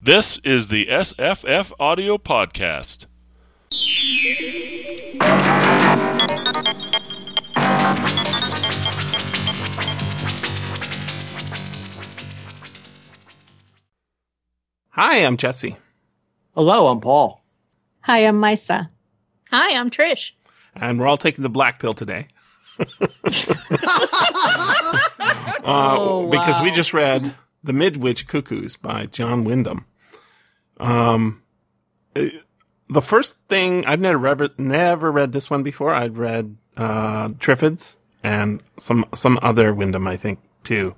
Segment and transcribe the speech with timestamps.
[0.00, 3.06] This is the SFF Audio Podcast.
[14.90, 15.76] Hi, I'm Jesse.
[16.54, 17.42] Hello, I'm Paul.
[18.00, 18.88] Hi, I'm Maissa.
[19.50, 20.32] Hi, I'm Trish.
[20.74, 22.28] And we're all taking the black pill today.
[22.78, 22.86] uh,
[25.64, 29.86] Oh, Because we just read The Midwich Cuckoos by John Wyndham.
[30.78, 31.42] Um,
[32.14, 32.26] uh,
[32.88, 35.92] the first thing, I've never read, never read this one before.
[35.94, 40.94] I'd read, uh, Triffids and some, some other Wyndham, I think, too.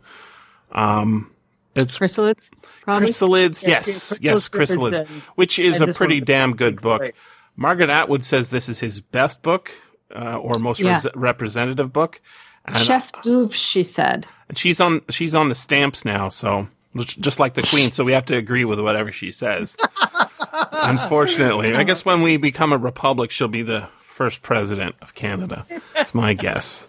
[0.72, 1.30] Um,
[1.74, 2.50] it's Chrysalids,
[2.82, 3.08] probably.
[3.08, 7.12] Chrysalids, Yeah, yes, yes, Chrysalids Chrysalids, and- which is a pretty damn good book.
[7.56, 9.70] Margaret Atwood says this is his best book,
[10.14, 10.94] uh, or most Yeah.
[10.94, 12.20] res- representative book.
[12.66, 14.26] And, Chef d'oeuvre, she said.
[14.48, 18.12] and she's on, she's on the stamps now, so just like the queen, so we
[18.12, 19.76] have to agree with whatever she says.
[20.72, 25.66] Unfortunately, I guess when we become a republic, she'll be the first president of Canada.
[25.94, 26.88] That's my guess.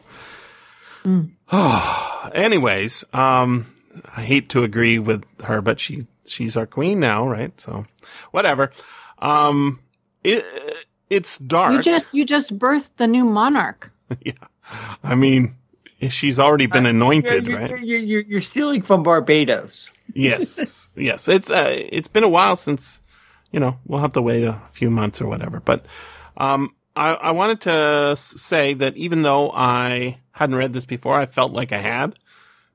[2.33, 3.73] Anyways, um,
[4.15, 7.59] I hate to agree with her, but she she's our queen now, right?
[7.59, 7.85] So,
[8.31, 8.71] whatever.
[9.19, 9.79] Um,
[10.23, 10.43] it
[11.09, 11.73] it's dark.
[11.73, 13.91] You just you just birthed the new monarch.
[14.25, 14.33] Yeah,
[15.05, 15.55] I mean,
[16.09, 17.69] she's already been anointed, you're, right?
[17.69, 19.91] You're, you're, you're, you're stealing from Barbados.
[20.13, 21.27] yes, yes.
[21.27, 23.01] It's uh, it's been a while since,
[23.51, 25.59] you know, we'll have to wait a few months or whatever.
[25.59, 25.85] But
[26.37, 31.25] um, I, I wanted to say that even though I hadn't read this before, I
[31.25, 32.17] felt like I had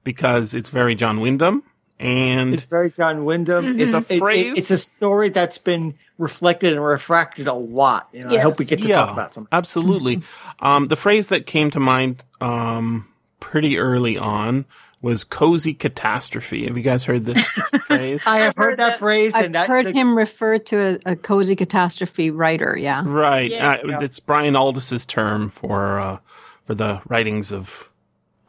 [0.04, 1.62] because it's very John Wyndham,
[1.98, 3.80] and It's very John Wyndham.
[3.80, 8.08] It's, The it- it- phrase- it's a story that's been reflected and refracted a lot.
[8.12, 9.48] You know, I hope we get to talk about some.
[9.50, 10.22] Absolutely.
[10.60, 13.08] um, the phrase that came to mind um,
[13.40, 14.64] pretty early on
[15.02, 16.66] was cozy catastrophe.
[16.66, 17.44] Have you guys heard this
[17.84, 18.24] phrase?
[18.26, 18.98] I have heard heard that that.
[18.98, 22.76] phrase, I've and that's heard a- him refer to a, a cozy catastrophe writer.
[22.78, 23.02] Yeah.
[23.06, 23.50] Right.
[23.50, 23.72] Yeah.
[23.84, 26.18] uh, It's Brian Aldiss's term for uh,
[26.64, 27.90] for the writings of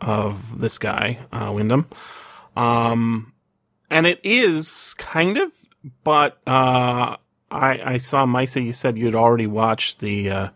[0.01, 1.87] of this guy, uh, Wyndham.
[2.55, 3.33] Um,
[3.89, 5.51] and it is kind of,
[6.03, 7.17] but uh,
[7.51, 8.63] I I saw Maissa.
[8.63, 10.49] You said you'd already watched the uh,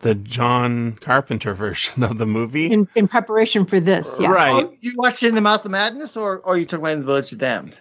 [0.00, 4.16] the John Carpenter version of the movie, In in preparation for this.
[4.20, 4.28] Yeah.
[4.30, 4.64] right?
[4.66, 7.00] Oh, you watched it in the Mouth of Madness, or or you talking about in
[7.00, 7.80] the Village of the Damned?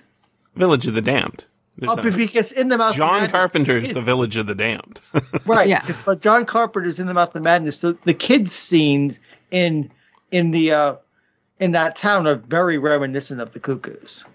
[0.56, 1.46] Village of the Damned.
[1.80, 4.48] There's Oh, a- because in the Mouth of John Madness, Carpenter's it- The Village of
[4.48, 5.00] the Damned.
[5.46, 5.68] right?
[5.68, 5.82] Yeah.
[5.82, 7.80] 'cause- But John Carpenter's in the Mouth of Madness.
[7.80, 9.20] The, the kids scenes
[9.52, 9.92] in
[10.32, 10.96] in the uh,
[11.60, 14.26] in that town are very reminiscent of the Cuckoos.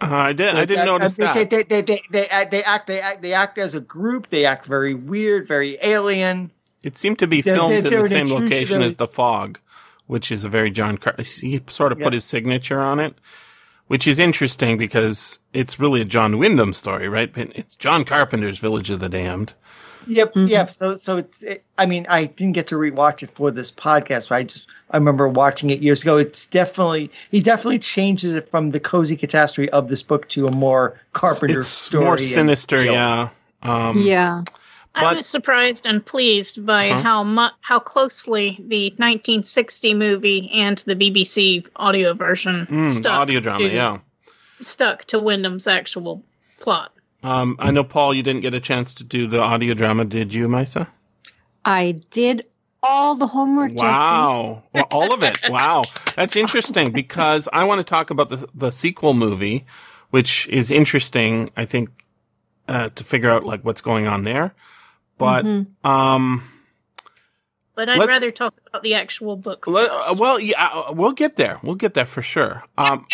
[0.00, 0.54] Uh, I did.
[0.54, 1.34] I didn't They- notice they, that.
[1.34, 4.28] They, they, they, they, they, act, they act they act they act as a group.
[4.30, 6.50] They act very weird, very alien.
[6.82, 9.58] It seemed to be They're- filmed they're- in the same location as The Fog,
[10.06, 13.14] which is a very John Car- he sort of put his signature on it,
[13.88, 17.30] which is interesting because it's really a John Wyndham story, right?
[17.36, 19.54] It's John Carpenter's Village of the Damned.
[20.08, 20.48] Yep, Mhm.
[20.48, 20.70] yep.
[20.70, 21.42] So so it's.
[21.42, 24.66] It, I mean, I didn't get to rewatch it for this podcast, but I just
[24.90, 26.16] I remember watching it years ago.
[26.16, 30.50] It's definitely he definitely changes it from the cozy catastrophe of this book to a
[30.52, 32.04] more Carpenter it's story.
[32.04, 33.28] more and- sinister, you know, yeah.
[33.62, 34.42] Um, Yeah.
[34.94, 37.02] I was surprised and pleased by Uh-huh.
[37.02, 43.38] how mu- how closely the 1960 movie and the BBC audio version mm, stuck audio
[43.38, 43.98] drama, to, yeah.
[44.60, 46.24] stuck to Wyndham's actual
[46.58, 46.90] plot.
[47.22, 50.32] Um, I know, Paul, you didn't get a chance to do the audio drama, did
[50.32, 50.86] you, Maissa?
[51.64, 52.46] I did
[52.82, 53.72] all the homework.
[53.74, 54.62] Wow.
[54.72, 55.38] Well, all of it.
[55.50, 55.82] Wow.
[56.16, 59.66] That's interesting because I want to talk about the, the sequel movie,
[60.10, 61.90] which is interesting, I think,
[62.68, 64.54] uh, to figure out like what's going on there.
[65.18, 65.66] But, Mhm.
[65.84, 66.42] um,
[67.74, 69.66] But I'd Let's- rather talk about the actual book.
[69.66, 70.10] le- first.
[70.10, 71.58] uh, well, yeah, uh, we'll get there.
[71.62, 72.64] We'll get there for sure.
[72.76, 73.06] Um,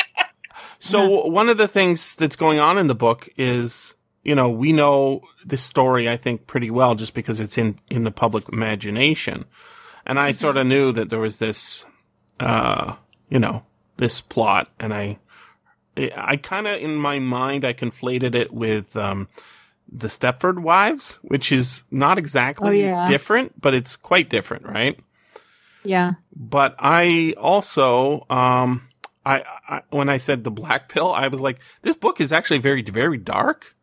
[0.78, 4.72] so one of the things that's going on in the book is, you know, we
[4.72, 9.44] know this story, I think, pretty well just because it's in, in the public imagination.
[10.06, 11.84] And I sort of knew that there was this,
[12.40, 12.94] uh,
[13.30, 13.64] you know,
[13.96, 15.18] this plot and I,
[16.16, 19.28] I kind of, in my mind, I conflated it with, um,
[19.90, 23.06] the Stepford Wives, which is not exactly Oh, yeah.
[23.06, 24.98] different, but it's quite different, right?
[25.84, 26.12] Yeah.
[26.34, 28.88] but I also, um,
[29.26, 32.58] I, I when I said the black pill, I was like, this book is actually
[32.58, 33.74] very, very dark.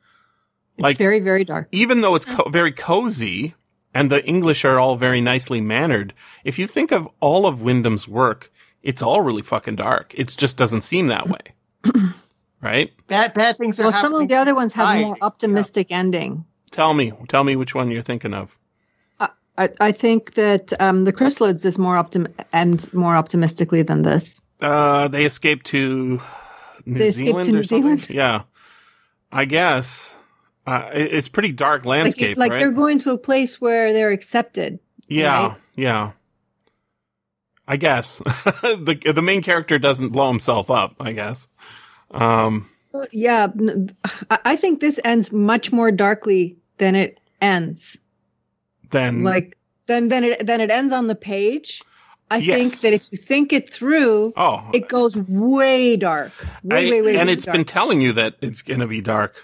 [0.77, 1.67] It's Like- very very dark.
[1.71, 3.55] Even though it's co- very cozy
[3.93, 8.07] and the English are all very nicely mannered, if you think of all of Wyndham's
[8.07, 8.51] work,
[8.83, 10.13] it's all really fucking dark.
[10.17, 11.53] It just doesn't seem that way,
[12.61, 12.91] right?
[13.07, 15.05] Bad bad things are Well, some of the other ones have society.
[15.05, 16.45] more optimistic ending.
[16.71, 18.57] Tell me, tell me which one you're thinking of.
[19.57, 24.41] I, I think that um, the Chrysalids is more optim and more optimistically than this.
[24.61, 26.21] Uh, they escaped to
[26.85, 27.97] New They escaped Zealand to or New something.
[27.97, 28.09] Zealand?
[28.09, 28.43] Yeah.
[29.31, 30.17] I guess.
[30.67, 32.59] Uh, it- it's pretty dark Like, landscape, like right?
[32.59, 34.79] they're going to a place where they're accepted.
[35.07, 35.57] yeah, right?
[35.75, 36.11] yeah.
[37.67, 38.17] I guess
[38.63, 40.95] the the main character doesn't blow himself up.
[40.99, 41.47] I guess.
[42.11, 42.67] Um,
[43.13, 43.47] Yeah,
[44.29, 47.97] I think this ends much more darkly than it ends.
[48.91, 51.81] then Like then then it then it ends on the page.
[52.31, 52.57] I Yes.
[52.57, 56.31] think that if you think it through, oh, it goes way dark.
[56.63, 57.57] Way, I- way, way, and way it's dark.
[57.57, 59.35] been telling you that it's going to be dark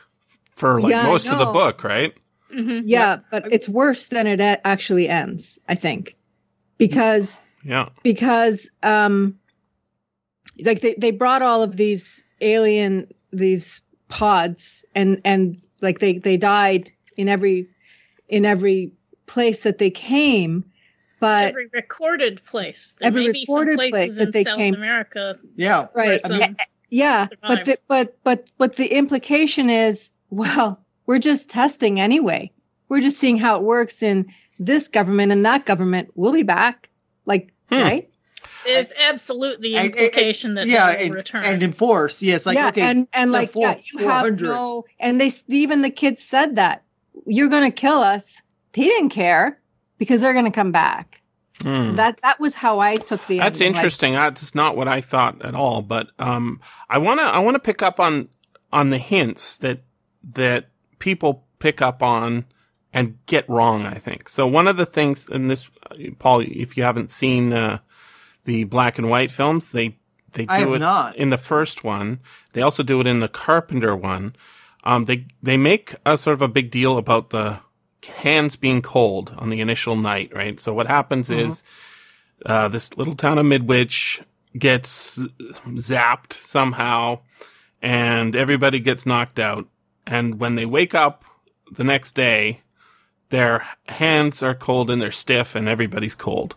[0.56, 2.14] for like Yeah, most of the book, right?
[2.50, 5.60] hmm yeah, but it's worse than it a- actually ends.
[5.68, 6.16] I think
[6.78, 7.90] because Yeah.
[8.04, 9.38] because um
[10.64, 16.38] like they, they brought all of these alien these pods and and like they they
[16.38, 17.68] died in every
[18.30, 18.94] in every
[19.26, 20.64] place that they came
[21.20, 22.94] but Every recorded place.
[23.00, 25.40] There Every may be some recorded places place that in they South came- America.
[25.56, 25.88] Yeah.
[25.94, 31.20] right Some- Eh, eh, yeah but the, but but but the implication is well we're
[31.20, 32.50] just testing anyway
[32.88, 34.26] we're just seeing how it works in
[34.60, 36.90] this government and that government we'll be back
[37.26, 37.82] like Hmm.
[37.82, 38.10] right
[38.64, 41.44] There's absolutely And- and- implication that yeah, they will and, return.
[41.44, 42.22] and enforce.
[42.24, 45.82] Yes, like yeah, okay, and and like four- yeah, you have no, and they even
[45.82, 46.84] the kids said that
[47.26, 48.42] you're going to kill us.
[48.74, 49.60] He didn't care
[49.98, 51.22] because they're going to come back.
[51.62, 51.96] Hmm.
[51.96, 53.40] That that was how I took the.
[53.40, 54.14] That's ending, like, interesting.
[54.14, 55.82] That's not what I thought at all.
[55.82, 58.30] But um, I wanna I wanna pick up on
[58.72, 59.82] on the hints that
[60.34, 62.46] that people pick up on
[62.94, 63.86] and get wrong.
[63.86, 64.46] I think so.
[64.46, 65.70] One of the things in this,
[66.20, 67.80] Paul, if you haven't seen uh,
[68.46, 69.98] the black and white films, they
[70.34, 71.16] they do I have it not.
[71.16, 72.20] in the first one.
[72.54, 74.36] They also do it in the Carpenter one.
[74.84, 77.60] Um, they they make a sort of a big deal about the
[78.06, 80.60] hands being cold on the initial night, right?
[80.60, 81.64] So what happens is
[82.46, 84.22] uh, this little town of Midwich
[84.58, 87.20] gets zapped somehow,
[87.82, 89.68] and everybody gets knocked out.
[90.06, 91.26] And when they wake up
[91.72, 92.62] the next day,
[93.30, 96.56] their hands are cold and they're stiff, and everybody's cold.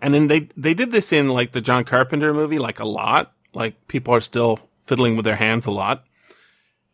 [0.00, 3.32] And then they they did this in like the John Carpenter movie, like a lot.
[3.54, 6.04] Like people are still fiddling with their hands a lot,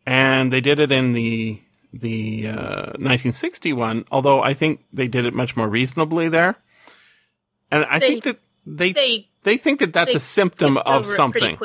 [0.05, 1.61] and they did it in the
[1.93, 4.05] the uh, 1961.
[4.11, 6.55] Although I think they did it much more reasonably there,
[7.71, 10.97] and I They- think that they they, they think that that's a symptom of over
[10.97, 11.57] it pretty something.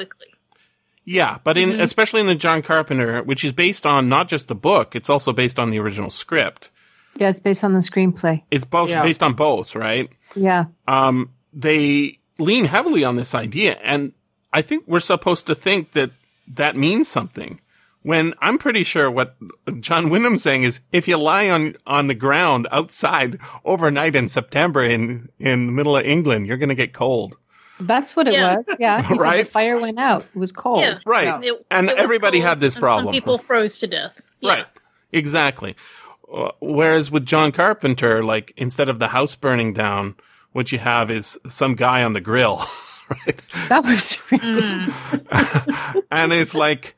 [1.07, 1.81] Yeah, but in Mhm.
[1.81, 5.33] especially in the John Carpenter, which is based on not just the book, it's also
[5.35, 6.71] based on the original script.
[7.17, 8.43] Yeah, it's based on the screenplay.
[8.51, 9.03] It's both Yeah.
[9.03, 10.09] based on both, right?
[10.35, 13.79] Yeah, um, they lean heavily on this idea.
[13.83, 14.13] And
[14.53, 16.11] I think we're supposed to think that
[16.49, 17.61] that means something.
[18.05, 19.35] When I'm pretty sure what
[19.81, 24.85] John Wyndham's saying is if you lie on, on the ground outside overnight in September
[24.85, 27.37] in, in the middle of England, you're going to get cold.
[27.81, 28.57] that's what it Yeah.
[28.57, 28.69] was.
[28.79, 29.45] Yeah, He said Right.
[29.47, 30.23] The fire went out.
[30.35, 30.81] It was cold.
[30.81, 30.99] Yeah.
[31.07, 31.25] Right.
[31.25, 31.41] Yeah.
[31.43, 33.07] It- And it everybody had this problem.
[33.07, 34.21] Some people froze to death.
[34.41, 34.51] Yeah.
[34.53, 34.67] Right.
[35.11, 35.75] Exactly.
[36.33, 40.15] Uh, Whereas with John Carpenter, like instead of the house burning down,
[40.53, 42.59] what you have is some guy on the grill.
[43.09, 43.41] right.
[43.71, 44.19] That was.
[44.31, 46.03] Mm.
[46.11, 46.97] and it's like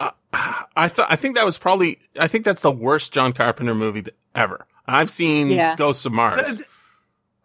[0.00, 0.10] uh,
[0.76, 4.04] I thought I think that was probably I think that's the worst John Carpenter movie
[4.34, 4.66] ever.
[4.86, 5.76] I've seen Yeah.
[5.76, 6.60] Ghosts of Mars.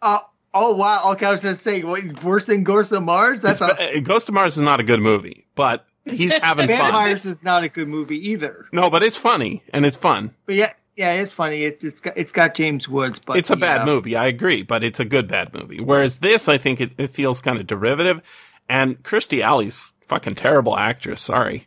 [0.02, 0.18] Uh,
[0.54, 1.12] oh wow.
[1.12, 3.40] Okay, I was just saying, what, worse than Ghost of Mars?
[3.40, 6.68] That's a, ba- uh, Ghost of Mars is not a good movie, but he's having
[6.68, 6.78] fun.
[6.78, 8.66] Vampires is not a good movie either.
[8.72, 10.34] No, but it's funny and it's fun.
[10.46, 11.64] But yeah, yeah, it's funny.
[11.64, 13.94] It, it's got it's got James Woods, but it's a bad yeah.
[13.94, 14.16] movie.
[14.16, 15.80] I agree, but it's a good bad movie.
[15.80, 18.22] Whereas this, I think it, it feels kind of derivative.
[18.68, 21.20] And Kirstie Alley's fucking terrible actress.
[21.20, 21.66] Sorry.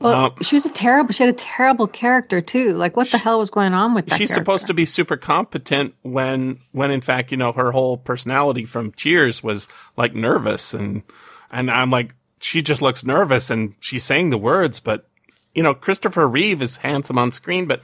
[0.00, 1.12] Well, Um, she was a terrible.
[1.12, 2.72] She had a terrible character too.
[2.74, 4.16] Like, what the hell was going on with that?
[4.16, 8.64] she's supposed to be super competent when when in fact you know her whole personality
[8.64, 11.02] from cheers was like nervous and
[11.50, 15.08] and i'm like she just looks nervous and she's saying the words but
[15.54, 17.82] you know christopher reeve is handsome on screen but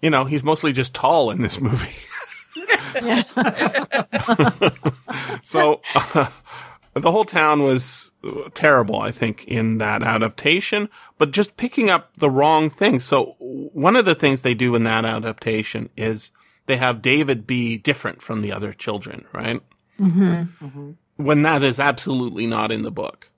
[0.00, 1.88] you know he's mostly just tall in this movie
[5.42, 6.26] so uh,
[6.94, 8.10] the whole town was
[8.54, 13.04] terrible, I think, in that adaptation, but just picking up the wrong things.
[13.04, 16.32] So one of the things they do in that adaptation is
[16.66, 19.60] they have David be different from the other children, right?
[19.98, 20.94] hmm Mhm.
[21.16, 23.28] When that is absolutely not in the book.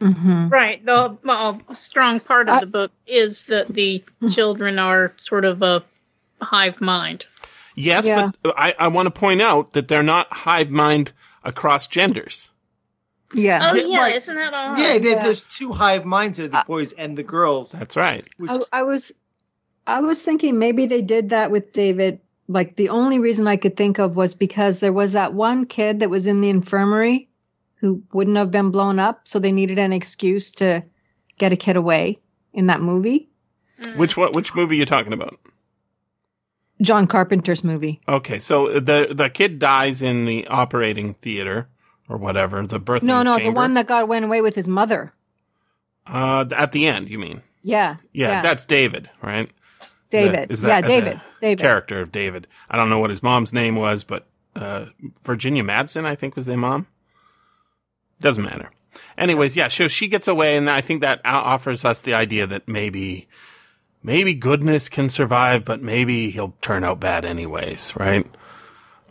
[0.00, 0.84] hmm Right.
[0.84, 5.62] The uh, strong part of I- the book is that the children are sort of
[5.62, 5.84] a
[6.40, 7.26] hive mind.
[7.76, 8.30] Yes, Yeah.
[8.42, 11.12] but I, I want to point out that they're not hive mind
[11.44, 12.50] across genders.
[13.34, 13.70] Yeah.
[13.70, 14.16] Oh Yeah, yeah, right.
[14.16, 14.76] isn't that all?
[14.78, 15.18] Yeah, there, Yeah.
[15.24, 17.72] there's two hive minds there, the Uh, boys and the girls.
[17.72, 18.26] That's right.
[18.38, 19.12] Which, I, I was,
[19.86, 22.20] I was thinking maybe they did that with David.
[22.48, 26.00] Like the only reason I could think of was because there was that one kid
[26.00, 27.28] that was in the infirmary
[27.76, 30.82] who wouldn't have been blown up, so they needed an excuse to
[31.38, 32.18] get a kid away
[32.52, 33.30] in that movie.
[33.96, 34.34] Which what?
[34.34, 35.38] Which movie are you talking about?
[36.82, 38.00] John Carpenter's movie.
[38.06, 41.68] Okay, so the the kid dies in the operating theater
[42.10, 43.02] or whatever, the birth.
[43.04, 45.12] No, no, the one that got went away with his mother.
[46.06, 47.40] uh, at the end, you mean?
[47.62, 47.96] Yeah.
[48.12, 49.48] Yeah, that's David, right?
[50.10, 50.50] David.
[50.50, 51.18] is yeah, that David.
[51.18, 51.62] the David.
[51.62, 52.48] Character of David.
[52.68, 54.26] I don't know what his mom's name was, but
[54.56, 54.86] uh,
[55.22, 56.88] Virginia Madsen, I think, was their mom.
[58.20, 58.70] Doesn't matter.
[59.16, 62.66] Anyways, yeah, so she gets away, and I think that offers us the idea that
[62.66, 63.28] maybe,
[64.02, 68.26] maybe goodness can survive, but maybe he'll turn out bad anyways, right?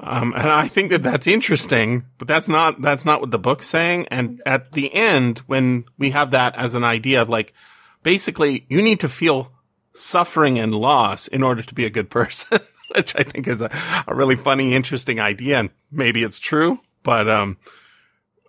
[0.01, 3.67] Um, and I think that that's interesting, but that's not, that's not what the book's
[3.67, 4.07] saying.
[4.09, 7.53] And at the end, when we have that as an idea like,
[8.01, 9.51] basically, you need to feel
[9.93, 12.59] suffering and loss in order to be a good person,
[12.95, 13.69] which I think is a,
[14.07, 15.59] a really funny, interesting idea.
[15.59, 17.57] And maybe it's true, but, um,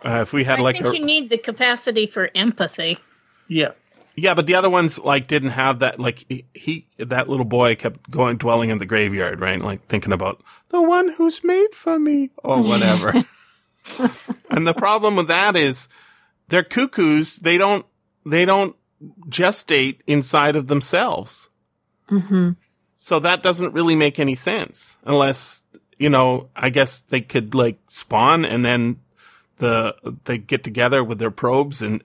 [0.02, 2.99] uh, if we had I like think a, you need the capacity for empathy.
[3.49, 3.73] Yeah.
[4.17, 5.99] Yeah, but the other ones like didn't have that.
[5.99, 9.61] Like he, he, that little boy kept going, dwelling in the graveyard, right?
[9.61, 13.14] Like thinking about the one who's made for me or whatever.
[14.50, 15.88] and the problem with that is
[16.49, 17.37] they're cuckoos.
[17.37, 17.87] They don't,
[18.26, 18.76] they don't
[19.29, 21.49] gestate inside of themselves.
[22.09, 22.50] hmm
[22.99, 25.64] So that doesn't really make any sense unless,
[25.99, 29.00] you know, I guess they could like spawn and then
[29.59, 32.02] the, they get together with their probes and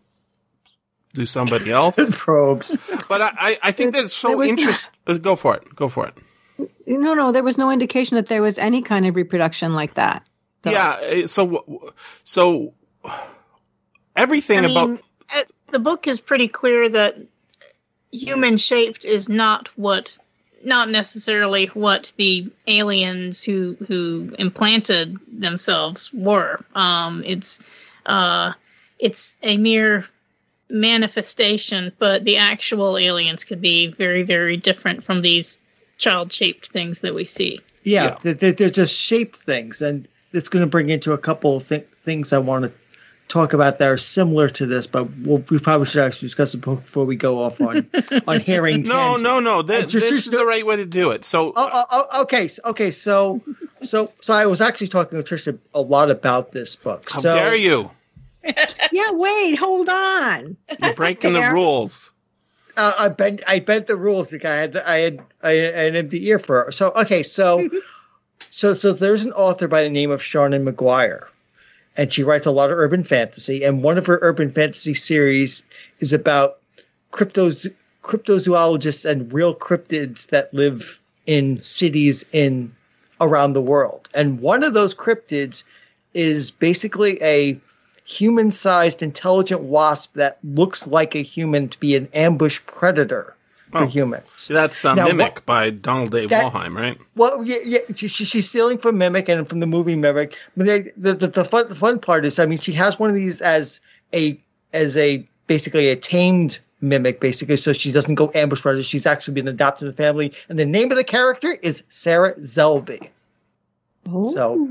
[1.15, 1.98] do somebody else.
[2.15, 2.77] Probes.
[3.07, 4.89] but I, I, I think There- that's so was interesting.
[5.22, 5.75] Go for it.
[5.75, 6.13] Go for it.
[6.88, 10.24] No, no, there was no indication that there was any kind of reproduction like that.
[10.63, 11.25] So- Yeah.
[11.25, 11.93] So,
[12.24, 12.74] so
[14.15, 15.00] everything I mean, about,
[15.36, 17.17] uh, the book is pretty clear that
[18.12, 20.17] human shaped is not what,
[20.63, 26.60] not necessarily what the aliens who who implanted themselves were.
[26.74, 27.60] Um, it's
[28.05, 28.53] uh,
[28.98, 30.05] it's a mere
[30.69, 35.60] manifestation, but the actual aliens could be very very different from these
[35.98, 37.60] child shaped things that we see.
[37.84, 38.17] Yeah, Yeah.
[38.22, 41.67] They're, they're- they're just shaped things, and it's going to bring into a couple of
[41.67, 42.72] th- things I want to
[43.27, 46.62] talk about that are similar to this, but we'll, we probably should actually discuss it
[46.62, 47.89] before we go off on
[48.27, 48.81] on hearing.
[48.84, 49.24] no, tangents.
[49.24, 49.62] no, no.
[49.63, 51.25] Th- Uh, this is the right way to do it.
[51.25, 52.91] So, Oh, oh, oh, okay, okay.
[52.91, 53.41] So,
[53.81, 57.05] so, so I was actually talking with Trisha a lot about this book.
[57.10, 57.89] how so, dare you?
[58.92, 60.58] Yeah, wait, hold on.
[60.82, 62.12] You're breaking the rules.
[62.78, 64.32] uh, I bent I bent the rules.
[64.32, 66.72] Like I had I had I had an empty ear for her.
[66.72, 67.70] So okay, so
[68.52, 71.25] so so there's an author by the name of Seanan McGuire,
[71.98, 73.64] and she writes a lot of urban fantasy.
[73.64, 75.64] And one of her urban fantasy series
[76.00, 76.60] is about
[77.12, 77.72] cryptos
[78.04, 82.74] cryptozoologists and real cryptids that live in cities in
[83.20, 84.10] around the world.
[84.14, 85.64] And one of those cryptids
[86.14, 87.60] is basically a
[88.06, 93.36] human-sized intelligent wasp that looks like a human to be an ambush predator
[93.72, 93.88] for Oh.
[93.88, 94.48] humans.
[94.48, 96.98] That's uh, Now, Mimic what- by Donald Dave That- Wollheim, right?
[97.16, 100.36] Well, yeah, yeah she, she- she's stealing from Mimic and from the movie Mimic.
[100.56, 103.10] But they, the, the the fun the fun part is, I mean, she has one
[103.10, 103.80] of these as
[104.14, 104.40] a
[104.72, 108.84] as a basically a tamed Mimic, basically, so she doesn't go ambush predator.
[108.84, 112.36] She's actually been adopted in the family, and the name of the character is Sarah
[112.36, 113.10] Zellaby.
[114.10, 114.32] Oh.
[114.34, 114.70] So-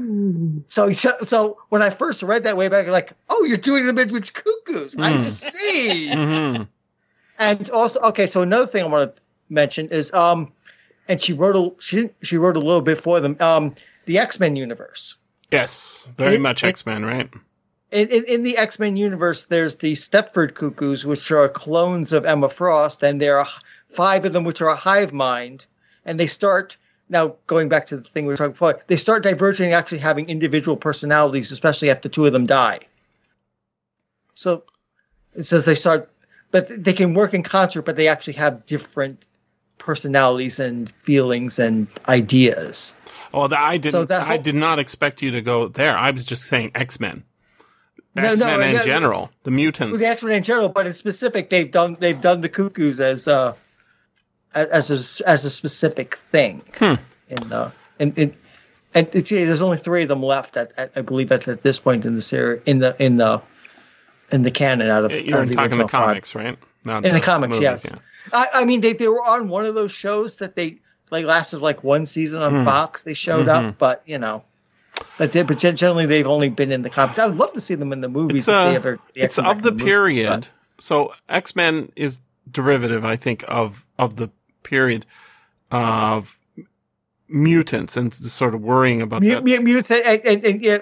[0.69, 3.93] So, so, so when I first read that way back, like, oh, you're doing the
[3.93, 4.97] Midwich Cuckoos.
[4.99, 5.19] I Hmm.
[5.21, 6.09] see.
[6.09, 6.63] hmm
[7.39, 10.53] And also, okay, so another thing I want to mention is, um,
[11.09, 13.75] and she wrote a she she wrote a little bit for them, um,
[14.07, 15.17] the X Men universe.
[15.51, 17.29] Yes, very It- much X Men, right?
[17.91, 22.25] In, in, in the X Men universe, there's the Stepford Cuckoos, which are clones of
[22.25, 23.49] Emma Frost, and there are
[23.93, 25.67] five of them, which are a hive mind,
[26.05, 26.77] and they start.
[27.09, 29.99] Now, going back to the thing we were talking before, they start diverging, and actually
[29.99, 32.81] having individual personalities, especially after two of them die.
[34.35, 34.65] So,
[35.35, 36.11] it says they start,
[36.51, 39.27] but they can work in concert, but they actually have different
[39.79, 42.95] personalities and feelings and ideas.
[43.33, 43.93] Oh, that, I didn't.
[43.93, 45.97] So that I did not expect you to go there.
[45.97, 47.25] I was just saying X Men.
[48.15, 48.83] No, X Men in no, no.
[48.83, 49.99] general, the mutants.
[49.99, 53.29] The X Men in general, but in specific, they've done they've done the cuckoos as
[53.29, 53.55] uh
[54.55, 56.63] as a as a specific thing.
[56.79, 56.95] Hmm.
[57.29, 58.35] In uh, and and
[58.95, 60.57] and it's, yeah, there's only three of them left.
[60.57, 63.43] At, at I believe at, at this point in the series in the in the
[64.31, 66.07] in the canon out of, You're of the talking the original five.
[66.07, 66.59] comics, right?
[66.85, 67.87] Not In the comics, movies, yes.
[67.91, 67.99] yeah.
[68.33, 70.79] I, I mean, they they were on one of those shows that they
[71.11, 72.65] like lasted like one season on Hmm.
[72.65, 73.05] Fox.
[73.05, 73.69] They showed Mhm.
[73.71, 74.45] up, but you know.
[75.19, 77.19] But, they, but generally, they've only been in the comics.
[77.19, 78.43] I would love to see them in the movies.
[78.43, 80.29] It's, if uh, they ever, they It's of the the movies, period.
[80.29, 82.21] but- So X Men is
[82.51, 84.29] derivative, I think, of of the
[84.65, 85.07] period
[85.71, 86.37] of
[87.29, 89.45] mutants and sort of worrying about Mu- that.
[89.45, 90.79] mu- mutes and, and, and, and yeah,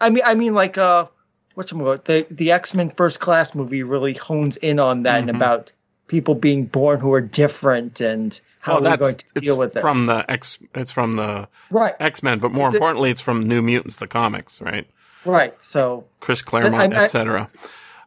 [0.00, 1.06] I mean, I mean, like uh,
[1.54, 5.28] what's the the the X Men First Class movie really hones in on that Mhm.
[5.28, 5.72] and about
[6.06, 9.80] people being born who are different and how Well, we're going to deal with this.
[9.80, 10.58] from the X.
[10.74, 14.06] It's from the right, X Men, but more The- importantly, it's from New Mutants, the
[14.06, 14.86] comics, right?
[15.24, 15.60] right.
[15.62, 17.50] So Chris Claremont, etc.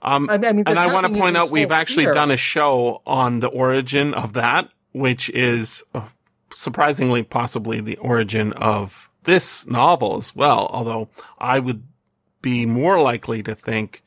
[0.01, 3.39] Um, I, mean, and I want to point out we've actually done a show on
[3.39, 6.07] the origin of that, which is uh,
[6.53, 10.67] surprisingly possibly the origin of this novel as well.
[10.71, 11.09] Although
[11.39, 11.83] I would
[12.41, 14.03] be more likely to think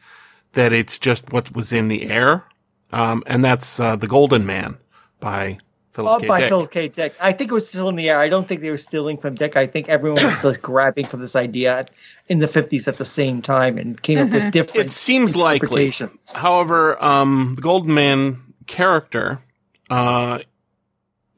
[0.52, 2.44] that it's just what was in the air,
[2.92, 4.78] um, and that's uh, the Golden Man
[5.20, 5.58] by
[5.92, 6.26] Philip Oh, K.
[6.26, 6.48] by Dick.
[6.50, 6.88] Philip K.
[6.88, 7.14] Dick.
[7.20, 8.18] I think it was still in the air.
[8.18, 9.56] I don't think they were stealing from Dick.
[9.56, 11.86] I think everyone was just grabbing for this idea
[12.28, 15.92] in the 50s at the same time and came up with different It seems likely.
[16.34, 19.40] However, um, the Golden Man character,
[19.88, 20.40] uh,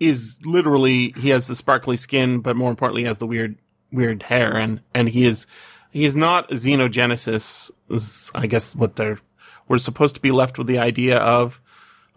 [0.00, 3.56] is literally, he has the sparkly skin, but more importantly, has the weird,
[3.92, 5.46] weird hair and, and he is,
[5.90, 9.18] he is not xenogenesis, is, I guess what they're,
[9.66, 11.60] we're supposed to be left with the idea of,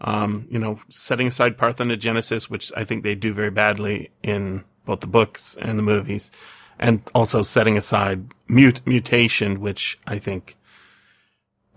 [0.02, 5.02] um, you know, setting aside parthenogenesis, which I think they do very badly in both
[5.02, 6.32] the books and the movies,
[6.80, 10.56] and also setting aside mut- mutation, which I think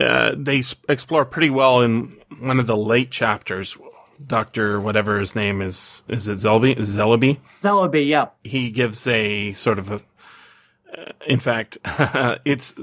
[0.01, 3.77] uh, they explore pretty well in one of the late chapters.
[4.27, 6.79] Doctor, whatever his name is, is it Zelby?
[6.79, 7.39] Is Zellaby?
[7.63, 8.29] Zellaby, yeah.
[8.43, 10.01] He gives a sort of a.
[10.97, 11.79] Uh, in fact,
[12.45, 12.75] it's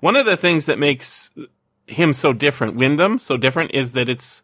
[0.00, 1.30] one of the things that makes
[1.86, 2.76] him so different.
[2.76, 4.42] Wyndham so different is that it's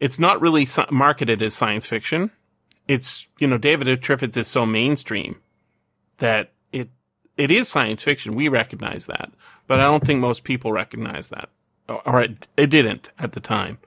[0.00, 2.30] it's not really marketed as science fiction.
[2.88, 3.88] It's you know David.
[4.02, 5.40] Triffids is so mainstream
[6.18, 6.90] that it
[7.36, 8.34] it is science fiction.
[8.34, 9.30] We recognize that,
[9.66, 11.48] but I don't think most people recognize that,
[11.88, 13.78] or, or it, it didn't at the time.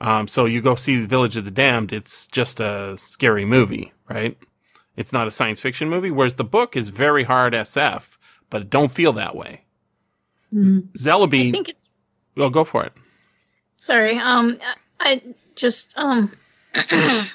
[0.00, 1.92] Um, so you go see the Village of the Damned.
[1.92, 4.36] It's just a scary movie, right?
[4.96, 6.10] It's not a science fiction movie.
[6.10, 8.16] Whereas the book is very hard SF,
[8.48, 9.64] but it don't feel that way.
[10.54, 10.88] Mhm.
[11.50, 11.88] I think it's
[12.36, 12.92] well, go for it.
[13.76, 14.16] Sorry.
[14.16, 14.58] Um,
[14.98, 15.22] I
[15.54, 16.32] just um,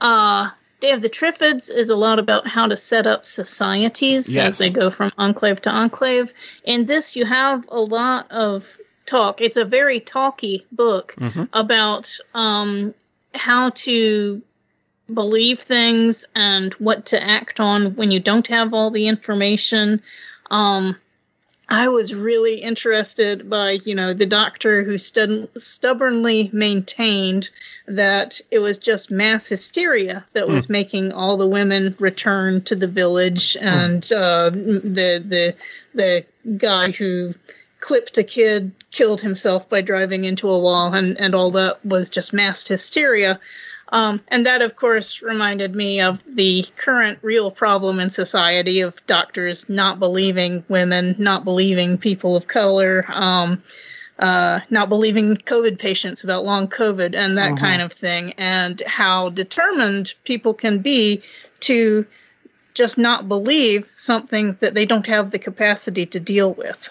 [0.00, 0.50] uh,
[0.80, 4.46] Day of the Triffids is a lot about how to set up societies Yes.
[4.54, 6.32] as they go from enclave to enclave.
[6.64, 8.76] In this, you have a lot of
[9.10, 9.40] talk.
[9.40, 11.48] It's a very talky book Mhm.
[11.52, 12.94] about um
[13.34, 14.42] how to
[15.12, 20.00] believe things and what to act on when you don't have all the information.
[20.50, 20.96] Um,
[21.72, 27.50] I was really interested by, you know, the doctor who stud- stubbornly maintained
[27.86, 32.88] that it was just mass hysteria that was making all the women return to the
[32.88, 35.54] village, and uh, the the
[35.94, 36.24] the
[36.56, 37.34] guy who
[37.80, 42.10] clipped a kid killed himself by driving into a wall, and and all that was
[42.10, 43.40] just mass hysteria.
[43.92, 48.94] Um, and that, of course, reminded me of the current real problem in society of
[49.06, 53.60] doctors not believing women, not believing people of color, um,
[54.20, 57.58] uh, not believing COVID patients about long COVID and that Mhm.
[57.58, 61.22] kind of thing, and how determined people can be
[61.60, 62.06] to
[62.74, 66.90] just not believe something that they don't have the capacity to deal with.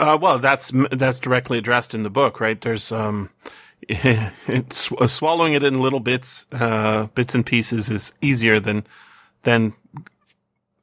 [0.00, 2.58] Uh, well, that's that's directly addressed in the book, right?
[2.58, 3.28] There's um,
[3.88, 8.86] it's uh, swallowing it in little bits, uh, bits and pieces is easier than
[9.42, 9.74] than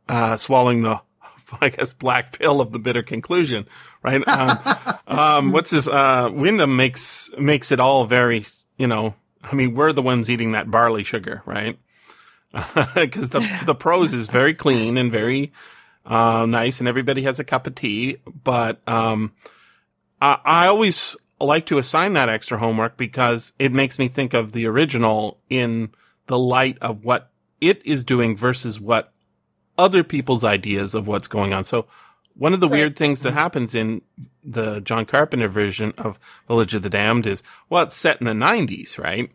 [0.08, 1.02] uh, swallowing the,
[1.62, 3.68] I guess, black pill of the bitter conclusion,
[4.04, 4.22] right?
[4.28, 5.88] Um, um, what's this?
[5.88, 8.44] Uh, Wyndham makes makes it all very,
[8.78, 9.16] you know.
[9.42, 11.80] I mean, we're the ones eating that barley sugar, right?
[12.96, 15.52] Because the the prose is very clean and very
[16.08, 18.18] uh, nice, and everybody has a cup of tea.
[18.44, 19.34] But um,
[20.22, 24.54] I, I always like to assign that extra homework because it makes me think of
[24.54, 25.90] the original in
[26.26, 27.30] the light of what
[27.62, 29.12] it is doing versus what
[29.78, 31.64] other people's ideas of what's going on.
[31.64, 31.86] So
[32.36, 32.78] one of the Right.
[32.80, 34.02] weird things that happens in
[34.44, 36.18] the John Carpenter version of
[36.48, 39.32] Village of the Damned is, well, it's set in the 90s, right?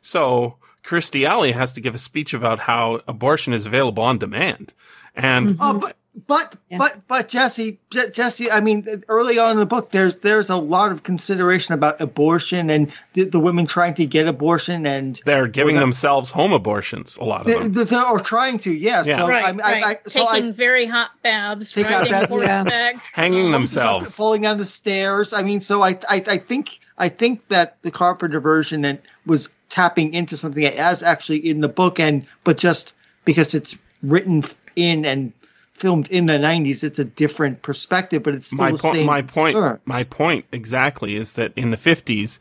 [0.00, 4.72] So Kirstie Alley has to give a speech about how abortion is available on demand.
[5.14, 6.76] And Oh, but but Yeah.
[6.78, 8.50] but but Jesse, Je- Jesse.
[8.50, 12.68] I mean, early on in the book, there's there's a lot of consideration about abortion
[12.68, 17.16] and the, the women trying to get abortion and they're giving Well, themselves home abortions,
[17.16, 17.72] a lot of they, them.
[17.72, 18.72] they, or trying to.
[18.72, 19.02] Yeah.
[19.06, 19.16] Yeah.
[19.16, 19.84] So right, I, I, right.
[20.04, 24.14] I, so Taking I, very hot baths, Take out riding bath- horseback, Hanging um, themselves.
[24.14, 25.32] falling down the stairs.
[25.32, 29.48] I mean, so I, I I think I think that the Carpenter version and was
[29.70, 32.92] tapping into something as actually in the book, and but just
[33.24, 34.42] because it's written
[34.76, 35.32] in and
[35.74, 39.06] filmed in the 90s it's a different perspective but it's still my the point same
[39.06, 39.80] my point concerns.
[39.84, 42.38] my point exactly is that in the 50s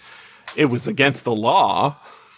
[0.56, 1.96] it was against the law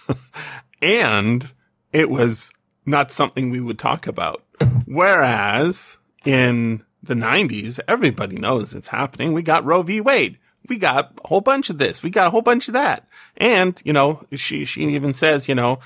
[0.82, 1.52] and
[1.92, 2.52] it was
[2.86, 4.44] not something we would talk about
[4.86, 10.38] whereas in the 90s everybody knows it's happening we got roe v wade
[10.70, 12.02] we got a whole bunch of this.
[12.04, 13.08] We got a whole bunch of that.
[13.38, 15.80] And, you know, she, she even says, you know,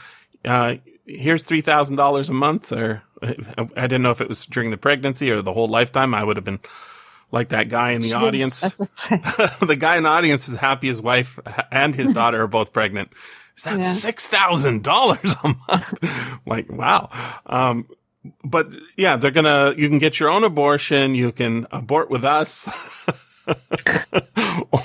[0.45, 5.31] uh, here's $3,000 a month or I didn't know if it was during the pregnancy
[5.31, 6.13] or the whole lifetime.
[6.13, 6.59] I would have been
[7.31, 8.61] like that guy in the She audience.
[9.59, 11.39] the guy in the audience is happy his wife
[11.71, 13.09] and his daughter are both pregnant.
[13.57, 13.85] Is that Yeah.
[13.91, 16.39] six thousand dollars a month?
[16.45, 17.09] like, wow.
[17.47, 17.87] Um,
[18.43, 19.73] but yeah, they're gonna.
[19.75, 21.15] You can get your own abortion.
[21.15, 22.67] You can abort with us,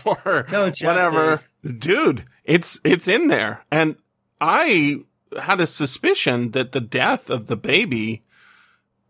[0.07, 1.43] or Don't you whatever.
[1.79, 3.97] Dude, it's it's in there, and
[4.41, 4.99] I
[5.41, 8.23] had a suspicion that the death of the baby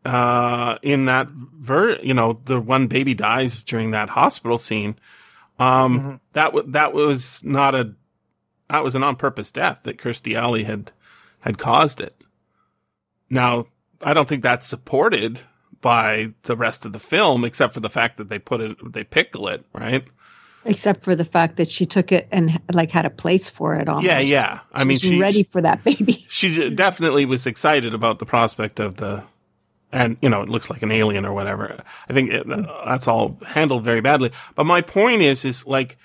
[0.05, 4.97] uh in that ver you know the one baby dies during that hospital scene
[5.61, 6.21] um Mhm.
[6.33, 7.95] that w- that was not a
[8.69, 10.91] that was an on purpose death that Kirstie Alley had
[11.41, 12.17] had caused it
[13.31, 13.67] now
[14.03, 15.41] I don't think that's supported
[15.81, 19.05] by the rest of the film except for the fact that they put it they
[19.05, 20.05] pickle it right
[20.65, 23.89] Except for the fact that she took it and like had a place for it
[23.89, 24.07] almost.
[24.07, 24.21] yeah.
[24.21, 26.25] Yeah I She mean she's ready for that baby.
[26.29, 29.25] she definitely was excited about the prospect of the
[29.91, 31.83] and you know it looks like an alien or whatever.
[32.09, 32.89] I think it, mm-hmm.
[32.89, 34.31] that's all handled very badly.
[34.55, 35.99] But my point is is like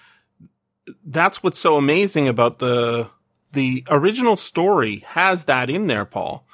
[1.05, 3.09] that's what's so amazing about the
[3.53, 6.45] the original story has that in there paul.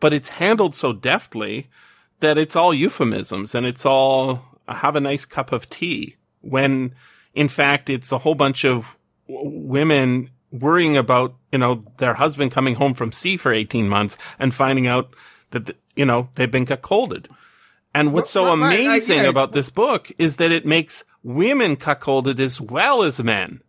[0.00, 1.68] But it's handled so deftly
[2.20, 6.16] that it's all euphemisms and it's all have a nice cup of tea.
[6.40, 6.94] When
[7.34, 8.96] in fact it's a whole bunch of
[9.28, 14.16] w- women worrying about you know their husband coming home from sea for 18 months
[14.38, 15.14] and finding out
[15.50, 17.26] that you know they've been cuckolded.
[17.96, 23.02] And what's so amazing about this book is that it makes women cuckolded as well
[23.02, 23.60] as men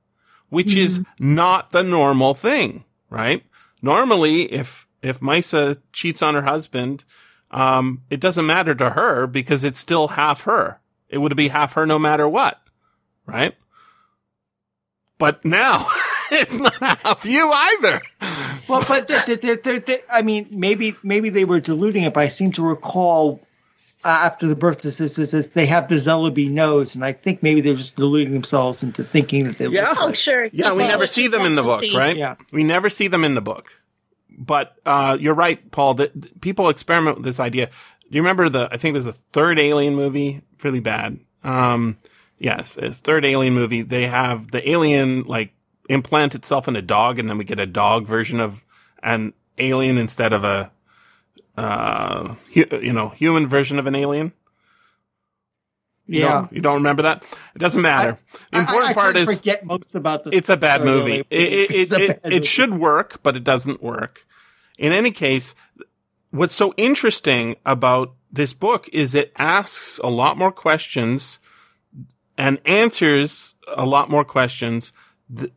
[0.49, 3.43] which is not the normal thing right?
[3.82, 7.04] Normally if if Maissa cheats on her husband
[7.51, 10.80] um it doesn't matter to her because it's still half her.
[11.08, 12.60] It would be half her no matter what
[13.25, 13.55] right
[15.17, 15.85] but now
[16.31, 18.01] it's not half you either
[18.67, 22.13] Well, but th th th th th- I mean, maybe maybe they were diluting it,
[22.15, 23.39] but I seem to recall
[24.03, 27.13] uh, after the birth this, this, this, this, they have the Zellaby nose, and I
[27.13, 29.89] think maybe they're just deluding themselves into thinking that they Yeah.
[29.89, 30.15] look Oh, like.
[30.15, 30.45] sure.
[30.51, 31.95] Yeah, we never see them in the book, see.
[31.95, 32.17] right?
[32.17, 32.35] Yeah.
[32.51, 33.79] We never see them in the book.
[34.38, 35.93] But uh, you're right, Paul.
[35.95, 37.67] That that people experiment with this idea.
[37.67, 37.71] Do
[38.17, 38.67] you remember the?
[38.71, 40.41] I think it was the third Alien movie.
[40.63, 41.19] Really bad.
[41.43, 41.97] Um,
[42.39, 43.82] yes, a third Alien movie.
[43.82, 45.52] They have the alien like
[45.89, 48.63] implant itself in a dog, and then we get a dog version of
[49.04, 50.71] an alien instead of a,
[51.58, 54.34] uh, hu- you know, human version of an alien.
[56.08, 56.32] You Yeah.
[56.41, 57.24] don't, you don't remember that?
[57.56, 58.19] It doesn't matter.
[58.52, 60.36] the important I, I part is forget most about the.
[60.36, 61.19] it's a bad movie.
[61.19, 62.43] It, it, it, it, bad it movie.
[62.45, 64.26] should work, but it doesn't work.
[64.78, 65.56] In any case,
[66.32, 71.39] what's so interesting about this book is it asks a lot more questions
[72.38, 74.91] and answers a lot more questions,
[75.36, 75.52] th-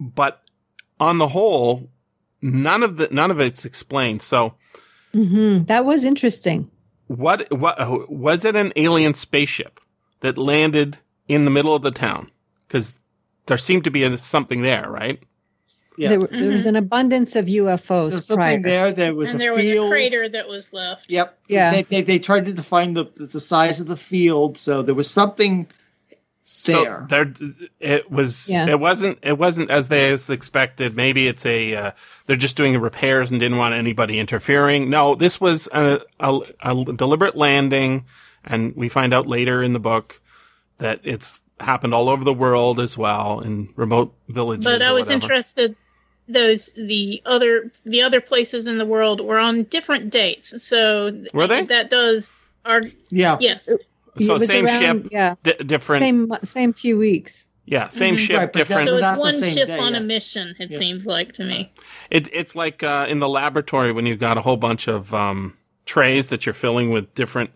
[0.00, 0.42] but
[1.00, 1.88] on the whole,
[2.42, 4.22] none of the none of it's explained.
[4.22, 4.54] So,
[5.12, 6.70] hmm That was interesting.
[7.06, 8.56] what what was it?
[8.56, 9.80] An alien spaceship
[10.20, 12.30] that landed in the middle of the town?
[12.66, 12.98] Because
[13.46, 15.22] there seemed to be a, something there, right?
[15.96, 16.10] Yeah.
[16.10, 18.54] There, were- there was an abundance of UFOs There's prior.
[18.54, 18.92] something there.
[18.92, 19.84] There was and a there field.
[19.84, 21.06] was a crater that was left.
[21.10, 21.36] Yep.
[21.48, 21.70] Yeah.
[21.72, 25.10] They, they, they tried to define the the size of the field, so there was
[25.10, 25.66] something.
[26.64, 27.06] There.
[27.06, 27.34] So there,
[27.78, 28.48] it was.
[28.48, 28.68] Yeah.
[28.70, 29.18] It wasn't.
[29.22, 30.96] It wasn't as they as expected.
[30.96, 31.74] Maybe it's a.
[31.74, 31.90] Uh,
[32.24, 34.88] they're just doing repairs and didn't want anybody interfering.
[34.88, 38.06] No, this was a, a, a deliberate landing,
[38.44, 40.22] and we find out later in the book
[40.78, 44.64] that it's happened all over the world as well in remote villages.
[44.64, 45.22] But I was whatever.
[45.22, 45.76] interested.
[46.28, 51.46] Those the other the other places in the world were on different dates, so Were
[51.46, 51.64] they?
[51.64, 53.38] That does are Yeah.
[53.40, 53.68] yes.
[53.68, 53.80] It
[54.26, 55.34] So was same around- ship, Yeah.
[55.42, 56.00] D- different.
[56.02, 57.46] Same same few weeks.
[57.66, 58.18] yeah, same Mhm.
[58.18, 58.88] ship, Right, different.
[58.88, 59.98] So Not it's one ship day, on yeah.
[59.98, 60.54] a mission.
[60.58, 60.78] It Yeah.
[60.78, 61.70] seems like to me.
[62.10, 65.54] It, it's like uh, in the laboratory when you've got a whole bunch of um,
[65.86, 67.50] trays that you're filling with different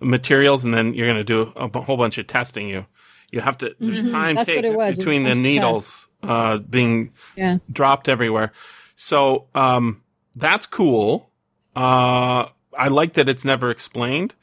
[0.00, 2.68] materials, and then you're going to do a, b- whole bunch of testing.
[2.68, 2.86] You
[3.30, 3.74] you have to.
[3.78, 4.10] There's Mhm.
[4.10, 4.96] time That's what was.
[4.96, 7.58] Between the needles uh, being Yeah.
[7.70, 8.52] dropped everywhere.
[8.96, 10.02] So um,
[10.34, 11.30] that's cool.
[11.76, 14.34] Uh, I like that it's never explained,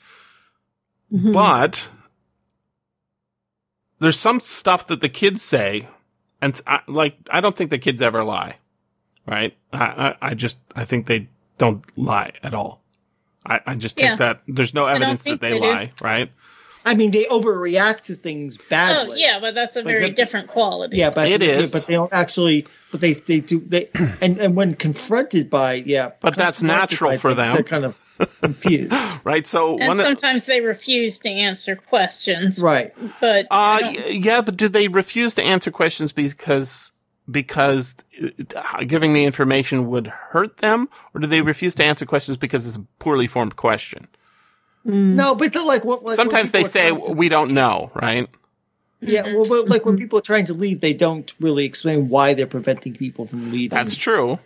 [1.14, 1.34] Mhm.
[1.34, 1.88] but
[4.00, 5.88] there's some stuff that the kids say,
[6.42, 8.58] and I, like I don't think the kids ever lie,
[9.26, 9.56] right?
[9.72, 12.82] I, I, I just I think they don't lie at all.
[13.46, 14.16] I, I just think Yeah.
[14.18, 15.66] that there's no evidence that think they, they do.
[15.66, 16.32] lie, right?
[16.88, 19.14] I mean, they overreact to things badly.
[19.14, 20.98] Oh yeah, but that's a Like very the- different quality.
[20.98, 21.72] Yeah, but It yeah, is.
[21.72, 22.68] but they don't actually.
[22.92, 23.90] But they they do they
[24.22, 27.54] and and when confronted by yeah, But that's natural for them.
[27.54, 27.96] they're Kind of
[28.42, 28.94] confused.
[29.24, 29.46] right?
[29.46, 30.00] So And one.
[30.00, 32.62] of- sometimes they refuse to answer questions.
[32.62, 32.94] right.
[33.22, 36.92] But I Uh, yeah, but do they refuse to answer questions because
[37.30, 37.96] because
[38.56, 42.68] uh, giving the information would hurt them, or do they refuse to answer questions because
[42.68, 44.08] it's a poorly formed question?
[44.86, 45.16] Mm.
[45.16, 46.04] No, but the, like what?
[46.04, 48.30] Like, Sometimes they say to- we don't know, right?
[49.02, 49.34] yeah.
[49.36, 52.46] Well, but like when people are trying to leave, they don't really explain why they're
[52.48, 53.76] preventing people from leaving.
[53.76, 54.38] That's true.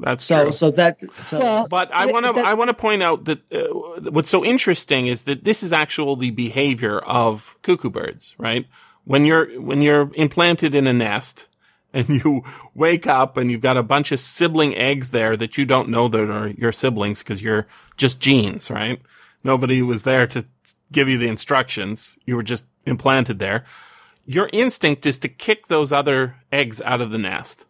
[0.00, 0.44] That's so.
[0.44, 0.52] true.
[0.52, 0.98] So that.
[1.24, 4.44] So Well, But I want to I want to point out that uh, what's so
[4.44, 8.66] interesting is that this is actually the behavior of cuckoo birds, right?
[9.04, 11.48] When you're when you're implanted in a nest
[11.92, 12.42] and you
[12.74, 16.08] wake up and you've got a bunch of sibling eggs there that you don't know
[16.08, 19.00] that are your siblings because you're just genes, right?
[19.42, 20.44] Nobody was there to
[20.92, 22.18] give you the instructions.
[22.24, 23.64] You were just implanted there.
[24.26, 27.64] Your instinct is to kick those other eggs out of the nest.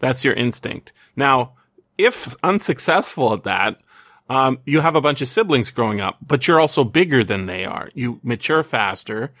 [0.00, 0.92] That's your instinct.
[1.16, 1.54] Now,
[1.98, 3.80] if unsuccessful at that,
[4.28, 7.64] um, you have a bunch of siblings growing up, but you're also bigger than they
[7.64, 7.90] are.
[7.94, 9.32] You mature faster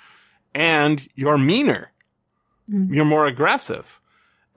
[0.54, 1.92] and you're meaner.
[2.70, 2.94] Mm.
[2.94, 4.00] You're more aggressive.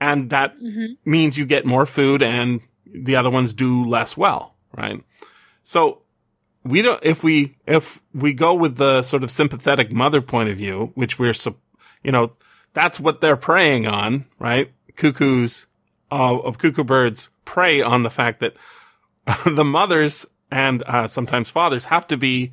[0.00, 0.96] And that Mhm.
[1.04, 5.02] means you get more food and the other ones do less well, right?
[5.62, 6.02] So
[6.62, 10.56] we don't, if we, if we go with the sort of sympathetic mother point of
[10.58, 11.34] view, which we're,
[12.04, 12.32] you know,
[12.74, 14.70] that's what they're preying on, right?
[14.94, 15.66] Cuckoos,
[16.10, 18.54] uh, of cuckoo birds prey on the fact that
[19.46, 22.52] the mothers and, uh, sometimes fathers have to be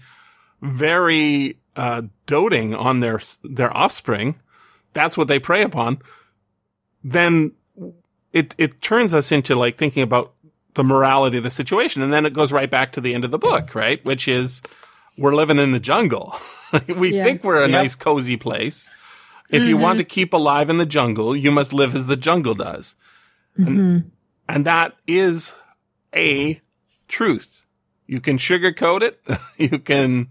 [0.61, 4.39] very, uh, doting on their, their offspring.
[4.93, 5.99] That's what they prey upon.
[7.03, 7.51] Then
[8.33, 10.33] it, it turns us into like thinking about
[10.73, 12.01] the morality of the situation.
[12.01, 14.03] And then it goes right back to the end of the book, right?
[14.05, 14.61] Which is
[15.17, 16.35] we're living in the jungle.
[16.97, 17.23] we Yeah.
[17.23, 17.71] think we're a Yep.
[17.71, 18.89] nice, cozy place.
[19.49, 22.55] If you want to keep alive in the jungle, you must live as the jungle
[22.55, 22.95] does.
[23.57, 24.05] Mhm.
[24.47, 25.53] And that is
[26.13, 26.61] a
[27.07, 27.65] truth.
[28.07, 29.21] You can sugarcoat it.
[29.57, 30.29] you can,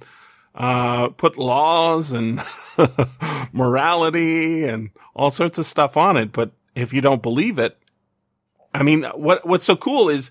[0.54, 2.42] uh, put laws and
[3.52, 6.32] morality and all sorts of stuff on it.
[6.32, 7.76] But if you don't believe it,
[8.72, 10.30] I mean, what, what's so cool is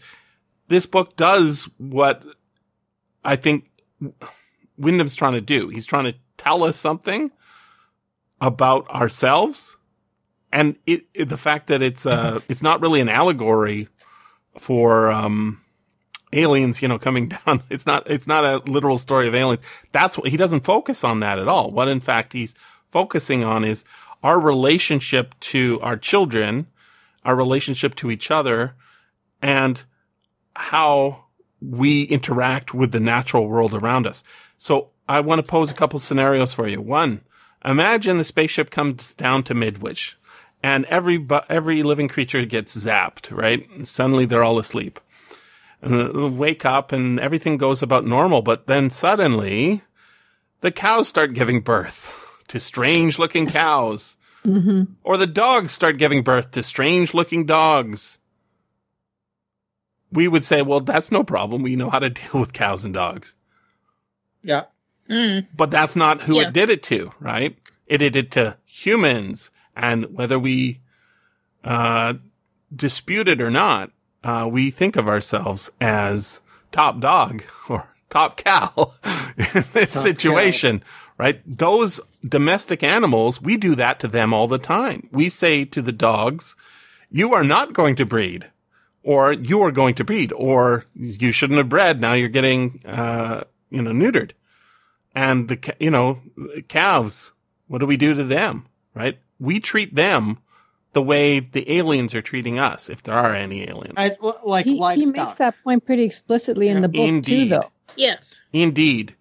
[0.67, 2.23] this book does what
[3.23, 3.69] I think
[4.77, 5.69] Wyndham's trying to do.
[5.69, 7.31] He's trying to tell us something
[8.41, 9.77] about ourselves.
[10.53, 13.89] And it, it the fact that it's, uh, it's not really an allegory
[14.57, 15.59] for, um,
[16.31, 17.63] aliens, you know, coming down.
[17.69, 19.63] It's not, it's not a literal story of aliens.
[19.91, 21.71] That's what he doesn't focus on that at all.
[21.71, 22.55] What in fact he's
[22.91, 23.83] focusing on is
[24.21, 26.67] our relationship to our children,
[27.25, 28.75] our relationship to each other,
[29.41, 29.83] and
[30.55, 31.25] how
[31.61, 34.23] we interact with the natural world around us.
[34.57, 36.81] So I want to pose a couple scenarios for you.
[36.81, 37.21] One,
[37.65, 40.15] imagine the spaceship comes down to Midwich
[40.63, 43.69] and every, every living creature gets zapped, right?
[43.71, 44.99] And suddenly they're all asleep.
[45.81, 49.81] And they wake up and everything goes about normal, but then suddenly
[50.61, 54.17] the cows start giving birth to strange looking cows.
[54.45, 54.87] Mhm.
[55.03, 58.19] Or the dogs start giving birth to strange looking dogs.
[60.11, 61.63] We would say, well, that's no problem.
[61.63, 63.35] We know how to deal with cows and dogs.
[64.41, 64.65] yeah.
[65.09, 65.47] Mm.
[65.53, 66.47] But that's not who Yeah.
[66.47, 67.57] it did it to, right?
[67.87, 69.51] It did it to humans.
[69.75, 70.79] And whether we,
[71.63, 72.15] uh,
[72.75, 73.91] dispute it or not,
[74.23, 76.39] uh, we think of ourselves as
[76.71, 78.93] top dog or top cow
[79.37, 80.83] in this Top situation,
[81.17, 81.41] right?
[81.45, 85.09] Those domestic animals, we do that to them all the time.
[85.11, 86.55] We say to the dogs,
[87.09, 88.49] you are not going to breed
[89.03, 91.99] or you are going to breed or you shouldn't have bred.
[91.99, 94.31] Now you're getting, uh, you know, neutered
[95.13, 96.21] and the, you know,
[96.67, 97.33] calves,
[97.67, 98.67] what do we do to them?
[98.95, 99.17] Right?
[99.39, 100.39] We treat them
[100.93, 103.95] the way the aliens are treating us, if there are any aliens.
[103.97, 107.49] As like He, he makes that point pretty explicitly in the book too, Indeed.
[107.51, 107.71] though.
[107.95, 108.41] Yes.
[108.51, 109.15] Indeed.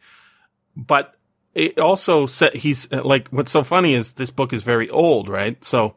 [0.77, 1.14] But
[1.55, 5.62] it also said he's like, what's so funny is this book is very old, right?
[5.64, 5.94] So,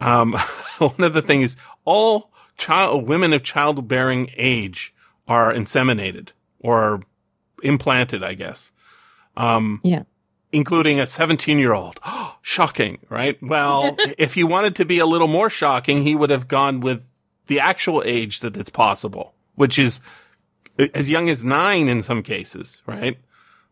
[0.00, 0.32] um,
[0.78, 4.94] one of the things all child, women of childbearing age
[5.28, 7.02] are inseminated or
[7.62, 8.72] implanted, I guess.
[9.36, 10.02] Um, Yeah.
[10.56, 12.00] Including a 17 year old.
[12.42, 13.40] Shocking, right?
[13.42, 17.04] Well, if he wanted to be a little more shocking, he would have gone with
[17.46, 20.00] the actual age that it's possible, which is
[20.94, 23.18] as young as nine in some cases, right?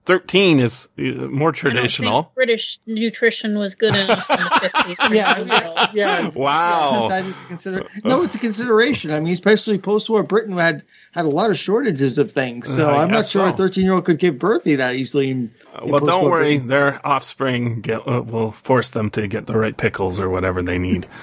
[0.06, 2.30] 13 is uh, more I don't think traditional.
[2.34, 4.42] British nutrition was good enough in the
[4.94, 5.14] 50s.
[5.14, 6.28] yeah, yeah, yeah.
[6.28, 7.08] Wow.
[7.08, 9.10] That is consider- no, it's a consideration.
[9.12, 13.02] I mean, especially post-war Britain had had a lot of shortages of things, so I
[13.02, 15.30] I'm not guess sure a 13 year old could give birth to that easily.
[15.30, 16.54] In, in Well, don't worry.
[16.58, 16.68] Britain.
[16.68, 20.78] Their offspring get, uh, will force them to get the right pickles or whatever they
[20.78, 21.06] need.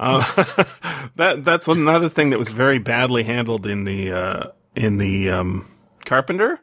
[0.00, 0.22] Uh,
[1.16, 4.44] that that's another thing that was very badly handled in the uh,
[4.76, 5.68] in the um,
[6.04, 6.60] Carpenter,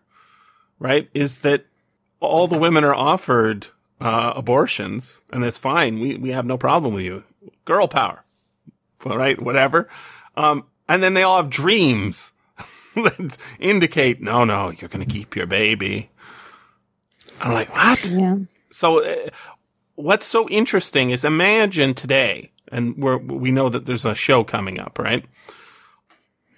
[0.79, 1.09] right?
[1.13, 1.65] Is that
[2.19, 3.67] all the women are offered
[4.01, 5.99] uh, abortions, and it's fine.
[5.99, 7.23] We we have no problem with you,
[7.65, 8.23] girl power,
[9.05, 9.41] right?
[9.41, 9.89] Whatever.
[10.35, 12.31] Um, and then they all have dreams
[12.95, 16.09] that indicate, no, no, you're going to keep your baby.
[17.41, 18.05] I'm like, what?
[18.05, 18.37] Yeah.
[18.69, 19.29] So, uh,
[19.95, 24.79] what's so interesting is imagine today, and we're, we know that there's a show coming
[24.79, 25.25] up, right?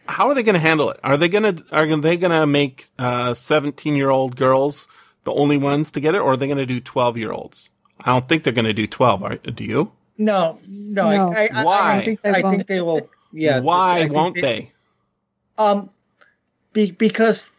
[0.08, 1.00] How are they going to handle it?
[1.04, 4.88] Are they going to, are they going to make, uh, 17 year old girls
[5.24, 7.70] the only ones to get it, or are they going to do 12 year olds?
[8.00, 9.24] I don't think they're going to do 12.
[9.24, 9.92] Are, do you?
[10.18, 11.10] No, no.
[11.10, 11.34] No.
[11.34, 11.80] I, I, Why?
[11.80, 12.56] I, I think They I won't.
[12.56, 13.10] think they will.
[13.32, 13.60] Yeah.
[13.60, 14.72] Why won't they?
[15.58, 15.90] Um,
[16.74, 17.50] be, because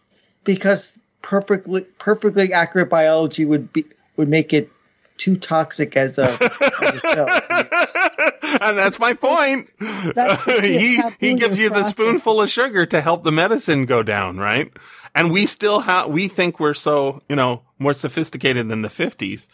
[0.45, 3.85] because perfectly perfectly accurate biology would be
[4.17, 4.71] would make it
[5.19, 8.59] too toxic as a, as a show.
[8.63, 9.71] and that's my point.
[10.15, 11.91] That's he he gives you the process.
[11.91, 14.73] spoonful of sugar to help the medicine go down, right?
[15.15, 19.49] And we still have we think we're so you know more sophisticated than the fifties.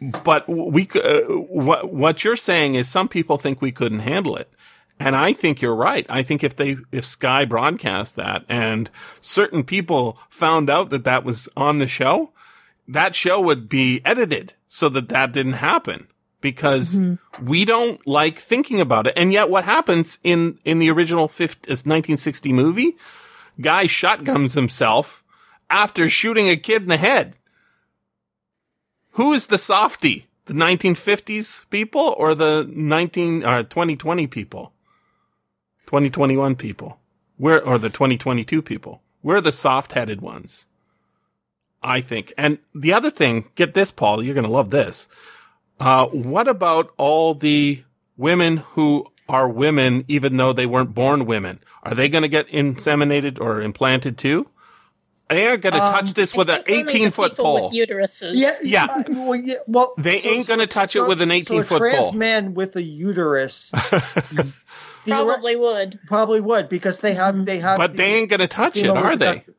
[0.00, 4.50] But we uh, what what you're saying is some people think we couldn't handle it.
[5.00, 6.04] And I think you're right.
[6.08, 11.22] I think if they, if Sky broadcast that and certain people found out that that
[11.24, 12.32] was on the show,
[12.88, 16.08] that show would be edited so that that didn't happen
[16.40, 17.00] because
[17.42, 19.14] we don't like thinking about it.
[19.16, 22.96] And yet what happens in, in the original 50, 1960 movie?
[23.60, 25.22] Guy shotguns himself
[25.68, 27.36] after shooting a kid in the head.
[29.12, 30.28] Who is the softy?
[30.44, 34.72] The 1950s people or the 19, uh, 2020 people?
[35.86, 37.00] 2021 people.
[37.38, 39.02] We're, or the 2022 people.
[39.22, 40.67] We're the soft headed ones.
[41.82, 42.32] I think.
[42.36, 45.08] And the other thing, get this, Paul, you're going to love this.
[45.80, 47.82] Uh, what about all the
[48.16, 51.60] women who are women, even though they weren't born women?
[51.84, 54.48] Are they going to get inseminated or implanted too?
[55.30, 57.44] They are going to Um, touch this with an think only the 18 foot people
[57.44, 57.64] pole.
[57.70, 58.32] with uteruses.
[58.34, 58.84] Yeah, Yeah.
[58.86, 61.96] uh, well, yeah, well, They ain't gonna touch it with an 18 foot a trans
[61.98, 62.12] pole.
[62.12, 63.70] man with a uterus
[65.06, 65.98] Probably would.
[66.06, 67.76] probably would because they have they have.
[67.78, 69.26] but the- they ain't going to touch it, are they?
[69.26, 69.54] reproductive-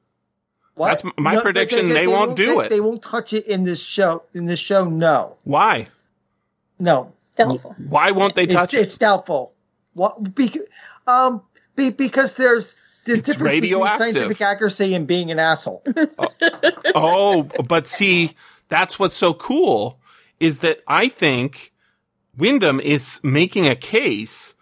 [0.80, 0.88] What?
[0.88, 2.70] That's m- my prediction, they won't do they, it.
[2.70, 4.24] They won't touch it in this show.
[4.34, 5.88] In this show, no, Why?
[6.80, 7.12] no.
[7.36, 7.76] Doubtful.
[7.90, 8.82] Why won't they touch It's, it?
[8.84, 9.52] it's doubtful.
[9.94, 10.34] What?
[10.36, 10.62] Because,
[11.06, 11.42] um,
[11.76, 13.98] be, because there's there's It's difference radioactive.
[14.00, 15.84] between scientific accuracy and being an asshole.
[16.96, 18.36] oh, but see,
[18.70, 20.00] that's what's so cool
[20.40, 21.74] is that I think
[22.38, 24.56] Wyndham is making a case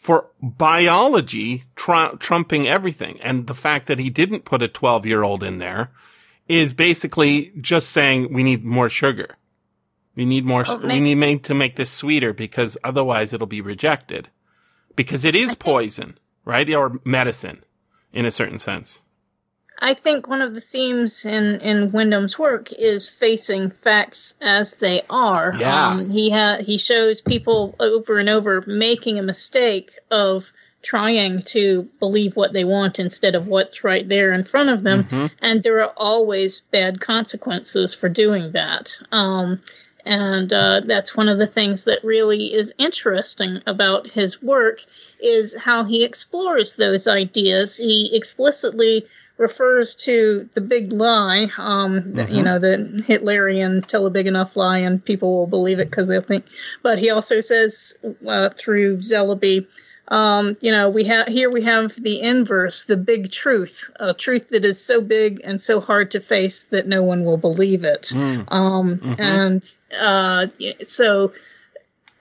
[0.00, 3.20] for biology tr- trumping everything.
[3.20, 5.90] And the fact that he didn't put a 12 year old in there
[6.48, 9.36] is basically just saying we need more sugar.
[10.16, 13.60] We need more, Oh, we need make, to make this sweeter because otherwise it'll be
[13.60, 14.30] rejected.
[14.96, 16.68] Because it is poison, right?
[16.72, 17.62] Or medicine
[18.12, 19.02] in a certain sense.
[19.80, 25.02] I think one of the themes in in Wyndham's work is facing facts as they
[25.08, 25.54] are.
[25.58, 25.88] Yeah.
[25.88, 31.88] Um, he ha- he shows people over and over making a mistake of trying to
[31.98, 35.30] believe what they want instead of what's right there in front of them, Mhm.
[35.42, 38.98] and there are always bad consequences for doing that.
[39.12, 39.60] Um,
[40.06, 44.82] and uh, that's one of the things that really is interesting about his work
[45.22, 47.76] is how he explores those ideas.
[47.76, 49.06] He explicitly
[49.40, 54.54] refers to the big lie, um, th- you know, the Hitlerian tell a big enough
[54.54, 56.44] lie and people will believe it because they'll think.
[56.82, 57.96] But he also says
[58.28, 59.66] uh, through Zellaby,
[60.08, 64.48] um, you know, we have here we have the inverse, the big truth, a truth
[64.48, 68.12] that is so big and so hard to face that no one will believe it.
[68.12, 68.52] Mm.
[68.52, 69.20] Um, Mhm.
[69.20, 70.48] And uh,
[70.84, 71.32] so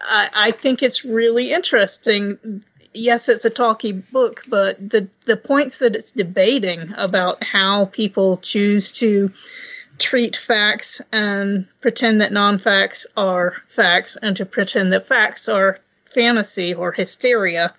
[0.01, 2.63] I, I think it's really interesting.
[2.93, 8.37] Yes, it's a talky book, but the, the points that it's debating about how people
[8.37, 9.31] choose to
[9.99, 15.79] treat facts and pretend that non facts are facts and to pretend that facts are
[16.05, 17.73] fantasy or hysteria.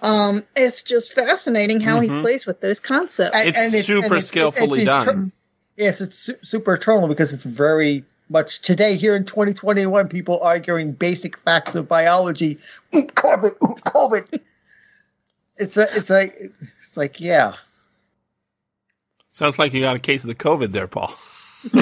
[0.00, 2.02] Um, it's just fascinating how Mhm.
[2.16, 3.36] he plays with those concepts.
[3.36, 5.32] And- It's super skillfully inter- done.
[5.76, 10.08] Yes, it's su- super eternal because it's very much today here in 2021.
[10.08, 12.58] People arguing basic facts of biology.
[12.94, 14.40] Ooh, COVID, ooh, COVID.
[15.58, 16.30] It's a, it's a,
[16.80, 17.54] it's like yeah.
[19.32, 21.14] Sounds like you got a case of the COVID there, Paul.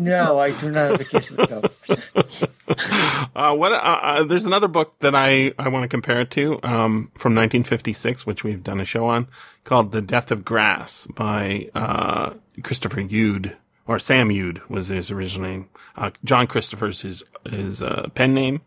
[0.00, 3.30] No, I do not have the case of the COVID.
[3.34, 3.72] uh, what?
[3.72, 7.34] Uh, uh, there's another book that I, I want to compare it to um, from
[7.34, 9.26] 1956, which we've done a show on,
[9.64, 13.56] called "The Death of Grass" by uh, Christopher Youd
[13.86, 15.68] or Sam Youd was his original name.
[15.96, 18.60] Uh, John Christopher's his his uh, pen name.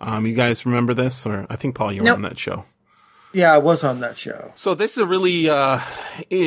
[0.00, 1.26] Um, you guys remember this?
[1.26, 2.16] Or I think Paul, you were Nope.
[2.16, 2.64] on that show.
[3.34, 4.52] Yeah, I was on that show.
[4.54, 5.80] So this is a really uh,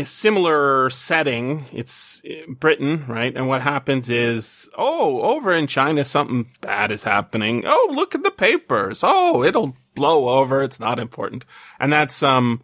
[0.05, 1.65] similar setting.
[1.73, 3.35] It's uh, Britain, right?
[3.35, 7.63] And what happens is, oh, over in China, something bad is happening.
[7.65, 9.01] Oh, look at the papers.
[9.03, 10.63] Oh, it'll blow over.
[10.63, 11.45] It's not important.
[11.77, 12.61] And that's um,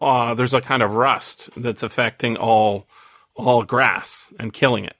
[0.00, 2.86] uh, there's a kind of rust that's affecting all
[3.34, 4.96] all grass and killing it,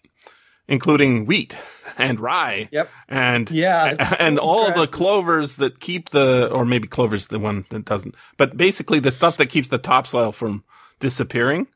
[0.69, 1.57] including wheat
[1.99, 2.69] and rye.
[2.73, 2.91] Yep.
[3.09, 7.85] And Yeah, and all the clovers that keep the, or maybe clover's the one that
[7.85, 10.65] doesn't, but basically the stuff that keeps the topsoil from
[11.01, 11.67] disappearing.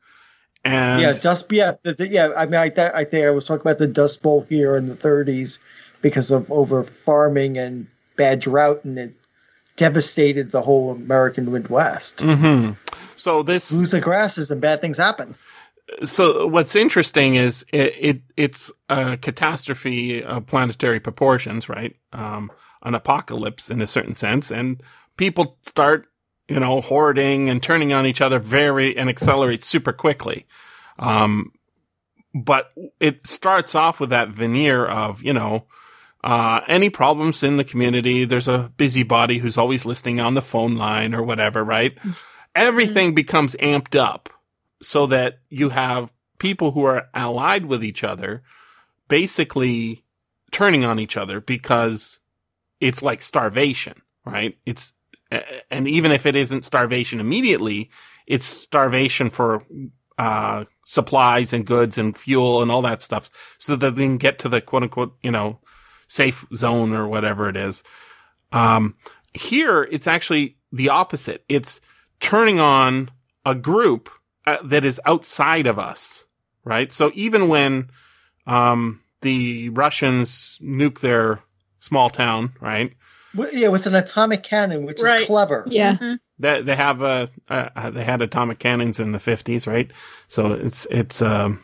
[0.65, 1.45] And yeah, dust.
[1.51, 2.29] Yeah, the, the- yeah.
[2.35, 4.87] I mean, I, th- I think I was talking about the Dust Bowl here in
[4.87, 5.59] the 30s
[6.01, 7.87] because of over farming and
[8.17, 9.13] bad drought, and it
[9.77, 12.17] devastated the whole American Midwest.
[12.17, 12.75] Mhm.
[13.15, 15.35] so this, Lose the grasses, and bad things happen.
[16.03, 21.95] So what's interesting is it, it it's a catastrophe of planetary proportions, right?
[22.13, 22.51] Um,
[22.83, 24.81] an apocalypse in a certain sense, and
[25.17, 26.07] people start,
[26.47, 30.45] you know, hoarding and turning on each other very and accelerates super quickly.
[30.97, 31.51] Um,
[32.33, 35.65] but it starts off with that veneer of, you know,
[36.23, 38.25] uh, any problems in the community.
[38.25, 41.97] There's a busybody who's always listening on the phone line or whatever, right?
[42.55, 44.29] Everything becomes amped up
[44.81, 48.43] so that you have people who are allied with each other
[49.07, 50.03] basically
[50.51, 52.19] turning on each other because
[52.79, 54.57] it's like starvation, right?
[54.65, 54.93] It's,
[55.69, 57.89] and even if it isn't starvation immediately,
[58.25, 59.63] it's starvation for,
[60.17, 64.39] uh, supplies and goods and fuel and all that stuff so that they can get
[64.39, 65.59] to the quote unquote, you know,
[66.07, 67.83] safe zone or whatever it is.
[68.51, 68.95] Um,
[69.33, 71.45] here it's actually the opposite.
[71.47, 71.79] It's
[72.19, 73.11] turning on
[73.45, 74.09] a group
[74.57, 76.25] uh, that is outside of us,
[76.63, 76.91] right?
[76.91, 77.89] So even when,
[78.47, 81.39] um, the Russians nuke their
[81.79, 82.93] small town, right?
[83.51, 85.21] Yeah, with an atomic cannon, which Right.
[85.21, 85.65] is clever.
[85.67, 85.97] Yeah.
[85.97, 86.19] Mhm.
[86.39, 89.91] They, they have, uh, uh, they had atomic cannons in the fifties, right?
[90.27, 91.63] So it's, it's, um,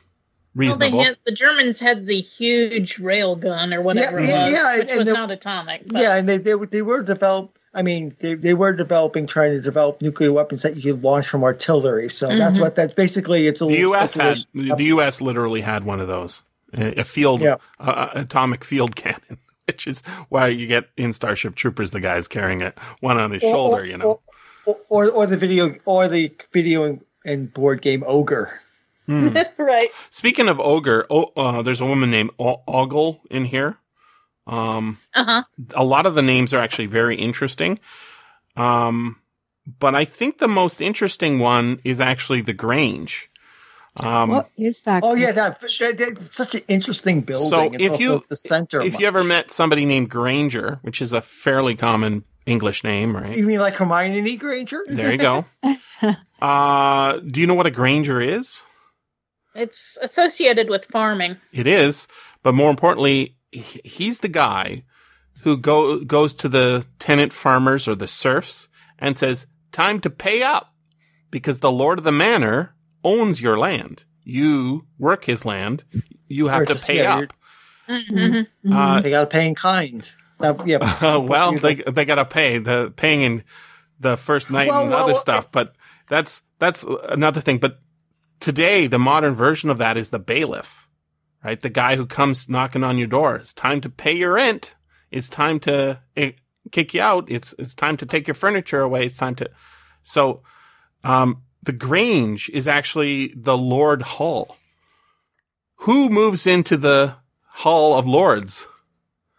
[0.54, 1.04] Well, they reasonable.
[1.04, 4.90] had, the Germans had the huge rail gun or whatever Yeah, it was, yeah, which
[4.90, 5.88] and was the- not atomic.
[5.88, 7.58] But Yeah, and they they, were- they were develop.
[7.76, 11.28] I mean, they, they were developing, trying to develop nuclear weapons that you could launch
[11.28, 12.10] from artillery.
[12.10, 12.62] So that's Mhm.
[12.62, 13.48] what that's basically.
[13.48, 14.16] It's a the little U.S.
[14.16, 15.20] had the U.S.
[15.22, 17.58] literally had one of those, a, a field, Yeah.
[17.80, 22.62] uh, atomic field cannon, which is why you get in Starship Troopers the guys carrying
[22.62, 24.22] it, one on his Or- shoulder, or- you know.
[24.66, 28.52] or, or or the video or the video and, and board game Ogre.
[29.06, 29.38] Hmm.
[29.58, 29.90] right.
[30.10, 33.78] Speaking of ogre, oh, uh, there's a woman named o- Ogle in here.
[34.48, 35.44] Um, Uh huh.
[35.74, 37.80] a lot of the names are actually very interesting.
[38.56, 39.18] Um,
[39.80, 43.30] but I think the most interesting one is actually the Grange.
[44.02, 45.04] Um, what is that?
[45.04, 47.50] Oh yeah, that, that, that- it's such an interesting building.
[47.50, 48.82] So it's if you- the center.
[48.82, 53.38] if you ever met somebody named Granger, which is a fairly common English name, right?
[53.38, 54.84] you mean like Hermione Granger?
[54.88, 55.46] There you go.
[56.42, 58.62] uh, do you know what a Granger is?
[59.56, 61.38] It's associated with farming.
[61.54, 62.08] It is,
[62.44, 64.84] but more importantly, he- he's the guy
[65.42, 70.44] who go goes to the tenant farmers or the serfs and says, "Time to pay
[70.44, 70.74] up,
[71.32, 74.06] because the lord of the manor owns your land.
[74.24, 75.84] You work his land.
[76.28, 77.34] You have to pay yeah, up."
[77.88, 78.74] Mm-hmm.
[78.74, 80.12] Uh, They got to pay in kind.
[80.40, 81.18] Uh, yeah.
[81.18, 83.44] well, they they gotta pay the paying in
[84.00, 85.76] the first night Well, and well, other well, stuff, but
[86.10, 87.58] that's that's another thing.
[87.58, 87.80] But
[88.40, 90.85] today, the modern version of that is the bailiff,
[91.46, 91.62] right?
[91.62, 93.36] The guy who comes knocking on your door.
[93.36, 94.74] It's time to pay your rent.
[95.12, 96.32] It's time to eh,
[96.72, 97.30] kick you out.
[97.30, 99.06] It's it's time to take your furniture away.
[99.06, 99.50] It's time to.
[100.02, 100.42] So,
[101.04, 104.58] um, the Grange is actually the Lord Hall.
[105.80, 107.16] Who moves into the
[107.48, 108.68] Hall of Lords?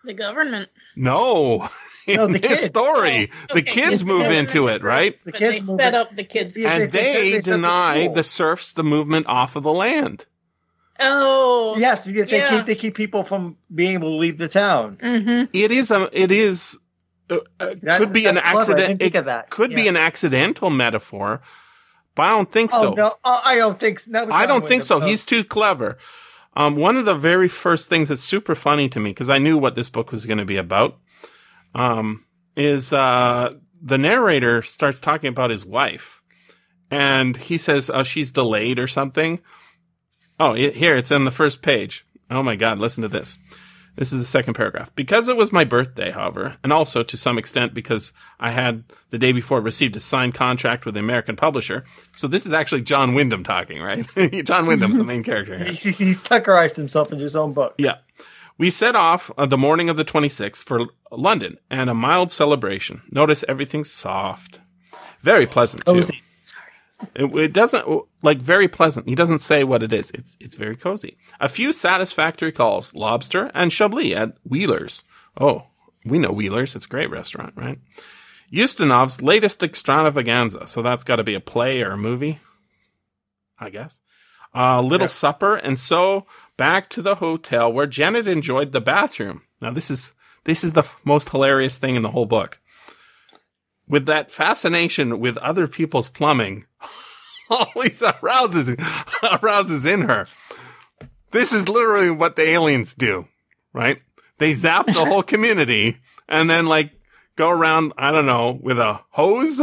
[0.04, 0.68] The government.
[0.94, 1.68] No,
[2.06, 2.64] in No, the this kids.
[2.66, 3.70] story, Oh, the okay.
[3.72, 5.18] kids move into it, right?
[5.24, 5.94] The But they kids set it.
[5.94, 6.56] up the kids.
[6.56, 10.26] And they- they- they, they the deny the serfs the movement off of the land.
[11.00, 11.76] Oh.
[11.78, 12.50] Yes, they, they Yeah.
[12.50, 14.96] keep they keep people from being able to leave the town.
[14.96, 15.50] Mm-hmm.
[15.52, 16.78] It is a, it is,
[17.30, 18.58] uh, uh, That- could be an clever.
[18.58, 18.78] Accident.
[18.88, 19.50] didn't think It of that.
[19.50, 21.42] could be an accidental metaphor,
[22.14, 22.90] but I don't think Oh so.
[22.92, 24.10] no, oh, I don't think so.
[24.10, 24.96] Not I don't think so.
[24.96, 25.10] Wyndham.
[25.10, 25.98] He's too clever.
[26.58, 29.58] Um, one of the very first things that's super funny to me because I knew
[29.58, 30.98] what this book was going to be about,
[31.74, 32.24] um,
[32.56, 36.22] is uh, the narrator starts talking about his wife,
[36.90, 39.40] and he says, "Oh, she's delayed or something."
[40.38, 42.04] Oh, it, here it's in the first page.
[42.30, 43.38] Oh my God, listen to this.
[43.96, 44.94] This is the second paragraph.
[44.94, 49.18] Because it was my birthday, however, and also to some extent because I had the
[49.18, 51.84] day before received a signed contract with the American publisher.
[52.14, 54.06] So this is actually John Wyndham talking, right?
[54.44, 55.72] John Wyndham's the main character here.
[55.72, 57.74] He, he's tuckerized himself into his own book.
[57.78, 57.96] Yeah.
[58.58, 63.02] We set off uh, the morning of the 26th for London and a mild celebration.
[63.10, 64.60] Notice everything's soft.
[65.22, 65.92] Very pleasant too.
[65.92, 66.22] Cozy.
[67.14, 67.86] It, it doesn't
[68.22, 69.08] like very pleasant.
[69.08, 70.10] He doesn't say what it is.
[70.12, 71.18] It's it's very cozy.
[71.40, 75.02] A few satisfactory calls: lobster and chablis at Wheeler's.
[75.38, 75.64] Oh,
[76.04, 76.74] we know Wheeler's.
[76.74, 77.78] It's a great restaurant, right?
[78.52, 80.66] Ustinov's latest extravaganza.
[80.66, 82.38] So that's got to be a play or a movie,
[83.58, 84.00] I guess.
[84.54, 85.08] A little Yeah.
[85.08, 86.24] supper, and so
[86.56, 89.42] back to the hotel where Janet enjoyed the bathroom.
[89.60, 92.58] Now this is this is the most hilarious thing in the whole book.
[93.88, 96.64] With that fascination with other people's plumbing,
[97.50, 98.76] always arouses
[99.22, 100.26] arouses in her.
[101.30, 103.26] This is literally what the aliens do,
[103.72, 104.00] right?
[104.38, 106.92] They zap the whole community and then like
[107.36, 109.60] go around, I don't know, with a hose,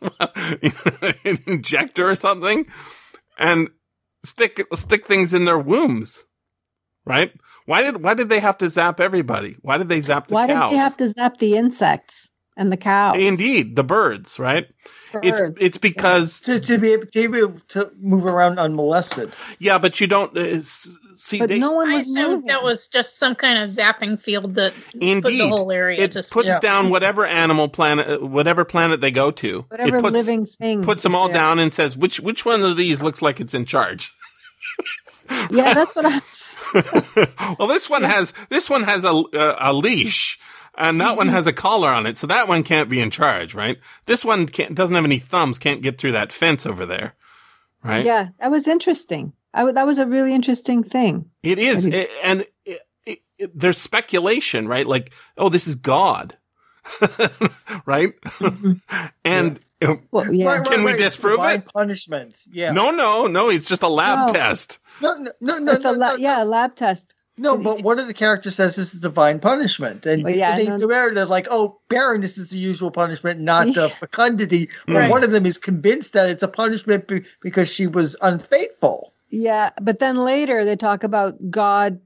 [0.20, 2.66] an injector or something,
[3.38, 3.68] and
[4.24, 6.24] stick stick things in their wombs,
[7.04, 7.32] right?
[7.66, 9.56] Why did why did they have to zap everybody?
[9.62, 10.70] Why did they zap the Why cows?
[10.70, 12.31] did they have to zap the insects
[12.62, 13.16] and the cows?
[13.18, 14.68] Indeed, the birds, right?
[15.22, 15.58] It's Birds.
[15.60, 19.30] it's because To, to be able to be able to move around unmolested.
[19.58, 21.38] yeah, but you don't uh, see.
[21.38, 22.46] but they, no one I was assumed moving.
[22.46, 26.12] that was just some kind of zapping field that put Indeed, the whole area it
[26.12, 26.60] to puts yeah.
[26.60, 29.66] down whatever animal planet, uh, whatever planet they go to.
[29.68, 30.82] whatever it puts, living thing.
[30.82, 31.34] puts them all there.
[31.34, 34.14] down and says which which one of these looks like it's in charge.
[35.50, 36.14] Yeah, that's what I.
[36.18, 36.56] Was,
[37.58, 40.38] well, this one has this one has a a, a leash,
[40.78, 41.16] and that Mm-hmm.
[41.16, 43.78] one has a collar on it, so that one can't be in charge, right?
[44.06, 47.14] This one can't, doesn't have any thumbs, can't get through that fence over there,
[47.84, 48.04] right?
[48.04, 49.32] Yeah, that was interesting.
[49.54, 51.30] I, w- that was a really interesting thing.
[51.42, 54.86] It is, I mean- it- and it, it, it- there's speculation, right?
[54.86, 56.38] Like, oh, this is God,
[57.86, 58.12] right?
[59.24, 60.46] and uh, Well, yeah.
[60.46, 60.98] Right, right, Can we right.
[61.00, 61.66] disprove it?
[61.72, 62.40] punishment.
[62.50, 62.72] Yeah.
[62.72, 64.32] no, no, no, it's just a lab No.
[64.32, 64.78] test.
[65.00, 67.14] no, no, no, no, it's no, a la- no, yeah, a lab test.
[67.38, 70.66] No, but one of the characters says this is divine punishment, and Well, yeah, they
[70.68, 74.68] no- compare it like, oh, barrenness is the usual punishment, not the fecundity.
[74.86, 75.10] But Right.
[75.10, 79.12] one of them is convinced that it's a punishment be- because she was unfaithful.
[79.30, 81.98] Yeah, but then later they talk about God,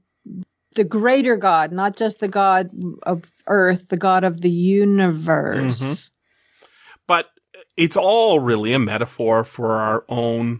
[0.75, 2.69] the greater God, not just the God
[3.03, 5.81] of Earth, the God of the universe.
[5.81, 6.11] Mhm.
[7.05, 7.27] But
[7.75, 10.59] it's all really a metaphor for our own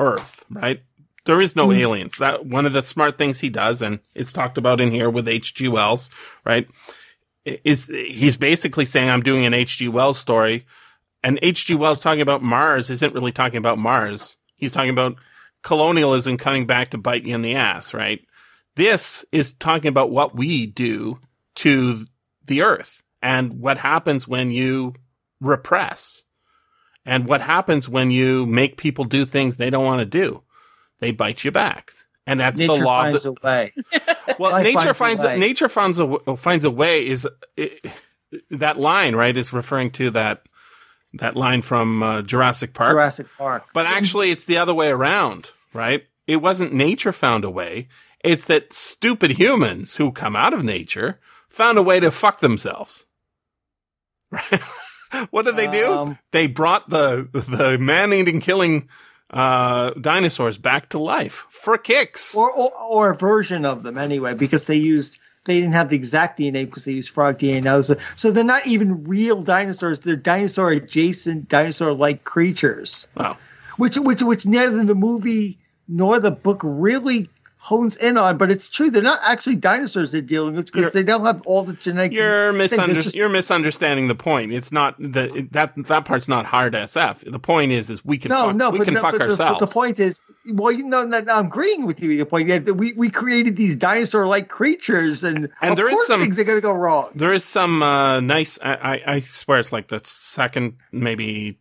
[0.00, 0.80] Earth, right?
[1.26, 1.78] There is no Mm.
[1.78, 2.16] aliens.
[2.18, 5.28] That one of the smart things he does, and it's talked about in here with
[5.28, 5.68] H.G.
[5.68, 6.08] Wells,
[6.44, 6.66] right?
[7.44, 9.88] Is he's basically saying I'm doing an H.G.
[9.88, 10.64] Wells story,
[11.22, 11.74] and H.G.
[11.74, 14.36] Wells talking about Mars isn't really talking about Mars.
[14.56, 15.16] He's talking about
[15.62, 18.24] colonialism coming back to bite you in the ass, right?
[18.76, 21.18] This is talking about what we do
[21.56, 22.06] to
[22.44, 24.94] the Earth and what happens when you
[25.40, 26.24] repress
[27.04, 30.42] and what happens when you make people do things they don't want to do.
[31.00, 31.92] They bite you back.
[32.26, 33.02] And that's Nature the law.
[33.02, 33.72] finds that- a way.
[34.38, 37.26] well, Life nature finds finds a nature finds a finds a way is
[37.58, 37.70] i
[38.50, 40.42] that line right is referring to that
[41.14, 42.90] that line from uh, Jurassic Park.
[42.90, 43.68] Jurassic Park.
[43.72, 46.04] But actually, it's the other way around, right?
[46.26, 47.88] It wasn't nature found a way.
[48.24, 53.06] It's that stupid humans who come out of nature found a way to fuck themselves.
[54.30, 54.60] Right?
[55.30, 55.92] what did they do?
[55.92, 58.88] Um, they brought the the man eating killing
[59.30, 62.34] uh, dinosaurs back to life for kicks.
[62.34, 65.96] or, or or a version of them anyway, because they used they didn't have the
[65.96, 67.84] exact DNA because they used frog DNA.
[67.84, 73.36] So, so they're not even real dinosaurs; they're dinosaur adjacent, dinosaur like creatures, Wow.
[73.76, 75.58] which which which neither the movie
[75.88, 77.30] nor the book really
[77.66, 78.36] hones in on.
[78.38, 81.42] But it's true; they're not actually dinosaurs they're dealing with because You're- they don't have
[81.44, 82.12] all the genetic.
[82.12, 82.52] You're.
[82.52, 84.52] Misunder- just- you're misunderstanding the point.
[84.52, 87.30] It's not the that that part's not hard SF.
[87.30, 89.18] The point is is we can no, fuck, no, we but, can no, fuck but
[89.18, 89.60] the- ourselves.
[89.60, 90.18] But the point is,
[90.52, 92.16] well, you know, no, no, I'm agreeing with you.
[92.16, 96.20] The point that we we created these dinosaur-like creatures, and And of there is some-
[96.20, 97.08] things are going to go wrong.
[97.14, 98.58] There is some uh, nice.
[98.62, 101.58] I, I, I swear it's like the second, maybe.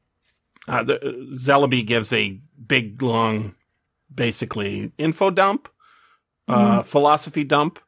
[0.68, 0.98] Uh, the,
[1.38, 3.54] Zellaby gives a big, long,
[4.14, 5.70] basically info dump,
[6.48, 7.80] uh, philosophy dump,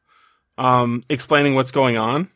[0.56, 2.30] um, explaining what's going on.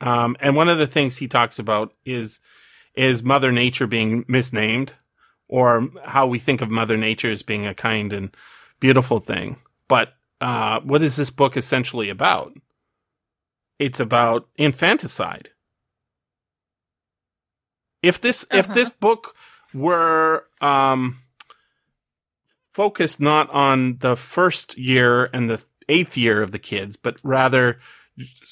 [0.00, 2.40] Um, and one of the things he talks about is
[2.94, 4.94] is Mother Nature being misnamed,
[5.48, 8.34] or how we think of Mother Nature as being a kind and
[8.80, 9.56] beautiful thing.
[9.88, 12.52] But uh, what is this book essentially about?
[13.78, 15.50] it's about infanticide.
[18.02, 18.74] If this if Uh-huh.
[18.74, 19.34] this book
[19.74, 21.18] were um
[22.76, 27.78] focused not on the first year and the eighth year of the kids, but rather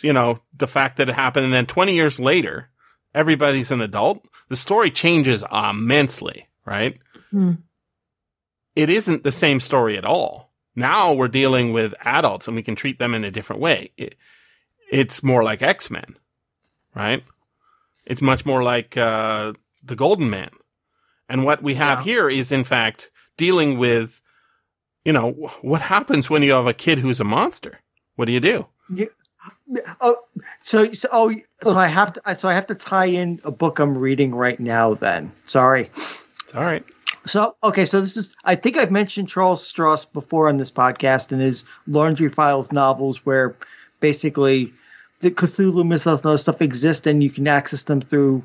[0.03, 2.71] you know, the fact that it happened and then 20 years later
[3.15, 6.99] everybody's an adult, the story changes immensely, right?
[7.31, 7.53] Hmm.
[8.75, 10.53] It isn't the same story at all.
[10.75, 13.93] Now we're dealing with adults and we can treat them in a different way.
[13.97, 14.17] It,
[14.91, 16.17] it's more like X Men,
[16.95, 17.23] right?
[18.07, 19.53] It's much more like uh,
[19.83, 20.51] the Golden Man.
[21.29, 22.05] And what we have Yeah.
[22.05, 24.23] here is, in fact, dealing with,
[25.05, 25.33] you know,
[25.63, 27.81] what happens when you have a kid who's a monster?
[28.17, 28.67] What do you do?
[28.95, 29.07] Yeah.
[30.01, 30.17] Oh,
[30.61, 33.79] so so oh, so I have to so I have to tie in a book
[33.79, 34.95] I'm reading right now.
[34.95, 35.83] Then sorry.
[35.83, 36.85] It's all right.
[37.27, 41.33] So okay, so this is I think I've mentioned Charles Stross before on this podcast
[41.33, 43.57] and his Laundry Files novels, where
[44.01, 44.73] basically
[45.21, 48.45] the Cthulhu mythos and other stuff exist and you can access them through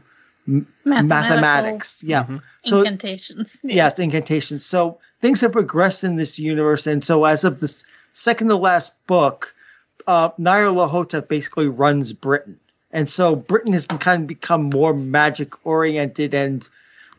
[0.84, 2.04] mathematics.
[2.04, 2.24] Yeah.
[2.24, 2.41] Mhm.
[2.62, 3.60] So incantations.
[3.64, 3.76] Yeah.
[3.84, 4.66] yes, incantations.
[4.66, 7.84] So things have progressed in this universe, and so as of the
[8.14, 9.54] second to last book,
[10.08, 12.60] uh, Nair Lahota basically runs Britain,
[12.91, 16.34] and so Britain has been kind of become more magic oriented.
[16.34, 16.68] And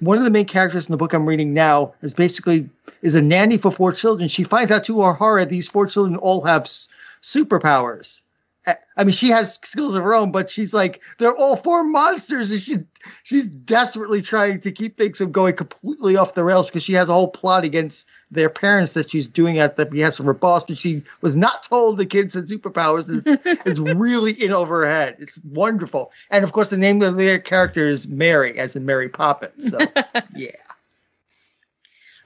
[0.01, 2.69] one of the main characters in the book I'm reading now is basically
[3.03, 4.29] is a nanny for four children.
[4.29, 6.89] She finds out to her horror these four children all have s-
[7.23, 8.21] superpowers.
[8.67, 11.83] I- I mean, she has skills of her own, but she's like, they're all four
[11.83, 12.77] monsters, and she
[13.23, 17.09] she's desperately trying to keep things from going completely off the rails because she has
[17.09, 20.65] a whole plot against their parents that she's doing at the behest of her boss,
[20.65, 23.09] but she was not told the kids had superpowers.
[23.09, 25.17] and It's, it's really in over her head.
[25.19, 29.09] It's wonderful, and of course, the name of their character is Mary, as in Mary
[29.09, 29.71] Poppins.
[29.71, 29.79] So
[30.37, 30.51] yeah,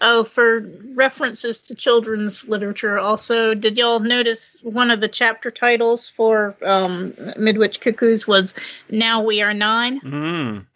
[0.07, 6.11] Oh, for references to children's literature, also, did y'all notice one of the chapter titles
[6.11, 8.55] for um, Midwich Cuckoos was
[8.91, 10.01] "Now We Are Nine"?
[10.03, 10.67] Mm.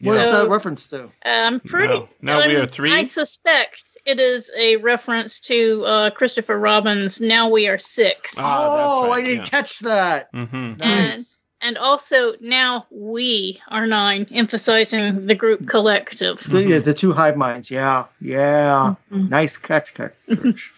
[0.00, 1.08] what is So- that reference to?
[1.24, 1.94] I'm pretty.
[1.94, 2.08] No.
[2.20, 2.92] Now We I'm- Are Three?
[2.92, 8.34] I suspect it is a reference to uh, Christopher Robin's "Now We Are Six.
[8.38, 9.50] Ah, that's oh, right, I didn't yeah.
[9.50, 10.32] catch that.
[10.32, 10.78] Mm-hmm.
[10.78, 11.38] Nice.
[11.64, 16.44] And also now we are nine, emphasizing the group collective.
[16.48, 17.70] The, yeah, the two hive minds.
[17.70, 18.94] Yeah, yeah.
[19.10, 19.30] Mhm.
[19.30, 20.12] Nice catch, catch.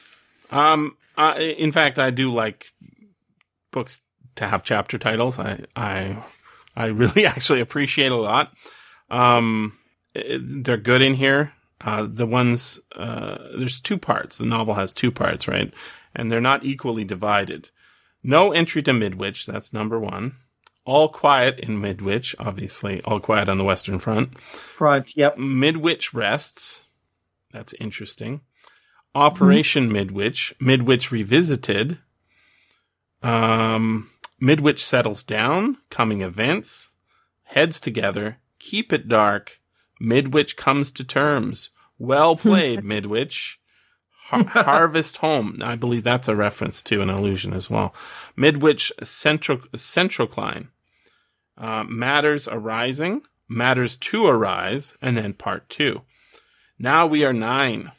[0.49, 2.73] Um, I, in fact, I do like
[3.73, 4.01] books
[4.37, 5.41] to have chapter titles.
[5.41, 6.23] I, I,
[6.77, 8.53] I really actually appreciate a lot.
[9.11, 9.77] Um,
[10.15, 11.53] they're good in here.
[11.81, 14.37] Uh, the ones, uh, there's two parts.
[14.39, 15.75] The novel has two parts, right?
[16.15, 17.71] And they're not equally divided.
[18.23, 19.47] No entry to Midwich.
[19.47, 20.37] That's number one.
[20.87, 23.03] All quiet in Midwich, obviously.
[23.03, 24.39] All quiet on the Western Front.
[24.41, 25.17] Front.
[25.17, 25.37] Yep.
[25.37, 26.85] Midwich rests.
[27.53, 28.43] That's interesting.
[29.13, 30.55] Operation Midwich.
[30.61, 31.99] Midwich revisited.
[33.21, 35.79] Um, Midwich settles down.
[35.91, 36.91] Coming events.
[37.43, 38.39] Heads together.
[38.61, 39.61] Keep it dark.
[40.01, 41.71] Midwich comes to terms.
[41.99, 43.59] Well played, Midwich.
[44.27, 45.61] Har- Harvest Home.
[45.65, 47.93] I believe that's a reference to an allusion as well.
[48.37, 50.69] Midwich Central Centralcline.
[51.59, 56.03] Uh, matters arising, matters to arise, and then part two.
[56.79, 57.93] Now we are nine.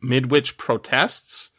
[0.00, 1.50] Midwich protests,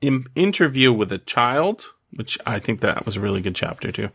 [0.00, 4.10] interview with a child, which I think that was a really good chapter too.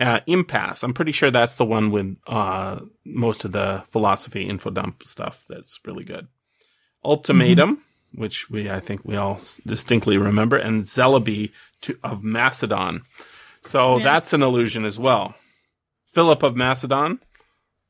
[0.00, 0.82] Uh, impasse.
[0.82, 5.44] I'm pretty sure that's the one with uh, most of the philosophy info dump stuff.
[5.48, 6.26] That's really good.
[7.04, 11.50] Ultimatum, which we I think we all distinctly remember, and Zellaby
[11.82, 13.02] to, of Macedon.
[13.62, 14.04] So Yeah.
[14.04, 15.34] that's an allusion as well.
[16.14, 17.18] Philip of Macedon,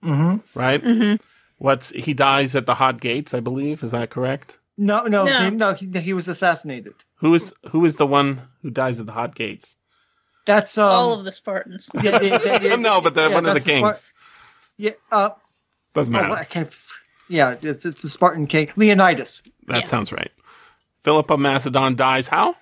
[0.02, 0.58] Mm-hmm.
[0.58, 0.82] right?
[0.82, 1.14] hmm
[1.58, 3.82] What's he dies at the hot gates, I believe.
[3.82, 4.58] Is that correct?
[4.76, 5.38] No, no, No.
[5.44, 5.72] He, no.
[5.72, 6.94] He, he was assassinated.
[7.16, 9.76] Who is who is the one who dies at the hot gates?
[10.46, 10.90] That's um.
[10.90, 11.88] All of the Spartans.
[12.02, 14.12] yeah, yeah, yeah, yeah, no, but they're yeah, one of the that's Spar- kings.
[14.76, 14.90] yeah.
[15.12, 15.30] Uh.
[15.94, 16.34] Doesn't Oh, matter.
[16.34, 16.72] I can't.
[17.28, 19.42] Yeah, it's it's the Spartan king Leonidas.
[19.68, 19.84] that yeah.
[19.84, 20.30] sounds right.
[21.04, 22.56] Philip of Macedon dies how?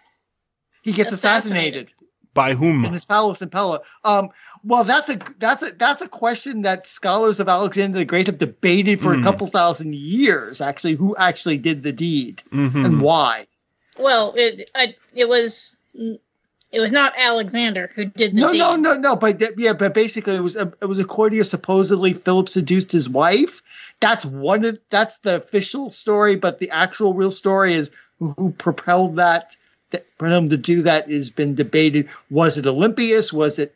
[0.83, 1.87] He gets Assassinated.
[1.89, 2.02] assassinated
[2.35, 2.85] By whom?
[2.85, 3.81] in his palace in Pella.
[4.05, 4.31] Um.
[4.65, 8.39] Well, that's a that's a that's a question that scholars of Alexander the Great have
[8.39, 9.21] debated for Hmm.
[9.21, 10.61] a couple thousand years.
[10.63, 12.85] Actually, who actually did the deed Mhm.
[12.87, 13.47] and why?
[13.99, 18.59] Well, it I, it was it was not Alexander who did the No, deed.
[18.59, 19.15] no, no, no.
[19.17, 21.45] But yeah, but basically, it was it was Accordia.
[21.45, 23.63] Supposedly, Philip seduced his wife.
[24.01, 24.65] That's one.
[24.65, 26.37] Of, that's the official story.
[26.37, 29.59] But the actual real story is who, who propelled that th-
[30.19, 32.09] for him to do that has been debated.
[32.31, 33.33] Was it Olympias?
[33.33, 33.75] Was it?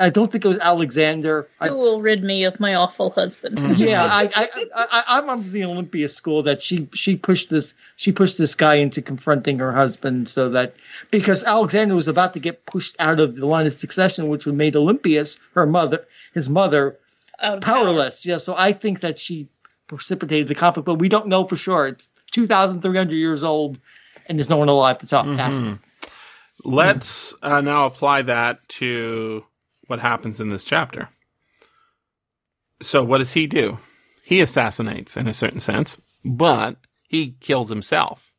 [0.00, 1.48] I don't think it was Alexander.
[1.58, 3.58] I, Who will rid me of my awful husband?
[3.58, 3.78] Mhm.
[3.78, 7.74] yeah, I, I, I, I, I'm of the Olympia school that she she pushed this
[7.96, 10.76] she pushed this guy into confronting her husband so that
[11.10, 14.54] because Alexander was about to get pushed out of the line of succession, which would
[14.54, 16.96] made Olympias her mother his mother
[17.40, 17.84] Out of power.
[17.86, 18.24] powerless.
[18.24, 19.48] Yeah, so I think that she
[19.88, 21.88] precipitated the conflict, but we don't know for sure.
[21.88, 23.80] It's 2,300 years old,
[24.28, 25.64] and there's no one alive to talk past it.
[25.64, 25.78] Mhm.
[26.64, 29.44] Let's uh, now apply that to
[29.86, 31.08] what happens in this chapter.
[32.80, 33.78] So, what does he do?
[34.24, 38.32] He assassinates in a certain sense, but he kills himself.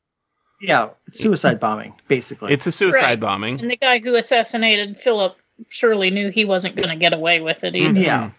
[0.62, 2.52] Yeah, it's suicide bombing, basically.
[2.54, 3.20] It's a suicide Right.
[3.20, 3.60] bombing.
[3.62, 5.38] And the guy who assassinated Philip
[5.70, 7.94] surely knew he wasn't going to get away with it either.
[7.94, 8.04] Mhm.
[8.04, 8.32] Yeah.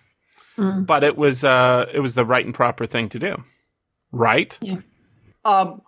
[0.58, 0.84] Mm.
[0.84, 3.44] but it was uh it was the right and proper thing to do,
[4.12, 4.58] right?
[4.60, 4.78] Yeah.
[5.44, 5.80] Um,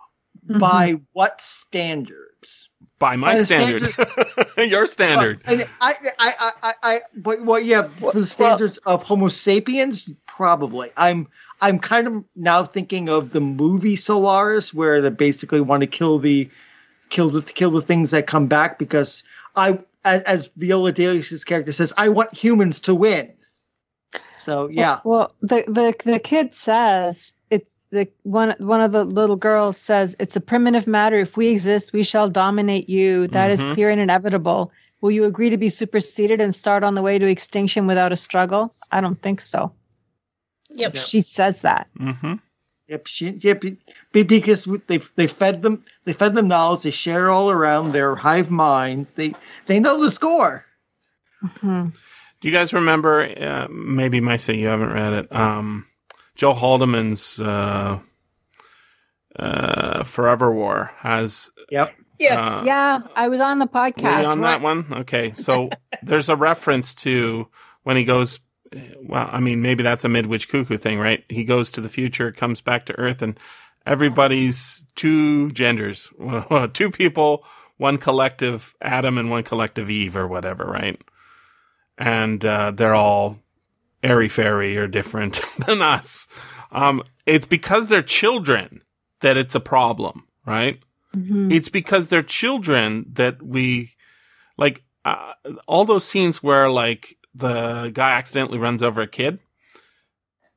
[0.48, 0.58] Mhm.
[0.58, 2.68] by what standards?
[2.98, 3.94] By my By the standard,
[4.70, 5.42] your standard.
[5.46, 9.28] Well, and I, I, I, I, I, but well, yeah, for the standards of Homo
[9.28, 10.90] sapiens, probably.
[10.96, 11.28] I'm,
[11.60, 16.18] I'm kind of now thinking of the movie Solaris, where they basically want to kill
[16.20, 16.48] the,
[17.08, 19.24] kill the, kill the things that come back because
[19.56, 23.32] I, as, as Viola Davis's character says, I want humans to win.
[24.38, 27.41] So yeah, Well, the the the kid says it's
[27.92, 31.18] the one one of the little girls says it's a primitive matter.
[31.18, 33.28] If we exist, we shall dominate you.
[33.28, 33.74] That is Mhm.
[33.74, 34.72] clear and inevitable.
[35.02, 38.16] Will you agree to be superseded and start on the way to extinction without a
[38.16, 38.74] struggle?
[38.90, 39.72] I don't think so.
[40.70, 40.96] Yep.
[40.96, 41.88] She says that.
[42.00, 42.34] Mm-hmm.
[42.88, 43.60] Yep, she, yep.
[43.60, 43.76] be-
[44.12, 46.82] be- Because they they fed them they fed them knowledge.
[46.82, 49.06] They share all around their hive mind.
[49.16, 49.34] They
[49.66, 50.64] they know the score.
[51.44, 51.92] Mhm.
[52.40, 53.22] Do you guys remember?
[53.22, 55.34] Uh, maybe say you haven't read it.
[55.34, 55.86] Um,
[56.34, 57.98] Joe Haldeman's uh,
[59.36, 61.94] uh, Forever War has Yep.
[62.18, 62.36] Yes.
[62.38, 64.26] uh, Yeah, I was on the Were you podcast.
[64.28, 64.86] on that one?
[64.92, 65.70] Okay, so
[66.02, 67.48] there's a reference to
[67.82, 68.38] when he goes.
[69.02, 71.24] Well, I mean, maybe that's a midwich cuckoo thing, right?
[71.28, 73.38] He goes to the future, comes back to Earth, and
[73.84, 76.08] everybody's two genders,
[76.72, 77.44] two people,
[77.76, 80.98] one collective Adam and one collective Eve, or whatever, right?
[81.98, 83.38] And uh, they're all
[84.02, 86.26] airy fairy are different than us.
[86.70, 88.82] Um, it's because they're children
[89.20, 90.80] that it's a problem, right?
[91.16, 91.52] Mhm.
[91.52, 93.90] it's because they're children that we
[94.56, 95.34] like uh,
[95.66, 99.38] all those scenes where like the guy accidentally runs over a kid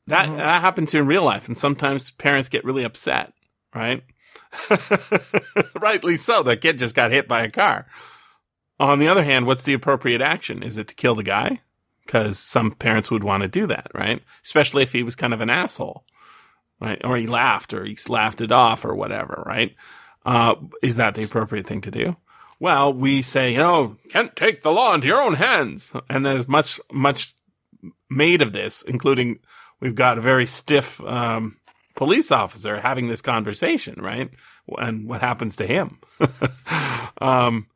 [0.07, 0.37] that Mhm.
[0.37, 3.33] that happens in real life and sometimes parents get really upset
[3.73, 4.01] right
[5.79, 7.85] rightly so the kid just got hit by a car
[8.79, 11.59] on the other hand what's the appropriate action is it to kill the guy
[12.06, 15.41] because some parents would want to do that right especially if he was kind of
[15.41, 16.06] an asshole
[16.80, 19.76] right or he laughed or he laughed it off or whatever right
[20.26, 22.16] uh, is that the appropriate thing to do?
[22.60, 25.93] Well, we say, you know, can't take the law into your own hands.
[26.10, 27.36] And there's much, much
[28.10, 29.39] made of this, including
[29.80, 31.58] we've got a very stiff, um,
[31.95, 34.30] police officer having this conversation, right?
[34.78, 35.99] And what happens to him?
[37.22, 37.68] um,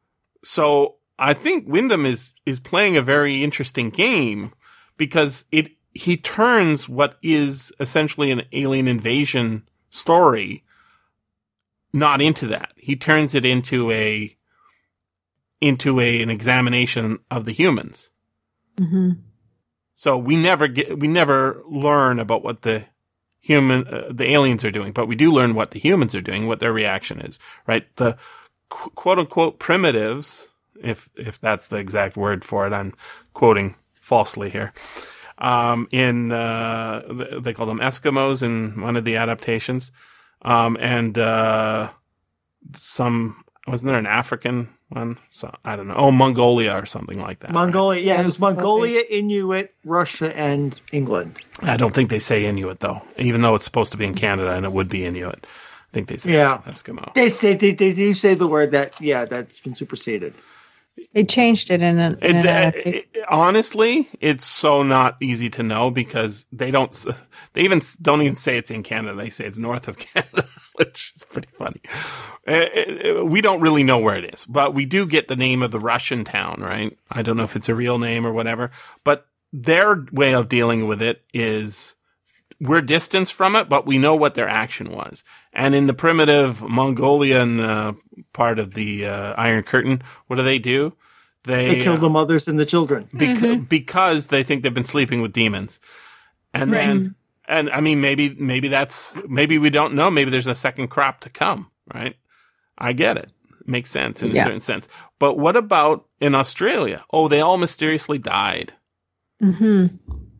[0.44, 4.54] so I think Wyndham is, is playing a very interesting game
[4.98, 10.64] because it, he turns what is essentially an alien invasion story
[11.94, 12.72] not into that.
[12.76, 14.36] He turns it into a
[15.62, 18.12] into a an examination of the humans.
[18.78, 19.18] Mhm.
[19.96, 22.86] So we never get we never learn about what the
[23.40, 26.48] human uh, the aliens are doing, but we do learn what the humans are doing,
[26.48, 27.84] what their reaction is, right?
[27.98, 28.18] The
[28.70, 30.48] qu- quote unquote primitives,
[30.82, 32.94] if if that's the exact word for it, I'm
[33.34, 34.74] quoting falsely here.
[35.38, 37.02] Um, in uh,
[37.42, 39.92] they call them Eskimos in one of the adaptations,
[40.42, 41.90] um, and uh,
[42.76, 45.18] some wasn't there an African one?
[45.30, 45.96] So I don't know.
[45.96, 47.52] Oh, Mongolia or something like that.
[47.52, 47.54] right?
[47.54, 51.40] Mongolia, yeah, it was Mongolia, Inuit, Russia, and England.
[51.62, 54.52] I don't think they say Inuit though, even though it's supposed to be in Canada
[54.52, 55.46] and it would be Inuit.
[55.46, 56.62] I think they say Yeah.
[56.66, 57.14] Eskimo.
[57.14, 60.34] They say they, they do say the word that yeah that's been superseded.
[61.14, 62.18] They changed it in an.
[62.22, 62.94] In It, an uh, adaptation.
[63.14, 66.94] it- honestly, it's so not easy to know because they don't.
[67.54, 69.16] They even don't even say it's in Canada.
[69.16, 70.46] They say it's north of Canada,
[70.76, 71.82] which is pretty funny.
[72.48, 72.52] Uh,
[73.22, 75.72] uh, we don't really know where it is, but we do get the name of
[75.72, 76.98] the Russian town, right?
[77.10, 78.72] I don't know if it's a real name or whatever,
[79.04, 81.96] but their way of dealing with it is
[82.62, 85.24] we're distanced from it, but we know what their action was.
[85.54, 87.94] And in the primitive Mongolian uh,
[88.34, 90.94] part of the uh, Iron Curtain, what do they do?
[91.46, 93.08] They, They kill uh, the mothers and the children.
[93.14, 95.80] bec- because they think they've been sleeping with demons.
[96.54, 97.16] And then,
[97.48, 100.12] and I mean, maybe, maybe that's, maybe we don't know.
[100.12, 102.16] Maybe there's a second crop to come, right?
[102.78, 103.30] I get it.
[103.66, 104.88] Makes sense in a certain sense.
[105.20, 107.06] But what about in Australia?
[107.14, 108.74] Oh, they all mysteriously died.
[109.42, 110.00] Mhm.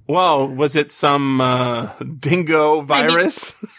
[0.10, 3.64] Well, was it some uh, dingo virus?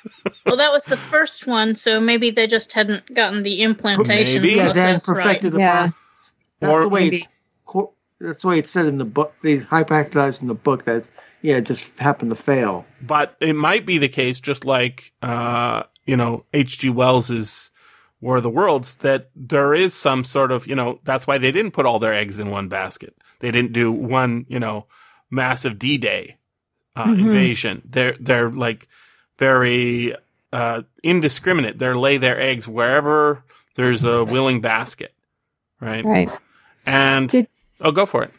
[0.47, 4.55] Well, that was the first one, so maybe they just hadn't gotten the implantation Maybe.
[4.55, 5.16] Yeah, they hadn't process right.
[5.24, 5.72] perfected the Yeah.
[5.81, 6.33] process.
[6.61, 7.33] That's Or the way maybe- it's
[7.66, 9.35] co- that's the way it's said in the book.
[9.43, 11.07] They hypothesize in the book that
[11.43, 12.85] yeah, it just happened to fail.
[13.01, 16.91] but it might be the case, just like uh, you know H.G.
[16.91, 17.70] Wells's
[18.20, 21.53] War of the Worlds, that there is some sort of you know that's why they
[21.53, 23.14] didn't put all their eggs in one basket.
[23.41, 24.87] They didn't do one you know
[25.31, 26.37] massive D-Day
[26.97, 27.18] uh, Mhm.
[27.20, 27.83] invasion.
[27.89, 28.89] They're they're like
[29.39, 30.14] very
[30.53, 31.78] uh, indiscriminate.
[31.78, 33.43] They lay their eggs wherever
[33.76, 35.14] there's a willing basket,
[35.81, 36.05] right?
[36.05, 36.28] Right.
[36.87, 37.49] And Did-
[37.81, 38.33] oh, go for it.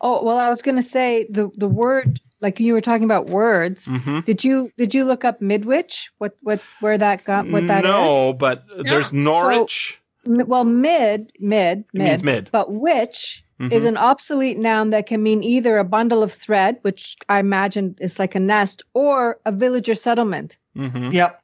[0.00, 3.28] Oh well, I was going to say the the word like you were talking about
[3.30, 3.86] words.
[3.86, 6.10] hmm Did you did you look up Midwich?
[6.18, 7.90] What what where that got what that is?
[7.90, 9.22] no, but there's No.
[9.42, 10.00] Norwich.
[10.26, 12.04] M- Well, mid mid mid.
[12.08, 12.48] means mid.
[12.52, 13.72] But which Mhm.
[13.72, 17.94] is an obsolete noun that can mean either a bundle of thread, which I imagine
[18.00, 20.56] is like a nest, or a village or settlement.
[20.74, 21.38] hmm Yep.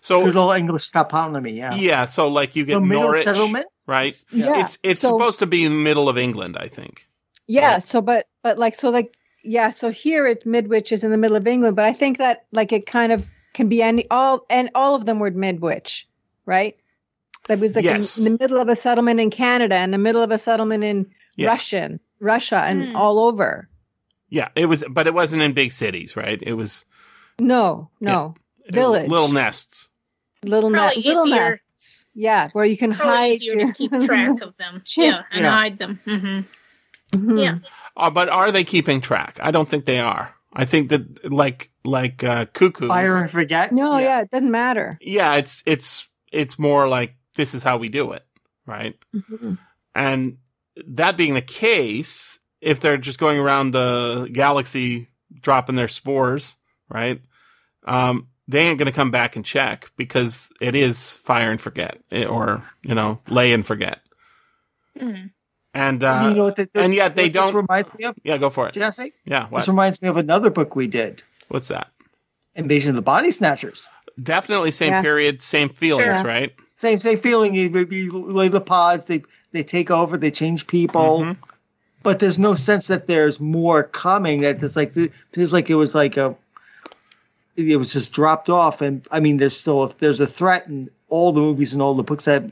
[0.00, 1.54] So Good old English toponomy.
[1.56, 1.74] Yeah.
[1.74, 3.66] yeah, so like you get The middle Norwich, settlement.
[3.86, 4.14] right?
[4.30, 4.60] Yeah.
[4.60, 7.06] It's it's so- supposed to be in the middle of England, I think.
[7.46, 7.72] Yeah.
[7.74, 7.82] Right.
[7.82, 9.70] So, but but like so like yeah.
[9.70, 12.72] So here at Midwich is in the middle of England, but I think that like
[12.72, 16.06] it kind of can be any all and all of them were Midwich,
[16.46, 16.76] right?
[17.48, 18.16] That was like in- Yes.
[18.18, 21.06] in, the middle of a settlement in Canada and the middle of a settlement in
[21.36, 21.48] Yeah.
[21.48, 22.96] Russian Russia and Hmm.
[22.96, 23.68] all over.
[24.28, 26.38] Yeah, it was, but it wasn't in big cities, right?
[26.42, 26.84] It was
[27.38, 28.34] No, no,
[28.70, 29.08] Village.
[29.10, 29.90] little nests.
[30.44, 32.06] little Probably nests, little easier- nests.
[32.14, 34.82] Yeah, where you can Probably hide easier your to keep track of them.
[34.96, 35.50] Yeah, and Yeah.
[35.50, 36.00] hide them.
[36.04, 36.40] hmm
[37.12, 37.38] Mhm.
[37.42, 37.58] Yeah.
[37.96, 39.38] Uh, but are they keeping track?
[39.42, 40.34] I don't think they are.
[40.52, 42.88] I think that like like uh, cuckoos.
[42.88, 43.72] Fire and forget.
[43.72, 44.22] No, yeah.
[44.22, 44.96] it doesn't matter.
[45.00, 48.24] Yeah, it's it's it's more like this is how we do it,
[48.66, 48.94] right?
[49.14, 49.58] Mhm.
[49.94, 50.38] And
[50.86, 55.08] that being the case, if they're just going around the galaxy
[55.40, 56.56] dropping their spores,
[56.88, 57.20] right?
[57.84, 61.98] Um, they ain't going to come back and check because it is fire and forget,
[62.10, 64.00] eh, or you know, lay and forget.
[64.98, 65.30] Mhm.
[65.72, 66.50] And uh, you know?
[66.50, 68.74] The, the- and yet they don't- This reminds me of yeah, go for it.
[68.74, 69.12] Jesse.
[69.24, 71.88] Yeah, This reminds me of another book we did, What's that?
[72.54, 73.88] Invasion of the Body Snatchers.
[74.22, 75.02] Definitely same Yeah.
[75.02, 76.24] period, same feelings, Sure.
[76.26, 76.54] right?
[76.76, 77.54] Same same feeling.
[77.54, 79.04] You, you lay the pods.
[79.06, 79.24] They
[79.54, 80.18] they take over.
[80.18, 81.20] They change people.
[81.20, 81.36] Mhm.
[82.02, 84.42] But there's no sense that there's more coming.
[84.42, 86.36] That it's like it feels like it was like a.
[87.56, 91.32] It was just dropped off, and I mean, there's still there's a threat in all
[91.32, 92.44] the movies and all the books that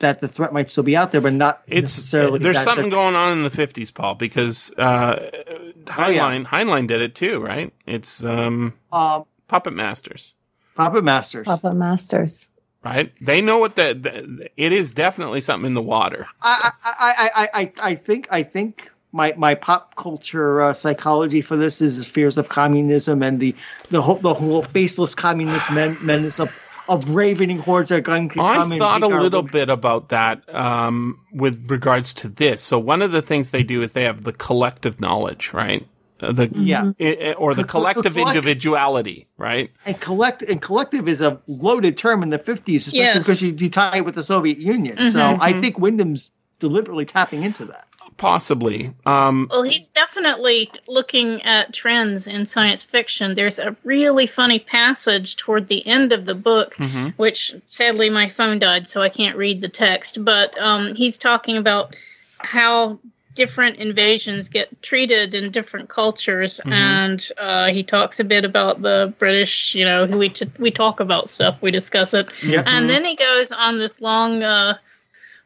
[0.00, 2.38] that the threat might still be out there, but not It's necessarily.
[2.38, 6.30] there's that- something that- going on in the 50s, Paul, because uh, Oh, yeah.
[6.30, 7.72] Heinlein Heinlein did it too, right?
[7.84, 10.34] It's um, Um, Puppet Masters,
[10.76, 11.46] Puppet Masters.
[11.46, 12.48] Puppet Masters.
[12.84, 13.12] Right?
[13.20, 16.26] They know what the, the it is definitely something in the water.
[16.42, 21.40] I, I, I, I, I, I think I think my my pop culture uh, psychology
[21.40, 23.54] for this is, is fears of communism and the
[23.90, 26.54] the whole the whole faceless communist men, menace of
[26.88, 31.20] of ravening hordes are going to come I thought a little bit about that um,
[31.32, 32.62] with regards to this.
[32.62, 35.86] So one of the things they do is they have the collective knowledge, right?
[36.18, 36.92] The Yeah.
[37.00, 39.70] i- i- or the The- the collective collect- individuality, right?
[39.86, 43.18] and collect and collective is a loaded term in the fifties, especially Yes.
[43.18, 45.10] because you, you tie it with the Soviet Union.
[45.10, 45.62] So I Mhm.
[45.62, 47.84] think Wyndham's deliberately tapping into that.
[48.16, 48.90] Possibly.
[49.06, 53.36] Um, Well, he's definitely looking at trends in science fiction.
[53.36, 57.14] There's a really funny passage toward the end of the book, mhm.
[57.16, 60.24] which sadly my phone died, so I can't read the text.
[60.24, 61.94] But um, he's talking about
[62.38, 62.98] how
[63.38, 66.72] different invasions get treated in different cultures, Mhm.
[66.72, 69.74] and uh, he talks a bit about the British.
[69.76, 72.64] You know, we t- we talk about stuff, we discuss it, Yep.
[72.66, 74.74] and then he goes on this long uh,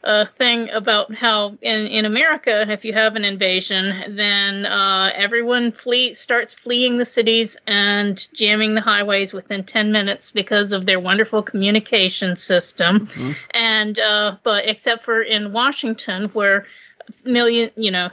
[0.05, 5.71] uh, thing about how in, in America, if you have an invasion, then uh, everyone
[5.71, 10.99] flee starts fleeing the cities and jamming the highways within 10 minutes because of their
[10.99, 13.07] wonderful communication system.
[13.07, 13.37] Mhm.
[13.53, 16.67] And uh, but except for in Washington, where
[17.25, 18.11] million, you know,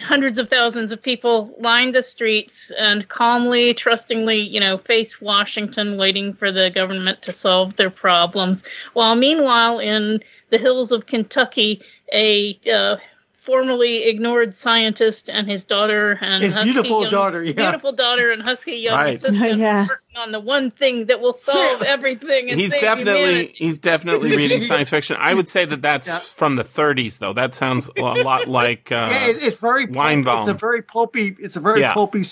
[0.00, 5.96] hundreds of thousands of people line the streets and calmly, trustingly, you know, face Washington,
[5.96, 8.64] waiting for the government to solve their problems.
[8.92, 10.20] While meanwhile, in
[10.50, 12.96] the hills of Kentucky, a uh,
[13.42, 17.52] formerly ignored scientist and his daughter and His husky beautiful young- daughter, yeah.
[17.54, 19.16] beautiful daughter and husky young Right.
[19.16, 19.80] assistant Yeah.
[19.88, 22.50] working on the one thing that will solve everything.
[22.50, 23.54] And he's definitely humanity.
[23.56, 25.16] he's definitely reading science fiction.
[25.18, 26.18] I would say that that's Yeah.
[26.20, 27.32] from the 30s, though.
[27.32, 30.40] That sounds a lot like uh, yeah, it's very pulp- Weinbaum.
[30.42, 31.36] It's a very pulpy.
[31.40, 31.94] It's a very Yeah.
[31.94, 32.22] pulpy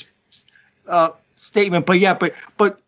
[0.87, 1.87] uh, statement.
[1.87, 2.79] But yeah, but but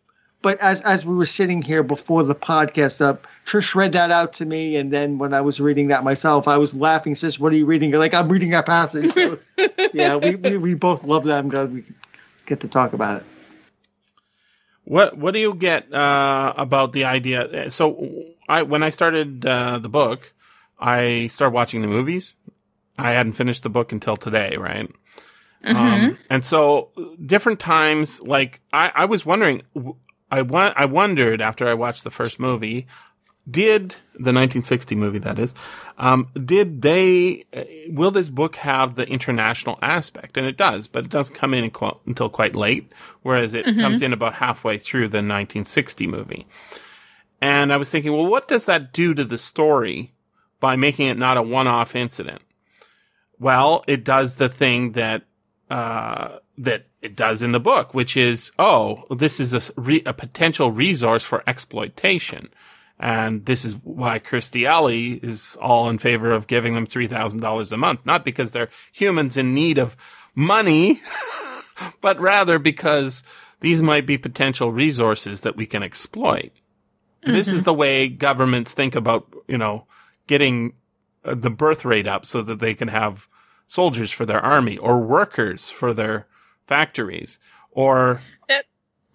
[0.43, 4.33] but as as we were sitting here before the podcast up, Trish read that out
[4.33, 7.15] to me, and then when I was reading that myself, I was laughing.
[7.15, 9.13] Says, "What are you reading?" Like I'm reading that passage.
[9.13, 9.39] So,
[9.93, 11.39] yeah, we, we we both love that.
[11.39, 11.85] I'm glad we
[12.45, 13.23] get to talk about it.
[14.83, 17.71] What What do you get uh, about the idea?
[17.71, 20.33] So, I when I started uh, the book,
[20.77, 22.35] I started watching the movies.
[22.97, 24.91] I hadn't finished the book until today, right?
[25.65, 26.89] Um, and so,
[27.25, 29.95] different times, like I, I was wondering, w-
[30.37, 32.87] I wa- I wondered after I watched the first movie,
[33.49, 35.53] did the 1960 movie that is,
[35.97, 37.43] um, did they?
[37.53, 40.37] Uh, will this book have the international aspect?
[40.37, 44.01] And it does, but it doesn't come in qu- until quite late, whereas it comes
[44.01, 46.47] in about halfway through the 1960 movie.
[47.41, 50.13] And I was thinking, well, what does that do to the story
[50.61, 52.41] by making it not a one-off incident?
[53.39, 55.23] Well, it does the thing that
[55.73, 60.13] uh, that It does in the book, which is, oh, this is a, re- a
[60.13, 62.49] potential resource for exploitation.
[62.99, 67.77] And this is why Kirstie Alley is all in favor of giving them $3,000 a
[67.77, 68.01] month.
[68.05, 69.97] Not because they're humans in need of
[70.35, 71.01] money,
[72.01, 73.23] but rather because
[73.61, 76.51] these might be potential resources that we can exploit.
[77.23, 79.87] This is the way governments think about, you know,
[80.27, 80.73] getting
[81.25, 83.27] uh, the birth rate up so that they can have
[83.73, 86.27] soldiers for their army or workers for their
[86.67, 87.39] factories.
[87.71, 88.65] Or That-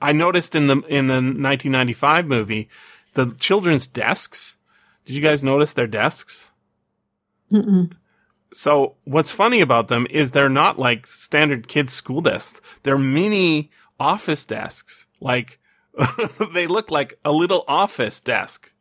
[0.03, 2.69] I noticed in the in the 1995 movie
[3.15, 4.57] the children's desks.
[5.05, 6.51] Did you guys notice their desks?
[7.53, 7.93] Mm-mm.
[8.53, 12.61] So what's funny about them is they're not like standard kids school desks.
[12.83, 15.07] They're mini office desks.
[15.21, 15.59] Like
[16.53, 18.73] they look like a little office desk.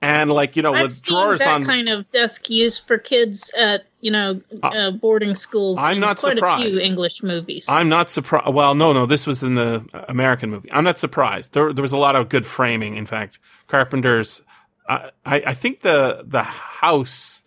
[0.00, 3.50] And like, you know, I've with drawers that on kind of desk used for kids
[3.58, 5.76] at you know Uh, uh, boarding schools.
[5.76, 6.76] I'm in not quite A surprised.
[6.76, 7.66] few English movies.
[7.68, 8.54] I'm not surprised.
[8.54, 10.70] Well, no, no, this was in the American movie.
[10.70, 11.52] I'm not surprised.
[11.52, 12.94] There, there was a lot of good framing.
[12.96, 14.40] In fact, Carpenter's,
[14.88, 17.42] I, I, I think the, the house,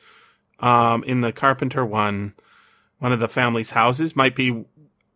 [0.59, 2.33] um, in the Carpenter one,
[2.99, 4.65] one of the family's houses might be,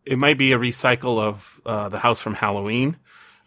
[0.05, 2.95] it might be a recycle of, uh, the house from Halloween,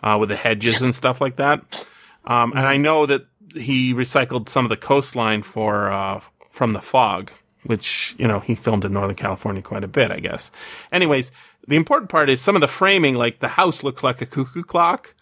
[0.02, 1.86] uh, with the hedges and stuff like that.
[2.26, 3.24] Um, and I know that
[3.54, 6.20] he recycled some of the coastline for, uh,
[6.50, 7.30] from the fog,
[7.64, 10.50] which, you know, he filmed in Northern California quite a bit, I guess.
[10.92, 11.32] Anyways,
[11.66, 14.62] the important part is some of the framing, like the house looks like a cuckoo
[14.62, 15.14] clock.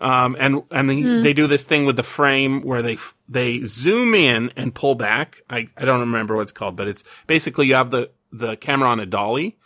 [0.00, 2.96] Um, and, and they, they do this thing with the frame where they,
[3.28, 5.42] they zoom in and pull back.
[5.50, 8.88] I, I don't remember what it's called, but it's basically you have the, the camera
[8.88, 9.58] on a dolly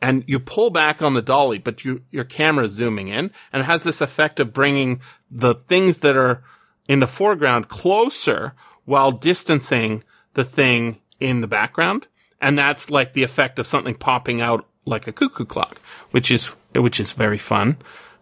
[0.00, 3.62] and you pull back on the dolly, but you, your camera is zooming in and
[3.62, 6.44] it has this effect of bringing the things that are
[6.90, 8.52] in the foreground closer
[8.84, 10.02] while distancing
[10.34, 12.08] the thing in the background.
[12.40, 15.80] And that's like the effect of something popping out like a cuckoo clock,
[16.10, 17.76] which is, which is very fun,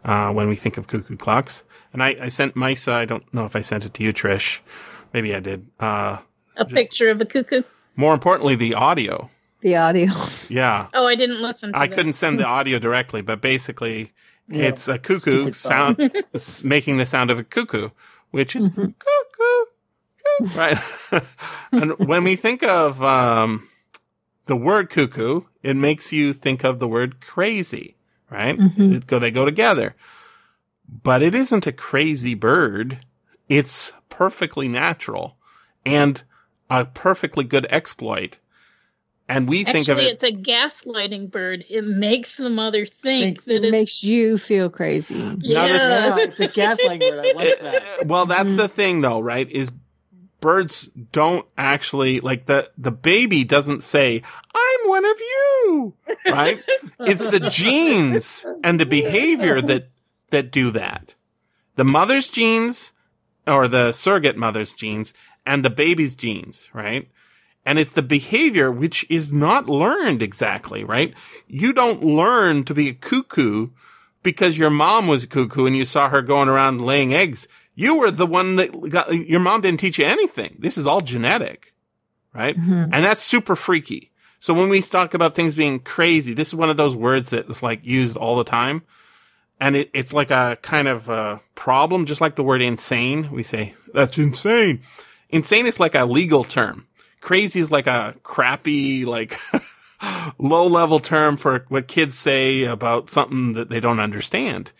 [0.05, 1.65] uh, when we think of cuckoo clocks.
[1.95, 4.61] And I, I sent Maissa, I don't know if I sent it to you, Trish.
[5.15, 5.67] Maybe I did.
[5.81, 6.19] Uh,
[6.59, 7.63] a picture of a cuckoo.
[7.97, 9.31] more importantly, the audio.
[9.63, 10.09] The audio.
[10.51, 10.89] Yeah.
[10.93, 11.73] Oh, I didn't listen.
[11.73, 11.95] to I that.
[11.95, 14.13] couldn't send the audio directly, but basically,
[14.51, 16.11] it's a cuckoo sound,
[16.65, 17.91] making the sound of a cuckoo,
[18.31, 18.93] which is cuckoo,
[20.41, 20.79] cuckoo, right?
[21.73, 23.69] and when we think of um,
[24.47, 27.97] the word cuckoo, it makes you think of the word crazy,
[28.31, 28.59] right?
[28.59, 29.07] Mhm.
[29.07, 29.95] Go, they go together,
[31.03, 32.99] but it isn't a crazy bird.
[33.49, 35.37] It's perfectly natural
[35.87, 36.23] and
[36.69, 38.39] a perfectly good exploit.
[39.29, 41.67] And we think Actually, of it it's a gaslighting bird.
[41.69, 45.37] It makes the mother think Think- that It it's makes you feel crazy.
[45.41, 45.67] Yeah.
[45.67, 47.27] Yeah, it's a gaslighting word.
[47.27, 48.07] I like that.
[48.07, 48.57] Well, that's mm-hmm.
[48.57, 49.51] the thing though, right?
[49.51, 49.71] Is
[50.41, 54.23] birds don't actually like the the baby doesn't say,
[54.55, 55.95] "I'm one of you,"
[56.31, 56.63] right?
[57.01, 59.91] it's the genes and the behavior that
[60.31, 61.15] that do that.
[61.77, 62.93] The mother's genes
[63.47, 65.13] or the surrogate mother's genes
[65.47, 67.09] and the baby's genes, right?
[67.69, 71.13] And it's the behavior which is not learned exactly, right?
[71.49, 73.69] You don't learn to be a cuckoo
[74.23, 77.47] because your mom was a cuckoo and you saw her going around laying eggs.
[77.75, 80.57] You were the one that got, your mom didn't teach you anything.
[80.59, 81.75] This is all genetic,
[82.35, 82.59] right?
[82.59, 82.89] Mhm.
[82.91, 84.13] And that's super freaky.
[84.41, 87.51] So when we talk about things being crazy, this is one of those words that
[87.51, 88.83] is like used all the time.
[89.61, 93.31] And it, it's like a kind of a problem, just like the word insane.
[93.31, 94.81] We say, that's insane.
[95.29, 96.87] Insane is like a legal term.
[97.21, 99.39] Crazy is like a crappy, like
[100.39, 104.73] low level term for what kids say about something that they don't understand.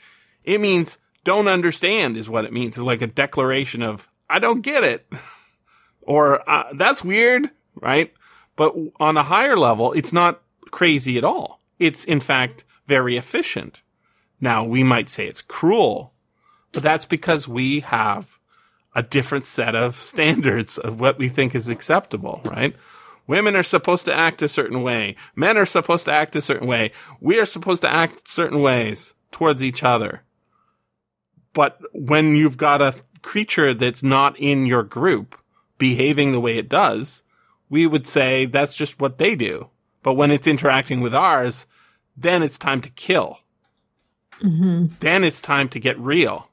[0.45, 2.79] It means don't understand is what it means.
[2.79, 5.13] It's like a declaration of, I don't get it.
[6.03, 8.13] or uh, that's weird, right?
[8.57, 11.61] But on a higher level, it's not crazy at all.
[11.79, 13.83] It's in fact very efficient.
[14.41, 16.13] Now we might say it's cruel,
[16.73, 18.38] but that's because we have
[18.99, 22.75] a different set of standards of what we think is acceptable, right?
[23.29, 25.15] Women are supposed to act a certain way.
[25.37, 26.91] Men are supposed to act a certain way.
[27.21, 30.23] We are supposed to act certain ways towards each other.
[31.53, 35.39] But when you've got a creature that's not in your group
[35.79, 37.23] behaving the way it does,
[37.71, 39.69] we would say that's just what they do.
[40.03, 41.67] But when it's interacting with ours,
[42.17, 43.39] then it's time to kill.
[44.41, 44.99] Mhm.
[44.99, 46.51] Then it's time to get real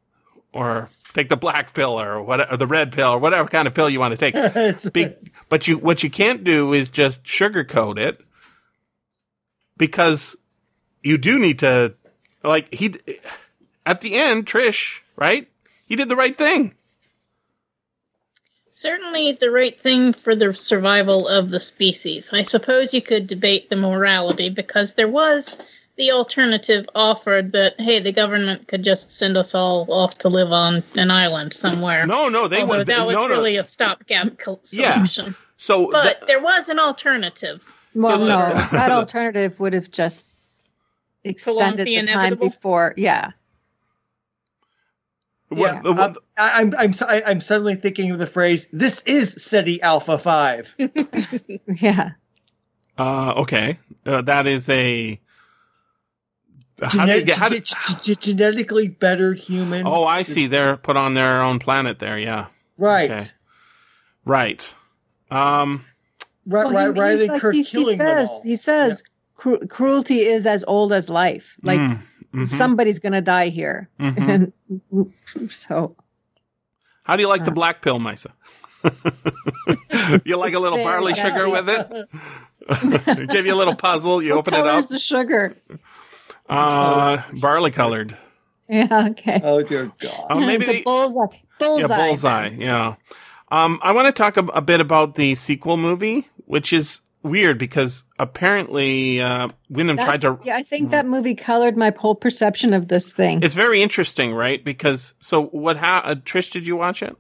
[0.54, 3.74] or take the black pill or whatever, or the red pill or whatever kind of
[3.74, 4.94] pill you want to take.
[4.94, 5.16] Be-
[5.50, 8.22] but you, what you can't do is just sugarcoat it
[9.78, 10.36] because
[11.02, 11.96] you do need to,
[12.44, 12.96] like, he,
[13.86, 15.48] at the end, Trish, right?
[15.86, 16.76] He did the right thing.
[18.72, 22.34] Certainly the right thing for the survival of the species.
[22.34, 25.58] I suppose you could debate the morality because there was
[25.98, 30.52] the alternative offered that hey, the government could just send us all off to live
[30.52, 32.06] on an island somewhere.
[32.06, 32.88] No, no, they would.
[32.88, 33.36] that was no, no.
[33.36, 34.96] really a stopgap co- Yeah.
[35.06, 35.36] solution.
[35.58, 37.66] So But th- there was an alternative.
[37.94, 40.36] Well, So- no, that alternative would have just
[41.24, 42.94] extended the the, time before.
[42.98, 43.32] Yeah.
[45.50, 49.02] what, Yeah, the- um, I, I'm I'm I- I'm suddenly thinking of the phrase "This
[49.04, 50.76] is Ceti Alpha 5.
[51.80, 52.12] Yeah.
[52.98, 55.20] uh, okay, uh, that is a.
[56.82, 57.38] How do you get?
[57.38, 59.86] How do, ge- ge- genetically better humans.
[59.88, 60.48] oh, I see.
[60.48, 62.18] They're put on their own planet there.
[62.20, 62.48] Yeah,
[62.78, 63.26] Right, Okay.
[64.26, 64.76] right.
[65.32, 65.86] Um,
[66.46, 66.94] right, Well, right.
[66.96, 68.42] he- Rather than like- Kirk he, he killing them says, all.
[68.44, 69.04] he says,
[69.36, 71.58] cru- cruelty is as old as life.
[71.64, 72.02] Like mm,
[72.34, 74.52] mhm, somebody's gonna die here, mhm.
[75.36, 75.96] and so
[77.04, 77.56] How do you like the Uh.
[77.56, 78.32] black pill, Maissa?
[80.26, 82.10] you like a little barley sugar with it?
[83.30, 84.22] Give you a little puzzle.
[84.22, 84.80] You what open it up.
[84.80, 85.56] is the sugar?
[86.50, 88.18] Uh, barley colored.
[88.68, 89.10] Yeah.
[89.12, 89.40] Okay.
[89.44, 90.26] Oh dear God!
[90.28, 91.38] Oh, maybe it's they- a bullseye.
[91.60, 91.88] Bullseye.
[91.88, 92.48] Yeah, bullseye.
[92.58, 92.96] Yeah.
[93.52, 97.60] Um, I want to talk a, a bit about the sequel movie, which is weird
[97.60, 100.40] because apparently uh, Wyndham tried to.
[100.44, 103.44] yeah, I think that movie colored my whole perception of this thing.
[103.44, 104.64] It's very interesting, right?
[104.64, 105.78] Because so what?
[105.78, 107.16] Ha- uh, Trish, did you watch it?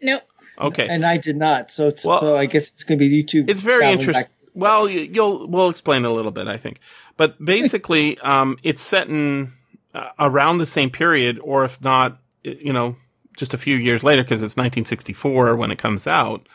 [0.00, 0.22] Nope.
[0.60, 0.88] Okay.
[0.88, 1.70] And I did not.
[1.70, 3.48] So it's, Well, so I guess it's going to be YouTube.
[3.48, 4.24] It's very interesting.
[4.24, 6.80] back- Well, you'll we'll explain a little bit, I think.
[7.16, 9.52] But basically, um, it's set in
[9.94, 12.96] uh, around the same period, or if not, you know,
[13.36, 16.48] just a few years later, because it's 1964 when it comes out.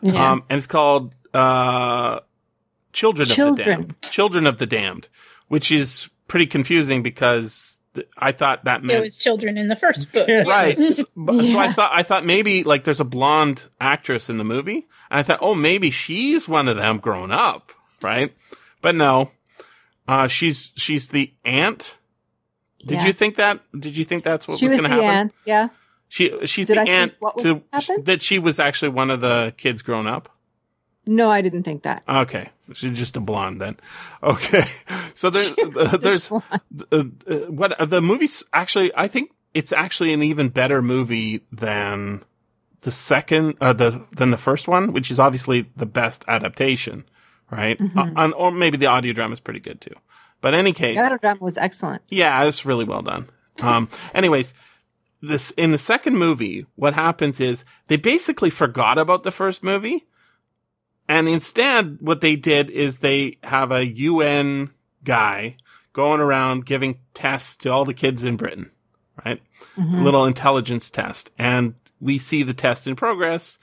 [0.00, 0.32] yeah.
[0.32, 2.20] Um, and it's called uh,
[2.92, 3.94] Children, of the Damned.
[4.02, 5.08] Children of the Damned,
[5.48, 9.76] which is pretty confusing because th- I thought that There meant was children in the
[9.76, 10.28] first book.
[10.46, 10.76] right.
[10.92, 14.44] So, but- so I thought I thought maybe like there's a blonde actress in the
[14.44, 18.32] movie, and I thought, oh, maybe she's one of them grown up, right?
[18.82, 19.30] But no,
[20.10, 21.98] uh, she's she's the aunt.
[22.84, 23.06] Did Yeah.
[23.06, 23.60] you think that?
[23.78, 25.16] Did you think that's what she was, was going to happen?
[25.18, 25.32] aunt.
[25.44, 25.68] Yeah.
[26.08, 27.44] She she's Did the I aunt what was
[27.86, 30.28] to that she was actually one of the kids grown up.
[31.06, 32.02] No, I didn't think that.
[32.08, 33.76] Okay, she's just a blonde then.
[34.22, 34.64] Okay,
[35.14, 36.40] so there, uh, there's uh,
[36.92, 37.02] uh,
[37.48, 38.90] what the movie's actually.
[38.96, 42.24] I think it's actually an even better movie than
[42.82, 47.04] the second, uh, the than the first one, which is obviously the best adaptation,
[47.50, 47.78] right?
[47.78, 47.96] Mhm.
[47.96, 49.94] Uh, and- or maybe the audio drama is pretty good too.
[50.40, 52.02] But in any case, The audio drama was excellent.
[52.08, 53.28] yeah, it's really well done.
[53.60, 54.54] Um, anyways,
[55.20, 60.06] this in the second movie, what happens is they basically forgot about the first movie,
[61.08, 64.70] and instead, what they did is they have a UN
[65.04, 65.56] guy
[65.92, 68.70] going around giving tests to all the kids in Britain,
[69.26, 69.42] right?
[69.76, 70.02] Mhm.
[70.04, 73.58] little intelligence test, and we see the test in progress,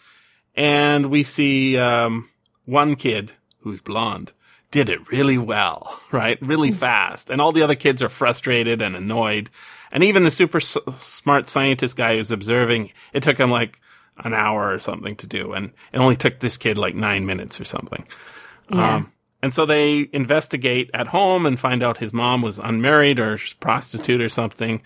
[0.55, 2.29] and we see um,
[2.65, 3.31] one kid
[3.67, 4.33] who's blonde
[4.71, 6.37] did it really well, right?
[6.41, 9.49] Really fast, and all the other kids are frustrated and annoyed,
[9.91, 13.79] and even the super s- smart scientist guy who's observing, it took him like
[14.19, 17.61] an hour or something to do, and it only took this kid like nine minutes
[17.61, 18.05] or something.
[18.69, 18.95] Yeah.
[18.95, 23.37] Um, and so they investigate at home and find out his mom was unmarried or
[23.59, 24.81] prostitute or something.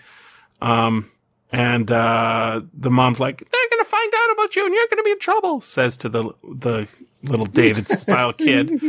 [0.60, 1.10] Um,
[1.50, 5.10] and uh, the mom's like, "They're gonna find out about you, and you're gonna be
[5.10, 6.88] in trouble," says to the the
[7.22, 8.80] little David style kid.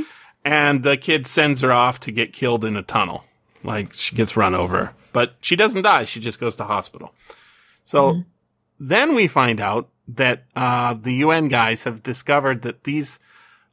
[0.46, 3.24] And the kid sends her off to get killed in a tunnel.
[3.64, 6.04] Like she gets run over, but she doesn't die.
[6.04, 7.14] She just goes to hospital.
[7.86, 8.24] So
[8.80, 13.20] then we find out that uh, the UN guys have discovered that these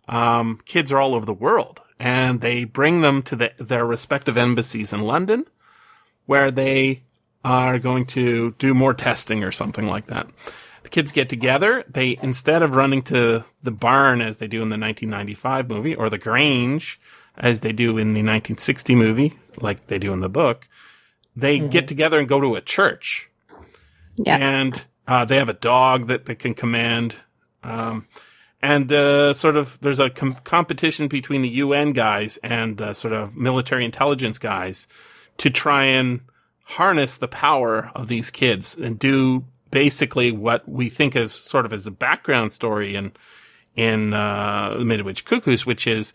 [0.08, 4.36] um, kids are all over the world, and they bring them to the, their respective
[4.36, 5.46] embassies in London,
[6.26, 7.02] where they
[7.44, 10.28] are going to do more testing or something like that.
[10.90, 11.84] The kids get together.
[11.88, 16.10] They instead of running to the barn as they do in the 1995 movie, or
[16.10, 17.00] the Grange
[17.38, 20.66] as they do in the 1960 movie, like they do in the book,
[21.36, 23.30] they get together and go to a church
[24.16, 24.36] Yeah.
[24.36, 27.14] and uh, they have a dog that they can command.
[27.62, 28.08] Um,
[28.60, 33.14] and uh, sort of there's a com- competition between the UN guys and uh, sort
[33.14, 34.88] of military intelligence guys
[35.38, 36.22] to try and
[36.64, 41.72] harness the power of these kids and do basically what we think of sort of
[41.72, 43.12] as a background story in
[43.76, 46.12] in uh, the Midwich Cuckoos, which is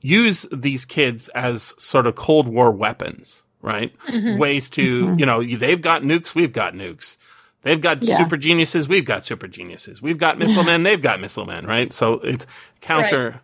[0.00, 3.94] use these kids as sort of Cold War weapons, right?
[4.38, 7.16] Ways to, you know, they've got nukes, we've got nukes.
[7.62, 8.16] They've got Yeah.
[8.18, 10.02] super geniuses, we've got super geniuses.
[10.02, 11.92] We've got missile men, they've got missile men, right?
[11.92, 12.46] So it's
[12.82, 13.40] counter.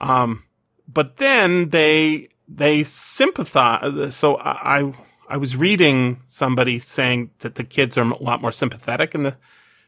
[0.00, 0.44] Um,
[0.88, 4.14] but then they they sympathize.
[4.16, 4.92] So I I-
[5.30, 9.36] I was reading somebody saying that the kids are a lot more sympathetic in the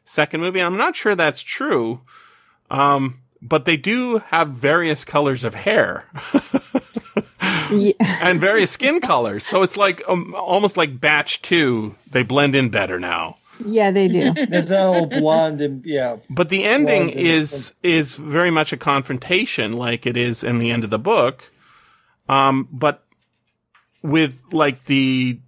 [0.05, 0.61] second movie.
[0.63, 2.01] I'm not sure that's true.
[2.71, 6.07] Um, but they do have various colors of hair.
[7.73, 7.93] Yeah.
[8.23, 9.45] and various skin colors.
[9.45, 11.97] So it's like um, almost like batch two.
[12.11, 13.37] They blend in better now.
[13.65, 14.33] Yeah, they do.
[14.33, 16.17] There's that whole blonde and yeah.
[16.31, 20.59] But the ending Well, then- is is very much a confrontation, like it is in
[20.59, 21.51] the end of the book.
[22.29, 23.05] Um, but
[24.03, 25.39] with like the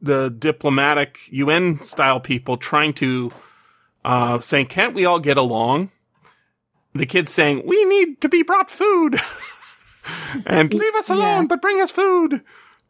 [0.00, 3.32] the diplomatic UN style people trying to
[4.04, 5.90] uh, saying, "Can't we all get along?"
[6.94, 9.16] The kids saying, "We need to be brought food."
[10.46, 11.46] and leave us alone, Yeah.
[11.48, 12.42] but bring us food.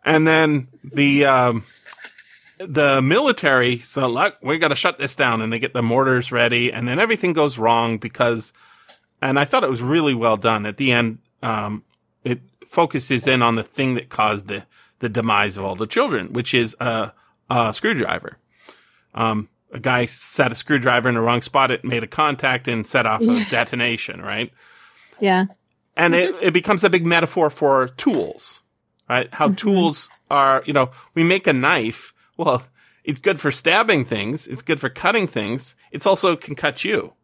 [0.05, 1.65] And then the um,
[2.59, 6.31] the military, so look, we got to shut this down, and they get the mortars
[6.33, 8.53] ready, and then everything goes wrong because.
[9.21, 10.65] And I thought it was really well done.
[10.65, 11.83] At the end, um,
[12.23, 14.65] it focuses in on the thing that caused the
[15.01, 17.12] the demise of all the children, which is a,
[17.49, 18.36] a screwdriver.
[19.15, 21.70] Um, a guy set a screwdriver in the wrong spot.
[21.70, 24.53] It made a contact and set off a detonation, right?
[25.20, 25.47] Yeah.
[25.97, 28.62] and it, it becomes a big metaphor for tools,
[29.09, 29.32] right?
[29.32, 32.15] How tools are, you know, we make a knife.
[32.36, 32.65] Well,
[33.05, 34.47] it's good for stabbing things.
[34.47, 35.74] It's good for cutting things.
[35.90, 37.15] It's also can cut you,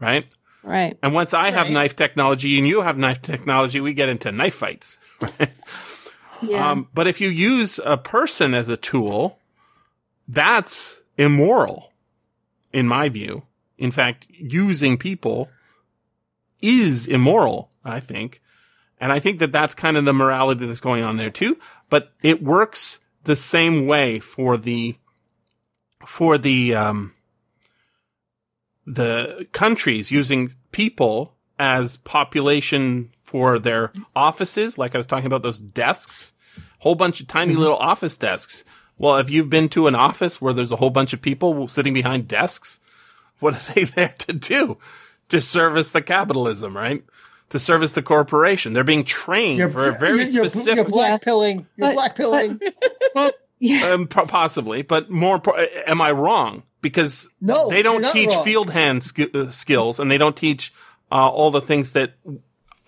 [0.00, 0.26] right?
[0.62, 0.96] Right.
[1.02, 1.72] And once I have Right.
[1.72, 4.98] knife technology and you have knife technology, we get into knife fights.
[5.20, 5.50] Right?
[6.44, 6.70] Yeah.
[6.72, 9.38] Um, but if you use a person as a tool,
[10.26, 11.92] that's immoral,
[12.72, 13.44] in my view.
[13.78, 15.48] In fact, using people
[16.60, 18.40] is immoral, I think.
[19.00, 21.58] And I think that that's kind of the morality that's going on there too.
[21.88, 24.96] But it works the same way for the,
[26.04, 27.14] for the, um,
[28.86, 35.58] the countries using people as population for their offices, like I was talking about those
[35.58, 36.34] desks,
[36.80, 38.64] whole bunch of tiny little office desks.
[38.98, 41.92] Well, if you've been to an office where there's a whole bunch of people sitting
[41.94, 42.80] behind desks,
[43.38, 44.78] what are they there to do?
[45.28, 47.02] To service the capitalism, right?
[47.50, 48.72] To service the corporation.
[48.72, 51.66] They're being trained for a very you're, you're- specific You're black pilling.
[51.76, 52.60] You're But- black pilling.
[53.58, 53.92] yeah.
[53.92, 55.40] um, possibly, but more.
[55.86, 56.64] Am I wrong?
[56.82, 58.44] Because No, they don't teach wrong.
[58.44, 60.74] field hand sk- uh, skills, and they don't teach
[61.10, 62.14] uh, all the things that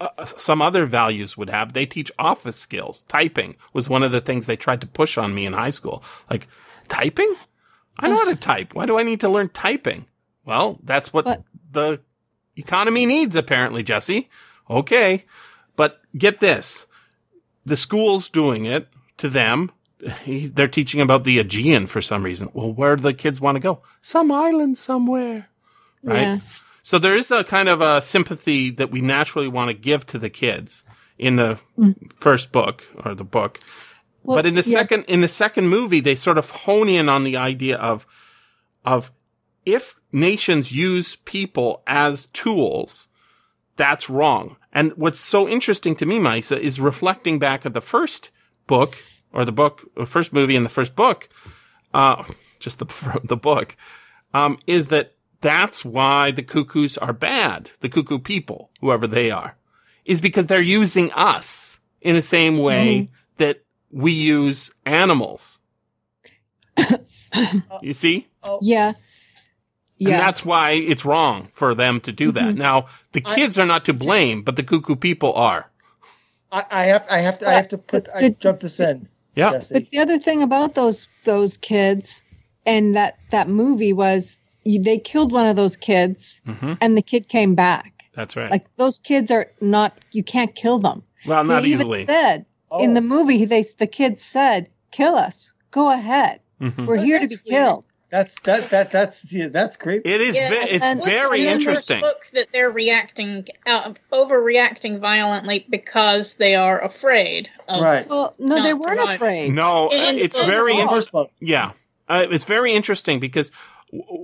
[0.00, 1.72] uh, some other values would have.
[1.72, 3.04] They teach office skills.
[3.04, 6.02] Typing was one of the things they tried to push on me in high school.
[6.28, 6.48] Like
[6.88, 7.32] typing,
[7.98, 8.74] I know how to type.
[8.74, 10.06] Why do I need to learn typing?
[10.44, 12.00] Well, that's what But- the
[12.56, 14.28] economy needs, apparently, Jesse.
[14.68, 15.24] Okay,
[15.76, 16.86] but get this:
[17.64, 18.88] the school's doing it
[19.18, 19.70] to them.
[20.22, 22.50] He's, they're teaching about the Aegean for some reason.
[22.52, 23.82] Well, where do the kids want to go?
[24.00, 25.48] Some island somewhere,
[26.02, 26.20] right?
[26.20, 26.38] Yeah.
[26.82, 30.18] So there is a kind of a sympathy that we naturally want to give to
[30.18, 30.84] the kids
[31.18, 32.12] in the mm.
[32.14, 33.60] first book or the book.
[34.22, 34.78] Well, but in the yeah.
[34.78, 38.06] second in the second movie, they sort of hone in on the idea of
[38.84, 39.12] of
[39.64, 43.08] if nations use people as tools,
[43.76, 44.56] that's wrong.
[44.72, 48.30] And what's so interesting to me, Maissa, is reflecting back at the first
[48.66, 48.96] book
[49.34, 51.28] or the book, the first movie and the first book,
[51.92, 52.24] uh,
[52.60, 53.76] just the the book,
[54.32, 57.72] um, is that that's why the cuckoos are bad.
[57.80, 59.56] The cuckoo people, whoever they are,
[60.06, 65.58] is because they're using us in the same way that we use animals.
[67.82, 68.28] you see?
[68.62, 68.94] Yeah.
[69.96, 70.08] Yeah.
[70.10, 70.18] Mm-hmm.
[70.18, 72.56] that's why it's wrong for them to do that.
[72.56, 75.70] Now, the I- kids are not to blame, but the cuckoo people are.
[76.50, 77.06] I, I have.
[77.10, 77.48] I have to.
[77.48, 78.08] I have to put.
[78.14, 79.08] I jump this in.
[79.36, 79.50] Yeah.
[79.52, 79.74] Jesse.
[79.74, 82.24] But the other thing about those those kids
[82.66, 87.02] and that that movie was you, they killed one of those kids hmm and the
[87.02, 88.04] kid came back.
[88.14, 88.50] That's right.
[88.50, 91.02] Like those kids are not you can't kill them.
[91.26, 92.04] well, not they even easily.
[92.06, 92.46] said
[92.80, 92.94] in Oh.
[92.94, 95.52] the movie they the kids said, "Kill us.
[95.70, 96.40] Go ahead.
[96.60, 96.86] Mhm.
[96.86, 97.44] We're Oh, here to be weird.
[97.66, 97.84] killed."
[98.14, 100.02] That's that that that's yeah, that's great.
[100.04, 100.36] It is.
[100.36, 102.00] Yeah, ve- it's very in interesting.
[102.00, 107.50] Book that they're reacting, uh, overreacting violently because they are afraid.
[107.66, 108.08] Of, right.
[108.08, 109.14] Well, no, they weren't surviving.
[109.16, 109.52] afraid.
[109.52, 111.26] No, In- it's in very interesting.
[111.40, 111.72] Yeah,
[112.08, 113.50] uh, it's very interesting because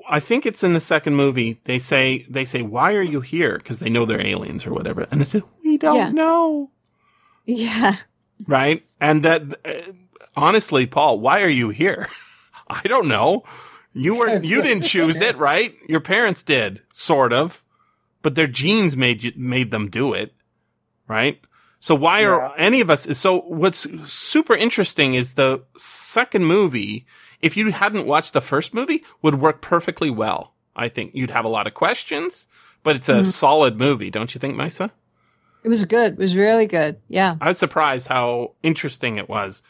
[0.09, 1.59] I think it's in the second movie.
[1.65, 5.09] They say they say, "Why are you here?" Because they know they're aliens or whatever,
[5.11, 6.11] and they say, "We don't Yeah.
[6.11, 6.71] know."
[7.45, 7.97] Yeah.
[8.47, 8.85] Right?
[9.01, 9.93] And that uh,
[10.37, 12.07] honestly, Paul, why are you here?
[12.71, 13.43] I don't know.
[13.93, 15.75] You were you didn't choose it, right?
[15.89, 17.65] Your parents did, sort of,
[18.23, 20.33] but their genes made you made them do it,
[21.09, 21.41] right?
[21.81, 23.19] So why are any of us?
[23.19, 27.07] So what's super interesting is the second movie.
[27.41, 30.53] If you hadn't watched the first movie, would work perfectly well.
[30.77, 32.47] I think you'd have a lot of questions,
[32.83, 33.25] but it's a mm-hmm.
[33.25, 34.91] solid movie, don't you think, Maissa?
[35.65, 36.13] It was good.
[36.13, 37.01] It was really good.
[37.09, 37.37] Yeah.
[37.41, 39.63] I was surprised how interesting it was.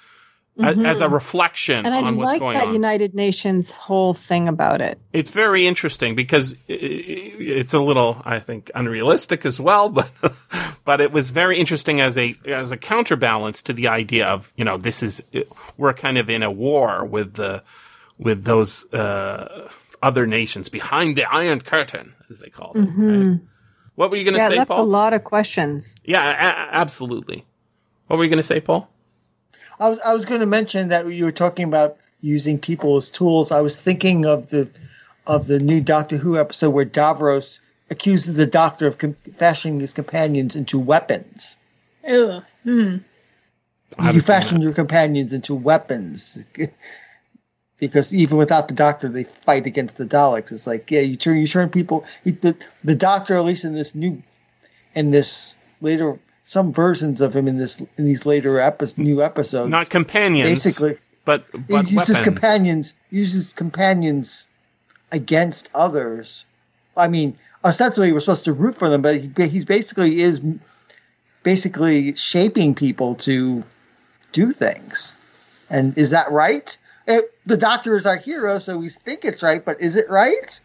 [0.59, 2.73] A- as a reflection And I on what's like going that on.
[2.75, 5.01] United Nations whole thing about it.
[5.13, 10.11] it's very interesting because it's a little, I think, unrealistic as well, but
[10.85, 14.65] but it was very interesting as a as a counterbalance to the idea of you
[14.65, 15.23] know this is
[15.77, 17.63] we're kind of in a war with the
[18.19, 19.71] with those uh,
[20.03, 22.81] other nations behind the Iron Curtain, as they call it.
[22.81, 23.41] right?
[23.95, 24.83] What were you going to Yeah, say, Paul?
[24.83, 25.95] a lot of questions.
[26.05, 27.45] Yeah, a- absolutely.
[28.07, 28.91] What were you going to say, Paul?
[29.81, 33.11] I was I was going to mention that you were talking about using people as
[33.11, 33.51] tools.
[33.51, 34.69] I was thinking of the
[35.27, 39.95] of the new Doctor Who episode where Davros accuses the Doctor of com- fashioning his
[39.95, 41.57] companions into weapons.
[42.07, 42.45] Ugh.
[42.63, 42.97] Hmm.
[44.13, 46.39] You fashion your companions into weapons.
[47.79, 50.53] because even without the Doctor, they fight against the Daleks.
[50.53, 52.05] It's like, yeah, you turn you turn people.
[52.25, 52.55] The
[52.85, 54.23] the Doctor, at least in this new,
[54.95, 59.71] in this later, some versions of him in this in these later episodes, new episodes,
[59.71, 62.21] Not companions, basically but but he uses weapons.
[62.23, 64.49] companions uses companions
[65.13, 66.47] against others.
[66.97, 70.41] I mean, ostensibly we're supposed to root for them, but he, he's basically is
[71.43, 73.65] basically shaping people to
[74.33, 75.17] do things.
[75.69, 76.77] And is that right?
[77.07, 80.61] Eh, the Doctor is our hero, so we think it's right, but is it right?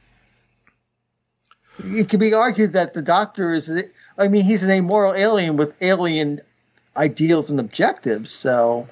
[1.83, 3.69] It can be argued that the Doctor is.
[4.17, 6.41] I mean, he's an amoral alien with alien
[6.95, 8.31] ideals and objectives.
[8.31, 8.87] So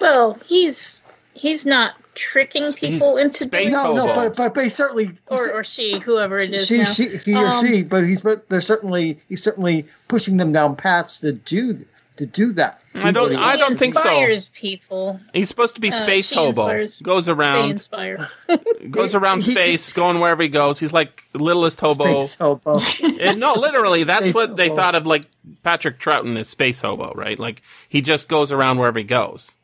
[0.00, 1.02] Well, he's
[1.34, 5.16] he's not tricking He's people into space doing no, no, but, but but he certainly
[5.26, 6.84] or or she, whoever it is she, now.
[6.84, 10.76] she, he or Um, she, but he's but they're certainly he's certainly pushing them down
[10.76, 11.84] paths to do
[12.16, 12.82] to do that.
[12.94, 14.00] I don't- Do I he don't think so.
[14.00, 15.20] inspires people.
[15.34, 16.48] He's supposed to be Uh, space she hobo.
[16.48, 18.28] inspires- Goes They around, inspire.
[18.90, 20.78] goes around He- space, going wherever he goes.
[20.80, 22.22] He's like littlest hobo.
[22.24, 22.80] Space hobo.
[23.20, 25.06] And no, literally, that's Space what they thought of.
[25.06, 25.26] Like
[25.62, 27.38] Patrick Troughton is space hobo, right?
[27.38, 29.56] Like he just goes around wherever he goes.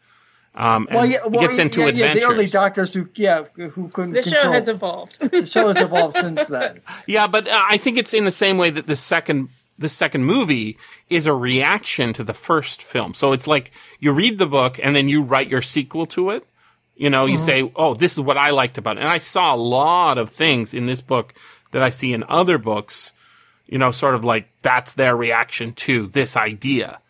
[0.54, 2.20] Um, and well, yeah, well, he gets into yeah, adventures.
[2.22, 5.18] Yeah, the only doctors who yeah who couldn't The show has evolved.
[5.30, 6.80] the show has evolved since then.
[7.06, 10.24] Yeah, but uh, I think it's in the same way that the second the second
[10.24, 10.76] movie
[11.08, 13.14] is a reaction to the first film.
[13.14, 16.46] So it's like you read the book and then you write your sequel to it.
[16.96, 19.54] You know, you say, "Oh, this is what I liked about it." And I saw
[19.54, 21.34] a lot of things in this book
[21.72, 23.12] that I see in other books.
[23.66, 27.00] You know, sort of like that's their reaction to this idea.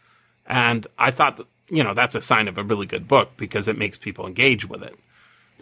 [0.47, 3.67] And I thought, that, you know, that's a sign of a really good book because
[3.69, 4.95] it makes people engage with it.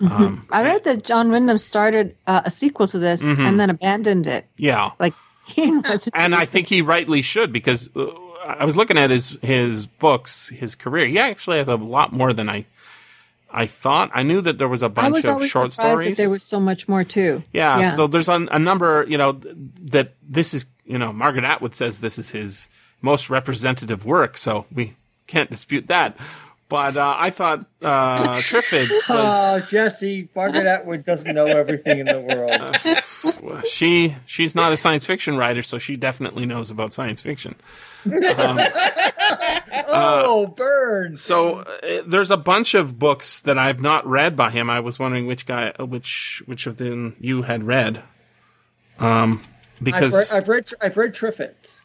[0.02, 3.46] Um, I read that John Wyndham started uh, a sequel to this Mhm.
[3.48, 4.46] and then abandoned it.
[4.56, 4.90] yeah.
[4.98, 5.14] Like
[6.14, 8.06] and I think he rightly should because uh,
[8.46, 11.06] I was looking at his his books, his career.
[11.06, 12.66] He actually has a lot more than I
[13.52, 14.10] I thought.
[14.14, 16.16] I knew that there was a bunch was of short stories.
[16.16, 17.42] that there was so much more too.
[17.52, 17.90] yeah, yeah.
[17.92, 22.00] so there's a, a number, you know, that this is, you know, Margaret Atwood says
[22.00, 22.68] this is his
[23.02, 24.94] most representative work, so we
[25.26, 26.16] can't dispute that.
[26.68, 32.06] But uh, I thought uh, Triffids was Oh, Jesse, Margaret Atwood doesn't know everything in
[32.06, 32.76] the world.
[33.42, 37.54] Well, she she's not a science fiction writer, so she definitely knows about science fiction.
[38.06, 38.58] Um,
[39.88, 41.16] oh, burn!
[41.16, 44.70] So uh, there's a bunch of books that I've not read by him.
[44.70, 48.02] I was wondering which guy, uh, which which of them you had read.
[48.98, 49.42] Um,
[49.78, 51.82] I've because read, I've read I've read Triffids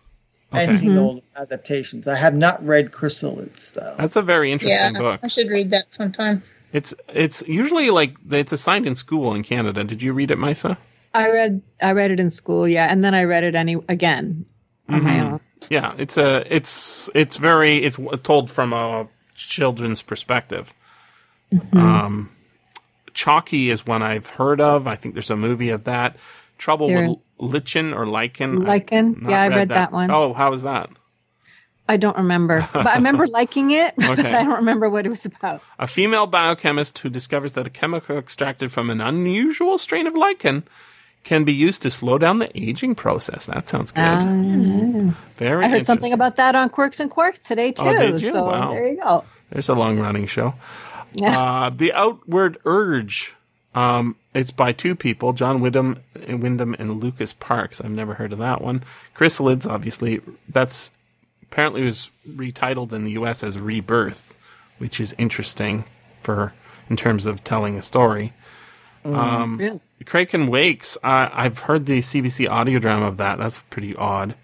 [0.52, 0.78] and Okay.
[0.80, 2.07] seen old adaptations.
[2.07, 3.95] I have not read Chrysalids though.
[3.98, 5.20] that's a very yeah, interesting book.
[5.24, 6.44] I should read that sometime.
[6.74, 9.84] It's it's usually like it's assigned in school in Canada.
[9.84, 10.78] Did you read it, Maissa?
[11.16, 14.46] I read I read it in school, yeah, and then I read it any again
[14.90, 15.32] on my Mhm.
[15.32, 15.40] own.
[15.70, 20.74] Yeah, it's a it's it's very it's told from a children's perspective.
[21.54, 21.78] Mm-hmm.
[21.78, 22.30] Um,
[23.14, 24.88] Chocky is one I've heard of.
[24.88, 26.18] I think there's a movie of that.
[26.58, 28.64] Trouble with Lichen or Lichen.
[28.64, 29.26] Lichen?
[29.28, 30.10] Yeah, I read that one.
[30.12, 30.90] Oh, how was that?
[31.88, 33.94] I don't remember, but I remember liking it.
[33.98, 35.62] But I don't remember what it was about.
[35.80, 40.64] A female biochemist who discovers that a chemical extracted from an unusual strain of lichen
[41.26, 43.47] can be used to slow down the aging process.
[43.47, 44.02] That sounds good.
[44.02, 45.18] Ah.
[45.35, 45.65] Very.
[45.65, 47.84] I heard something about that on Quirks and Quarks today too.
[47.84, 48.31] Oh, did you?
[48.31, 48.72] So Wow.
[48.72, 49.26] there you go.
[49.49, 50.53] There's a long running show.
[51.18, 51.39] Yeah.
[51.39, 53.35] Uh, the Outward Urge.
[53.73, 57.80] Um, it's by two people, John Wyndham, Wyndham and Lucas Parkes.
[57.80, 58.84] I've never heard of that one.
[59.15, 60.19] Chrysalids, obviously,
[60.49, 60.91] that's
[61.41, 63.45] apparently was retitled in the U.S.
[63.45, 64.35] as Rebirth,
[64.77, 65.85] which is interesting
[66.19, 66.52] for
[66.89, 68.34] in terms of telling a story.
[69.06, 69.80] Um, Really?
[70.06, 70.98] Kraken Wakes.
[71.03, 73.38] Uh, I've heard the CBC audio drama of that.
[73.38, 74.36] That's pretty odd.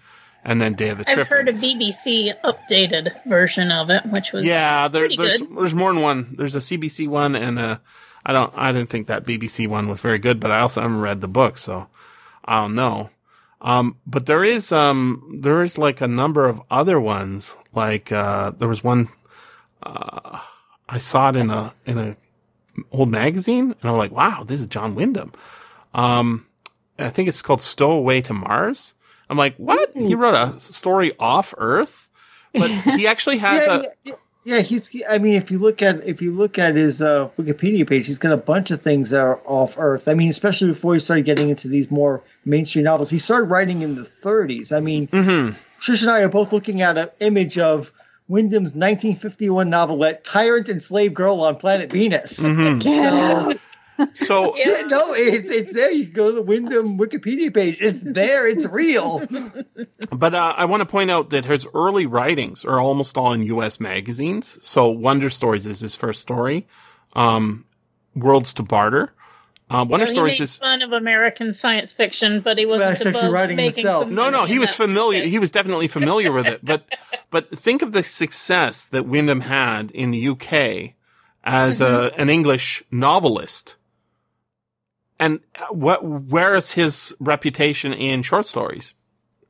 [0.44, 1.18] And then Day of the Trip.
[1.18, 5.56] I've heard a BBC updated version of it, which was Yeah, there, there's good.
[5.56, 6.34] there's more than one.
[6.36, 7.80] There's a CBC one and a
[8.26, 11.00] I don't I didn't think that BBC one was very good, but I also haven't
[11.00, 11.86] read the book, so
[12.44, 13.10] I don't know.
[13.60, 17.56] Um, but there is um there is like a number of other ones.
[17.72, 19.10] Like uh, there was one.
[19.80, 20.40] Uh,
[20.88, 22.16] I saw it in a in a
[22.90, 25.32] old magazine, and I'm like, wow, this is John Wyndham.
[25.94, 26.46] Um,
[26.98, 28.94] I think it's called Stowaway to Mars.
[29.28, 29.92] I'm like, what?
[29.94, 32.08] He wrote a story off Earth,
[32.52, 33.84] but he actually has yeah, a.
[34.04, 34.90] yeah, yeah, he's.
[35.08, 38.18] I mean, if you look at if you look at his uh, Wikipedia page, he's
[38.18, 40.08] got a bunch of things that are off Earth.
[40.08, 43.82] I mean, especially before he started getting into these more mainstream novels, he started writing
[43.82, 44.76] in the 30s.
[44.76, 45.56] I mean, Mhm.
[45.80, 47.90] Trish and I are both looking at an image of
[48.28, 52.82] Wyndham's 1951 novelette "Tyrant and Slave Girl on Planet Venus." Mhm.
[52.82, 53.58] So,
[54.14, 55.90] So yeah, no, it's it's there.
[55.90, 57.80] You go to the Wyndham Wikipedia page.
[57.80, 58.46] It's there.
[58.48, 59.22] It's real.
[60.10, 63.42] But uh, I want to point out that his early writings are almost all in
[63.44, 63.80] U.S.
[63.80, 64.58] magazines.
[64.62, 66.66] So Wonder Stories is his first story.
[67.14, 67.64] Um,
[68.14, 69.14] Worlds to Barter.
[69.70, 72.90] Uh, Wonder You know, he Stories is fun of American science fiction, but he wasn't
[72.90, 74.08] That's actually above writing making himself.
[74.08, 74.44] no, no.
[74.44, 75.20] He was familiar.
[75.20, 75.30] space.
[75.30, 76.64] He was definitely familiar with it.
[76.64, 76.84] But
[77.30, 80.94] but think of the success that Wyndham had in the UK
[81.44, 83.76] as a, an English novelist.
[85.18, 85.40] And
[85.70, 86.04] what?
[86.04, 88.94] Where is his reputation in short stories?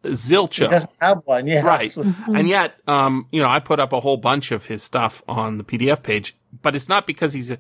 [0.02, 0.59] He Zilch.
[0.68, 1.47] doesn't have one.
[1.47, 1.97] Yeah, Right.
[2.26, 5.59] And yet, um, you know, I put up a whole bunch of his stuff on
[5.59, 7.59] the PDF page, but it's not because he's a,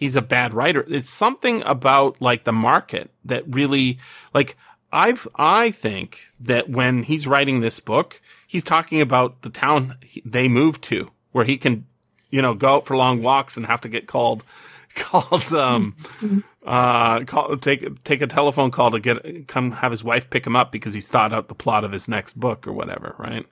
[0.00, 0.82] he's a bad writer.
[0.88, 3.98] It's something about like the market that really,
[4.32, 4.56] like,
[4.90, 10.22] I've, I think that when he's writing this book, he's talking about the town he-
[10.24, 11.84] they moved to where he can,
[12.30, 14.42] you know, go out for long walks and have to get called,
[14.96, 15.94] called, um,
[16.64, 20.56] uh, call, take, take a telephone call to get, come have his wife pick him
[20.56, 23.46] up because he's thought out the plot of his next book or whatever, right?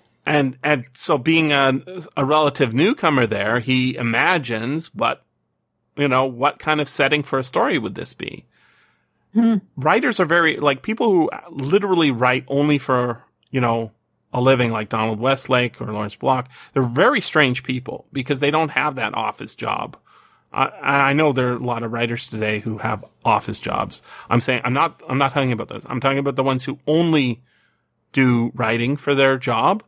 [0.28, 1.80] and, and so being a,
[2.16, 5.24] a relative newcomer there, he imagines what,
[5.96, 8.44] you know, what kind of setting for a story would this be?
[9.34, 9.56] Hmm.
[9.76, 13.92] Writers are very, like people who literally write only for, you know,
[14.32, 16.50] a living like Donald Westlake or Lawrence Block.
[16.72, 19.96] They're very strange people because they don't have that office job.
[20.52, 24.02] I, I know there are a lot of writers today who have office jobs.
[24.30, 25.82] I'm saying I'm not I'm not talking about those.
[25.86, 27.42] I'm talking about the ones who only
[28.12, 29.82] do writing for their job.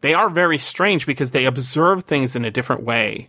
[0.00, 3.28] They are very strange because they observe things in a different way.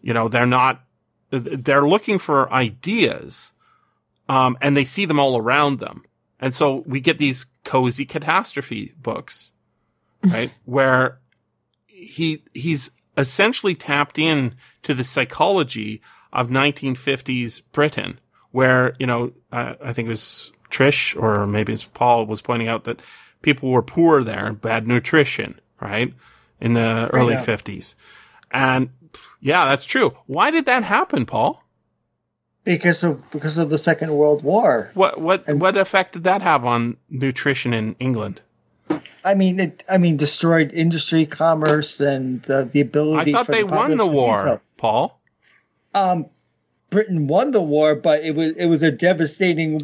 [0.00, 0.82] You know, they're not
[1.30, 3.52] they're looking for ideas
[4.28, 6.04] um, and they see them all around them.
[6.40, 9.52] And so we get these cozy catastrophe books,
[10.22, 10.52] right?
[10.64, 11.18] Where
[11.86, 16.02] he, he's essentially tapped in to the psychology
[16.32, 18.20] of 1950s Britain,
[18.50, 22.68] where, you know, uh, I think it was Trish or maybe it's Paul was pointing
[22.68, 23.00] out that
[23.40, 26.12] people were poor there, bad nutrition, right?
[26.60, 27.44] In the early yeah.
[27.44, 27.94] 50s.
[28.50, 28.90] And
[29.40, 30.16] yeah, that's true.
[30.26, 31.62] Why did that happen, Paul?
[32.66, 34.90] because of because of the Second World War.
[34.92, 38.42] What what And- what effect did that have on nutrition in England?
[39.24, 43.32] I mean, it, I mean, destroyed industry, commerce, and uh, the ability.
[43.32, 45.20] I thought they the won the war, Paul.
[45.94, 46.26] Um,
[46.90, 49.80] Britain won the war, but it was it was a devastating,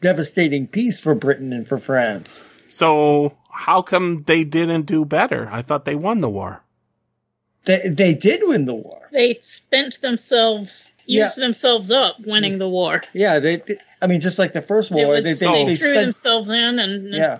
[0.00, 2.44] devastating peace for Britain and for France.
[2.68, 5.48] So how come they didn't do better?
[5.52, 6.62] I thought they won the war.
[7.64, 9.08] They they did win the war.
[9.12, 11.26] They spent themselves, Yeah.
[11.26, 13.02] used themselves up winning the war.
[13.12, 13.56] Yeah, they.
[13.56, 15.76] they- I mean, just like the first It war, was, they, so- they, they, they
[15.76, 16.00] threw spent.
[16.04, 17.38] themselves in and, and Yeah,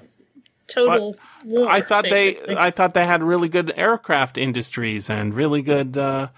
[0.66, 1.68] total war.
[1.68, 2.54] I thought basically.
[2.54, 6.28] they I thought they had really good aircraft industries and really good uh,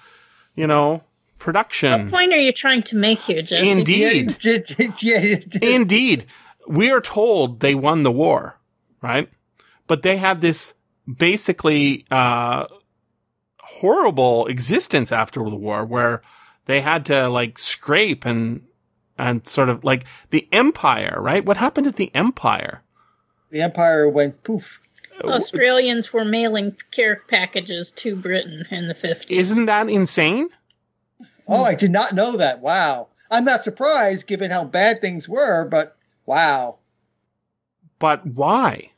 [0.56, 1.02] you know,
[1.38, 2.10] production.
[2.10, 3.70] What point are you trying to make here, Jesse?
[3.70, 4.36] Indeed.
[4.44, 4.58] yeah,
[4.98, 6.26] yeah, yeah, Indeed.
[6.66, 8.57] We are told they won the war,
[9.02, 9.28] right?
[9.86, 10.74] But they had this
[11.06, 12.66] basically uh
[13.60, 16.22] horrible existence after the war where
[16.66, 18.62] they had to like scrape and
[19.18, 21.44] and sort of like the empire, right?
[21.44, 22.82] What happened to the empire?
[23.50, 24.80] The empire went poof.
[25.24, 29.30] Australians were mailing care packages to Britain in the 50s.
[29.30, 30.48] Isn't that insane?
[31.48, 32.60] Oh, I did not know that.
[32.60, 35.96] Wow, I'm not surprised given how bad things were, but
[36.26, 36.76] wow.
[37.98, 38.92] But why?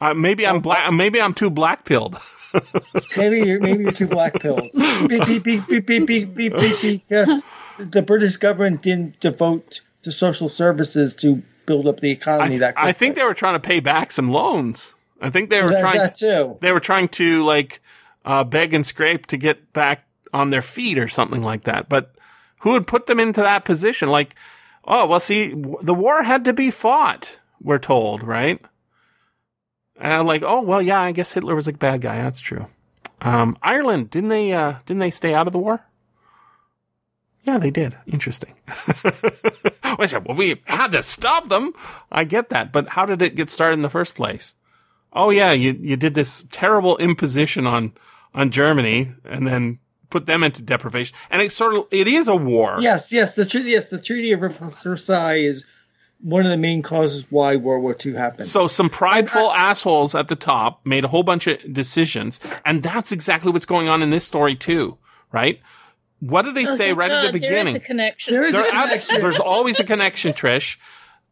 [0.00, 0.92] Uh, maybe I'm black.
[0.92, 2.18] Maybe I'm too black pilled.
[3.16, 4.70] Maybe you're maybe you're too black pilled.
[4.72, 7.42] Be- be- be- be- be- be- be- be- Because
[7.78, 12.74] the British government didn't devote to social services to build up the economy I, that
[12.74, 12.90] quickly.
[12.90, 14.92] I think they were trying to pay back some loans.
[15.18, 15.96] I think they were There's trying.
[15.96, 16.58] that too.
[16.60, 17.80] they were trying to like
[18.26, 20.04] uh, beg and scrape to get back
[20.34, 21.88] on their feet or something like that.
[21.88, 22.14] But
[22.58, 24.10] who would put them into that position?
[24.10, 24.34] Like,
[24.84, 25.48] oh well, see,
[25.82, 27.38] the war had to be fought.
[27.60, 28.60] We're told, right?
[30.00, 32.16] And I'm like, oh well, yeah, I guess Hitler was a bad guy.
[32.16, 32.66] That's true.
[33.20, 34.52] Um, Ireland didn't they?
[34.52, 35.84] Uh, didn't they stay out of the war?
[37.44, 37.96] Yeah, they did.
[38.06, 38.54] Interesting.
[39.98, 41.74] Well, we had to stop them.
[42.10, 44.54] I get that, but how did it get started in the first place?
[45.12, 47.92] Oh yeah, you you did this terrible imposition on
[48.34, 49.78] on Germany and then
[50.12, 51.16] put them into deprivation.
[51.30, 52.76] And it's sort of it is a war.
[52.80, 53.70] Yes, yes, the treaty.
[53.70, 55.66] Yes, the Treaty of Versailles is
[56.20, 58.44] one of the main causes why World War II happened.
[58.44, 63.10] So some prideful assholes at the top made a whole bunch of decisions, and that's
[63.10, 64.98] exactly what's going on in this story too,
[65.32, 65.58] right?
[66.20, 67.68] What do they Oh, say thank right at the beginning?
[67.74, 68.34] is a connection.
[68.34, 69.20] There is There a abs- connection.
[69.20, 70.76] there's always a connection, Trish.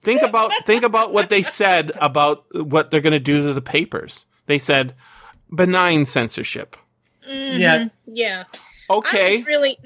[0.03, 3.63] Think about think about what they said about what they're going to do to the
[3.63, 4.27] papers.
[4.47, 4.95] They said
[5.55, 6.77] benign censorship.
[7.29, 7.89] Mhm, Yeah.
[8.07, 8.45] Yeah.
[8.91, 9.79] I Okay, was really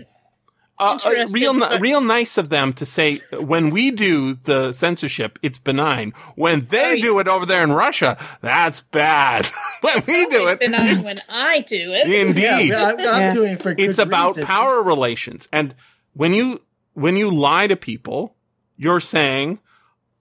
[0.79, 5.39] uh, uh, real but- real nice of them to say when we do the censorship,
[5.43, 6.13] it's benign.
[6.35, 7.03] When they Oh, yeah.
[7.03, 9.47] do it over there in Russia, that's bad.
[9.83, 12.09] when we do it, benign when I do it.
[12.11, 12.71] indeed.
[12.71, 13.33] Yeah, I'm, I'm Yeah.
[13.33, 14.47] doing it for good it's about reason.
[14.47, 15.75] power relations and
[16.15, 16.61] when you
[16.95, 18.35] when you lie to people
[18.77, 19.59] you're saying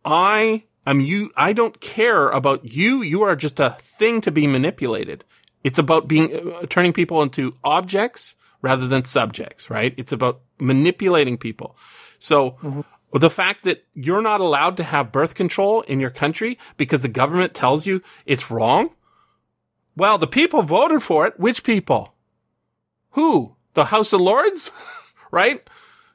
[0.05, 4.47] i am you i don't care about you you are just a thing to be
[4.47, 5.23] manipulated
[5.63, 11.37] it's about being uh, turning people into objects rather than subjects right it's about manipulating
[11.37, 11.77] people
[12.17, 17.01] so the fact that you're not allowed to have birth control in your country because
[17.01, 18.89] the government tells you it's wrong
[19.95, 22.13] well the people voted for it which people
[23.13, 23.55] who?
[23.73, 24.71] The House of Lords?
[25.31, 25.67] right?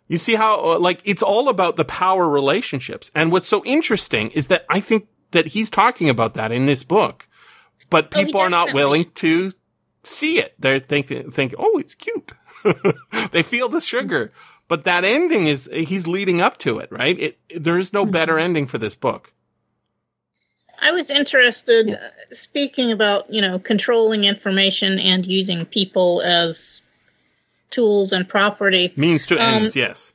[0.06, 3.10] You see how, uh, like, it's all about the power relationships.
[3.14, 6.82] And what's so interesting is that I think that he's talking about that in this
[6.82, 7.28] book,
[7.90, 9.52] but Oh, people are not willing to
[10.08, 10.54] see it.
[10.58, 12.32] They're thinking, think, oh, it's cute.
[13.32, 14.32] they feel the sugar.
[14.66, 17.18] But that ending is, he's leading up to it, right?
[17.18, 19.32] It, there is no better ending for this book.
[20.80, 21.98] I was interested, uh,
[22.30, 26.82] speaking about, you know, controlling information and using people as
[27.70, 28.92] tools and property.
[28.96, 30.12] Means to Um, ends, yes.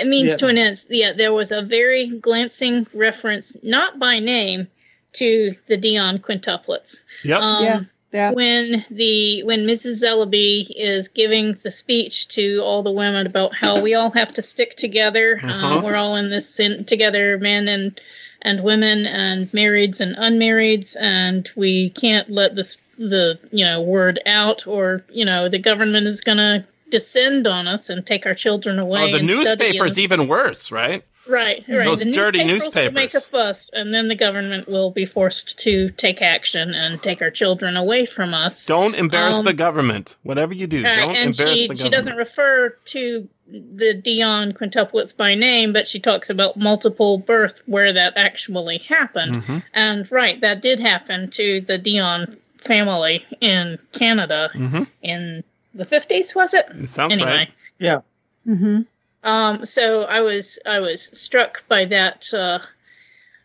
[0.00, 0.36] It means Yeah.
[0.38, 0.78] to an end.
[0.88, 4.68] Yeah, there was a very glancing reference, not by name,
[5.14, 7.02] to the Dionne quintuplets.
[7.24, 7.40] Yep.
[7.40, 7.80] Um, Yeah,
[8.12, 8.30] yeah.
[8.32, 10.02] When the when Mrs.
[10.02, 14.42] Zellaby is giving the speech to all the women about how we all have to
[14.42, 15.78] stick together, Uh-huh.
[15.78, 18.00] uh, we're all in this in, together, men and
[18.44, 24.20] and women and marrieds and unmarrieds, and we can't let this the you know word
[24.26, 28.34] out, or you know the government is going to descend on us and take our
[28.34, 29.14] children away.
[29.14, 31.02] oh, the newspaper's even worse, right?
[31.26, 31.84] Right, right.
[31.84, 35.58] Those the dirty newspapers will make a fuss, and then the government will be forced
[35.60, 38.66] to take action and take our children away from us.
[38.66, 40.16] Don't embarrass Um, the government.
[40.24, 41.80] Whatever you do, Uh, don't and embarrass she the government.
[41.80, 47.62] she doesn't refer to the Dionne quintuplets by name, but she talks about multiple birth
[47.66, 49.42] where that actually happened.
[49.44, 49.62] Mhm.
[49.74, 54.86] And right, that did happen to the Dionne family in Canada Mhm.
[55.02, 55.44] in
[55.74, 56.66] the fifties, was it?
[56.80, 57.30] It sounds anyway.
[57.30, 57.50] right.
[57.78, 58.00] Yeah.
[58.48, 58.80] Mm-hmm.
[59.22, 62.32] Um, so I was I was struck by that.
[62.32, 62.58] Uh,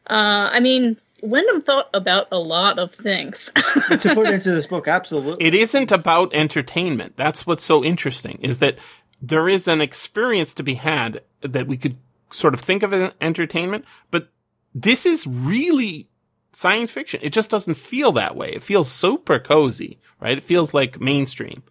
[0.07, 3.51] uh, I mean, Wyndham thought about a lot of things.
[3.99, 4.87] to put into this book.
[4.87, 5.45] Absolutely.
[5.45, 7.15] It isn't about entertainment.
[7.15, 8.77] That's what's so interesting is that
[9.21, 11.97] there is an experience to be had that we could
[12.31, 14.29] sort of think of as entertainment, but
[14.75, 16.07] this is really
[16.53, 17.19] science fiction.
[17.23, 18.51] It just doesn't feel that way.
[18.51, 20.37] It feels super cozy, right?
[20.37, 21.63] It feels like mainstream.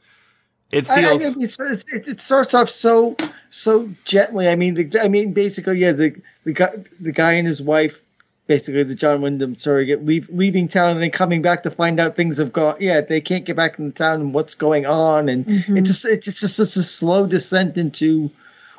[0.73, 3.17] It I- I feels mean, it's, it's, it, it starts off so
[3.51, 4.49] so gently.
[4.49, 6.15] I mean, the, I mean, basically, yeah, the
[6.45, 8.01] the guy the guy and his wife,
[8.49, 12.17] basically the John Wyndham surrogate, leave, leaving town and then coming back to find out
[12.17, 12.77] things have gone.
[12.81, 15.79] Yeah, they can't get back in the town and what's going on, and Mhm.
[15.79, 18.31] it just it's just it's just a slow descent into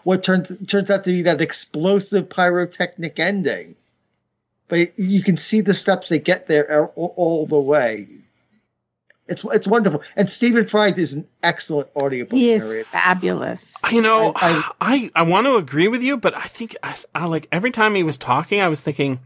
[0.04, 3.76] what turns turns out to be that explosive pyrotechnic ending.
[4.68, 8.08] But you can see the steps they get there all, all the way.
[9.28, 12.90] It's it's wonderful, and Stephen Fry is an excellent audiobook He is narrator.
[12.92, 13.76] fabulous.
[13.92, 17.26] You know, I- I, I, want to agree with you, but I think I, I
[17.26, 19.20] like every time he was talking, I was thinking,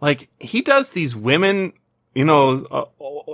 [0.00, 1.72] like he does these women,
[2.14, 2.84] you know, uh,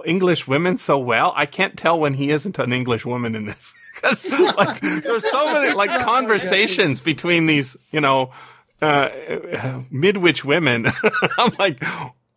[0.05, 1.33] English women so well.
[1.37, 4.25] I can't tell when he isn't an English woman in this because
[4.57, 8.31] like there's so many like conversations between these, you know,
[8.83, 9.09] uh,
[9.91, 10.87] midwich women.
[11.39, 11.83] I'm like.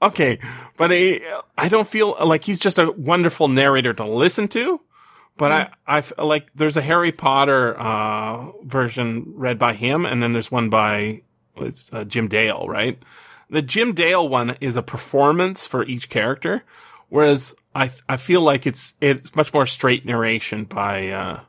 [0.07, 0.39] Okay,
[0.77, 1.21] but I,
[1.57, 4.81] I don't feel like he's just a wonderful narrator to listen to.
[5.37, 10.21] But I, I f- like there's a Harry Potter uh, version read by him, and
[10.21, 11.23] then there's one by
[11.57, 12.99] it's uh, Jim Dale, right?
[13.49, 16.63] The Jim Dale one is a performance for each character,
[17.09, 21.09] whereas I I feel like it's it's much more straight narration by.
[21.09, 21.39] Uh,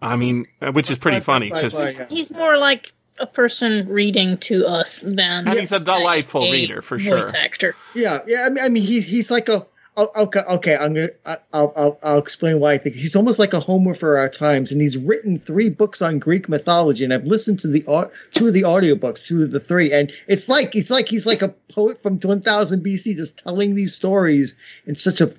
[0.00, 4.36] I mean, uh, which is pretty funny because by- He's more like a person reading
[4.38, 7.16] to us than and he's a delightful a reader for sure.
[7.16, 7.76] voice actor.
[7.94, 8.44] Yeah, yeah.
[8.46, 9.66] I mean, I mean, he, he's like a.
[9.96, 10.76] oh, Okay, okay.
[10.76, 11.08] I'm gonna.
[11.26, 14.28] I- I'll, I'll, I'll explain why I think he's almost like a Homer for our
[14.28, 18.10] times, and he's written three books on Greek mythology, and I've listened to the au-
[18.32, 21.42] two of the audiobooks, two of the three, and it's like it's like he's like
[21.42, 24.54] a poet from 1000 BC, just telling these stories
[24.86, 25.32] in such a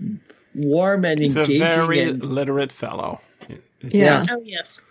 [0.53, 1.61] warm and He's a engaging.
[1.61, 3.21] very and, literate fellow.
[3.81, 4.25] Yeah.
[4.29, 4.83] Oh yes.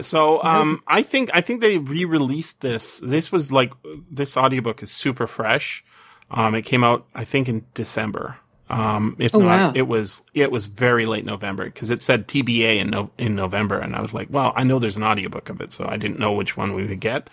[0.00, 3.00] So um I think I think they re-released this.
[3.00, 3.72] This was like
[4.10, 5.84] this audiobook is super fresh.
[6.30, 8.38] Um it came out I think in December.
[8.68, 9.72] Um if Oh, not wow.
[9.74, 13.78] it was it was very late November cuz it said TBA in no, in November
[13.78, 16.18] and I was like, well, I know there's an audiobook of it, so I didn't
[16.18, 17.28] know which one we would get.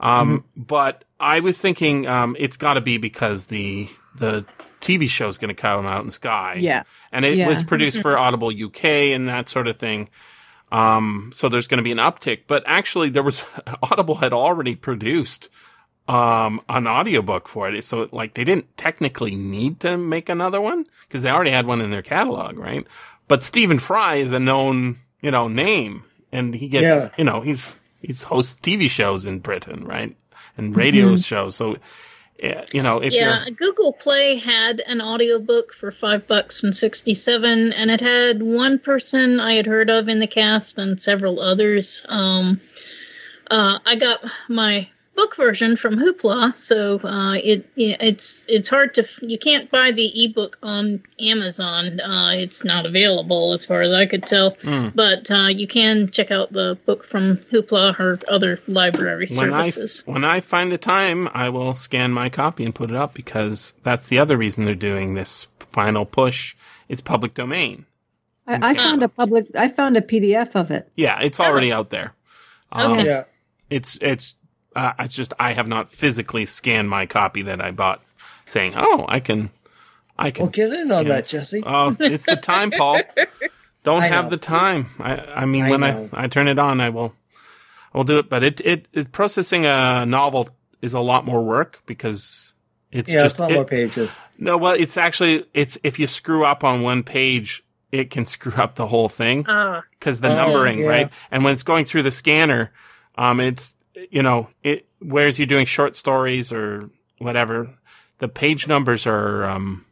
[0.00, 0.62] Um Mm-hmm.
[0.62, 4.44] but I was thinking um it's got to be because the the
[4.80, 6.82] TV show is going to come out in Sky Yeah.
[7.10, 7.46] and it Yeah.
[7.48, 8.84] was produced for Audible UK
[9.14, 10.08] and that sort of thing.
[10.74, 13.44] Um, so there's going to be an uptick, but actually there was
[13.82, 15.48] Audible had already produced
[16.06, 17.82] um an audiobook for it.
[17.84, 21.80] So like they didn't technically need to make another one because they already had one
[21.80, 22.86] in their catalog, right?
[23.28, 27.08] But Stephen Fry is a known, you know, name and he gets, Yeah.
[27.16, 30.14] you know, he's he's hosts TV shows in Britain, right?
[30.58, 31.24] And radio Mhm.
[31.24, 31.56] shows.
[31.56, 31.76] So
[32.72, 37.72] you know, if yeah, Google Play had an audiobook for five bucks and sixty seven,
[37.72, 42.04] and it had one person I had heard of in the cast and several others.
[42.08, 42.60] Um,
[43.50, 49.06] uh, I got my book version from Hoopla, so uh, it it's it's hard to
[49.22, 52.00] you can't buy the ebook on Amazon.
[52.00, 54.92] Uh, it's not available as far as I could tell, Mm.
[54.94, 59.62] but uh, you can check out the book from Hoopla or other library when I
[59.62, 60.02] services.
[60.06, 63.74] when I find the time, I will scan my copy and put it up because
[63.82, 66.54] that's the other reason they're doing this final push.
[66.88, 67.86] It's public domain.
[68.46, 69.46] I, I found a public.
[69.56, 70.88] I found a PDF of it.
[70.96, 72.12] Yeah, it's already out there.
[72.72, 73.06] Um, Okay.
[73.06, 73.24] yeah.
[73.70, 74.34] It's it's
[74.74, 78.02] uh, it's just I have not physically scanned my copy that I bought,
[78.44, 79.50] saying, "Oh, I can,
[80.18, 81.62] I can." Well, get in on that, this." Jesse.
[81.64, 83.00] Oh, it's the time, Paul.
[83.82, 84.30] Don't I have know.
[84.30, 84.86] the time.
[84.98, 86.08] I, I mean, I when know.
[86.12, 87.14] I, I turn it on, I will,
[87.92, 88.30] I will do it.
[88.30, 90.48] But it, it, it processing a novel
[90.80, 92.54] is a lot more work because
[92.90, 94.22] it's yeah, just it's a lot it- more pages.
[94.38, 94.56] no.
[94.56, 98.76] Well, it's actually it's if you screw up on one page, it can screw up
[98.76, 100.88] the whole thing Ah, because the Oh, numbering, yeah.
[100.88, 101.10] right?
[101.30, 102.72] And when it's going through the scanner,
[103.16, 103.74] um, it's
[104.10, 104.86] you know it.
[105.00, 107.70] Whereas you're doing short stories or whatever,
[108.18, 109.84] the page numbers are um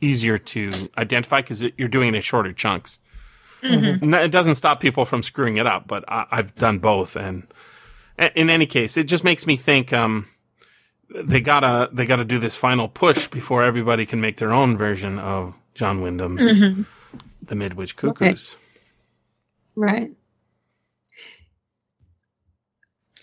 [0.00, 2.98] easier to identify because you're doing it in shorter chunks.
[3.62, 4.14] mhm.
[4.24, 7.46] It doesn't stop people from screwing it up, but I, I've done both, and
[8.34, 10.28] in any case, it just makes me think um,
[11.14, 15.18] they gotta they gotta do this final push before everybody can make their own version
[15.18, 16.86] of John Wyndham's Mhm.
[17.42, 18.56] The Midwich Cuckoos.
[19.74, 20.10] Right.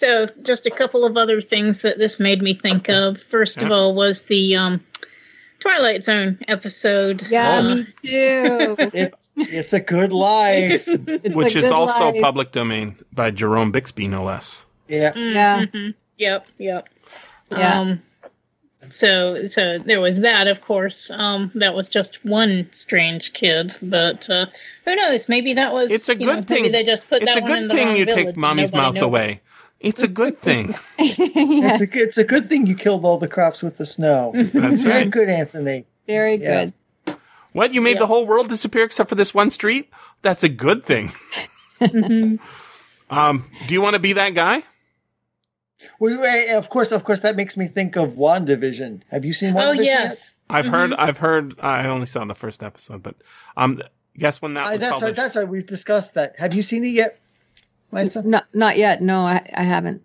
[0.03, 3.21] So, just a couple of other things that this made me think of.
[3.21, 4.83] First of all, was the um,
[5.59, 7.25] Twilight Zone episode.
[7.29, 7.71] Yeah, Oh.
[7.71, 8.75] Uh, me too.
[8.93, 10.85] It, it's a good life.
[11.07, 12.21] It's Which a is also life.
[12.21, 14.65] public domain by Jerome Bixby, no less.
[14.89, 15.13] Yeah.
[15.15, 15.65] Yeah.
[15.67, 15.93] mhm.
[16.17, 16.47] Yep.
[16.57, 16.89] Yep.
[17.51, 17.79] Yeah.
[17.79, 18.01] Um,
[18.89, 20.47] so, so there was that.
[20.49, 24.47] Of course, um, that was just one strange kid, but uh,
[24.83, 25.29] who knows?
[25.29, 25.91] Maybe that was.
[25.91, 26.63] It's a you good know, thing.
[26.63, 28.73] Maybe they just put It's that a one in good the thing you take mommy's
[28.73, 29.03] mouth knows.
[29.03, 29.39] away.
[29.83, 30.73] It's a good thing.
[30.97, 34.31] It's a, it's a good thing you killed all the crops with the snow.
[34.33, 35.11] That's Very right.
[35.11, 35.85] good, Anthony.
[36.07, 36.69] Very Yeah.
[37.05, 37.17] good.
[37.51, 37.99] What you made Yeah.
[37.99, 39.91] the whole world disappear except for this one street?
[40.23, 41.11] That's a good thing.
[41.81, 42.39] Mhm.
[43.09, 44.63] Um, do you want to be that guy?
[45.99, 49.01] Well, of course, of course, that makes me think of WandaVision.
[49.11, 49.83] Have you seen Oh WandaVision?
[49.83, 50.35] yes.
[50.49, 50.71] I've Mhm.
[50.71, 50.93] heard.
[50.93, 51.59] I've heard.
[51.59, 53.15] I only saw in the first episode, but
[53.57, 53.81] um,
[54.17, 54.67] guess when that yet?
[54.67, 54.99] Uh, was that's right.
[54.99, 55.15] published?
[55.17, 55.47] That's right.
[55.47, 56.35] We've discussed that.
[56.39, 57.19] Have you seen it yet,
[57.93, 58.25] Maissa?
[58.25, 59.01] Not not yet.
[59.01, 60.01] No, I, I haven't.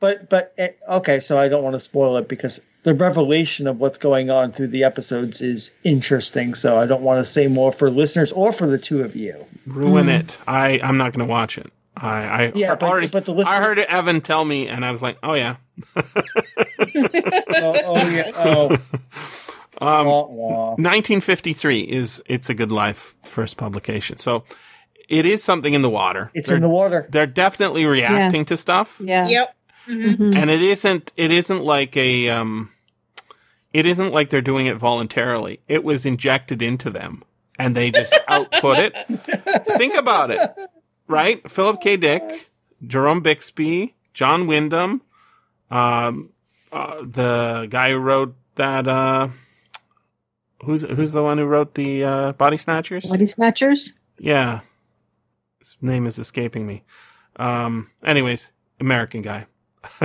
[0.00, 3.80] But but it, okay, so I don't want to spoil it because the revelation of
[3.80, 6.54] what's going on through the episodes is interesting.
[6.54, 9.44] So I don't want to say more for listeners or for the two of you.
[9.66, 10.20] Ruin Mm.
[10.20, 10.38] it.
[10.46, 10.78] I.
[10.82, 11.72] I'm not going to watch it.
[11.96, 12.08] I.
[12.46, 13.08] I Yeah, but- already.
[13.08, 15.56] but the listener- I heard Evan tell me, and I was like, oh yeah.
[16.80, 18.30] Oh, oh yeah.
[18.36, 18.76] Oh,
[19.80, 20.68] Um, wah, wah.
[20.70, 24.18] 1953 is It's a Good Life first publication.
[24.18, 24.44] So
[25.08, 26.30] it is something in the water.
[26.34, 27.06] It's they're, in the water.
[27.10, 29.00] they're definitely reacting to stuff.
[29.00, 29.26] Yeah.
[29.28, 29.54] Yep.
[29.88, 30.16] Mhm.
[30.16, 30.36] Mhm.
[30.36, 32.70] and it isn't it isn't like a um
[33.72, 37.22] it isn't like they're doing it voluntarily it was injected into them
[37.58, 38.92] and they just output it
[39.78, 40.40] think about it
[41.06, 42.50] right philip k dick
[42.86, 45.00] jerome bixby john wyndham
[45.70, 46.28] um
[46.70, 49.28] uh, the guy who wrote that uh
[50.64, 53.94] who's who's the one who wrote the uh body snatchers Body snatchers.
[54.18, 54.60] yeah
[55.58, 56.84] his name is escaping me
[57.36, 59.46] um anyways american guy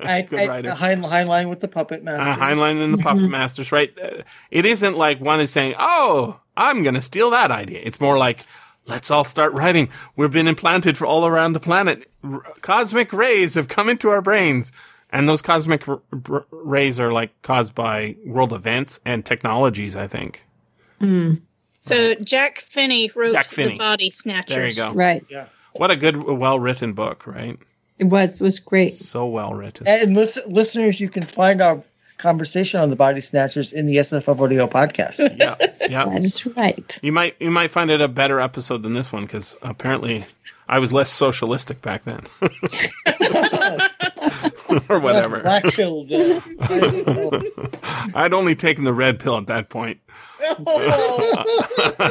[0.00, 0.70] I, Good I, writer.
[0.74, 2.30] Hein- Heinlein with the puppet master.
[2.30, 3.30] Uh, Heinlein and the Puppet Mhm.
[3.30, 3.92] Masters, right?
[4.52, 8.16] It isn't like one is saying, "Oh, I'm going to steal that idea." It's more
[8.16, 8.46] like,
[8.86, 9.88] "Let's all start writing.
[10.14, 12.08] We've been implanted for all around the planet.
[12.22, 14.70] R- cosmic rays have come into our brains."
[15.10, 16.00] And those cosmic r-
[16.30, 20.46] r- rays are like caused by world events and technologies, I think.
[21.00, 21.42] Mm.
[21.86, 23.72] So Jack Finney wrote Jack Finney.
[23.72, 24.54] the Body Snatchers.
[24.54, 24.92] There you go.
[24.92, 25.24] Right.
[25.28, 25.46] Yeah.
[25.72, 27.58] What a good, well written book, right?
[27.98, 28.94] It was it was great.
[28.96, 29.86] So well written.
[29.86, 31.82] And listen, listeners, you can find our
[32.18, 35.18] conversation on the body snatchers in the SFF Audio podcast.
[35.38, 35.56] Yeah,
[35.88, 36.04] yeah.
[36.12, 36.98] That is right.
[37.02, 40.24] You might you might find it a better episode than this one because apparently
[40.68, 42.20] I was less socialistic back then,
[44.88, 45.40] or whatever.
[45.40, 46.12] Black pilled.
[46.12, 46.40] Uh,
[48.14, 50.00] I'd only taken the red pill at that point.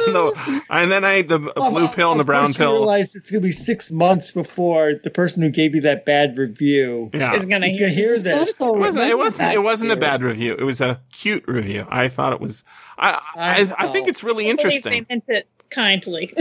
[0.08, 0.32] No,
[0.70, 2.72] and then I ate the blue pill and the brown course you pill.
[2.72, 6.36] realize it's going to be six months before the person who gave you that bad
[6.36, 8.24] review Yeah, Is gonna is hear this.
[8.56, 9.10] So-so It wasn't.
[9.10, 9.52] It wasn't.
[9.54, 10.54] It wasn't a bad review.
[10.58, 11.86] It was a cute review.
[11.88, 12.64] I thought it was.
[12.98, 13.20] I.
[13.36, 15.06] I, I think it's really I interesting.
[15.08, 16.32] They meant it kindly.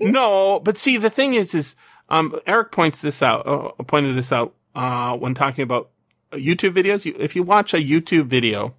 [0.00, 1.74] No, but see, the thing is, is
[2.08, 3.46] um, Eric points this out.
[3.46, 5.90] Uh, pointed this out uh, when talking about
[6.32, 7.04] YouTube videos.
[7.18, 8.74] If you watch a YouTube video,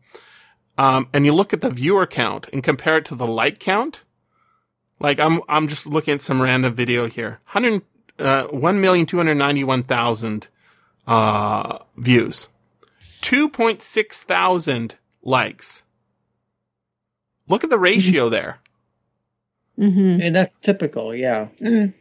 [0.77, 4.03] um, and you look at the viewer count and compare it to the like count,
[4.99, 7.39] like I'm, I'm just looking at some random video here.
[7.43, 7.81] Hundred,
[8.17, 10.47] uh, one million two hundred ninety-one thousand
[11.05, 12.47] uh, views,
[13.21, 15.83] two point six thousand likes.
[17.47, 18.59] Look at the ratio there.
[19.75, 21.47] hmm And that's typical, yeah.
[21.59, 21.93] Mm.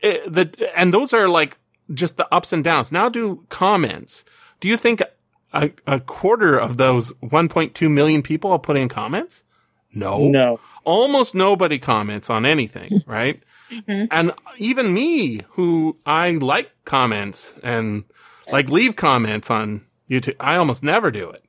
[0.00, 1.58] it- the and those are like
[1.92, 2.90] just the ups and downs.
[2.92, 4.24] Now do comments.
[4.60, 5.02] Do you think
[5.52, 9.44] a, a quarter of those 1.2 million people will put in comments?
[9.92, 10.26] No.
[10.28, 10.60] No.
[10.84, 13.38] Almost nobody comments on anything, right?
[13.70, 14.08] Mhm.
[14.10, 18.04] And even me, who I like comments and
[18.50, 21.42] like leave comments on YouTube, I almost never do it,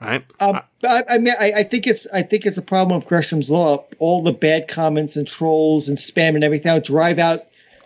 [0.00, 0.24] right?
[0.40, 3.50] Um, I, I mean, I, I think it's I think it's a problem of Gresham's
[3.50, 3.84] law.
[3.98, 7.42] All the bad comments and trolls and spam and everything else drive out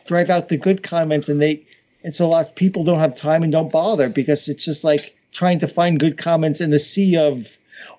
[0.06, 1.66] drive out the good comments, and they
[2.02, 4.84] and so a lot of people don't have time and don't bother because it's just
[4.84, 7.56] like trying to find good comments in the sea of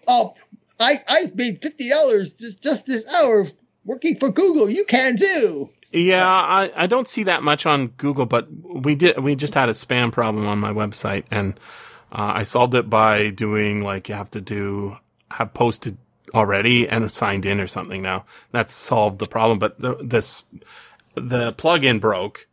[0.07, 0.34] oh
[0.80, 3.45] I I made fifty dollars just just this hour
[3.85, 4.69] working for Google.
[4.69, 5.69] You can do.
[5.91, 9.69] Yeah, I, I don't see that much on Google, but we did we just had
[9.69, 11.59] a spam problem on my website, and
[12.11, 14.97] uh, I solved it by doing like you have to do
[15.31, 15.97] have posted
[16.34, 18.01] already and signed in or something.
[18.01, 20.43] Now that's solved the problem, but the, this
[21.15, 22.47] the plugin broke,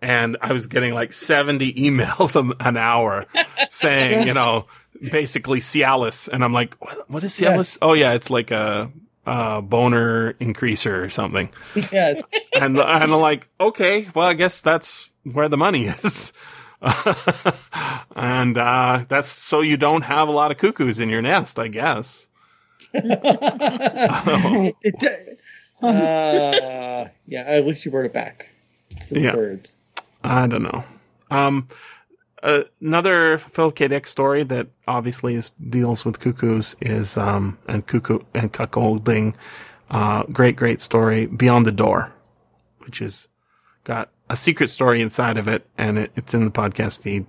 [0.00, 3.26] and I was getting like seventy emails a- an hour
[3.70, 4.66] saying you know
[5.10, 7.56] basically Cialis, and I'm like, what, what is Cialis?
[7.56, 7.78] Yes.
[7.82, 8.90] Oh yeah, it's like a,
[9.26, 11.50] a boner increaser or something
[11.92, 12.30] Yes.
[12.54, 16.32] and and I'm like, okay, well, I guess that's where the money is.
[18.16, 21.66] and uh, that's so you don't have a lot of cuckoos in your nest, I
[21.68, 22.28] guess.
[22.94, 24.74] Right.
[25.82, 27.42] Uh, yeah.
[27.46, 28.48] At least you wrote it back.
[28.90, 29.36] It's the Yeah.
[29.36, 29.78] words.
[30.22, 30.84] I don't know.
[31.30, 31.66] Um,
[32.42, 33.88] uh, another Phil K.
[33.88, 39.34] Dick story that obviously is, deals with cuckoos is um and cuckoo and cuckolding.
[39.90, 41.26] Uh, great, great story.
[41.26, 42.12] Beyond the Door,
[42.80, 43.28] which is
[43.84, 47.26] got a secret story inside of it, and it, it's in the podcast feed.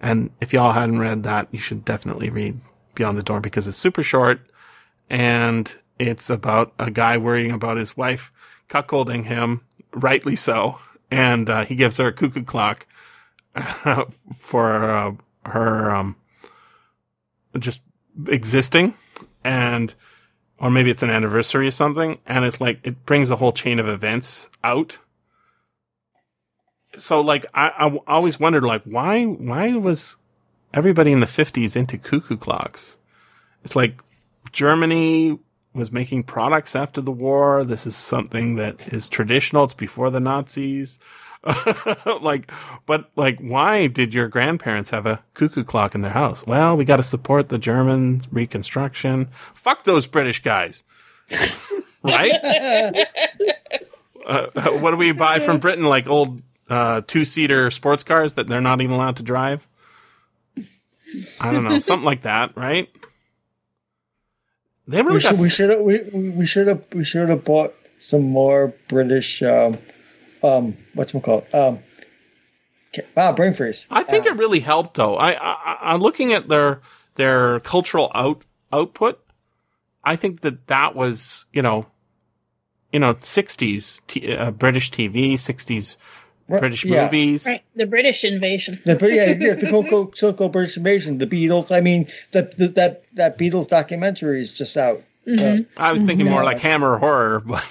[0.00, 2.60] And if y'all hadn't read that, you should definitely read
[2.94, 4.40] Beyond the Door because it's super short
[5.08, 8.32] and it's about a guy worrying about his wife
[8.68, 10.78] cuckolding him, rightly so.
[11.10, 12.86] And uh, he gives her a cuckoo clock
[14.36, 15.12] for uh,
[15.46, 16.16] her um,
[17.58, 17.82] just
[18.26, 18.94] existing,
[19.42, 19.94] and
[20.58, 22.18] or maybe it's an anniversary or something.
[22.26, 24.98] And it's like it brings a whole chain of events out.
[26.96, 30.16] So like I, I always wondered like why why was
[30.72, 32.98] everybody in the fifties into cuckoo clocks?
[33.64, 34.02] It's like
[34.52, 35.38] Germany
[35.74, 37.64] was making products after the war.
[37.64, 39.64] This is something that is traditional.
[39.64, 40.98] It's before the Nazis.
[42.22, 42.50] like,
[42.86, 46.46] but like, why did your grandparents have a cuckoo clock in their house?
[46.46, 49.28] Well, we got to support the German reconstruction.
[49.52, 50.84] Fuck those British guys.
[52.02, 53.04] right?
[54.24, 54.46] Uh,
[54.78, 55.84] what do we buy from Britain?
[55.84, 59.66] Like old uh, two seater sports cars that they're not even allowed to drive?
[61.40, 61.78] I don't know.
[61.78, 62.88] Something like that, right?
[64.86, 67.74] They really we should we should have we, we should have we should have bought
[67.98, 69.78] some more British um
[70.42, 71.78] um what's call um
[73.16, 73.86] wow brain freeze.
[73.90, 75.16] I think it really helped though.
[75.16, 76.82] I, I, I looking at their
[77.14, 79.20] their cultural out output.
[80.02, 81.86] I think that that was you know,
[82.92, 87.04] you know, sixties t- uh, British TV, sixties Right, British yeah.
[87.04, 87.46] movies.
[87.46, 88.80] Right, the British invasion.
[88.84, 91.74] The, but yeah, yeah, the Coco Coco British invasion, the Beatles.
[91.74, 95.00] I mean, that that that, that Beatles documentary is just out.
[95.26, 95.66] Mhm.
[95.78, 97.64] I was thinking more like Hammer horror, but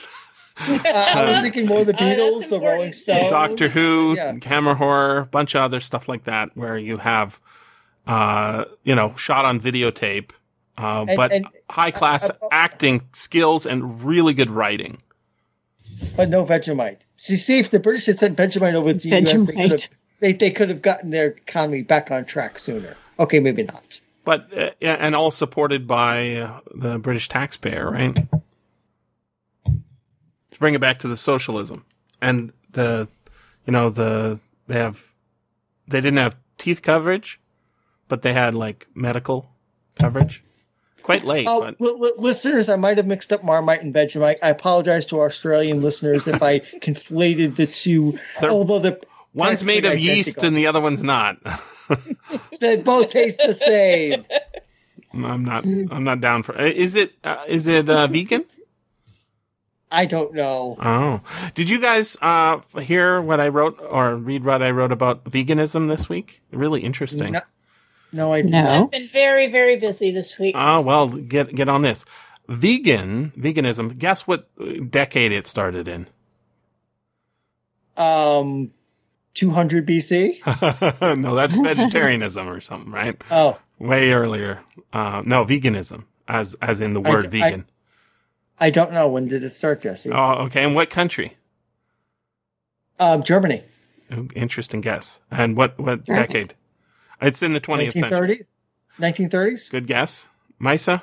[0.58, 2.60] Uh, I was thinking more the Oh, that's Beatles, the.
[2.60, 4.36] Rolling Stones, Doctor Who, Yeah.
[4.44, 7.40] Hammer horror, bunch of other stuff like that, where you have,
[8.08, 10.32] uh, you know, shot on videotape
[10.78, 11.32] uh, And- but
[11.70, 14.98] high class uh, uh, acting skills and really good writing.
[16.16, 17.00] But no Vegemite.
[17.18, 19.90] See, see if the British had sent Vegemite over to the US, they could have
[20.20, 22.96] they, they could have gotten their economy back on track sooner.
[23.20, 24.00] Okay, maybe not.
[24.24, 28.16] But uh, yeah, and all supported by uh, the British taxpayer, right?
[29.66, 31.86] To bring it back to the socialism
[32.22, 33.10] and the,
[33.66, 35.14] you know, the they have
[35.88, 37.40] they didn't have teeth coverage,
[38.08, 39.50] but they had like medical
[39.96, 40.43] coverage.
[41.04, 44.38] Quite late, Oh, but li- li- listeners, I might have mixed up Marmite and Vegemite.
[44.42, 48.18] I apologize to Australian listeners if I conflated the two.
[48.40, 49.00] They're- although the
[49.34, 51.38] one's made of yeast and the other one's not.
[52.62, 54.26] they both taste the same.
[55.14, 55.66] I'm not.
[55.66, 56.58] I'm not down for.
[56.58, 57.14] Is it?
[57.24, 58.46] Uh, is it uh, vegan?
[59.92, 60.76] I don't know.
[60.82, 61.22] Oh,
[61.54, 65.88] did you guys uh, hear what I wrote or read what I wrote about veganism
[65.88, 66.42] this week?
[66.52, 67.34] Really interesting.
[67.34, 67.42] No,
[68.14, 68.52] no, I didn't.
[68.64, 68.84] No.
[68.84, 70.56] I've been very, very busy this week.
[70.58, 72.06] Oh well, get get on this.
[72.48, 73.98] Vegan veganism.
[73.98, 74.50] Guess what
[74.92, 76.08] decade it started in?
[77.98, 78.72] Um,
[79.36, 81.18] 200 BC.
[81.18, 83.16] no, that's vegetarianism or something, right?
[83.32, 84.62] Oh, Way earlier.
[84.92, 87.66] Uh, no, veganism, as as in the word I- vegan.
[88.60, 89.10] I don't know.
[89.10, 90.12] When did it start, Jesse?
[90.12, 90.64] oh, okay.
[90.64, 91.36] And what country?
[93.00, 93.64] Um, Germany.
[94.12, 95.20] Oh, Interesting guess.
[95.32, 96.28] And what what Germany.
[96.28, 96.54] decade?
[97.24, 98.42] It's in the 20th century.
[99.00, 99.30] 1930s.
[99.30, 99.72] 1930s.
[99.72, 100.28] Good guess.
[100.62, 101.02] Maissa?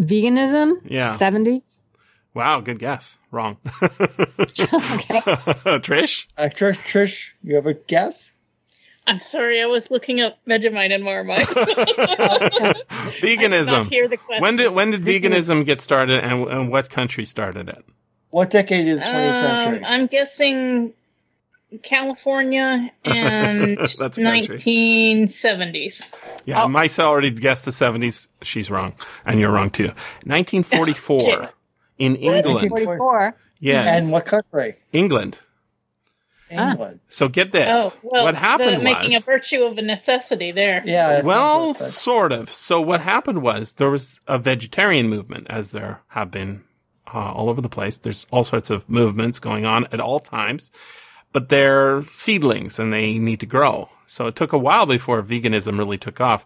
[0.00, 0.74] Veganism?
[0.84, 1.08] Yeah.
[1.10, 1.80] 70s?
[2.34, 3.18] Wow, good guess.
[3.30, 3.58] Wrong.
[3.82, 5.20] Okay.
[5.80, 6.26] Trish?
[6.36, 8.32] Uh, Trish, Trish, you have a guess?
[9.06, 11.46] I'm sorry, I was looking up Vegemite and Marmite.
[11.56, 11.98] I did
[12.58, 12.76] not
[13.20, 13.90] veganism.
[13.90, 14.42] hear the question.
[14.42, 17.84] When did when did veganism get started and, and what country started it?
[18.30, 19.84] What decade of the 20th Um, century?
[19.86, 20.94] I'm guessing
[21.82, 26.08] California and That's 1970s.
[26.44, 26.66] Yeah, Oh.
[26.66, 28.28] Maissa already guessed the 70s.
[28.42, 28.94] She's wrong.
[29.24, 29.88] And you're wrong too.
[30.24, 31.48] 1944 Okay.
[31.98, 32.44] in England.
[32.46, 33.36] 1944.
[33.60, 34.02] Yes.
[34.02, 34.76] And what country?
[34.92, 35.38] England.
[36.54, 36.72] Ah.
[36.72, 37.00] England.
[37.08, 37.68] So get this.
[37.70, 40.82] Oh, well, what happened the, making a virtue of a necessity there.
[40.84, 41.22] Yeah.
[41.22, 42.52] Well, sort of.
[42.52, 46.64] So what happened was there was a vegetarian movement, as there have been
[47.06, 47.96] uh, all over the place.
[47.98, 50.70] There's all sorts of movements going on at all times,
[51.32, 53.88] but they're seedlings and they need to grow.
[54.06, 56.44] So it took a while before veganism really took off.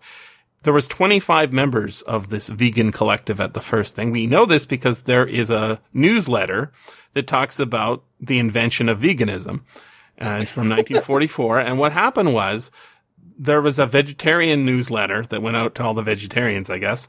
[0.62, 4.10] There was 25 members of this vegan collective at the first thing.
[4.10, 6.72] We know this because there is a newsletter
[7.14, 9.60] that talks about the invention of veganism.
[10.20, 11.60] Uh, it's from 1944.
[11.60, 12.70] and what happened was
[13.38, 17.08] there was a vegetarian newsletter that went out to all the vegetarians, I guess.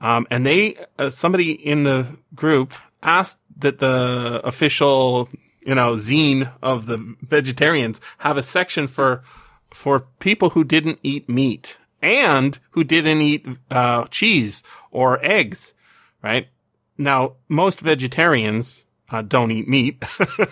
[0.00, 5.28] Um, and they, uh, somebody in the group asked that the official,
[5.68, 9.22] you know, zine of the vegetarians have a section for,
[9.70, 15.74] for people who didn't eat meat and who didn't eat, uh, cheese or eggs,
[16.22, 16.48] right?
[16.96, 20.02] Now, most vegetarians, uh, don't eat meat,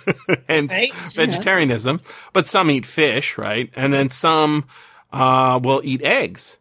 [0.48, 0.92] hence Right.
[1.14, 2.02] vegetarianism,
[2.34, 3.70] but some eat fish, right?
[3.74, 4.66] And then some,
[5.14, 6.58] uh, will eat eggs,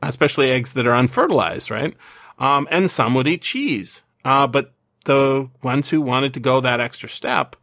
[0.00, 1.96] especially eggs that are unfertilized, right?
[2.38, 4.02] Um, and some would eat cheese.
[4.24, 4.72] Uh, but
[5.06, 7.56] the ones who wanted to go that extra step,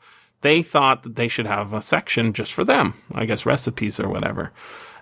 [0.43, 4.07] they thought that they should have a section just for them, I guess recipes or
[4.07, 4.51] whatever.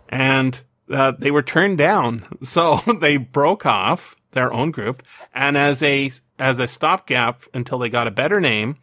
[0.09, 0.59] And,
[0.89, 2.23] uh, they were turned down.
[2.43, 5.03] So they broke off their own group.
[5.33, 6.09] And as a,
[6.39, 8.77] as a stopgap until they got a better name,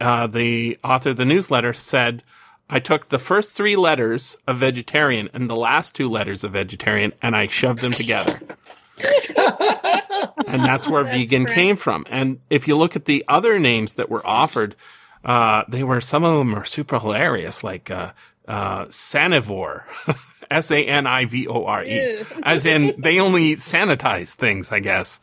[0.00, 2.22] uh, the author of the newsletter said,
[2.70, 7.12] I took the first three letters of vegetarian and the last two letters of vegetarian
[7.22, 8.40] and I shoved them together.
[10.46, 11.54] and that's where That's vegan great.
[11.54, 12.04] came from.
[12.10, 14.76] And if you look at the other names that were offered,
[15.24, 18.12] uh, they were, some of them are super hilarious, like, uh,
[18.46, 19.84] uh, Sanivore.
[20.50, 22.18] S-A-N-I-V-O-R-E.
[22.42, 25.20] As in, they only sanitize things, I guess.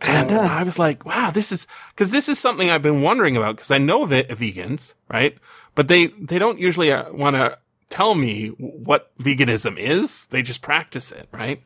[0.00, 3.56] And I was like, wow, this is, cause this is something I've been wondering about,
[3.56, 5.36] cause I know ve- vegans, right?
[5.74, 10.26] But they, they don't usually want to tell me what veganism is.
[10.26, 11.62] They just practice it, right?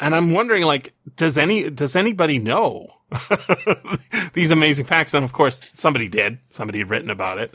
[0.00, 2.88] And I'm wondering, like, does any, does anybody know
[4.32, 5.14] these amazing facts?
[5.14, 6.38] And of course, somebody did.
[6.48, 7.54] Somebody had written about it.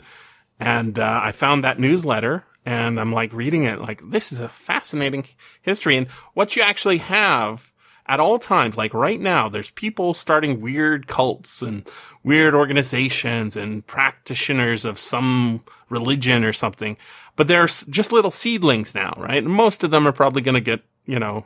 [0.58, 4.48] And, uh, I found that newsletter and I'm like reading it, like, this is a
[4.48, 5.24] fascinating
[5.62, 5.96] history.
[5.96, 7.70] And what you actually have
[8.08, 11.88] at all times, like right now, there's people starting weird cults and
[12.24, 16.96] weird organizations and practitioners of some religion or something.
[17.36, 19.42] But there's just little seedlings now, right?
[19.42, 21.44] And most of them are probably going to get, you know,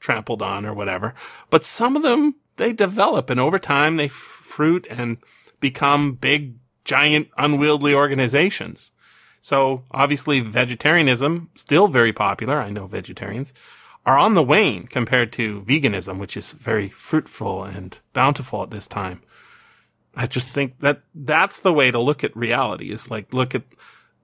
[0.00, 1.14] trampled on or whatever.
[1.50, 5.18] But some of them, they develop and over time they fruit and
[5.60, 8.92] become big, giant, unwieldy organizations.
[9.40, 12.60] So obviously vegetarianism, still very popular.
[12.60, 13.54] I know vegetarians
[14.04, 18.86] are on the wane compared to veganism, which is very fruitful and bountiful at this
[18.86, 19.22] time.
[20.14, 23.62] I just think that that's the way to look at reality is like look at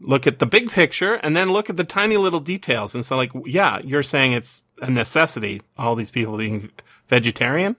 [0.01, 2.95] look at the big picture and then look at the tiny little details.
[2.95, 6.71] And so like, yeah, you're saying it's a necessity, all these people being
[7.09, 7.77] vegetarian.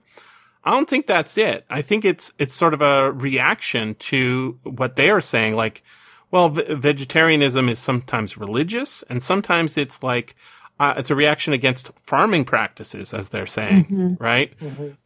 [0.64, 1.64] I don't think that's it.
[1.68, 5.54] I think it's, it's sort of a reaction to what they are saying.
[5.56, 5.82] Like,
[6.30, 10.34] well, v- vegetarianism is sometimes religious and sometimes it's like,
[10.80, 14.52] uh, it's a reaction against farming practices, as they're saying, right?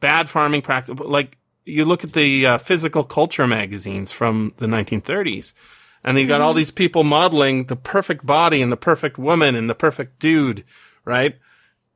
[0.00, 0.98] Bad farming practice.
[0.98, 1.36] Like,
[1.66, 5.52] you look at the uh, physical culture magazines from the 1930s
[6.04, 9.68] and you got all these people modeling the perfect body and the perfect woman and
[9.68, 10.64] the perfect dude,
[11.04, 11.36] right?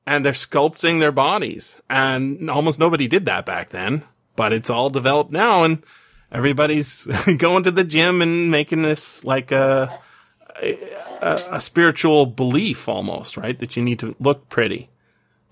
[0.06, 1.80] And they're sculpting their bodies.
[1.88, 4.04] And almost nobody did that back then,
[4.36, 5.82] but it's all developed now and
[6.30, 7.06] everybody's
[7.36, 10.00] going to the gym and making this like a,
[10.60, 13.58] a, a spiritual belief almost, right?
[13.58, 14.90] That you need to look pretty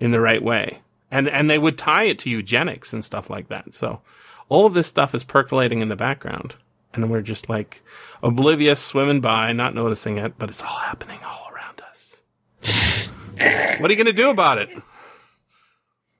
[0.01, 0.81] in the right way.
[1.11, 3.75] And, and they would tie it to eugenics and stuff like that.
[3.75, 4.01] So
[4.49, 6.57] all of this stuff is percolating in the background
[6.95, 7.83] and we're just like
[8.23, 11.40] oblivious, swimming by, not noticing it, but it's all happening all.
[13.79, 14.71] What are you going to do about it?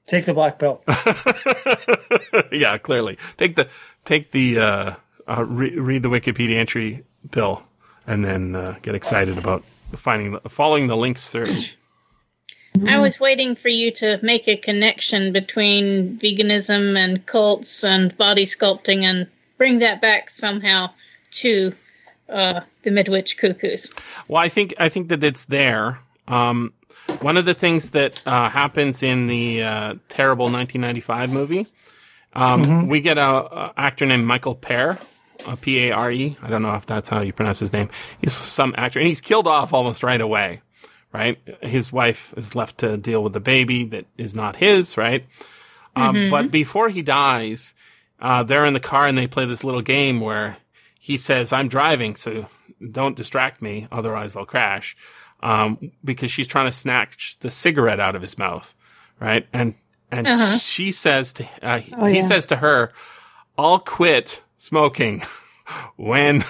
[0.07, 0.83] Take the black belt.
[2.51, 3.69] yeah, clearly take the
[4.03, 4.93] take the uh,
[5.27, 7.63] uh, re- read the Wikipedia entry, Bill,
[8.07, 9.63] and then uh, get excited about
[9.95, 11.53] finding the, following the links through.
[12.87, 18.45] I was waiting for you to make a connection between veganism and cults and body
[18.45, 19.27] sculpting and
[19.57, 20.89] bring that back somehow
[21.31, 21.73] to
[22.29, 23.89] uh, the Midwich Cuckoos.
[24.27, 25.99] Well, I think I think that it's there.
[26.27, 26.73] Um,
[27.19, 31.67] one of the things that uh, happens in the uh, terrible 1995 movie,
[32.33, 34.97] um, we get a, a actor named Michael Pear,
[35.45, 36.37] uh, P A R E.
[36.41, 37.89] I don't know if that's how you pronounce his name.
[38.19, 40.61] He's some actor, and he's killed off almost right away.
[41.13, 44.95] Right, his wife is left to deal with the baby that is not his.
[44.95, 45.25] Right,
[45.93, 47.73] um, but before he dies,
[48.21, 50.57] uh, they're in the car and they play this little game where
[50.97, 52.47] he says, "I'm driving, so
[52.91, 54.95] don't distract me, otherwise I'll crash."
[55.43, 58.73] Um, because she's trying to snatch the cigarette out of his mouth,
[59.19, 59.47] right?
[59.53, 59.73] And
[60.11, 60.57] and Uh-huh.
[60.57, 62.21] she says to uh, Oh, he yeah.
[62.21, 62.91] says to her,
[63.57, 65.23] "I'll quit smoking
[65.95, 66.43] when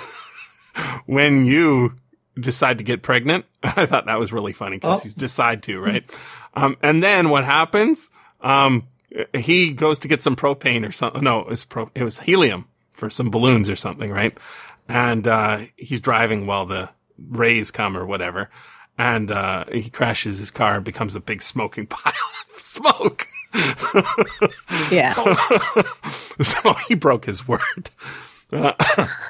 [1.05, 1.95] when you
[2.35, 5.03] decide to get pregnant." I thought that was really funny because Oh.
[5.03, 6.03] he's decide to, right?
[6.55, 8.09] um, and then what happens?
[8.41, 8.87] Um,
[9.33, 11.23] he goes to get some propane or something.
[11.23, 14.37] No, it was pro- it was helium for some balloons or something, right?
[14.87, 16.89] And uh, he's driving while the
[17.29, 18.49] rays come or whatever,
[18.97, 22.13] and uh, he crashes his car and becomes a big smoking pile
[22.53, 23.27] of smoke.
[24.91, 25.13] Yeah.
[26.41, 27.89] so he broke his word.
[28.51, 28.73] Uh,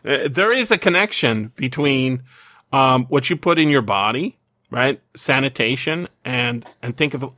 [0.03, 2.23] there is a connection between
[2.71, 4.37] um, what you put in your body,
[4.69, 5.01] right?
[5.15, 7.31] Sanitation and and think of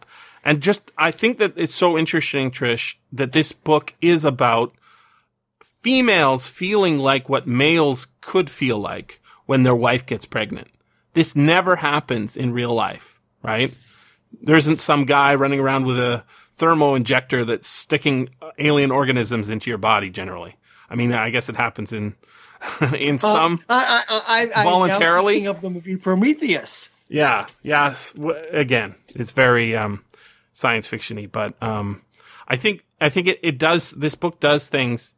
[0.44, 4.74] and just I think that it's so interesting, Trish, that this book is about
[5.82, 10.70] females feeling like what males could feel like when their wife gets pregnant.
[11.14, 13.74] This never happens in real life, right?
[14.42, 16.24] There isn't some guy running around with a
[16.58, 20.56] thermo injector that's sticking alien organisms into your body generally.
[20.90, 22.16] I mean, I guess it happens in
[22.98, 25.46] in some Uh, I, I, I, I, Voluntarily?
[25.48, 26.90] Of the movie Prometheus.
[27.10, 27.96] Yeah, yeah.
[28.52, 30.04] Again, it's very um,
[30.54, 32.02] science fictiony, but um,
[32.48, 33.92] I think I think it, it does.
[33.92, 35.16] This book does things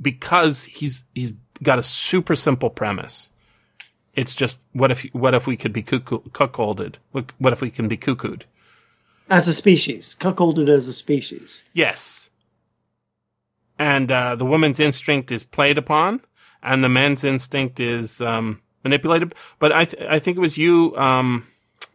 [0.00, 1.32] because he's he's
[1.62, 3.30] got a super simple premise.
[4.16, 6.96] It's just what if what if we could be cuckoo, cuckolded?
[7.12, 8.42] What, what if we can be cuckooed?
[9.30, 11.64] As a species, cuckolded as a species.
[11.72, 12.30] Yes.
[13.78, 16.20] And uh, the woman's instinct is played upon,
[16.62, 19.34] and the man's instinct is um, manipulated.
[19.58, 21.46] But I, th- I think it was you, um,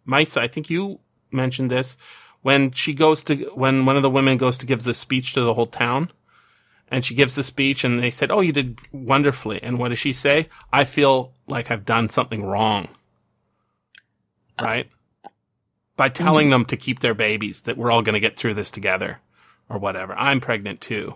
[0.05, 0.41] Maissa.
[0.41, 0.99] I think you
[1.31, 1.95] mentioned this
[2.41, 5.41] when she goes to when one of the women goes to give the speech to
[5.41, 6.11] the whole town,
[6.91, 9.99] and she gives the speech, and they said, "Oh, you did wonderfully." And what does
[9.99, 10.49] she say?
[10.74, 12.88] I feel like I've done something wrong.
[14.57, 14.90] Uh, right.
[15.95, 16.52] By telling mm-hmm.
[16.52, 19.20] them to keep their babies, that we're all going to get through this together
[19.70, 20.14] or whatever.
[20.18, 21.16] I'm pregnant too.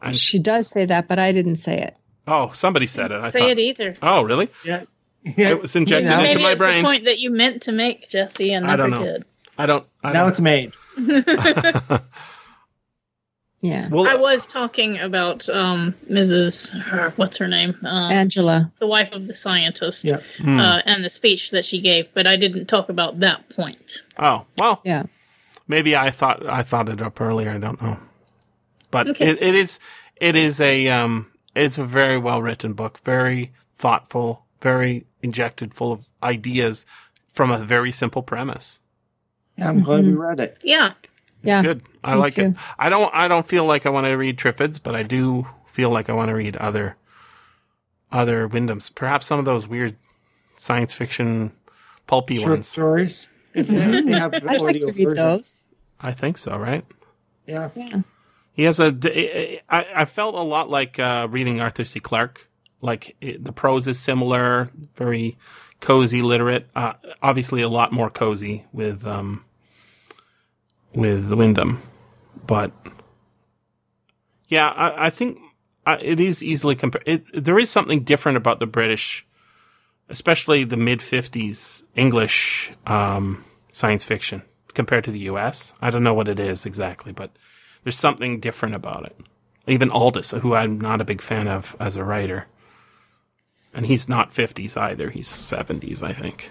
[0.00, 1.96] And She does say that, but I didn't say it.
[2.28, 3.22] oh, somebody said it.
[3.22, 3.94] I Say thought, it either.
[4.02, 4.48] oh, really?
[4.64, 4.84] Yeah.
[5.24, 5.48] yeah.
[5.50, 6.82] It was injected Now- into Maybe my it's brain.
[6.82, 9.04] the point that you meant to make, Jesse, and I never don't know.
[9.04, 9.24] did.
[9.58, 9.86] I don't.
[10.04, 10.72] I now don't, it's made.
[13.62, 13.88] Yeah.
[13.88, 16.70] well, I was talking about um, Mrs.
[16.78, 17.74] her- what's her name?
[17.84, 18.70] Um, Angela.
[18.78, 20.20] the wife of the scientist, Yeah.
[20.38, 20.60] hmm.
[20.60, 24.04] uh, and the speech that she gave, but I didn't talk about that point.
[24.18, 25.04] oh, well, Yeah.
[25.68, 27.50] maybe I thought I thought it up earlier.
[27.50, 27.98] I don't know,
[28.90, 29.30] but Okay.
[29.30, 29.80] it, it is
[30.20, 35.92] it is a um it's a very well written book, very thoughtful, very injected full
[35.92, 36.84] of ideas
[37.32, 38.78] from a very simple premise.
[39.58, 40.18] I'm glad we Mhm.
[40.18, 40.58] read it.
[40.62, 40.92] Yeah.
[41.42, 41.62] Yeah.
[41.62, 41.82] Good.
[42.02, 42.54] I me like it.
[42.78, 43.12] I don't.
[43.14, 46.12] I don't feel like I want to read Triffids, but I do feel like I
[46.12, 46.96] want to read other,
[48.12, 48.94] other Wyndhams.
[48.94, 49.96] Perhaps some of those weird
[50.56, 51.52] science fiction,
[52.06, 52.68] pulpy Short ones.
[52.68, 53.28] stories.
[53.54, 53.76] It's, they
[54.12, 55.14] have the I'd like to read version.
[55.24, 55.64] those.
[56.00, 56.56] I think so.
[56.56, 56.84] Right.
[57.46, 57.70] Yeah.
[57.74, 58.02] Yeah.
[58.52, 58.90] He has a.
[58.92, 62.00] d- I, I felt a lot like uh, reading Arthur C.
[62.00, 62.48] Clarke.
[62.80, 65.36] Like it, the prose is similar, very
[65.80, 66.68] cozy, literate.
[66.74, 66.92] Uh,
[67.22, 69.44] obviously, a lot more cozy with um,
[70.96, 71.82] with the Wyndham,
[72.46, 72.72] but
[74.48, 75.38] yeah, I, I think
[75.84, 77.24] uh, it is easily compared.
[77.32, 79.26] There is something different about the British,
[80.08, 84.42] especially the mid '50s English um, science fiction
[84.74, 85.74] compared to the U.S.
[85.80, 87.30] I don't know what it is exactly, but
[87.84, 89.16] there's something different about it.
[89.66, 92.46] Even Aldiss, who I'm not a big fan of as a writer,
[93.74, 95.10] and he's not 50s either.
[95.10, 96.50] He's 70s, I think.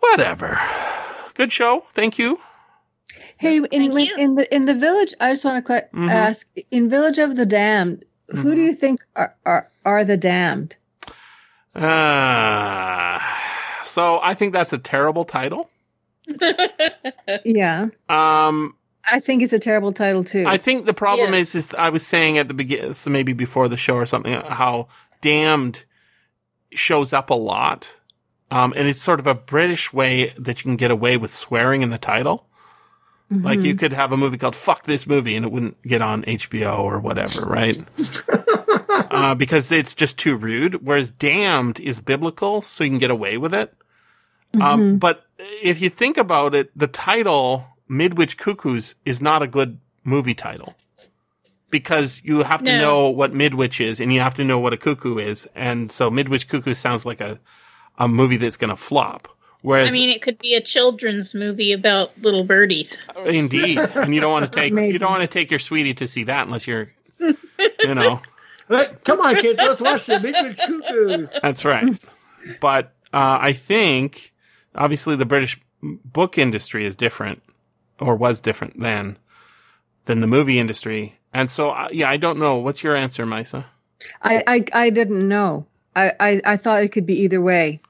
[0.00, 0.58] Whatever.
[1.34, 1.84] Good show.
[1.94, 2.40] Thank you.
[3.38, 4.16] Hey, in Thank when- you.
[4.16, 6.10] in the in the village, I just want to que- Mhm.
[6.10, 8.66] ask: in Village of the Damned, who do Mhm.
[8.66, 10.76] you think are are, are the damned?
[11.74, 13.18] Uh,
[13.84, 15.68] so I think that's a terrible title.
[17.44, 18.74] Yeah, Um,
[19.10, 20.44] I think it's a terrible title too.
[20.46, 21.54] I think the problem Yes.
[21.54, 24.32] is, is I was saying at the beginning, so maybe before the show or something,
[24.34, 24.88] how
[25.20, 25.84] damned
[26.72, 27.88] shows up a lot.
[28.50, 31.82] Um, and it's sort of a British way that you can get away with swearing
[31.82, 32.46] in the title.
[33.42, 33.64] Like Mhm.
[33.64, 36.78] you could have a movie called "Fuck This Movie" and it wouldn't get on HBO
[36.78, 37.76] or whatever, right?
[39.10, 40.84] uh, because it's just too rude.
[40.86, 43.74] Whereas "damned" is biblical, so you can get away with it.
[44.60, 44.60] Um,
[44.96, 45.00] Mhm.
[45.00, 45.24] but
[45.62, 50.74] if you think about it, the title "Midwich Cuckoos" is not a good movie title
[51.70, 52.78] because you have to No.
[52.80, 56.10] know what Midwich is and you have to know what a cuckoo is, and so
[56.10, 57.38] "Midwich Cuckoo" sounds like a
[57.98, 59.28] a movie that's going to flop.
[59.64, 62.98] Whereas, I mean, it could be a children's movie about little birdies.
[63.24, 66.06] Indeed, and you don't want to take you don't want to take your sweetie to
[66.06, 68.20] see that unless you're, you know,
[69.04, 71.32] come on, kids, let's watch the Midwich Cuckoos.
[71.40, 71.96] that's right.
[72.60, 74.34] But uh, I think
[74.74, 77.42] obviously the British book industry is different,
[77.98, 79.16] or was different then,
[80.04, 82.58] than the movie industry, and so uh, yeah, I don't know.
[82.58, 83.64] What's your answer, Maissa?
[84.20, 85.64] I, I I didn't know.
[85.96, 87.80] I, I I thought it could be either way.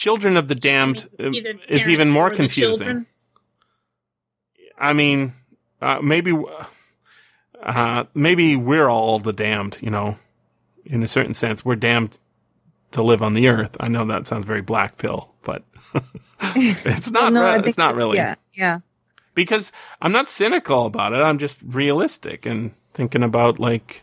[0.00, 3.04] Children of the Damned uh, Either is even more confusing.
[4.78, 5.34] I mean,
[5.82, 6.32] uh, maybe,
[7.62, 10.16] uh, maybe we're all the damned, you know,
[10.86, 11.66] in a certain sense.
[11.66, 12.18] We're damned
[12.92, 13.76] to live on the earth.
[13.78, 15.64] I know that sounds very black pill, but
[16.56, 18.78] it's not, Well, no, re- think- it's not really Yeah, yeah.
[19.34, 19.70] because
[20.00, 21.16] I'm not cynical about it.
[21.16, 24.02] I'm just realistic and thinking about like,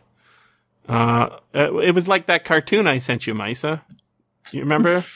[0.87, 3.81] uh, it, it was like that cartoon I sent you, Maissa.
[4.51, 5.03] You remember?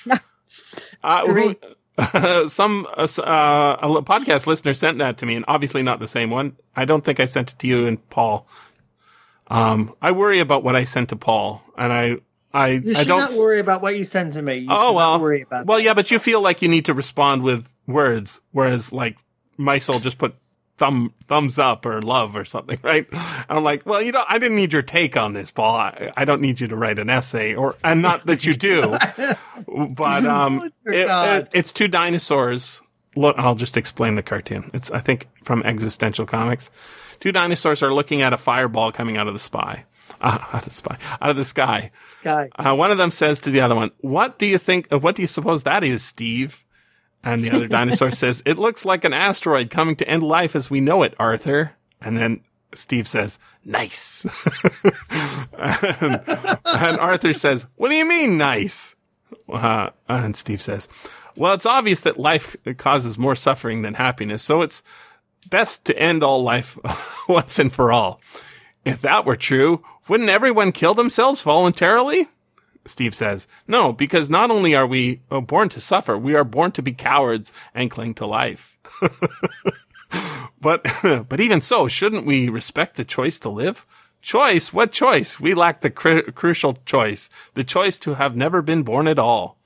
[1.04, 1.64] Uh, who, Great.
[2.52, 6.30] some uh, uh, a podcast listener sent that to me, and obviously not the same
[6.30, 6.56] one.
[6.76, 8.48] I don't think I sent it to you and Paul.
[9.48, 12.18] Um, I worry about what I sent to Paul, and I,
[12.54, 13.20] I, You I don't.
[13.20, 14.60] not worry about what you send to me.
[14.60, 15.20] You Oh, well.
[15.20, 15.84] worry about well, that.
[15.84, 19.18] yeah, but you feel like you need to respond with words, whereas like
[19.60, 20.36] Maissa just put
[20.82, 23.06] thumb thumbs up or love or something, right?
[23.48, 25.76] I'm like, well, you know, I didn't need your take on this, Paul.
[25.76, 28.82] I, I don't need you to write an essay, or and not that you do,
[29.96, 32.82] but um, it- it- it's two dinosaurs.
[33.16, 34.72] Look, I'll just explain the cartoon.
[34.74, 36.72] It's I think from Existential Comics.
[37.20, 39.86] Two dinosaurs are looking at a fireball coming out of the spy,
[40.22, 41.92] uh, out of the spy, out of the sky.
[42.10, 42.50] Sky.
[42.56, 44.92] Uh, one of them says to the other one, "What do you think?
[44.92, 46.64] Uh, what do you suppose that is, Steve?"
[47.24, 50.70] And the other dinosaur says, "It looks like an asteroid coming to end life as
[50.70, 52.42] we know it, Arthur." And then
[52.74, 54.26] Steve says, "Nice."
[55.58, 56.22] and,
[56.66, 58.96] and Arthur says, "What do you mean, nice?"
[59.48, 60.90] Uh, and Steve says,
[61.36, 64.82] "Well, it's obvious that life causes more suffering than happiness, so it's
[65.50, 66.78] best to end all life
[67.28, 68.20] once and for all."
[68.84, 72.30] If that were true, wouldn't everyone kill themselves voluntarily?
[72.86, 76.72] Steve says, No, because not only are we uh, born to suffer, we are born
[76.74, 78.78] to be cowards and cling to life.
[80.62, 80.88] but,
[81.30, 83.86] but even so, shouldn't we respect the choice to live?
[84.22, 84.72] Choice?
[84.72, 85.40] What choice?
[85.40, 89.58] We lack the cru- crucial choice, the choice to have never been born at all.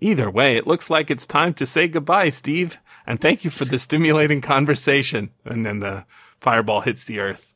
[0.00, 3.64] Either way, it looks like it's time to say goodbye, Steve, and thank you for
[3.64, 5.30] the stimulating conversation.
[5.44, 6.04] And then the
[6.40, 7.54] fireball hits the earth.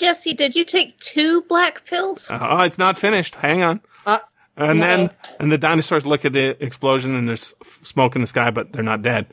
[0.00, 2.30] Jesse, did you take two black pills?
[2.32, 3.34] Oh, it's not finished.
[3.36, 3.80] Hang on.
[4.06, 4.18] Uh,
[4.56, 4.86] and no.
[4.86, 8.50] then, and the dinosaurs look at the explosion and there's f- smoke in the sky,
[8.50, 9.26] but they're not dead.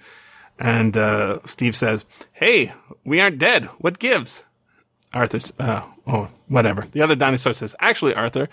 [0.59, 2.73] And, uh, Steve says, Hey,
[3.05, 3.65] we aren't dead.
[3.79, 4.45] What gives?
[5.13, 6.83] Arthur, s- uh, oh, whatever.
[6.91, 8.49] The other dinosaur says, Actually, Arthur,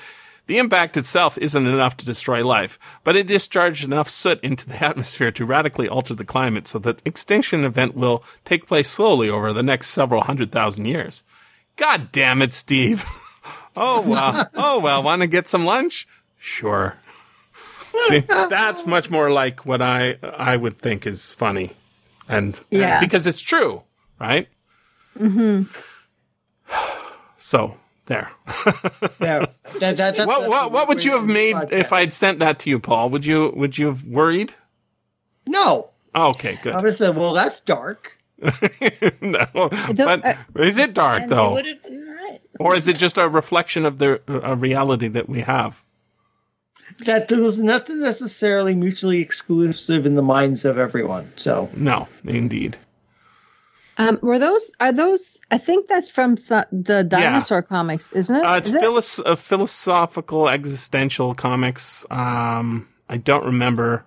[0.46, 4.84] The impact itself isn't enough to destroy life, but it discharged enough soot into the
[4.90, 9.52] atmosphere to radically alter the climate so that extinction event will take place slowly over
[9.54, 11.24] the next several hundred thousand years.
[11.76, 13.04] God damn it, Steve.
[13.76, 14.50] oh well.
[14.54, 16.06] Oh well, want to get some lunch?
[16.38, 16.96] Sure.
[18.08, 21.72] See, that's much more like what I I would think is funny.
[22.28, 23.00] And, and Yeah.
[23.00, 23.82] because it's true,
[24.18, 24.48] right?
[25.18, 25.64] Mm-hmm.
[27.38, 27.76] So,
[28.06, 28.30] there.
[29.20, 29.46] Yeah,
[29.78, 31.72] that, that, what what what would you have made podcast.
[31.72, 33.10] if I'd sent that to you, Paul?
[33.10, 34.54] Would you would you have worried?
[35.46, 36.72] No, Oh, okay, good.
[36.72, 38.13] I would have said, well, that's dark.
[39.20, 42.40] no, The- but uh, is it dark though, would have been right.
[42.60, 45.82] or is it just a reflection of the a reality that we have?
[47.06, 51.32] That there's nothing necessarily mutually exclusive in the minds of everyone.
[51.36, 52.76] So No, indeed.
[53.96, 55.38] Um, were those are those?
[55.52, 58.44] I think that's from so- the dinosaur comics, isn't it?
[58.44, 58.80] Uh, it's Is it?
[58.80, 62.04] philos- uh, philosophical, existential comics.
[62.10, 64.04] Um, I don't remember.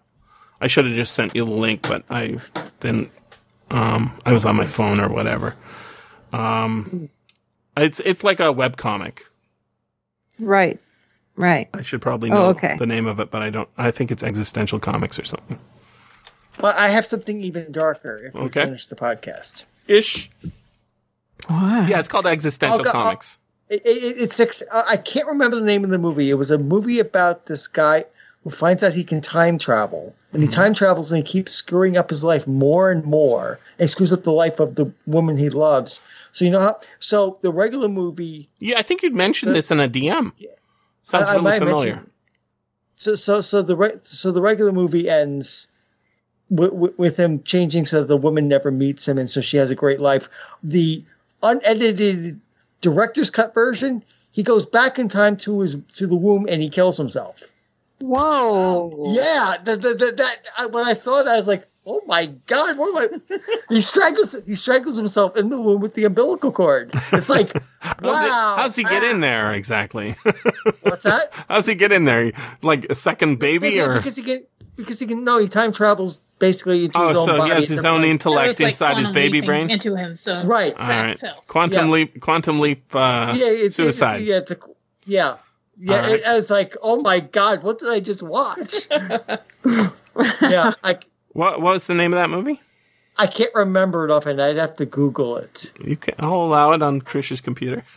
[0.60, 2.38] I should have just sent you the link, but I
[2.82, 3.12] didn't.
[3.70, 5.56] Um, I was on my phone or whatever.
[6.34, 7.10] Um,
[7.76, 9.26] it's it's like a web comic.
[10.40, 10.80] right,
[11.36, 11.70] right.
[11.74, 12.76] I should probably Oh, know okay.
[12.78, 13.70] the name of it, but I don't.
[13.78, 15.60] I think it's existential comics or something.
[16.60, 18.64] but I have something even darker if we Okay.
[18.66, 19.66] finish the podcast.
[19.88, 20.30] Ish.
[21.50, 21.86] Wow.
[21.88, 23.38] Yeah, it's called existential go- comics.
[23.70, 24.64] It, it, it's six.
[24.72, 26.30] uh, I can't remember the name of the movie.
[26.30, 28.06] It was a movie about this guy
[28.48, 30.56] who finds out he can time travel, and he mm-hmm.
[30.56, 34.24] time travels and he keeps screwing up his life more and more, and screws up
[34.24, 36.00] the life of the woman he loves.
[36.32, 36.80] So you know how?
[37.00, 38.48] So the regular movie.
[38.60, 40.32] yeah, I think you'd mentioned this in a DM.
[41.02, 42.06] Sounds I- really familiar.
[42.96, 45.68] So so so the re- so the regular movie ends
[46.50, 49.72] with, with, with him changing so the woman never meets him, and so she has
[49.72, 50.30] a great life.
[50.64, 51.04] The
[51.44, 52.40] unedited
[52.80, 56.70] director's cut version, he goes back in time to his to the womb and he
[56.70, 57.44] kills himself.
[58.00, 59.14] Whoa.
[59.14, 62.28] Yeah, that, that, that, that I, when I saw it, I was like, "Oh my
[62.46, 63.40] god!" What am I?
[63.70, 66.92] he strangles he strangles himself in the womb with the umbilical cord.
[67.12, 68.56] It's like, How's, it- wow.
[68.58, 69.12] how's he get ah.
[69.12, 70.12] in there exactly?
[70.82, 71.32] What's that?
[71.50, 72.34] how's he get in there?
[72.62, 74.46] Like a second baby, Yeah, or because he can
[74.76, 77.56] because he can no he time travels basically into his oh, own so body he
[77.56, 78.12] has his own places.
[78.12, 79.72] Intellect it's like inside his baby brain.
[79.72, 80.16] into him.
[80.16, 80.74] So Right.
[80.74, 81.94] All right, quantum Yeah.
[81.94, 84.22] leap, quantum leap, uh, yeah, it's, suicide.
[84.22, 84.58] It, yeah, it's a,
[85.06, 85.38] yeah,
[85.80, 85.94] yeah.
[85.96, 86.20] All right.
[86.20, 88.88] It, was like, oh my god, what did I just watch?
[88.92, 91.00] yeah, I
[91.34, 92.62] What, what was the name of that movie?
[93.20, 94.40] I can't remember it offhand.
[94.42, 95.72] I'd have to Google it.
[95.84, 97.84] You can, I'll allow it on Trish's computer.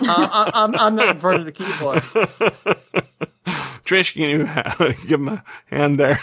[0.00, 1.98] Uh, I, I'm I'm not in front of the keyboard.
[3.84, 6.20] Trish, can you give him a hand there?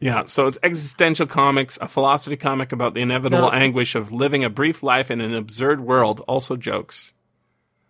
[0.00, 3.50] yeah, so it's existential comics, a philosophy comic about the inevitable No.
[3.50, 6.20] anguish of living a brief life in an absurd world.
[6.26, 7.12] Also jokes.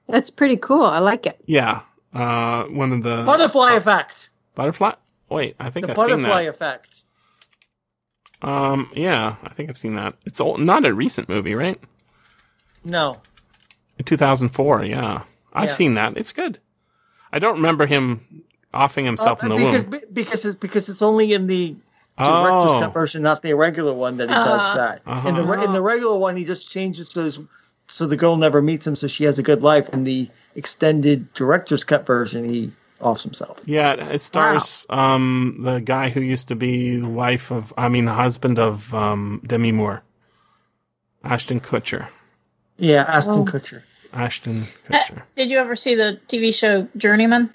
[0.09, 0.85] That's pretty cool.
[0.85, 1.39] I like it.
[1.47, 1.81] Yeah,
[2.15, 4.29] uh, one of the Butterfly effect.
[4.55, 4.93] butterfly.
[5.29, 6.49] Wait, I think The I've seen butterfly that.
[6.55, 7.03] effect.
[8.43, 10.15] Um, yeah, I think I've seen that.
[10.25, 11.81] It's old, not a recent movie, right?
[12.85, 13.21] No.
[14.05, 14.85] 2004.
[14.85, 15.23] Yeah,
[15.53, 15.75] I've Yeah.
[15.75, 16.17] seen that.
[16.17, 16.59] It's good.
[17.33, 18.43] I don't remember him
[18.73, 20.01] offing himself in the Uh, because, womb.
[20.13, 21.75] because it's because it's only in the
[22.19, 24.75] director's Oh, cut version, not the regular one that he does Ah.
[24.77, 25.03] that.
[25.07, 25.29] Uh-huh.
[25.29, 27.39] In the in the regular one, he just changes so his,
[27.87, 29.89] so the girl never meets him, so she has a good life.
[29.91, 33.61] In the extended director's cut version, he offs himself.
[33.67, 33.93] yeah.
[33.95, 38.15] It stars um the guy who used to be the wife of, I mean, the
[38.15, 40.03] husband of um Demi Moore,
[41.25, 42.09] Ashton Kutcher.
[42.79, 43.45] Yeah, Ashton Oh.
[43.45, 43.83] Kutcher.
[44.13, 45.23] Ashton Uh, Kutcher.
[45.35, 47.51] Did you ever see the TV show Journeyman?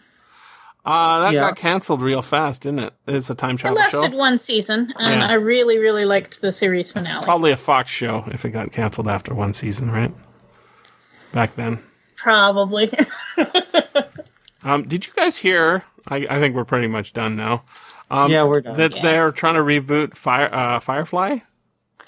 [0.83, 1.41] Uh, that Yeah.
[1.41, 2.93] got canceled real fast, didn't it?
[3.07, 3.77] It's a time travel.
[3.77, 4.17] It travel lasted show.
[4.17, 5.27] one season, and Yeah.
[5.27, 7.23] I really, really liked the series finale.
[7.23, 10.11] Probably a Fox show if it got canceled after one season, right?
[11.33, 11.79] Back then.
[12.15, 12.91] Probably.
[14.63, 15.83] Um, did you guys hear?
[16.07, 17.63] I, I think we're pretty much done now.
[18.11, 18.77] Um, Yeah, we're done.
[18.77, 19.01] That Yeah.
[19.01, 21.39] they're trying to reboot Fire uh, Firefly.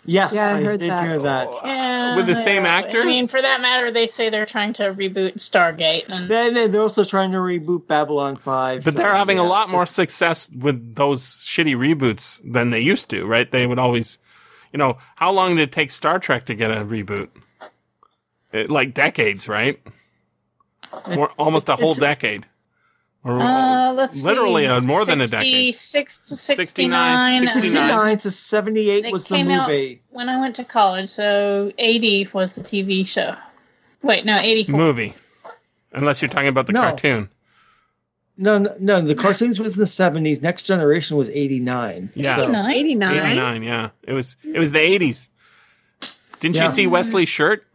[0.05, 1.03] Yes, Yeah, I I, heard did that.
[1.05, 1.47] hear that.
[1.51, 3.03] Oh, uh, yeah, With the same actors?
[3.03, 6.71] I mean, for that matter, they say they're trying to reboot Stargate, and Then then
[6.71, 8.83] they're also trying to reboot Babylon Five.
[8.83, 13.09] But so, they're having a lot more success with those shitty reboots than they used
[13.11, 13.49] to, right?
[13.49, 14.17] They would always,
[14.73, 17.29] you know, how long did it take Star Trek to get a reboot?
[18.51, 19.79] It, like decades, right?
[21.09, 22.45] More, almost a whole It's- decade.
[23.25, 25.73] Or, uh, let's literally see, uh, more than a decade.
[25.73, 27.47] 66 to 69, 69.
[27.47, 27.87] 69.
[27.87, 30.01] 69 to 78 was the came out- movie.
[30.09, 33.35] When I went to college, so 80 was the TV show.
[34.01, 34.77] Wait, no, 84.
[34.77, 35.13] movie.
[35.93, 36.81] Unless you're talking about the No.
[36.81, 37.29] cartoon.
[38.35, 40.41] No, no, no, the cartoons was in the 70s.
[40.41, 42.09] Next Generation was 89.
[42.15, 42.35] Yeah.
[42.35, 42.71] So- 89?
[42.73, 43.15] 89.
[43.15, 43.89] 89, yeah.
[44.05, 45.29] It was it was the 80s.
[46.41, 46.63] Didn't Yeah.
[46.65, 47.65] you see Wesley's shirt?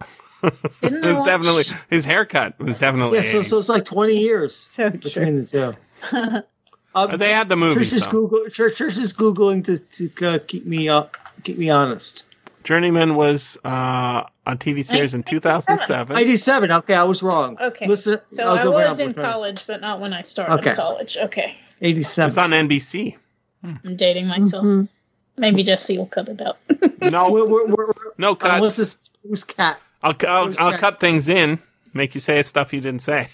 [0.80, 3.18] Didn't it was watch- definitely his haircut was definitely.
[3.18, 4.98] Yeah, so so it's like twenty years So true.
[4.98, 5.74] between the
[6.12, 6.42] two.
[6.94, 7.82] Um, they had the movie.
[7.82, 8.10] Trish is though.
[8.10, 8.38] Google.
[8.46, 9.78] Trish, Trish is googling to
[10.08, 12.24] to uh, keep me up, keep me honest.
[12.64, 16.16] Journeyman was uh, a TV series in 2007.
[16.16, 16.72] Eighty-seven.
[16.72, 17.58] Okay, I was wrong.
[17.60, 17.86] Okay.
[17.86, 18.18] listen.
[18.30, 20.74] So I'll I was in college, but not when I started Okay.
[20.74, 21.18] college.
[21.18, 21.56] Okay.
[21.82, 22.26] Eighty-seven.
[22.28, 23.16] It's on NBC.
[23.62, 24.64] I'm dating myself.
[24.64, 24.88] Mhm.
[25.36, 26.56] Maybe Jesse will cut it out.
[27.02, 28.78] No, We're, we're, we're, no unless cuts.
[28.78, 29.78] it's who's cat.
[30.02, 30.80] I'll, I'll, I'll Jack?
[30.80, 31.58] cut things in,
[31.92, 33.28] make you say stuff you didn't say.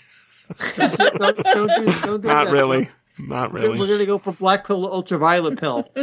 [0.76, 2.52] Don't, don't, don't do, don't do Not that.
[2.52, 2.90] really.
[3.16, 5.88] Not We're gonna go for black pill to ultraviolet pill.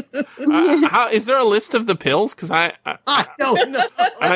[0.43, 2.33] Uh, how is there a list of the pills?
[2.33, 3.83] Because I, I, I don't know.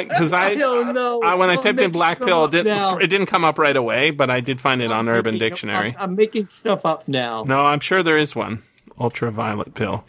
[0.04, 1.20] because I, I don't know.
[1.24, 4.12] I when I typed in black pill, it didn't it didn't come up right away,
[4.12, 5.96] but I did find it on I'm Urban making- Dictionary.
[5.98, 7.44] I'm, I'm making stuff up now.
[7.44, 8.62] No, I'm sure there is one
[9.00, 10.06] ultraviolet pill.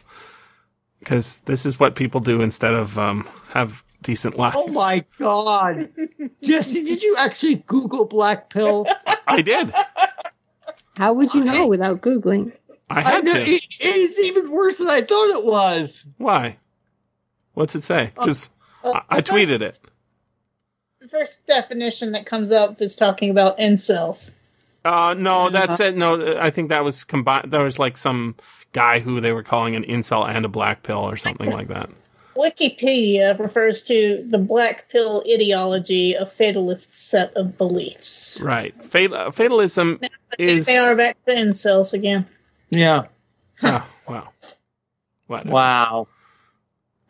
[0.99, 4.57] Because this is what people do instead of um, have decent lives.
[4.57, 5.91] Oh my god,
[6.43, 6.85] Jesse!
[6.85, 8.87] Did you actually Google black pill?
[9.27, 9.73] I did.
[10.97, 12.55] How would you know without googling?
[12.89, 13.41] I I had know, to.
[13.43, 16.07] it, it is even worse than I thought it was.
[16.19, 16.57] Why?
[17.55, 18.13] What's it say?
[18.17, 18.51] Uh, because
[18.83, 19.91] Well, uh, I, I tweeted first- it.
[21.01, 24.35] The first definition that comes up is talking about incels.
[24.85, 25.51] Uh, no, uh-huh.
[25.51, 25.97] that's it.
[25.97, 27.51] No, I think that was combined.
[27.51, 28.37] There was like some
[28.73, 31.91] guy who they were calling an incel and a black pill or something like that.
[32.37, 38.41] Wikipedia refers to the black pill ideology, a fatalist set of beliefs.
[38.45, 38.75] Right.
[38.85, 40.01] Fatal, uh, fatalism
[40.39, 40.67] is.
[40.67, 42.27] They are back to incels again.
[42.71, 43.05] Yeah.
[43.63, 44.29] Oh, wow.
[45.27, 45.47] What?
[45.47, 46.09] Wow.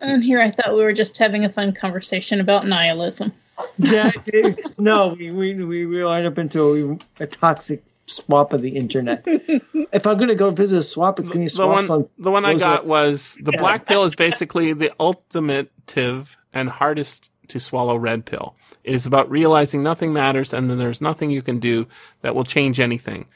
[0.00, 3.32] And here I thought we were just having a fun conversation about nihilism.
[3.78, 4.10] Yeah.
[4.26, 8.70] it- no, we we we we wind up into a, a toxic swap of the
[8.76, 9.22] internet.
[9.26, 12.08] if I'm gonna go visit a swap, it's gonna be the swaps one, on.
[12.18, 13.58] the one I got are- was the Yeah.
[13.58, 18.54] black pill is basically the ultimative and hardest to swallow red pill.
[18.84, 21.86] It is about realizing nothing matters and then there's nothing you can do
[22.22, 23.26] that will change anything.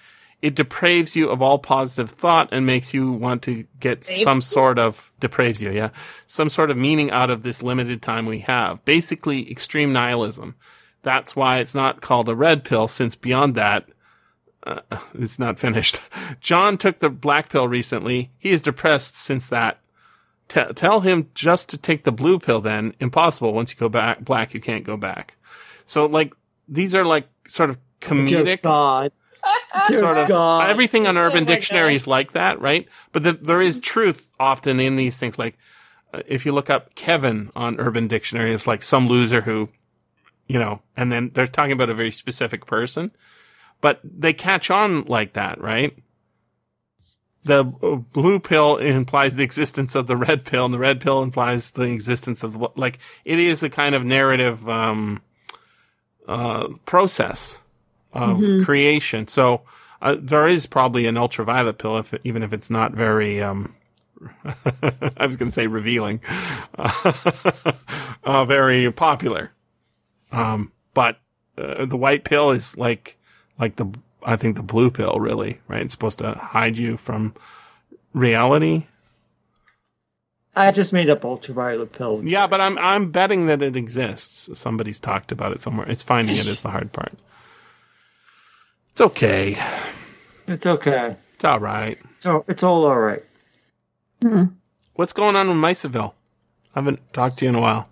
[0.43, 4.37] It depraves you of all positive thought and makes you want to get Depraves some
[4.37, 4.43] you?
[4.43, 5.91] sort of depraves you, yeah,
[6.27, 8.83] some sort of meaning out of this limited time we have.
[8.87, 10.55] Basically, extreme nihilism.
[11.03, 13.87] That's why it's not called a red pill, since beyond that,
[14.65, 14.81] uh,
[15.15, 16.01] it's not finished.
[16.41, 18.31] John took the black pill recently.
[18.39, 19.79] He is depressed since that.
[20.49, 22.95] T- tell him just to take the blue pill then.
[23.01, 23.53] Impossible.
[23.53, 25.37] Once you go back black, you can't go back.
[25.87, 26.35] So like,
[26.69, 29.13] these are like sort of Dear comedic God.
[29.89, 30.69] Dear sort of God.
[30.71, 31.97] everything on Urban Oh Dictionary God.
[31.97, 32.87] is like that, right?
[33.13, 35.39] But the, there is truth often in these things.
[35.39, 35.57] Like
[36.13, 39.69] uh, if you look up Kevin on Urban Dictionary, it's like some loser who,
[40.47, 43.13] you know, and then they're talking about a very specific person,
[43.81, 45.97] but they catch on like that, right?
[47.45, 51.23] The uh, blue pill implies the existence of the red pill, and the red pill
[51.23, 55.23] implies the existence of what, like, it is a kind of narrative, um,
[56.29, 57.63] uh, process
[58.13, 59.27] of creation.
[59.27, 59.63] So
[60.03, 63.43] uh, there is probably an ultraviolet pill, if even if it's not very.
[63.43, 63.75] Um,
[64.45, 66.21] I was going to say revealing,
[66.79, 69.53] uh, very popular.
[70.31, 71.19] Um, but
[71.57, 73.19] uh, the white pill is like
[73.61, 73.87] like the
[74.23, 75.83] I think the blue pill really right.
[75.83, 77.35] It's supposed to hide you from
[78.13, 78.87] reality.
[80.57, 82.23] I just made up ultraviolet pill.
[82.25, 84.51] Yeah, but I'm I'm betting that it exists.
[84.59, 85.89] Somebody's talked about it somewhere.
[85.89, 87.13] It's finding it is the hard part.
[88.91, 89.57] It's okay.
[90.49, 91.17] It's okay.
[91.35, 91.99] It's all right.
[92.19, 93.23] So it's all all right.
[94.23, 94.45] Hmm.
[94.95, 96.13] What's going on with Mysaville?
[96.75, 97.89] I haven't talked to you in a while,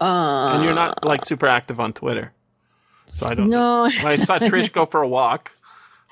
[0.00, 2.32] Uh, and you're not like super active on Twitter,
[3.08, 3.48] so I don't.
[3.50, 3.84] No.
[3.84, 5.52] I saw Trish go for a walk.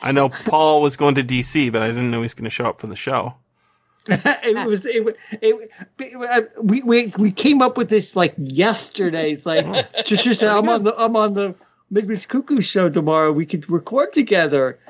[0.00, 2.50] I know Paul was going to DC, but I didn't know he was going to
[2.50, 3.34] show up for the show.
[4.08, 5.70] it was it, wa- it,
[6.00, 9.30] it we, we we came up with this like yesterday.
[9.30, 9.64] It's like
[10.04, 11.54] just just said I'm on the I'm on the
[11.90, 13.30] Midwich Cuckoo show tomorrow.
[13.30, 14.80] We could record together.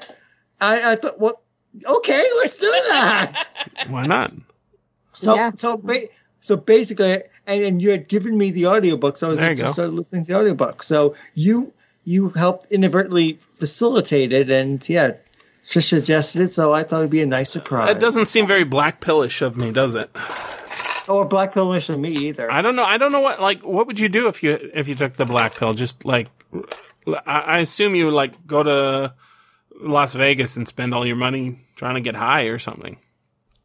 [0.62, 1.42] I, I thought, well,
[1.84, 3.48] okay, let's do that.
[3.88, 4.32] Why not?
[5.14, 5.50] So Yeah.
[5.56, 6.08] so ba-
[6.40, 9.56] so basically, and, and you had given me the audiobook, so I was There you
[9.56, 9.72] just go.
[9.72, 10.82] started listening to the audiobook.
[10.82, 11.70] So you
[12.04, 15.12] you helped inadvertently facilitate it, and yeah,
[15.68, 16.48] just suggested it.
[16.50, 17.96] So I thought it'd be a nice surprise.
[17.96, 20.10] It doesn't seem very black pillish of me, does it?
[21.08, 22.50] or black pillish of me either.
[22.50, 22.84] I don't know.
[22.84, 25.24] I don't know what like what would you do if you if you took the
[25.24, 25.72] black pill?
[25.72, 26.28] Just like
[27.06, 29.14] I, I assume you like go to
[29.80, 32.98] Las Vegas and spend all your money trying to get high or something.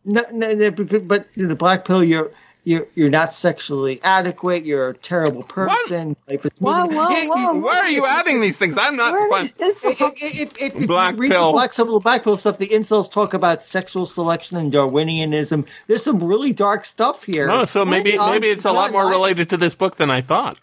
[0.06, 2.32] No, no, no, but but the black pill, you're
[2.68, 4.66] you're you're not sexually adequate.
[4.66, 6.16] You're a terrible person.
[6.28, 6.98] Life is Whoa, meaningless.
[6.98, 7.60] whoa, Yeah, whoa.
[7.62, 8.78] Where are you adding these things?
[8.78, 9.46] I'm not Where fun.
[9.46, 9.82] is this?
[9.86, 11.48] If Black pill.
[11.48, 14.72] the black some of the black pill stuff, the incels talk about sexual selection and
[14.74, 15.66] Darwinianism.
[15.88, 17.50] There's some really dark stuff here.
[17.50, 20.12] Oh, so maybe Um, maybe it's a lot more I- related to this book than
[20.12, 20.58] I thought.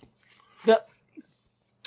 [0.67, 0.83] the-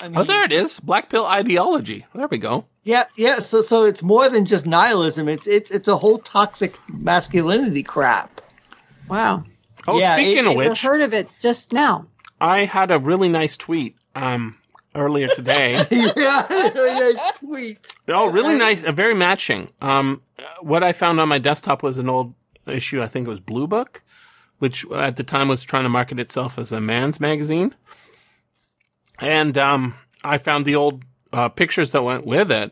[0.03, 0.79] I mean, Oh, there it is.
[0.79, 2.05] Black pill ideology.
[2.15, 2.65] There we go.
[2.83, 3.39] Yeah, yeah.
[3.39, 5.27] So, so it's more than just nihilism.
[5.29, 8.41] It's it's it's a whole toxic masculinity crap.
[9.09, 9.43] Wow.
[9.87, 12.07] Oh, Yeah, speaking it- of which, heard of it just now.
[12.39, 14.57] I had a really nice tweet um,
[14.93, 15.73] earlier today.
[15.91, 16.45] yeah,
[16.75, 17.93] nice tweet.
[18.09, 19.69] oh, really nice, uh, very matching.
[19.81, 20.21] Um,
[20.61, 22.33] what I found on my desktop was an old
[22.67, 23.01] issue.
[23.01, 24.03] I think it was Blue Book,
[24.59, 27.73] which at the time was trying to market itself as a man's magazine.
[29.19, 31.03] And um, I found the old
[31.33, 32.71] uh, pictures that went with it,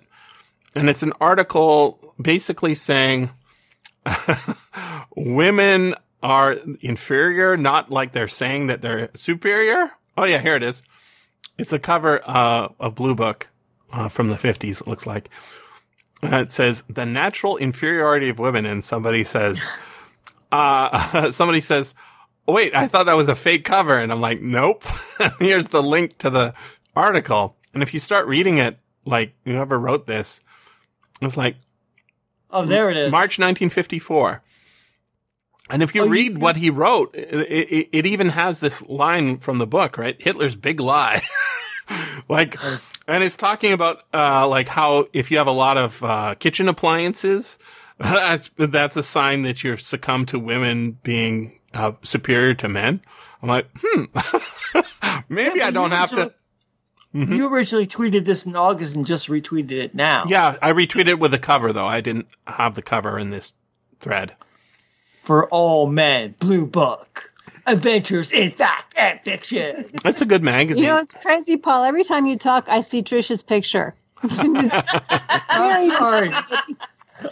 [0.76, 3.32] and it's an article basically saying
[5.16, 5.96] women
[6.26, 9.92] are inferior, not like they're saying that they're superior.
[10.18, 10.82] Oh yeah, here it is.
[11.60, 13.48] It's a cover uh, of Blue Book
[13.94, 15.30] uh, from the 50s, it looks like.
[16.24, 18.66] Uh, it says, the natural inferiority of women.
[18.66, 19.64] And somebody says,
[20.52, 21.94] uh, somebody says,
[22.48, 24.00] wait, I thought that was a fake cover.
[24.00, 24.84] And I'm like, nope.
[25.40, 26.56] Here's the link to the
[26.96, 27.56] article.
[27.74, 30.42] And if you start reading it, like whoever wrote this,
[31.22, 31.58] it's like
[32.50, 33.12] Oh, there it is.
[33.12, 34.42] March 1954.
[35.70, 38.82] And if you Oh, you- read what he wrote, it, it, it even has this
[38.84, 40.16] line from the book, right?
[40.22, 41.22] Hitler's big lie.
[42.30, 42.56] like,
[43.08, 46.68] and it's talking about, uh, like how if you have a lot of, uh, kitchen
[46.70, 47.58] appliances,
[47.98, 53.02] that's, that's a sign that you're succumb to women being, uh, superior to men.
[53.42, 54.04] I'm like, hmm,
[55.30, 56.16] maybe Yeah, I don't have to.
[57.14, 60.26] originally- You originally tweeted this in August and just retweeted it now.
[60.28, 61.86] Yeah, I retweeted it with the cover though.
[61.86, 63.54] I didn't have the cover in this
[64.00, 64.36] thread.
[65.26, 67.32] For all men, Blue Book,
[67.66, 69.90] Adventures in Fact and Fiction.
[70.04, 70.84] That's a good magazine.
[70.84, 71.84] You know, it's crazy, Paul.
[71.84, 73.96] Every time you talk, I see Trisha's picture.
[74.22, 74.70] I'm
[75.92, 76.30] sorry.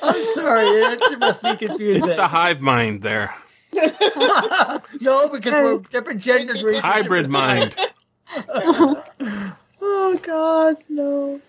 [0.02, 0.66] I'm sorry.
[0.66, 2.04] It must be confusing.
[2.04, 3.36] it's the hive mind there.
[5.02, 6.64] no, because we're different genders.
[6.64, 7.76] races, Hybrid different- mind.
[9.86, 11.40] Oh God, no.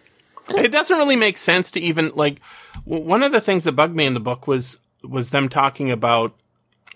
[0.51, 2.41] it doesn't really make sense to even like
[2.85, 6.35] one of the things that bugged me in the book was was them talking about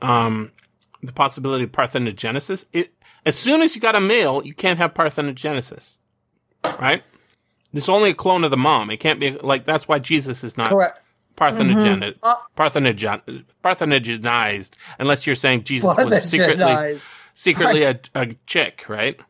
[0.02, 0.52] um
[1.02, 2.64] the possibility of parthenogenesis.
[2.72, 2.92] It
[3.26, 5.96] as soon as you got a male you can't have parthenogenesis
[6.80, 7.02] right?
[7.72, 8.90] There's only a clone of the mom.
[8.90, 10.98] It can't be like that's why jesus is not Correct.
[11.36, 17.00] parthenogen Uh, parthenogen parthenogenized unless you're saying jesus was secretly
[17.34, 19.20] secretly a, a chick right?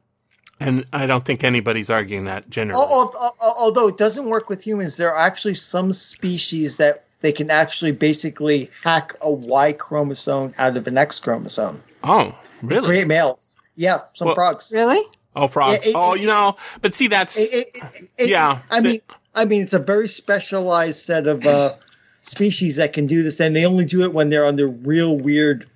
[0.60, 2.80] And i don't think anybody's arguing that generally.
[2.82, 7.04] Al- al- al- Although it doesn't work with humans, there are actually some species that
[7.20, 11.82] they can actually basically hack a Y chromosome out of an X chromosome.
[12.04, 13.56] oh really Create males.
[13.76, 14.72] Yeah, some Well- frogs.
[14.74, 15.02] really?
[15.36, 15.84] Oh, frogs.
[15.84, 18.58] Yeah, it- oh, it- you know, but see, that's It- it- it- it- Yeah.
[18.70, 19.00] I mean,
[19.34, 21.74] I mean, it's a very specialized set of uh,
[22.22, 25.68] species that can do this, and they only do it when they're under real weird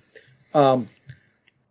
[0.53, 0.87] um,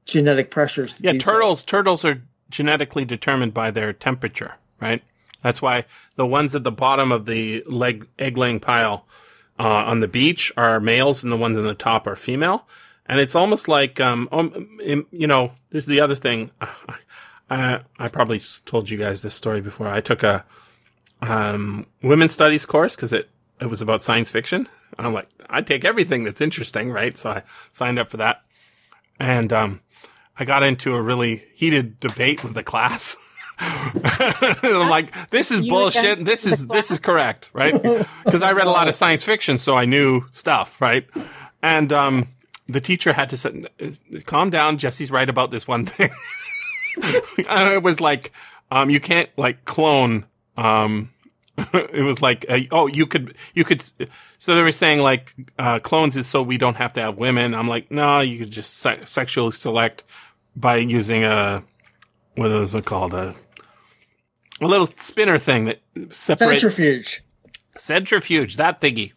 [0.07, 0.97] genetic pressures.
[1.01, 1.13] yeah.
[1.13, 1.33] do so.
[1.33, 1.65] Turtles.
[1.65, 5.03] Turtles are genetically determined by their temperature, right?
[5.43, 5.85] That's why
[6.17, 9.07] the ones at the bottom of the leg egg laying pile
[9.63, 12.67] uh, on the beach are males, and the ones in the top are female.
[13.07, 16.51] And it's almost like, um, um, you know, this is the other thing.
[17.51, 19.87] I, I probably told you guys this story before.
[19.87, 20.45] I took a
[21.21, 23.29] um, women's studies course because it
[23.61, 24.69] it was about science fiction.
[24.99, 27.17] And I'm like, I take everything that's interesting, right?
[27.17, 28.43] So I signed up for that,
[29.21, 29.81] and um,
[30.37, 33.15] I got into a really heated debate with the class.
[34.63, 36.25] I'm like, this is bullshit.
[36.25, 37.81] This is this is correct, right?
[38.25, 41.07] Because I read a lot of science fiction, so I knew stuff, right?
[41.63, 42.29] And um,
[42.69, 43.65] the teacher had to say,
[44.27, 46.11] "Calm down, Jesse's right about this one thing."
[47.39, 48.33] it was like,
[48.71, 50.25] um, you can't like clone.
[50.57, 51.11] Um,
[51.75, 53.83] it was like, uh, oh, you could, you could.
[54.39, 57.55] So they were saying like, uh, clones is so we don't have to have women.
[57.55, 60.05] I'm like, no, you could just se- sexually select
[60.57, 61.63] by using a,
[62.37, 63.15] what is it called?
[63.15, 63.35] A,
[64.63, 65.81] a little spinner thing that
[66.11, 67.23] separates Centrifuge.
[67.77, 69.13] centrifuge, that thingy.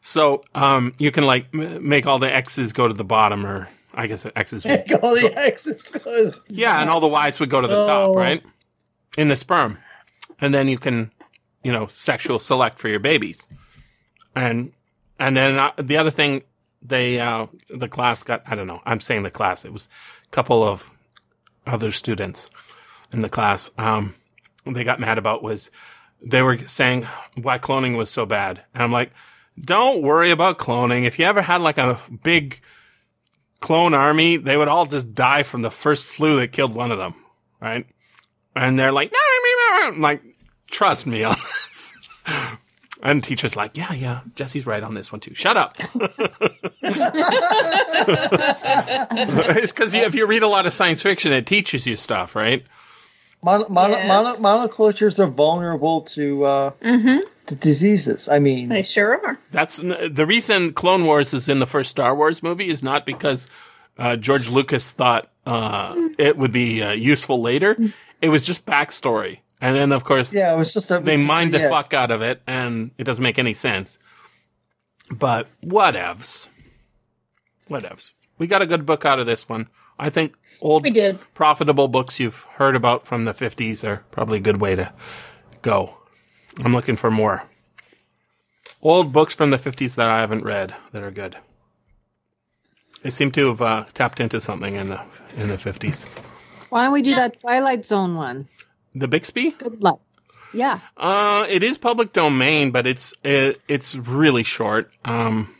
[0.00, 3.68] So, um, you can like m- make all the X's go to the bottom or
[3.94, 4.64] I guess X's.
[4.66, 5.82] would- All the X's.
[5.82, 6.32] go.
[6.48, 8.14] yeah, and all the Y's would go to the top, Oh.
[8.14, 8.42] right?
[9.16, 9.78] In the sperm.
[10.40, 11.10] And then you can,
[11.64, 13.48] you know, sexual select for your babies.
[14.36, 14.72] And,
[15.18, 16.42] and then uh, the other thing
[16.80, 19.88] they, uh, the class got, I don't know, I'm saying the class, it was
[20.24, 20.88] a couple of
[21.66, 22.48] other students
[23.12, 24.14] in the class, um,
[24.74, 25.70] they got mad about was
[26.20, 27.06] they were saying
[27.40, 28.62] why cloning was so bad.
[28.74, 29.12] And I'm like,
[29.60, 31.04] don't worry about cloning.
[31.04, 32.60] If you ever had like a big
[33.60, 36.98] clone army, they would all just die from the first flu that killed one of
[36.98, 37.14] them,
[37.60, 37.86] right?
[38.54, 39.18] And they're like, no.
[39.88, 40.22] I'm like,
[40.66, 41.94] trust me on this.
[43.00, 45.32] And teacher's like, yeah, yeah, Jesse's right on this one too.
[45.32, 45.76] Shut up.
[49.52, 52.64] it's because if you read a lot of science fiction, it teaches you stuff, right?
[53.42, 54.40] Mono, mono, Yes.
[54.40, 57.18] mono, monocultures are vulnerable to uh, Mm-hmm.
[57.46, 58.28] to diseases.
[58.28, 59.38] I mean, They sure are.
[59.52, 63.06] That's n- the reason Clone Wars is in the first Star Wars movie is not
[63.06, 63.48] because
[63.96, 67.76] uh, George Lucas thought uh, it would be uh, useful later.
[68.20, 71.24] It was just backstory, and then of course yeah, it was just a they just
[71.24, 71.68] a- mined the yeah.
[71.70, 73.98] fuck out of it, and it doesn't make any sense.
[75.10, 76.48] But whatevs,
[77.70, 78.12] whatevs.
[78.38, 79.68] We got a good book out of this one.
[79.98, 81.18] I think old We did.
[81.34, 84.92] profitable books you've heard about from the 50s are probably a good way to
[85.62, 85.94] go.
[86.64, 87.44] I'm looking for more
[88.82, 91.36] old books from the 50s that I haven't read that are good.
[93.02, 95.00] They seem to have uh, tapped into something in the
[95.36, 96.04] in the 50s.
[96.68, 98.48] Why don't we do that Twilight Zone one?
[98.94, 99.52] The Bixby?
[99.52, 100.00] Good luck.
[100.52, 100.80] Yeah.
[100.96, 104.90] Uh, it is public domain, but it's it, it's really short.
[105.04, 105.54] Um,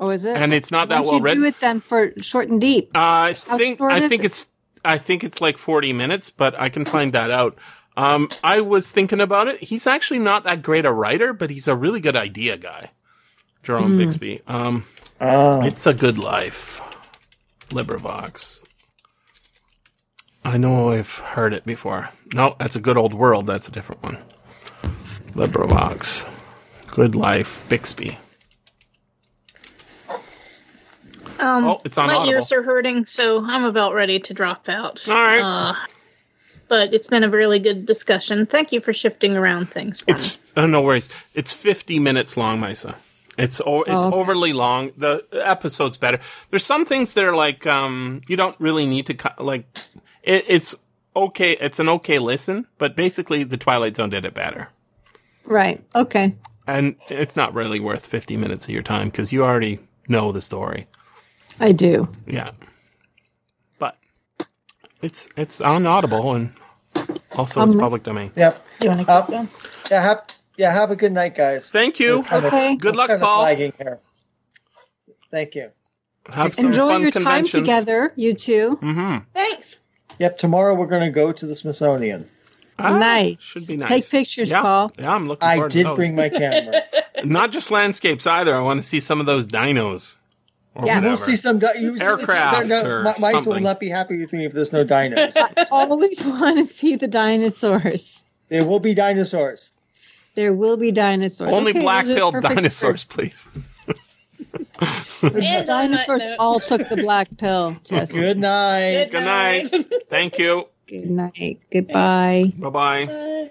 [0.00, 0.36] Oh, is it?
[0.36, 1.34] and it's not that don't well you read.
[1.34, 2.90] do it then for short and deep?
[2.94, 4.46] I think I think it's
[4.84, 7.58] I think it's like 40 minutes, but I can find that out.
[7.96, 9.58] Um, I was thinking about it.
[9.60, 12.90] He's actually not that great a writer, but he's a really good idea guy.
[13.64, 13.98] Jerome Hmm.
[13.98, 14.40] Bixby.
[14.46, 14.84] Um,
[15.20, 15.62] Ah.
[15.64, 16.80] it's a good life.
[17.70, 18.62] LibriVox.
[20.44, 22.10] I know I've heard it before.
[22.32, 23.46] No, that's a good old world.
[23.48, 24.18] That's a different one.
[25.32, 26.28] LibriVox.
[26.92, 28.16] Good life, Bixby.
[31.40, 32.32] Um, Oh, it's on my Audible.
[32.34, 35.08] ears are hurting, so I'm about ready to drop out.
[35.08, 35.40] All right.
[35.42, 35.74] Uh,
[36.68, 38.44] but it's been a really good discussion.
[38.46, 40.00] Thank you for shifting around things.
[40.00, 40.14] For me.
[40.14, 41.08] It's uh, no worries.
[41.34, 42.94] It's 50 minutes long, Maissa.
[43.38, 44.16] It's o- it's Oh, okay.
[44.16, 44.90] overly long.
[44.96, 46.18] The episode's better.
[46.50, 49.64] There's some things that are like um you don't really need to cut like
[50.24, 50.74] it, it's
[51.14, 51.52] okay.
[51.52, 54.68] It's an okay listen, but basically the Twilight Zone did it better.
[55.44, 55.82] Right.
[55.94, 56.34] Okay.
[56.66, 59.78] And it's not really worth 50 minutes of your time because you already
[60.08, 60.86] know the story.
[61.60, 62.08] I do.
[62.26, 62.50] Yeah.
[63.78, 63.96] But
[65.02, 66.52] it's it's on Audible and
[67.36, 68.30] also it's Um, public domain.
[68.36, 68.66] Yep.
[68.82, 69.48] you want to Uh, keep going?
[69.90, 70.02] Yeah.
[70.02, 70.22] Have,
[70.56, 70.72] yeah.
[70.72, 71.70] Have a good night, guys.
[71.70, 72.22] Thank you.
[72.24, 72.76] Kind of- Okay.
[72.76, 73.46] Good luck, kind of Paul.
[73.54, 73.98] here.
[75.30, 75.70] Thank you.
[76.32, 78.78] Have some Enjoy fun your time together, you two.
[78.82, 79.24] Mm-hmm.
[79.34, 79.80] Thanks.
[80.18, 80.38] Yep.
[80.38, 82.28] Tomorrow we're going to go to the Smithsonian.
[82.78, 83.40] nice.
[83.40, 83.88] Should be nice.
[83.88, 84.60] Take pictures, yeah.
[84.62, 84.92] Paul.
[84.98, 85.80] Yeah, I'm looking I forward to it.
[85.80, 85.96] I did those.
[85.96, 86.82] bring my camera.
[87.24, 88.54] Not just landscapes either.
[88.54, 90.16] I want to see some of those dinos.
[90.74, 90.96] Or Yeah.
[90.96, 91.06] whatever.
[91.08, 94.18] We'll see some di- you, Aircraft no, no, or Mi- Mice will not be happy
[94.18, 95.32] with me if there's no dinos.
[95.36, 98.24] I always want to see the dinosaurs.
[98.48, 99.70] there will be dinosaurs.
[100.34, 101.50] There will be dinosaurs.
[101.52, 103.48] Only Okay, black those are pilled perfect dinosaurs, please.
[104.38, 104.54] The
[105.22, 107.76] And on that dinosaurs all took the black pill.
[107.84, 108.14] Jesse.
[108.14, 109.08] Good night.
[109.10, 109.92] Good night.
[110.10, 110.68] Thank you.
[110.86, 111.58] Good night.
[111.72, 112.52] Goodbye.
[112.56, 113.50] Bye bye.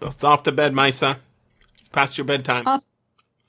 [0.00, 1.18] It's off to bed, Maissa.
[1.78, 2.66] It's past your bedtime.
[2.66, 2.86] Off.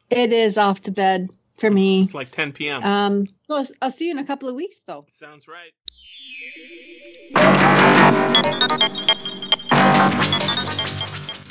[0.10, 1.30] It is off to bed
[1.60, 2.02] for me.
[2.02, 2.84] It's like 10 p.m.
[2.84, 5.06] Um, so I'll- I'll see you in a couple of weeks, though.
[5.10, 5.72] Sounds right.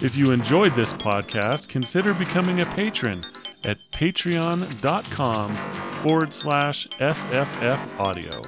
[0.03, 3.25] If you enjoyed this podcast, consider becoming a patron
[3.63, 5.53] at patreon.com
[6.03, 8.43] forward slash SFF Audio.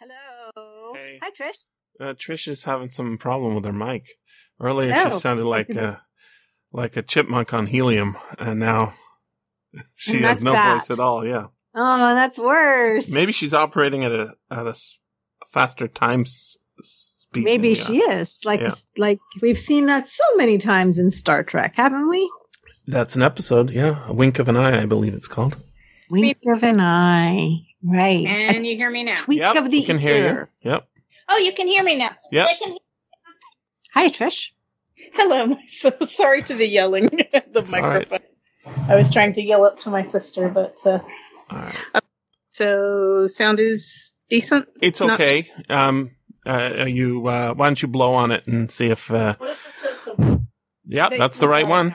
[0.00, 0.94] Hello.
[0.94, 1.18] Hey.
[1.22, 1.64] Hi, Trish.
[2.00, 4.06] Uh, Trish is having some problem with her mic.
[4.60, 5.10] Earlier, Oh.
[5.10, 6.02] she sounded like a
[6.72, 8.94] like a chipmunk on helium, and now
[9.96, 10.74] she And has no bad.
[10.74, 11.26] voice at all.
[11.26, 13.10] Yeah, Oh, that's worse.
[13.10, 14.74] maybe she's operating at a at a
[15.50, 17.44] faster time s- speed.
[17.44, 18.12] Maybe she are.
[18.12, 18.40] is.
[18.44, 18.74] Like, Yeah.
[18.96, 22.30] like we've seen that so many times in Star Trek, haven't we?
[22.90, 23.70] That's an episode.
[23.70, 25.56] Yeah, a wink of an eye, I believe it's called.
[26.10, 27.66] Wink of an eye.
[27.84, 28.24] Right.
[28.26, 29.14] And you hear me now?
[29.14, 30.48] Tweak yep, of the we can hear ear.
[30.62, 30.70] you.
[30.70, 30.88] Yep.
[31.28, 32.10] Oh, you can hear me now.
[32.32, 32.48] Yep.
[32.48, 32.76] I can-
[33.94, 34.50] Hi, Trish.
[35.12, 35.42] Hello.
[35.58, 38.10] I'm so sorry to the yelling at the It's all right.
[38.10, 38.88] microphone.
[38.88, 40.98] I was trying to yell up to my sister, but uh,
[41.50, 42.02] All right.
[42.50, 44.66] so sound is decent.
[44.82, 45.46] It's Not- okay.
[45.68, 46.12] Um,
[46.46, 49.10] uh, you uh, why don't you blow on it and see if?
[49.10, 49.58] Uh, What is
[50.06, 50.42] the
[50.86, 51.94] yep, that's the right one.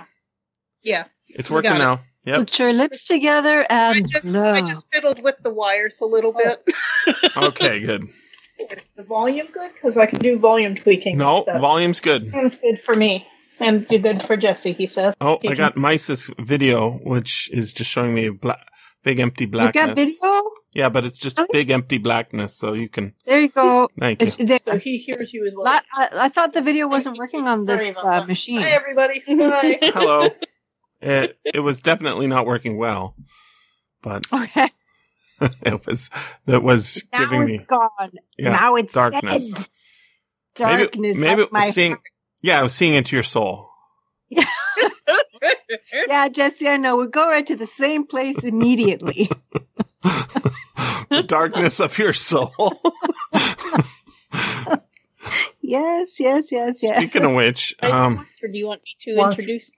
[0.83, 1.05] Yeah.
[1.29, 1.83] It's working got it.
[1.83, 1.99] now.
[2.25, 2.37] Yep.
[2.39, 4.53] Put your lips together I and just blow.
[4.53, 6.63] I just fiddled with the wires a little bit.
[7.35, 8.03] Okay, good.
[8.59, 9.73] Is the volume good?
[9.73, 11.17] Because I can do volume tweaking.
[11.17, 12.29] No, That volume's good.
[12.31, 13.27] sounds good for me.
[13.59, 15.15] And do good for Jesse, he says.
[15.19, 18.59] Oh, He I can- got Mice's video, which is just showing me a bla-
[19.03, 19.85] big empty you blackness.
[19.87, 20.43] got video?
[20.73, 23.13] Yeah, but it's just big empty blackness, so you can.
[23.25, 23.89] There you go.
[23.99, 24.45] Thank you.
[24.45, 24.59] There.
[24.63, 25.67] So he hears you as well.
[25.93, 28.61] I, I thought the video wasn't working on this uh, machine.
[28.61, 29.23] Hi, everybody.
[29.27, 29.79] Hi.
[29.93, 30.29] Hello.
[31.03, 33.15] It it was definitely not working well,
[34.01, 34.69] but Okay.
[35.65, 36.09] it was
[36.45, 38.11] that was Now giving it's me gone.
[38.37, 39.51] yeah now it's darkness.
[39.53, 39.67] dead.
[40.55, 41.17] darkness.
[41.17, 41.97] maybe like it was my seeing-
[42.41, 43.69] Yeah, I was seeing into your soul.
[46.07, 46.95] Yeah, Jesse, I know.
[46.97, 49.29] We'll go right to the same place immediately.
[50.03, 52.51] the darkness of your soul.
[55.61, 56.95] yes, yes, yes, yes.
[56.97, 59.31] Speaking of which, um, or do you want me to What?
[59.37, 59.69] introduce?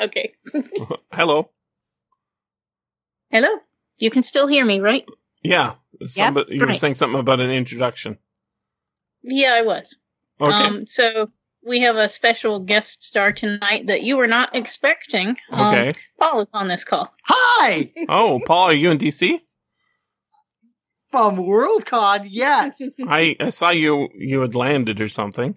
[0.00, 0.32] Okay.
[1.12, 1.50] hello.
[3.30, 3.48] Hello.
[3.98, 5.04] You can still hear me, right?
[5.42, 5.74] Yeah,
[6.06, 6.78] somebody, you were Right.
[6.80, 8.18] saying something about an introduction.
[9.22, 9.96] Yeah, I was.
[10.40, 10.52] Okay.
[10.54, 11.26] Um, so
[11.66, 15.36] we have a special guest star tonight that you were not expecting.
[15.50, 15.92] Um, okay.
[16.18, 17.12] Paul is on this call.
[17.24, 19.40] Hi Oh, Paul, are you in DC?
[21.10, 22.26] from Worldcon.
[22.30, 24.08] Yes, I, I saw you.
[24.14, 25.56] You had landed or something.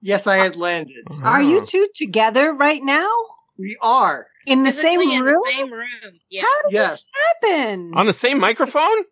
[0.00, 1.06] Yes, I had landed.
[1.22, 1.64] Are you Oh.
[1.64, 3.10] two together right now?
[3.58, 4.26] We are.
[4.46, 5.42] In the same in room?
[5.44, 5.88] The same room.
[6.30, 6.42] Yeah.
[6.42, 7.10] How does Yes, this
[7.50, 7.92] happen?
[7.94, 9.04] on the same microphone?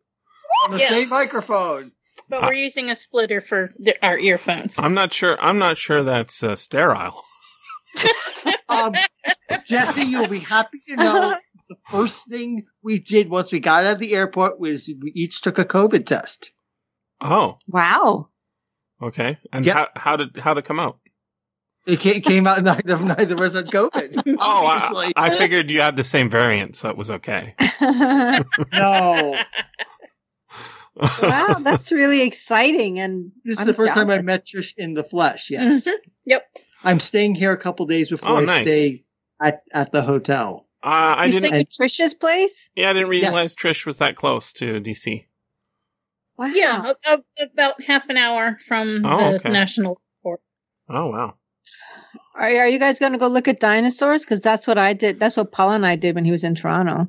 [0.65, 0.91] on the Yes.
[0.91, 1.93] same microphone.
[2.29, 4.79] But we're using a splitter for the, our earphones.
[4.79, 5.37] I'm not sure.
[5.41, 7.23] I'm not sure that's uh, sterile.
[8.69, 8.95] Um,
[9.65, 11.37] Jesse, you'll be happy to know
[11.69, 15.41] the first thing we did once we got out of the airport was we each
[15.41, 16.51] took a COVID test.
[17.21, 18.29] Oh, wow.
[19.02, 19.39] Okay.
[19.52, 19.74] And Yep.
[19.74, 20.98] how how did how did it come out?
[21.86, 24.36] It came out neither neither of us had COVID.
[24.40, 25.12] Oh, I, Obviously.
[25.16, 27.55] I figured you had the same variant, so it was okay.
[28.73, 29.36] no.
[31.23, 32.98] wow, that's really exciting.
[32.98, 35.51] And This is I'm the first time I met Trish in the flesh.
[35.51, 35.93] Yes, Mhm.
[36.24, 36.47] Yep.
[36.85, 38.62] I'm staying here a couple days before Oh, I nice.
[38.62, 39.05] stay
[39.40, 40.66] at at the hotel.
[40.82, 41.48] Uh, I you didn't.
[41.48, 42.70] staying at Trisha's place?
[42.77, 43.23] Yeah, I didn't Yes.
[43.23, 45.27] realize Trish was that close to DC.
[46.39, 46.47] Wow.
[46.47, 49.51] Yeah, a- a- about half an hour from Oh, the okay.
[49.51, 50.01] national.
[50.89, 51.35] Oh wow.
[52.35, 54.23] Are, are you guys going to go look at dinosaurs?
[54.23, 55.19] Because that's what I did.
[55.19, 57.09] That's what Paul and I did when he was in Toronto.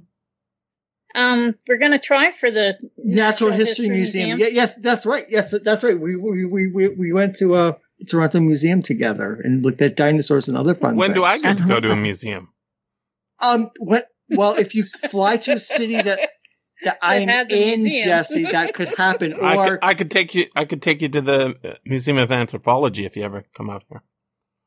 [1.16, 4.38] Um, we're gonna try for the Natural History, Museum.
[4.40, 5.26] Yeah, yes, that's right.
[5.30, 6.00] Yes, that's right.
[6.00, 7.74] We we we we, we went to uh
[8.08, 10.96] Toronto Museum together and looked at dinosaurs and other fun.
[10.96, 12.50] When do I get to go to a museum?
[13.40, 13.72] Um.
[13.80, 16.20] When, well, if you fly to a city that
[16.84, 18.08] that I am in, museum.
[18.08, 19.34] Jesse, that could happen.
[19.42, 20.46] I could, I could take you.
[20.56, 23.84] I could take you to the uh, Museum of Anthropology if you ever come out
[23.90, 24.04] here.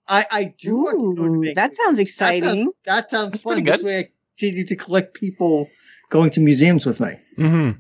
[0.08, 2.42] I, I do want to go to Ooh, that sounds That exciting.
[2.64, 3.54] sounds, that sounds That's fun.
[3.54, 4.08] pretty This way, I
[4.38, 5.68] continue to collect people
[6.10, 7.10] going to museums with me.
[7.38, 7.78] Mm-hmm.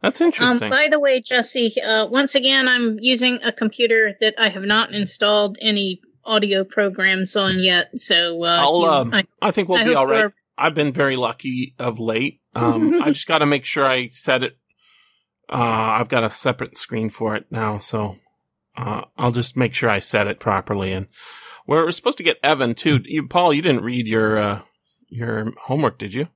[0.00, 0.70] That's Um, interesting.
[0.70, 4.92] by the way, Jesse, uh, once again, I'm using a computer that I have not
[4.92, 7.90] installed any audio programs on yet.
[7.98, 10.32] So uh, I'll, you- um, I, I think we'll I be all right.
[10.56, 12.40] I've been very lucky of late.
[12.58, 14.58] Um, I just got to make sure I set it.
[15.48, 18.16] Uh, I've got a separate screen for it now, so
[18.76, 20.92] uh, I'll just make sure I set it properly.
[20.92, 21.06] And
[21.66, 23.00] we're supposed to get Evan too.
[23.04, 24.60] You, Paul, you didn't read your uh,
[25.08, 26.28] your homework, did you?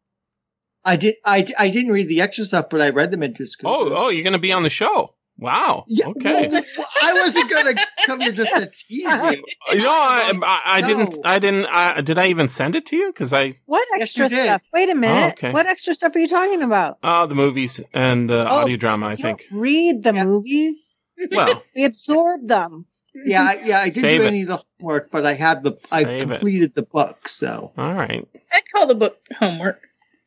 [0.85, 1.17] I did.
[1.25, 3.71] I, I didn't read the extra stuff, but I read them into school.
[3.71, 5.15] Oh, oh, you're going to be on the show.
[5.43, 5.85] Wow.
[5.89, 6.49] Yeah, Okay.
[6.49, 6.65] well,
[7.03, 9.45] I wasn't going to come here just to tease you.
[9.73, 11.17] You know, I, I, I didn't.
[11.25, 11.67] I didn't.
[11.67, 13.07] I, did I even send it to you?
[13.13, 14.45] Because I, What extra you did.
[14.47, 14.63] stuff?
[14.73, 15.33] Wait a minute.
[15.35, 15.53] okay.
[15.53, 16.99] What extra stuff are you talking about?
[17.03, 19.07] uh, the movies and the Oh, audio drama.
[19.07, 19.47] I think.
[19.51, 20.25] don't read the Yeah.
[20.25, 20.99] movies.
[21.31, 22.87] Well, We absorb them.
[23.15, 23.81] Yeah, yeah.
[23.81, 24.29] I didn't Save do it.
[24.29, 25.73] any of the homework, but I have the.
[25.93, 26.35] I Save it.
[26.35, 28.27] completed the book, so all right.
[28.53, 29.81] I'd call the book homework.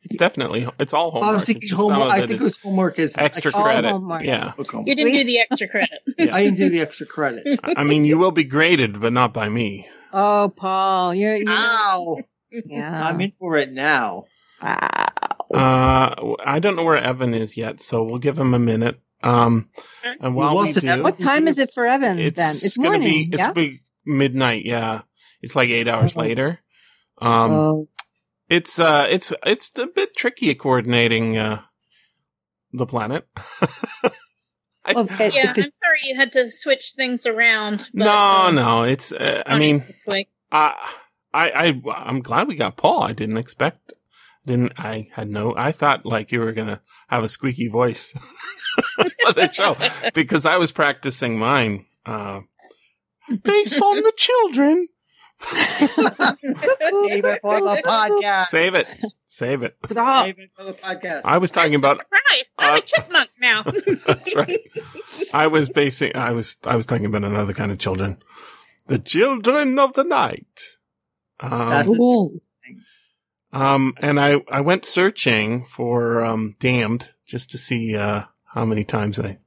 [0.06, 0.68] It's definitely.
[0.78, 1.30] It's all homework.
[1.30, 2.12] I was thinking homework.
[2.12, 3.90] I think it is was homework is extra All credit.
[3.90, 4.22] homework.
[4.22, 4.52] Yeah.
[4.56, 4.72] book.
[4.72, 6.00] You didn't do the extra credit.
[6.18, 6.34] Yeah.
[6.34, 7.60] I didn't do the extra credit.
[7.76, 9.88] I mean, you will be graded, but not by me.
[10.12, 11.36] Oh, Paul, you're.
[11.36, 12.18] You know, Ow!
[12.50, 13.08] yeah.
[13.08, 14.24] I'm in for it now.
[14.62, 15.08] Wow.
[15.52, 18.98] Uh, I don't know where Evan is yet, so we'll give him a minute.
[19.22, 19.68] Um,
[20.20, 22.50] and while we do, What time is it for Evan it's, then?
[22.50, 23.08] It's gonna morning.
[23.08, 23.52] be it's yeah.
[23.52, 24.64] be midnight.
[24.64, 25.02] Yeah,
[25.42, 26.20] it's like eight hours Oh.
[26.20, 26.60] later.
[27.20, 27.88] Um, oh,
[28.48, 31.62] it's uh, it's it's a bit tricky coordinating uh
[32.72, 33.26] the planet.
[34.94, 37.88] well, if, yeah, if I'm sorry you had to switch things around.
[37.92, 39.12] But, no, uh, no, it's.
[39.12, 40.26] Uh, I mean, this.
[40.52, 40.74] I,
[41.32, 43.02] I, I, I'm glad we got Paul.
[43.02, 43.92] I didn't expect.
[44.44, 45.08] Didn't I?
[45.12, 45.54] Had no.
[45.56, 48.14] I thought like you were gonna have a squeaky voice
[48.98, 49.76] on the show
[50.14, 52.40] because I was practicing mine uh,
[53.42, 54.88] based on the children.
[55.40, 58.46] Save it for the podcast.
[58.46, 58.88] Save it.
[59.26, 59.76] Save it.
[59.86, 61.22] Save it for the podcast.
[61.24, 61.96] I was talking about.
[61.96, 62.52] Surprise!
[62.58, 63.62] I'm uh, a chipmunk now.
[64.06, 64.60] That's right.
[65.32, 66.16] I was basing.
[66.16, 66.56] I was.
[66.64, 68.22] I was talking about another kind of children.
[68.86, 70.60] The children of the night.
[71.40, 72.40] Um, That's Ooh.
[73.52, 78.84] Um, and I, I went searching for, um, damned just to see, uh, how many
[78.84, 79.38] times I,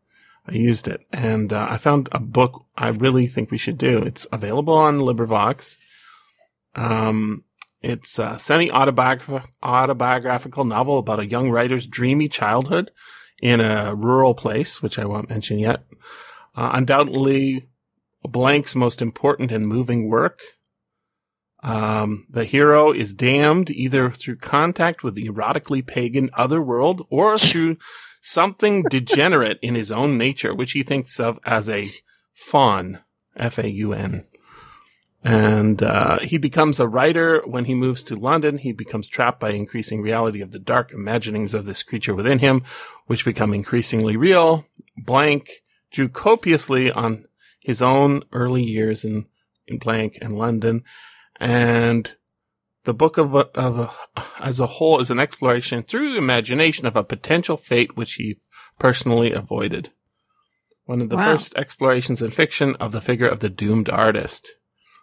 [0.50, 1.02] I used it.
[1.12, 4.00] And, uh, I found a book I really think we should do.
[4.00, 5.78] It's available on LibriVox.
[6.76, 7.44] Um,
[7.82, 12.92] it's a semi-autobiographical novel about a young writer's dreamy childhood
[13.42, 15.84] in a rural place, which I won't mention yet.
[16.56, 17.70] Uh, undoubtedly,
[18.24, 20.40] Blank's most important and moving work.
[21.62, 27.78] Um, the hero is damned either through contact with the erotically pagan otherworld or through
[28.30, 31.92] something degenerate in his own nature, which he thinks of as a
[32.34, 33.00] faun,
[33.36, 34.26] F-A-U-N.
[35.24, 38.58] And uh, he becomes a writer when he moves to London.
[38.58, 42.64] He becomes trapped by increasing reality of the dark imaginings of this creature within him,
[43.08, 44.66] which become increasingly real.
[44.96, 45.50] Blank
[45.92, 47.26] drew copiously on
[47.60, 49.26] his own early years in,
[49.68, 50.84] in Blank and London.
[51.40, 52.16] And
[52.86, 56.96] the book of, a, of a, as a whole is an exploration through imagination of
[56.96, 58.38] a potential fate which he
[58.78, 59.92] personally avoided.
[60.86, 61.34] One of the Wow.
[61.34, 64.50] first explorations in fiction of the figure of the doomed artist,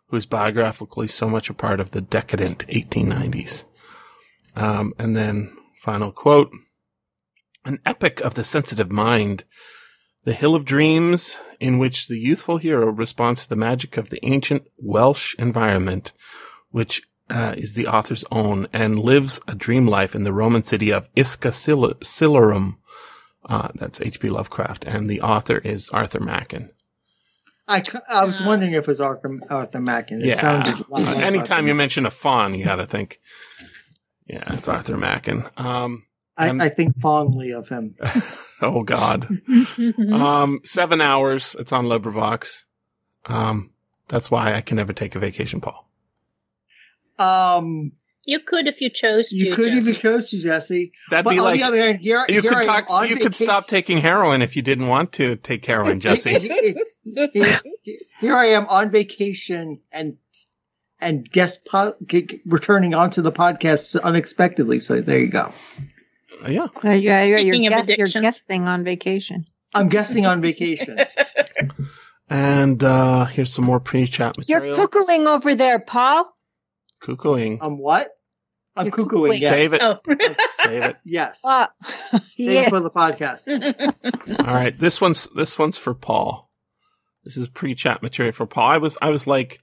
[0.08, 3.64] who is biographically so much a part of the decadent 1890s.
[4.56, 6.50] Um, and then final quote,
[7.64, 9.44] an epic of the sensitive mind,
[10.24, 14.18] the Hill of Dreams, in which the youthful hero responds to the magic of the
[14.24, 16.12] ancient Welsh environment,
[16.70, 20.90] which uh, is the author's own, and lives a dream life in the Roman city
[20.92, 22.76] of Isca Silurum.
[23.44, 24.28] Uh, that's H.P.
[24.28, 26.70] Lovecraft, and the author is Arthur Machen.
[27.68, 30.20] I was wondering if it was Arthur, Arthur Macken.
[30.20, 30.34] It yeah.
[30.34, 33.20] sounded a lot Uh, like anytime Arthur you mention a fawn, you got to think,
[34.28, 35.44] yeah, it's Arthur Machen.
[35.56, 36.06] Um,
[36.36, 37.96] I, I think fondly of him.
[38.62, 39.26] oh God.
[40.12, 41.56] um, seven hours.
[41.58, 42.64] It's on LibriVox.
[43.26, 43.72] Um,
[44.08, 45.85] that's why I can never take a vacation, Paul.
[47.18, 47.92] Um,
[48.24, 49.36] you could if you chose to.
[49.36, 49.90] you could Jesse.
[49.90, 50.92] even chose to Jesse.
[51.10, 52.90] That'd But be on like the other hand, here, you here could talk.
[52.90, 56.38] on You could stop taking heroin if you didn't want to take heroin, Jesse.
[57.02, 57.60] here,
[58.20, 60.16] here I am on vacation and
[61.00, 64.80] and guest po- g- g- returning onto the podcast unexpectedly.
[64.80, 65.52] So there you go.
[66.44, 66.66] Uh, yeah.
[66.84, 68.22] Uh, yeah, you're, Speaking you're, of guest, you're addictions.
[68.22, 69.46] guesting on vacation.
[69.74, 70.98] I'm guesting on vacation.
[72.28, 74.88] And uh here's some more pre-chat You're material.
[74.88, 76.24] cuckooing over there, Paul.
[77.06, 77.58] Cuckooing.
[77.60, 78.08] I'm what?
[78.74, 79.30] I'm You're cuckooing.
[79.32, 79.40] cuckooing.
[79.40, 79.50] Yes.
[79.52, 79.82] Save it.
[79.82, 79.98] Oh.
[80.64, 80.96] Save it.
[81.04, 81.40] Yes.
[81.44, 81.66] Uh,
[82.36, 82.64] yeah.
[82.64, 83.46] you for the podcast.
[84.46, 84.76] All right.
[84.78, 86.50] This one's this one's for Paul.
[87.24, 88.68] This is pre-chat material for Paul.
[88.68, 89.60] I was I was like,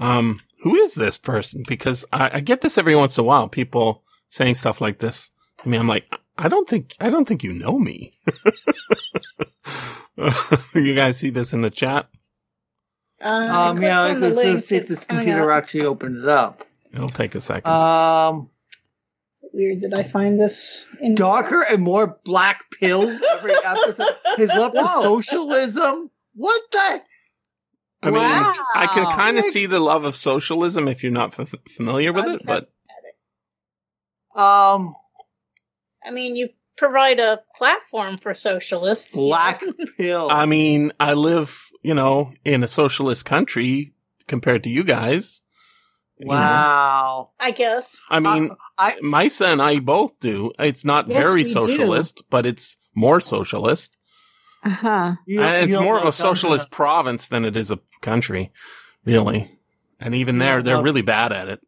[0.00, 1.64] um, who is this person?
[1.66, 3.48] Because I, I get this every once in a while.
[3.48, 5.30] People saying stuff like this.
[5.64, 6.06] I mean, I'm like,
[6.38, 8.12] I don't think I don't think you know me.
[10.74, 12.08] you guys see this in the chat?
[13.20, 15.58] Uh, Um, yeah, on the let's, link, see if it's this computer up.
[15.62, 16.62] actually opened it up.
[16.96, 17.70] It'll take a second.
[17.70, 18.50] Um,
[19.34, 24.08] Is it weird that I find this in darker and more black pill every episode.
[24.36, 26.10] His love for socialism.
[26.34, 27.02] What the?
[28.02, 31.54] I mean, I can kind of see the love of socialism if you're not f-
[31.68, 32.70] familiar with it, but
[34.34, 34.94] Um,
[36.04, 39.16] I mean, you provide a platform for socialists.
[39.16, 39.62] black
[39.96, 40.28] pill.
[40.30, 43.94] I mean, I live, you know, in a socialist country
[44.28, 45.42] compared to you guys.
[46.18, 46.32] You know.
[46.32, 47.30] wow.
[47.38, 48.00] I guess.
[48.08, 50.50] I mean, I Maissa and I both do.
[50.58, 51.50] It's not Yes, very we do.
[51.50, 53.98] socialist, but it's more socialist.
[54.64, 55.14] Uh-huh.
[55.26, 56.70] you- and it's more of a socialist enough.
[56.70, 58.50] province than it is a country,
[59.04, 59.58] really.
[60.00, 61.60] And even there, they're really bad at it.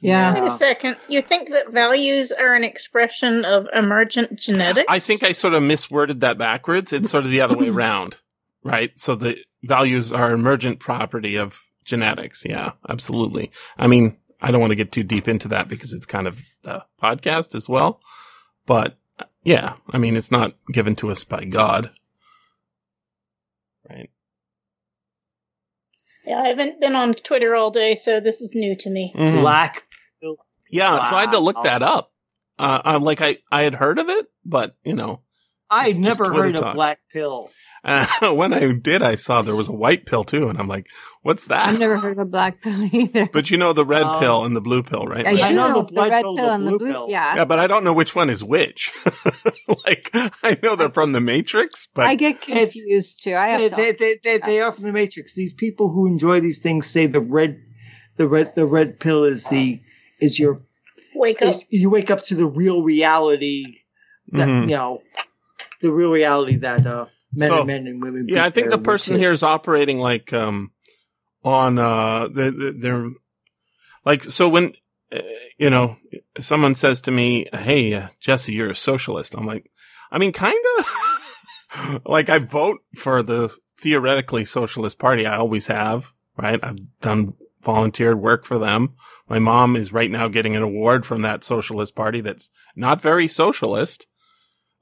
[0.00, 0.32] Yeah.
[0.34, 0.96] Wait a second.
[1.08, 4.86] You think that values are an expression of emergent genetics?
[4.88, 6.92] I think I sort of misworded that backwards.
[6.92, 8.18] It's sort of the other way around,
[8.62, 8.92] right?
[8.98, 12.44] So the values are emergent property of genetics.
[12.44, 13.50] Yeah, absolutely.
[13.76, 16.44] I mean, I don't want to get too deep into that because it's kind of
[16.62, 18.00] the podcast as well.
[18.66, 18.96] But
[19.42, 21.90] yeah, I mean, it's not given to us by God.
[23.88, 24.10] Right.
[26.24, 29.12] Yeah, I haven't been on Twitter all day, so this is new to me.
[29.16, 29.40] Mhm.
[29.40, 29.84] black.
[30.70, 31.00] Yeah.
[31.02, 32.12] So I had to look that up.
[32.58, 35.22] Uh, I'm like, I, I had heard of it, but you know,
[35.70, 37.50] I It's just never Twitter heard of black pill.
[37.84, 40.48] Uh, when I did, I saw there was a white pill too.
[40.48, 40.88] And I'm like,
[41.22, 41.68] what's that?
[41.68, 43.28] I've never heard of a black pill either.
[43.32, 45.26] But you know the red Um, pill and the blue pill, right?
[45.26, 45.46] I Yeah.
[45.46, 46.92] I know know the black red pill, pill and the blue blue.
[46.92, 47.06] pill.
[47.10, 47.36] Yeah.
[47.36, 48.92] Yeah, but I don't know which one is which.
[49.86, 50.10] like,
[50.42, 53.34] I know they're from the Matrix, but I get confused too.
[53.34, 53.76] I have They, to.
[53.76, 55.34] they, they, they, they are from the Matrix.
[55.34, 57.60] These people who enjoy these things say the red,
[58.16, 59.80] the red, the red pill is the
[60.20, 60.62] is your
[61.14, 61.54] Wake up.
[61.56, 63.78] is, you wake up to the real reality
[64.32, 64.62] that Mhm.
[64.62, 65.02] you know
[65.80, 68.26] the real reality that uh men So, and men and women.
[68.28, 70.72] yeah, I think the person here is operating like um
[71.44, 73.10] on uh the, the they're
[74.04, 74.72] like so when
[75.12, 75.20] uh,
[75.58, 75.96] you know
[76.38, 79.70] someone says to me, "Hey, uh, Jesse, you're a socialist." I'm like,
[80.10, 85.26] I mean, kind of like I vote for the theoretically socialist party.
[85.26, 86.58] I always have, right?
[86.62, 88.94] I've done volunteered work for them.
[89.28, 93.28] My mom is right now getting an award from that socialist party that's not very
[93.28, 94.06] socialist.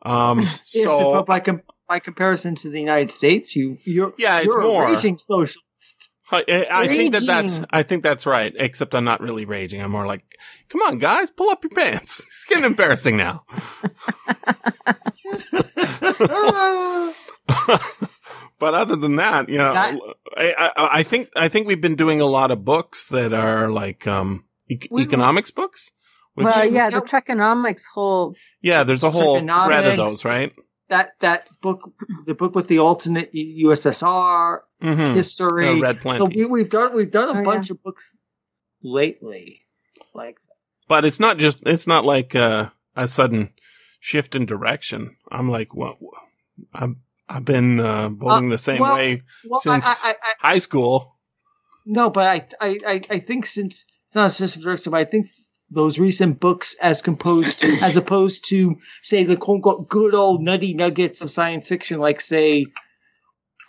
[0.02, 0.41] Um,
[0.75, 4.47] Yes, so but by com- by comparison to the United States, you you're Yeah, it's
[4.47, 4.86] you're more.
[4.89, 5.62] a raging socialist.
[6.32, 8.52] I, I- I think that that's I think that's right.
[8.58, 9.81] Except I'm not really raging.
[9.81, 10.24] I'm more like,
[10.68, 12.20] come on, guys, pull up your pants.
[12.26, 13.44] It's getting embarrassing now.
[18.58, 19.98] but other than that, you know, That-
[20.36, 23.70] I, I, I think I think we've been doing a lot of books that are
[23.70, 25.92] like um e- We- economics books.
[26.34, 27.06] Which, well, yeah, the Yep.
[27.06, 28.34] Trekonomics whole.
[28.60, 30.52] yeah, there's a whole thread of those, right?
[30.89, 31.92] That that book,
[32.26, 35.15] the book with the alternate USSR Mm-hmm.
[35.15, 35.81] history.
[35.81, 38.15] Red so we, we've done we've done a Oh, bunch of books
[38.82, 39.62] lately,
[40.12, 40.36] like
[40.86, 43.55] but it's not just it's not like uh, a sudden
[44.00, 45.16] shift in direction.
[45.32, 45.97] I'm like, what?
[46.74, 50.58] I'm I've been uh, voting the same well, way well, since I, I, I, high
[50.58, 51.16] school.
[51.86, 52.26] No, but
[52.60, 55.28] I, I, I, I think since it's not a system direction, but I think
[55.70, 60.74] those recent books, as composed, as opposed to say the quote unquote good old nutty
[60.74, 62.66] nuggets of science fiction, like say,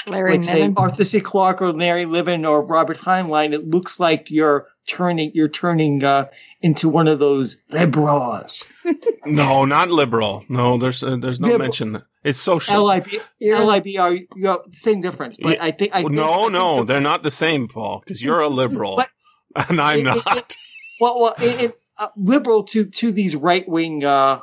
[0.08, 1.20] Larry like say Arthur C.
[1.20, 6.28] Clarke or Larry Niven or Robert Heinlein, it looks like you're turning, you're turning uh,
[6.62, 8.72] into one of those liberals.
[9.26, 10.46] No, not liberal.
[10.48, 11.66] No, there's uh, there's no Liberal.
[11.66, 12.02] mention.
[12.24, 12.76] It's social.
[12.76, 14.14] L I B You're- L I B R.
[14.14, 15.66] You know, same difference, but Yeah.
[15.66, 18.00] I think I think, I no, think no, they're not the same, Paul.
[18.00, 18.96] Because you're a liberal,
[19.54, 20.56] But- and I'm It- it- not.
[21.02, 24.40] well, well, it, it, uh, liberal to to these right wing uh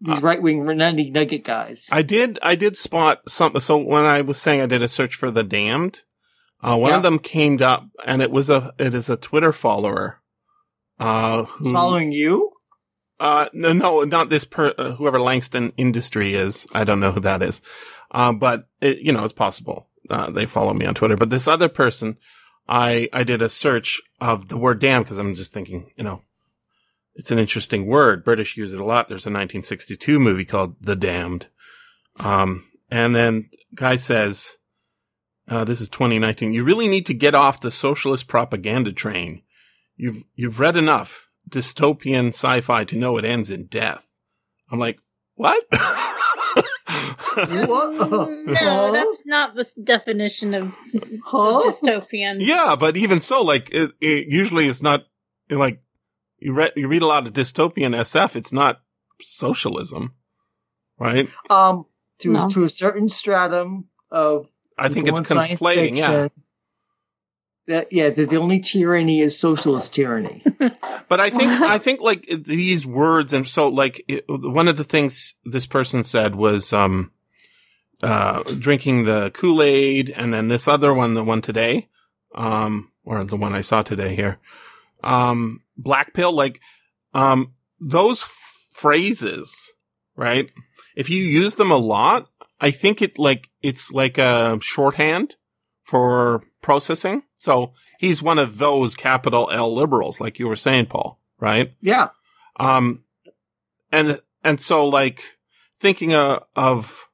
[0.00, 1.88] these right wing nutty nugget guys.
[1.90, 2.38] I did.
[2.42, 3.60] I did spot something.
[3.60, 6.02] So when I was saying I did a search for the damned,
[6.62, 6.96] uh, one Yeah.
[6.98, 10.20] of them came up, and it was a it is a Twitter follower.
[10.98, 12.52] Uh, who, Following you?
[13.18, 16.66] Uh, no, no, not this per, uh, whoever Langston Industry is.
[16.74, 17.62] I don't know who that is.
[18.10, 19.88] Uh, but it, you know, it's possible.
[20.10, 22.16] Uh, they follow me on Twitter, but this other person,
[22.68, 26.22] I, I did a search of the word damn because I'm just thinking, you know,
[27.16, 28.24] it's an interesting word.
[28.24, 29.08] British use it a lot.
[29.08, 31.48] There's a 1962 movie called The Damned.
[32.20, 34.56] Um, and then guy says,
[35.48, 36.52] uh, this is 2019.
[36.52, 39.42] You really need to get off the socialist propaganda train.
[39.96, 44.06] You've, you've read enough dystopian sci-fi to know it ends in death.
[44.70, 44.98] I'm like,
[45.34, 45.64] what?
[47.36, 48.28] What?
[48.46, 50.74] no, that's not the definition of
[51.24, 51.62] Huh?
[51.66, 52.36] dystopian.
[52.40, 55.04] yeah, but even so, like, it, it usually it's not
[55.50, 55.80] like
[56.38, 58.36] you read you read a lot of dystopian SF.
[58.36, 58.80] It's not
[59.20, 60.14] socialism,
[60.98, 61.28] right?
[61.50, 61.86] Um,
[62.18, 62.48] to No.
[62.48, 64.48] to a certain stratum of
[64.78, 65.96] I think it's people in science conflating.
[65.96, 66.28] Yeah,
[67.66, 70.42] That yeah, the, the only tyranny is socialist tyranny.
[71.08, 74.82] But I think I think like these words and so like it, one of the
[74.84, 77.12] things this person said was um
[78.02, 81.88] uh drinking the Kool-Aid and then this other one the one today
[82.34, 84.38] um or the one I saw today here
[85.04, 86.60] um black pill like
[87.14, 89.72] um those phrases
[90.18, 90.50] right?
[90.96, 92.28] If you use them a lot
[92.60, 95.36] I think it like it's like a shorthand
[95.84, 97.22] for processing.
[97.36, 101.72] So he's one of those capital L liberals, like you were saying, Paul, right?
[101.80, 102.08] yeah,
[102.58, 103.04] Um,
[103.92, 105.22] and, and so like
[105.78, 107.08] thinking uh, of,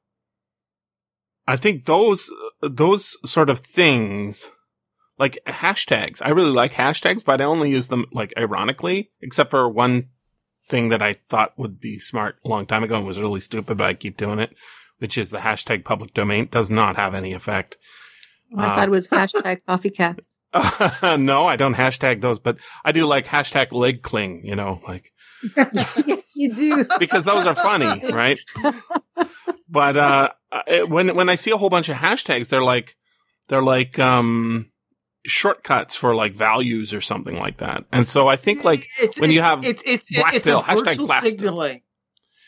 [1.45, 4.49] I think those, those sort of things,
[5.19, 9.67] like hashtags, I really like hashtags, but I only use them like ironically, except for
[9.69, 10.09] one
[10.65, 13.77] thing that I thought would be smart a long time ago and was really stupid,
[13.77, 14.55] but I keep doing it,
[14.99, 17.77] which is the hashtag public domain does not have any effect.
[18.57, 20.27] I Uh, thought it was hashtag coffee cats.
[21.17, 25.11] no, I don't hashtag those, but I do like hashtag leg cling, you know, like,
[26.05, 26.85] yes, you do.
[26.99, 28.39] because those are funny, right?
[29.67, 32.95] But, uh, uh, when, when I see a whole bunch of hashtags, they're like,
[33.49, 34.69] they're like, um,
[35.25, 37.85] shortcuts for like values or something like that.
[37.91, 40.63] And so I think like, it's, when you have it's it's black it's pill, a
[40.63, 41.81] hashtag virtual black signaling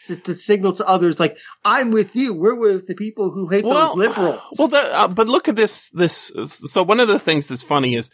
[0.08, 2.34] to, to signal to others like I'm with you.
[2.34, 4.42] We're with the people who hate those liberals.
[4.58, 5.90] Well, that, uh, but look at this.
[5.90, 8.12] This so one of the things that's funny is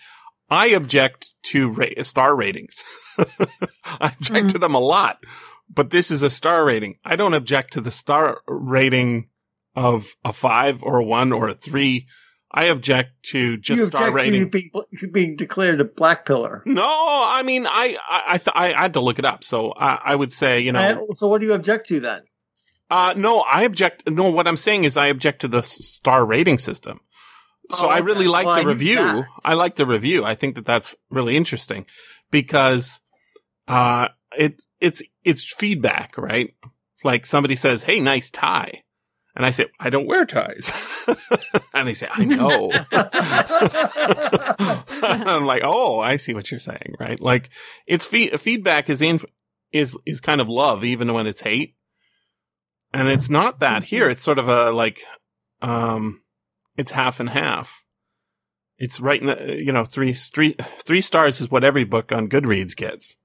[0.49, 2.83] I object to ra- star ratings.
[3.17, 5.23] I object to them a lot,
[5.69, 6.97] but this is a star rating.
[7.03, 9.29] I don't object to the star rating
[9.75, 12.07] of a five or a one or a three.
[12.53, 14.49] I object to just you star object to rating.
[14.49, 14.71] being,
[15.11, 16.61] being declared a black pillar.
[16.65, 19.99] no, I mean I I I, th- I had to look it up, so I,
[20.03, 21.07] I would say you know.
[21.09, 22.21] Uh, so what do you object to then?
[22.89, 24.09] Uh, no, I object.
[24.09, 26.99] No, what I'm saying is I object to the star rating system.
[27.71, 28.95] So Oh, I really like Well, the review.
[28.97, 29.25] that.
[29.45, 30.25] I like the review.
[30.25, 31.85] I think that that's really interesting
[32.31, 32.99] because,
[33.69, 36.53] uh, it, it's, it's feedback, right?
[36.95, 38.83] It's like somebody says, Hey, nice tie.
[39.35, 40.71] And I say, I don't wear ties.
[41.73, 42.71] and they say, I know.
[45.03, 47.19] I'm like, oh, I see what you're saying, right?
[47.19, 47.49] Like,
[47.87, 49.19] it's fe- feedback is in
[49.71, 51.75] is is kind of love, even when it's hate.
[52.93, 54.09] and it's not that here.
[54.09, 54.99] It's sort of a like,
[55.61, 56.21] um,
[56.77, 57.83] it's half and half.
[58.77, 62.27] It's right in the, you know, three, three, three stars is what every book on
[62.27, 63.15] Goodreads gets.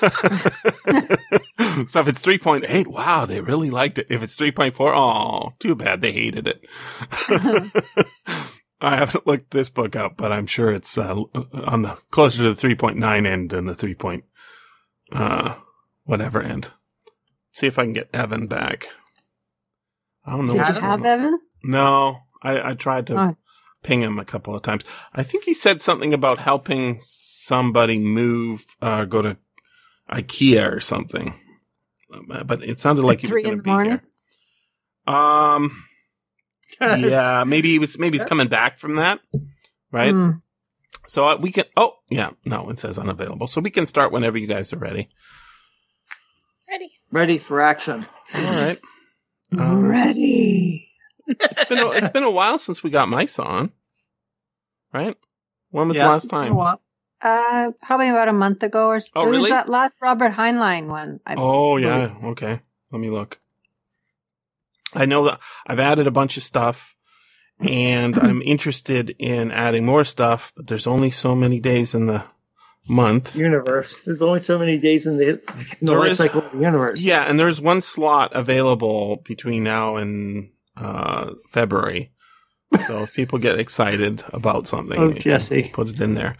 [1.88, 4.06] so if it's 3.8, wow, they really liked it.
[4.10, 6.64] If it's 3.4, oh, too bad they hated it.
[8.80, 11.22] I haven't looked this book up, but I'm sure it's uh,
[11.66, 13.94] on the closer to the 3.9 end than the 3.
[13.94, 14.24] Point,
[15.12, 15.54] uh,
[16.04, 16.70] whatever end.
[17.50, 18.88] See if I can get Evan back.
[20.24, 20.52] I don't know.
[20.52, 21.04] Did what's you have.
[21.04, 21.40] Evan?
[21.64, 23.36] No, I, I tried to Oh.
[23.82, 24.84] ping him a couple of times.
[25.12, 29.38] I think he said something about helping somebody move, uh, go to
[30.10, 31.34] IKEA or something.
[32.12, 34.00] Uh, But it sounded like he was Three going to be morning?
[35.06, 35.14] here.
[35.14, 35.84] Um,
[36.80, 39.20] yeah, maybe he was, maybe he's coming back from that,
[39.92, 40.12] right?
[40.14, 40.42] Mm.
[41.06, 41.64] So uh, we can.
[41.76, 42.30] Oh, yeah.
[42.44, 43.46] No, it says unavailable.
[43.46, 45.08] So we can start whenever you guys are ready.
[46.68, 46.90] Ready.
[47.10, 48.06] Ready for action.
[48.34, 48.78] All right.
[49.56, 50.90] Um, Ready.
[51.26, 53.72] it's been a, it's been a while since we got mice on,
[54.92, 55.16] right?
[55.70, 56.56] When was Yes, the last it's been a time?
[57.20, 57.68] While.
[57.68, 59.10] Uh, probably about a month ago or so.
[59.16, 59.50] Oh, It was really?
[59.50, 61.20] that last Robert Heinlein one.
[61.26, 62.14] I Oh yeah.
[62.24, 62.60] Okay.
[62.90, 63.38] Let me look.
[64.94, 66.94] I know that I've added a bunch of stuff
[67.60, 72.24] and I'm interested in adding more stuff, but there's only so many days in the
[72.88, 73.36] month.
[73.36, 74.02] Universe.
[74.02, 75.28] There's only so many days in the,
[75.80, 77.04] in the life is- cycle of the universe.
[77.04, 82.12] Yeah, and there's one slot available between now and uh, February.
[82.86, 85.70] So if people get excited about something, Oh, Jesse.
[85.72, 86.36] put it in there.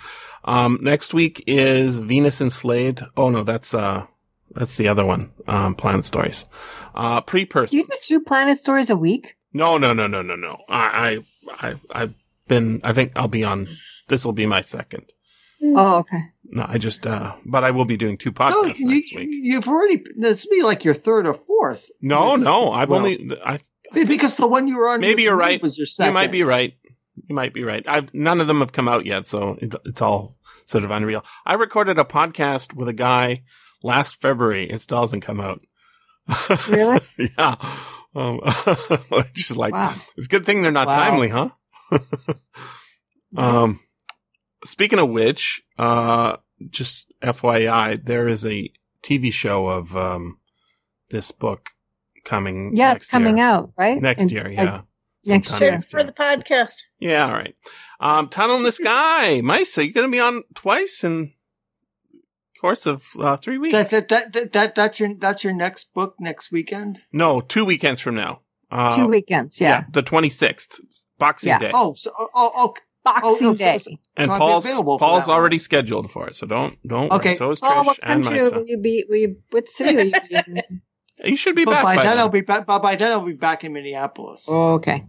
[0.49, 3.03] Um, next week is Venus Enslaved.
[3.17, 4.07] Oh no, that's uh,
[4.53, 5.31] that's the other one.
[5.47, 6.47] Um, Planet Stories.
[6.95, 9.37] Uh, pre Do you do two planet stories a week?
[9.53, 10.59] No, no, no, no, no, no.
[10.69, 11.21] I,
[11.61, 12.15] I, I, I've
[12.49, 12.81] been.
[12.83, 13.69] I think I'll be on.
[14.09, 15.05] This will be my second.
[15.63, 16.23] Oh, okay.
[16.45, 17.07] No, I just.
[17.07, 19.29] uh But I will be doing two podcasts No, you, next week.
[19.31, 20.03] you've already.
[20.17, 21.91] This will be like your third or fourth.
[22.01, 22.73] No, no.
[22.73, 23.39] I've Well, only.
[23.45, 23.61] I
[23.93, 25.01] because the one you were on.
[25.01, 25.61] Maybe you're right.
[25.63, 26.11] Was your second.
[26.11, 26.75] You might be right.
[27.29, 27.85] You might be right.
[27.87, 30.37] I've none of them have come out yet, so it, it's all
[30.69, 31.25] sort of unreal.
[31.47, 33.43] I recorded a podcast with a guy
[33.83, 34.69] last February.
[34.71, 35.61] It still hasn't come out.
[36.69, 37.01] Really?
[37.39, 37.57] yeah.
[38.15, 38.41] Um,
[39.35, 39.95] is like Wow.
[40.17, 40.95] it's a good thing they're not Wow.
[40.95, 41.51] timely, huh?
[43.37, 43.81] um,
[44.65, 46.37] speaking of which, uh,
[46.71, 48.71] just FYI, there is a
[49.03, 50.39] TV show of um
[51.11, 51.71] this book
[52.25, 52.73] coming.
[52.75, 53.47] Yeah, it's coming year.
[53.47, 54.01] out, right?
[54.01, 54.49] next In- year.
[54.51, 54.83] Yeah,
[55.29, 55.73] next year.
[55.73, 56.83] Good for the podcast.
[56.99, 57.55] yeah, all right.
[58.01, 59.41] Um, Tunnel in the Sky.
[59.43, 61.33] Maissa, you're going to be on twice in
[62.61, 63.73] course of uh, three weeks.
[63.73, 66.99] That's that, that, that, that, that's your that's your next book next weekend.
[67.13, 68.41] No, two weekends from now.
[68.71, 69.85] Uh, Two weekends, yeah.
[69.93, 70.79] the 26th,
[71.19, 71.59] Boxing Yeah.
[71.59, 71.71] Day.
[71.73, 73.79] Oh, so oh, oh, oh Boxing oh, so- Day.
[73.79, 75.39] so- and so I'll Paul's Paul's that one.
[75.39, 77.31] already scheduled for it, so don't don't Okay.
[77.31, 77.37] worry.
[77.37, 79.05] So is Trish what and country will you be?
[79.09, 80.83] Will you, what city will you be in?
[81.25, 82.19] You should be but back by, by, then, then.
[82.21, 82.65] I'll be back.
[82.67, 84.47] By, by then I'll be back in Minneapolis.
[84.49, 85.05] Oh, okay.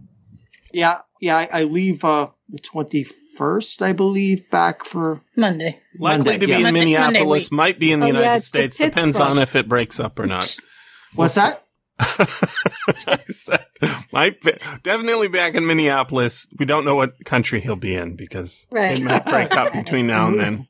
[0.72, 1.36] Yeah, yeah.
[1.36, 3.04] I, I leave uh, the twenty
[3.36, 5.80] first, I believe, back for Monday.
[5.98, 6.56] Likely Monday, to be yeah.
[6.58, 6.90] in Monday- Monday
[7.20, 7.56] Minneapolis, week.
[7.56, 8.76] might be in the Oh, yeah, United it's the States.
[8.78, 9.30] Depends Pittsburgh.
[9.36, 10.56] on if it breaks up or not.
[11.14, 11.64] what's that?
[12.02, 13.66] I said,
[14.12, 16.46] might be, definitely back in Minneapolis.
[16.58, 18.98] We don't know what country he'll be in because Right.
[18.98, 20.68] it might break up between now and then.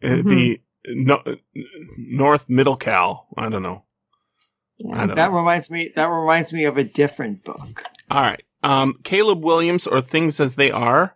[0.00, 1.22] It'd be no,
[1.96, 3.26] North Middle Cal.
[3.36, 3.82] I don't know.
[4.92, 5.38] I don't That know.
[5.38, 5.92] reminds me.
[5.96, 7.82] That reminds me of a different book.
[8.10, 8.42] All right.
[8.64, 11.14] Um, Caleb Williams or Things as They Are.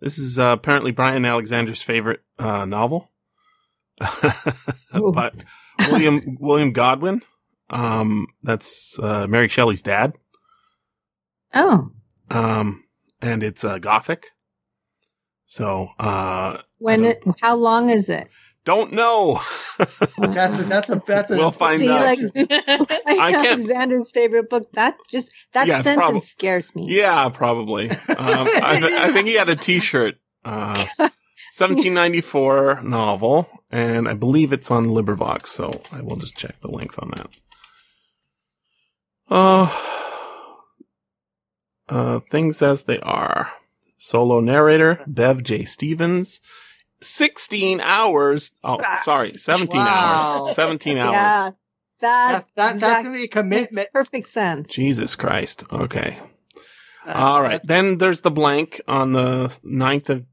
[0.00, 3.10] This is uh, apparently Brian Alexander's favorite uh, novel.
[4.92, 5.34] but
[5.90, 7.22] William William Godwin.
[7.70, 10.14] Um, that's uh, Mary Shelley's dad.
[11.54, 11.90] Oh,
[12.30, 12.84] Um,
[13.20, 14.30] and it's uh, gothic.
[15.46, 18.28] So, uh, when it, how long is it?
[18.66, 19.40] Don't know.
[20.18, 21.36] That's a, that's a that's a.
[21.36, 22.00] We'll find See, out.
[22.02, 22.18] like
[23.06, 24.70] I can't- Alexander's favorite book.
[24.72, 26.86] That just that Yeah, sentence prob- scares me.
[26.88, 27.90] yeah, probably.
[27.90, 30.16] Um, I, th- I think he had a T-shirt.
[30.44, 35.46] Uh, 1794 novel, and I believe it's on LibriVox.
[35.46, 37.28] So I will just check the length on that.
[39.28, 39.70] Uh,
[41.88, 43.52] uh, things as they are.
[43.98, 45.64] Solo narrator Bev J.
[45.64, 46.40] Stevens.
[47.06, 48.52] 16 hours.
[48.64, 49.36] Oh, sorry.
[49.36, 50.44] 17 Wow.
[50.46, 50.54] hours.
[50.54, 51.12] 17 hours.
[51.12, 51.50] Yeah,
[52.00, 53.88] that, That's, that, that's gonna be a commitment.
[53.92, 54.68] perfect sense.
[54.70, 55.64] Jesus Christ.
[55.72, 56.18] Okay.
[57.06, 57.60] Uh, All right.
[57.64, 60.24] Then there's the blank on the 9th of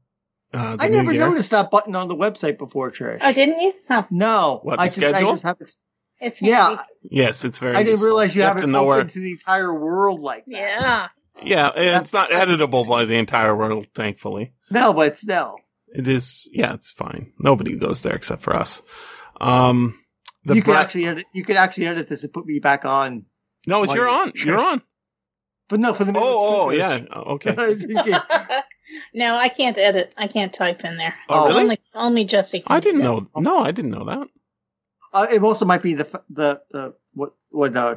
[0.52, 1.28] uh, the I new never year.
[1.28, 3.18] noticed that button on the website before, Trish.
[3.22, 3.72] oh, didn't you?
[3.90, 5.30] Oh, No, What, I the just, I schedule?
[5.32, 5.72] just have it.
[6.20, 6.82] it's Yeah.
[7.02, 8.06] Yes, it's very I didn't useful.
[8.06, 9.04] realize you, have, have to know open where.
[9.04, 10.50] to the entire world like that.
[10.52, 11.08] Yeah.
[11.42, 14.52] Yeah, it's not editable by the entire world, thankfully.
[14.70, 15.58] No, but still,
[15.94, 17.32] It is, yeah, it's fine.
[17.38, 18.82] Nobody goes there except for us.
[19.40, 19.98] Um,
[20.44, 21.24] the you could bra- actually edit.
[21.32, 23.26] You could actually edit this and put me back on
[23.66, 24.32] No, it's Why you're you- on.
[24.34, 24.82] You're on.
[25.68, 26.98] But no, for the middle oh yeah.
[27.10, 27.54] Okay.
[29.14, 30.12] no, I can't edit.
[30.18, 31.14] I can't type in there.
[31.28, 31.62] Oh, really?
[31.62, 32.60] Only, only Jesse.
[32.60, 33.28] Can I didn't know.
[33.36, 34.28] No, I didn't know that.
[35.14, 37.96] uh, it also might be the the the what what uh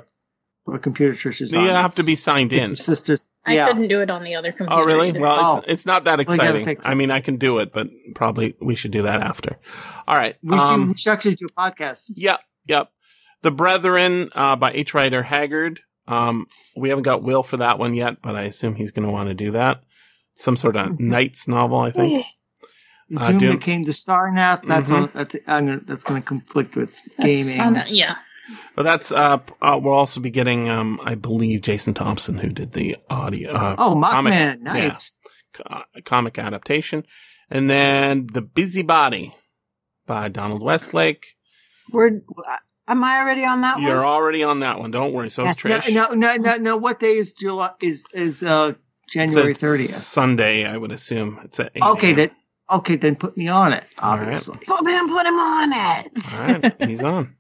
[0.67, 1.67] what computer Trish is You on.
[1.69, 2.73] have to be signed it's in.
[2.73, 3.27] her sisters.
[3.45, 3.67] I yeah.
[3.67, 4.81] couldn't do it on the other computer.
[4.81, 5.09] Oh, really?
[5.09, 5.21] either.
[5.21, 5.57] Well, Oh.
[5.59, 6.65] it's, it's not that exciting.
[6.65, 6.85] fix.
[6.85, 9.57] I mean, I can do it, but probably we should do that after.
[10.07, 10.35] All right.
[10.43, 12.11] We should, Um, we should actually do a podcast.
[12.15, 12.89] Yep, yep.
[13.43, 14.93] The Brethren uh, by H.
[14.93, 15.79] Rider Haggard.
[16.07, 19.11] Um, we haven't got Will for that one yet, but I assume he's going to
[19.11, 19.83] want to do that.
[20.35, 20.99] Some sort of Mhm.
[20.99, 22.25] Knights novel, I think.
[23.09, 24.67] The Uh, Doom Doom- that came to Sarnath.
[24.67, 24.95] That's Mhm.
[25.03, 25.11] on.
[25.13, 27.81] That's I'm gonna, that's going to conflict with That's- gaming.
[27.87, 28.15] yeah.
[28.75, 32.73] But that's uh, uh we'll also be getting um, I believe Jason Thompson who did
[32.73, 35.19] the audio uh, oh, comic- Mothman, nice.
[35.53, 37.03] co- comic adaptation,
[37.49, 39.35] and then the Busybody
[40.05, 41.25] by Donald Westlake.
[41.91, 42.21] We're.
[42.89, 43.83] Am I already on that one?
[43.83, 44.91] You're already on that one.
[44.91, 45.29] Don't worry.
[45.29, 45.79] So is Yeah.
[45.79, 45.93] Trish.
[45.93, 46.77] No, no, no, no, no.
[46.77, 47.71] What day is July?
[47.81, 48.75] Is is uh
[49.09, 49.89] January thirtieth?
[49.89, 51.39] Sunday, I would assume.
[51.43, 52.15] It's at 8 Okay, a.m.
[52.15, 52.31] then.
[52.69, 53.83] Okay, then put me on it.
[53.99, 54.23] All right.
[54.23, 54.57] Obviously.
[54.65, 56.11] Put him, put him on it.
[56.33, 57.35] All right, he's on.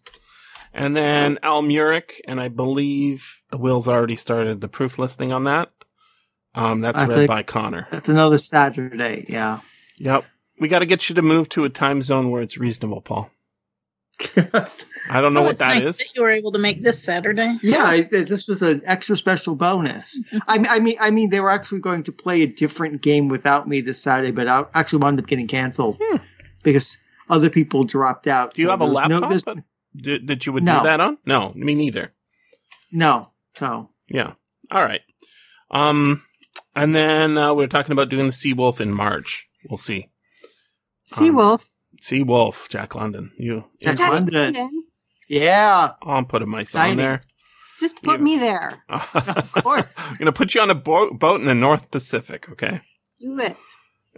[0.77, 5.69] And then Almuric, and I believe Will's already started the proof listening on that.
[6.55, 7.87] Um, that's I read by Connor.
[7.91, 9.25] That's another Saturday.
[9.27, 9.59] Yeah.
[9.97, 10.25] Yep.
[10.59, 13.29] We got to get you to move to a time zone where it's reasonable, Paul.
[14.35, 15.97] I don't know Oh, what it's that nice is.
[15.99, 17.57] That you were able to make this Saturday.
[17.61, 20.19] Yeah, I, this was an extra special bonus.
[20.47, 23.27] I, mean- I mean, I mean, they were actually going to play a different game
[23.29, 26.17] without me this Saturday, but I actually wound up getting canceled Hmm.
[26.63, 26.97] because
[27.29, 28.53] other people dropped out.
[28.55, 28.85] Do you So have a
[29.29, 29.61] there's no-
[29.97, 30.79] laptop there's- that, that- that you would No.
[30.79, 31.17] do that on?
[31.25, 32.13] No, me neither.
[32.91, 34.33] No, so Yeah.
[34.71, 35.01] All right.
[35.71, 36.23] Um,
[36.75, 39.47] and then uh, we are talking about doing the Seawolf in March.
[39.69, 40.09] We'll see.
[41.09, 41.69] Seawolf.
[42.01, 43.31] Seawolf, Jack London.
[43.37, 44.33] You, Jack Jack London.
[44.53, 44.83] London.
[45.29, 46.97] yeah, I'm putting myself on Exciting.
[46.97, 47.21] there.
[47.79, 48.23] Just put Yeah.
[48.23, 48.83] me there.
[48.89, 49.91] of course.
[49.97, 52.81] I'm gonna put you on a bo- boat in the North Pacific, okay?
[53.19, 53.55] Do it.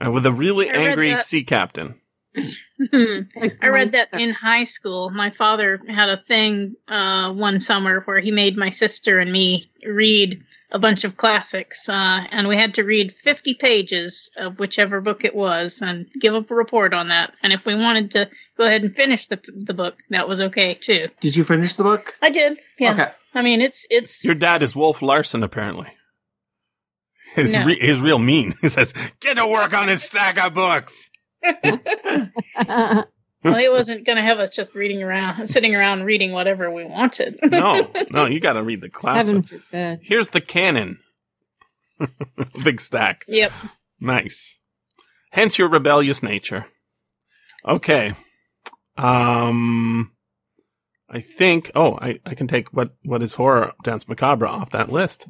[0.04, 1.24] Uh, with a really I angry that.
[1.24, 1.99] sea captain.
[2.36, 5.10] I read that in high school.
[5.10, 9.66] My father had a thing uh, one summer where he made my sister and me
[9.86, 15.02] read a bunch of classics, uh, and we had to read 50 pages of whichever
[15.02, 17.34] book it was and give up a report on that.
[17.42, 20.76] And if we wanted to go ahead and finish the the book, that was okay
[20.76, 21.08] too.
[21.22, 22.14] Did you finish the book?
[22.22, 22.60] I did.
[22.78, 22.94] Yeah.
[22.94, 23.12] Okay.
[23.34, 25.88] I mean, it's it's Your dad is Wolf Larsen, apparently.
[27.36, 27.66] His No.
[27.66, 28.54] re- his real mean.
[28.62, 31.10] He says, "Get to work on his stack of books."
[33.44, 36.84] Well, he wasn't going to have us just reading around, sitting around reading whatever we
[36.84, 37.40] wanted.
[37.42, 39.36] No, no, you got to read the classic.
[39.36, 40.00] Heaven forbid.
[40.04, 41.00] Here's the canon.
[42.64, 43.24] Big stack.
[43.28, 43.52] yep.
[44.00, 44.58] Nice.
[45.32, 46.66] Hence your rebellious nature.
[47.66, 48.14] Okay.
[48.98, 50.12] Um,
[51.10, 51.72] I think.
[51.76, 55.28] Oh, I, I can take what what is horror danse macabre off that list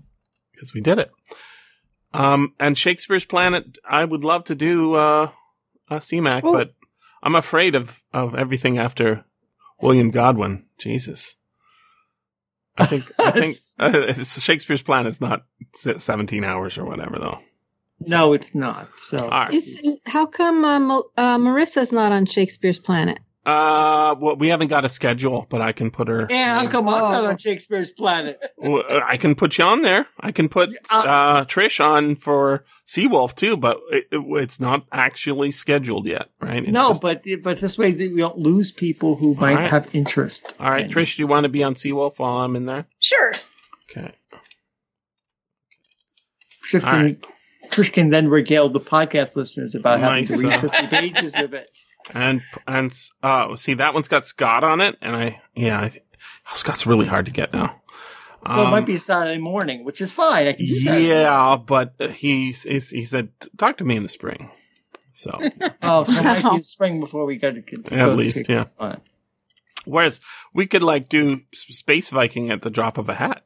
[0.52, 1.12] because we did it.
[2.14, 3.78] Um, and Shakespeare's Planet.
[3.88, 5.32] I would love to do uh,
[5.90, 6.54] a CMAC, Oh.
[6.54, 6.74] but
[7.24, 9.26] I'm afraid of of everything after
[9.82, 10.66] William Godwin.
[10.78, 11.36] Jesus.
[12.78, 15.44] I think I think uh, Shakespeare's Planet's not
[15.76, 17.40] 17 hours or whatever though.
[18.02, 18.88] No, it's not.
[18.98, 19.54] So All right.
[19.54, 23.20] Is, how come uh, Mo- uh, Maissa's not on Shakespeare's Planet?
[23.50, 26.28] Uh, well, we haven't got a schedule, but I can put her.
[26.30, 27.28] yeah, how come I'm not Oh.
[27.28, 28.38] on Shakespeare's Planet?
[28.58, 30.06] Well, I can put you on there.
[30.20, 34.86] I can put Uh, uh, Trish on for Seawolf too, but it, it- it's not
[34.92, 36.62] actually scheduled yet, right?
[36.64, 39.70] It's no, just- but but this way we don't lose people who might right.
[39.70, 40.54] have interest.
[40.60, 42.86] all right, in- Trish, do you want to be on Seawolf while I'm in there?
[43.00, 43.32] Sure.
[43.90, 44.14] Okay.
[46.64, 47.26] Trish can, right.
[47.72, 51.36] Trish can then regale the podcast listeners about having Nice, to read uh, 50 pages
[51.36, 51.70] of it.
[52.14, 55.92] And and uh, see that one's got Scott on it, and I yeah, I
[56.52, 57.82] oh, Scott's really hard to get now.
[58.48, 60.48] So it Um, might be a Saturday morning, which is fine.
[60.48, 61.08] I can do Saturday.
[61.10, 64.50] yeah, but he's, he's he said talk to me in the spring,
[65.12, 65.38] so.
[65.82, 68.54] Oh, so it might be spring before we go to, to At go least, see-
[68.54, 68.66] yeah.
[68.80, 69.00] All right.
[69.86, 70.22] Whereas
[70.54, 73.44] we could like do Space Viking at the drop of a hat.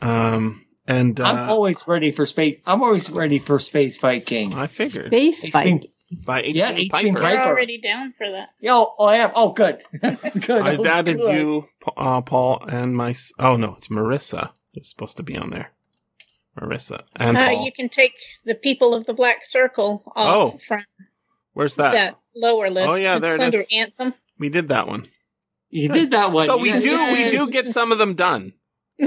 [0.00, 2.60] Um, and I'm uh, always ready for space.
[2.66, 4.54] I'm always ready for Space Viking.
[4.54, 5.90] I figured Space H.P.
[6.10, 6.24] Fight.
[6.26, 6.54] by H.
[6.56, 6.76] Yeah, P.
[6.82, 6.88] H.P.
[6.90, 7.18] Piper.
[7.20, 7.38] Piper.
[7.42, 8.50] We're already down for that.
[8.60, 9.30] Yo, oh, I am.
[9.34, 9.82] Oh, good.
[10.00, 10.18] good.
[10.62, 11.34] I Oh, added good.
[11.40, 13.14] you, uh, Paul, and my.
[13.38, 14.50] Oh no, it's Maissa.
[14.74, 15.70] It's supposed to be on there.
[16.60, 17.64] Maissa and Uh, Paul.
[17.64, 18.12] you can take
[18.44, 20.84] the people of the Black Circle off Oh, from
[21.54, 21.92] Where's that?
[21.92, 22.88] that lower list.
[22.90, 23.68] Oh, yeah, It's there it under is.
[23.72, 24.14] Anthem.
[24.38, 25.08] We did that one.
[25.70, 26.44] You did that one.
[26.46, 27.12] so we You do.
[27.12, 28.52] We do get some of them done.
[28.98, 29.06] we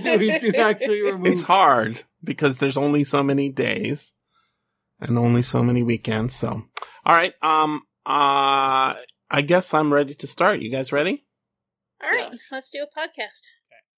[0.00, 0.18] do.
[0.18, 1.26] We do actually remove.
[1.26, 4.12] It's hard because there's only so many days
[5.04, 6.34] and only so many weekends.
[6.34, 6.48] So,
[7.04, 7.34] all right.
[7.42, 7.82] Um.
[8.06, 8.94] Uh.
[9.30, 10.60] I guess I'm ready to start.
[10.60, 11.24] You guys ready?
[12.02, 12.48] All right, Yes.
[12.52, 13.40] let's do a podcast.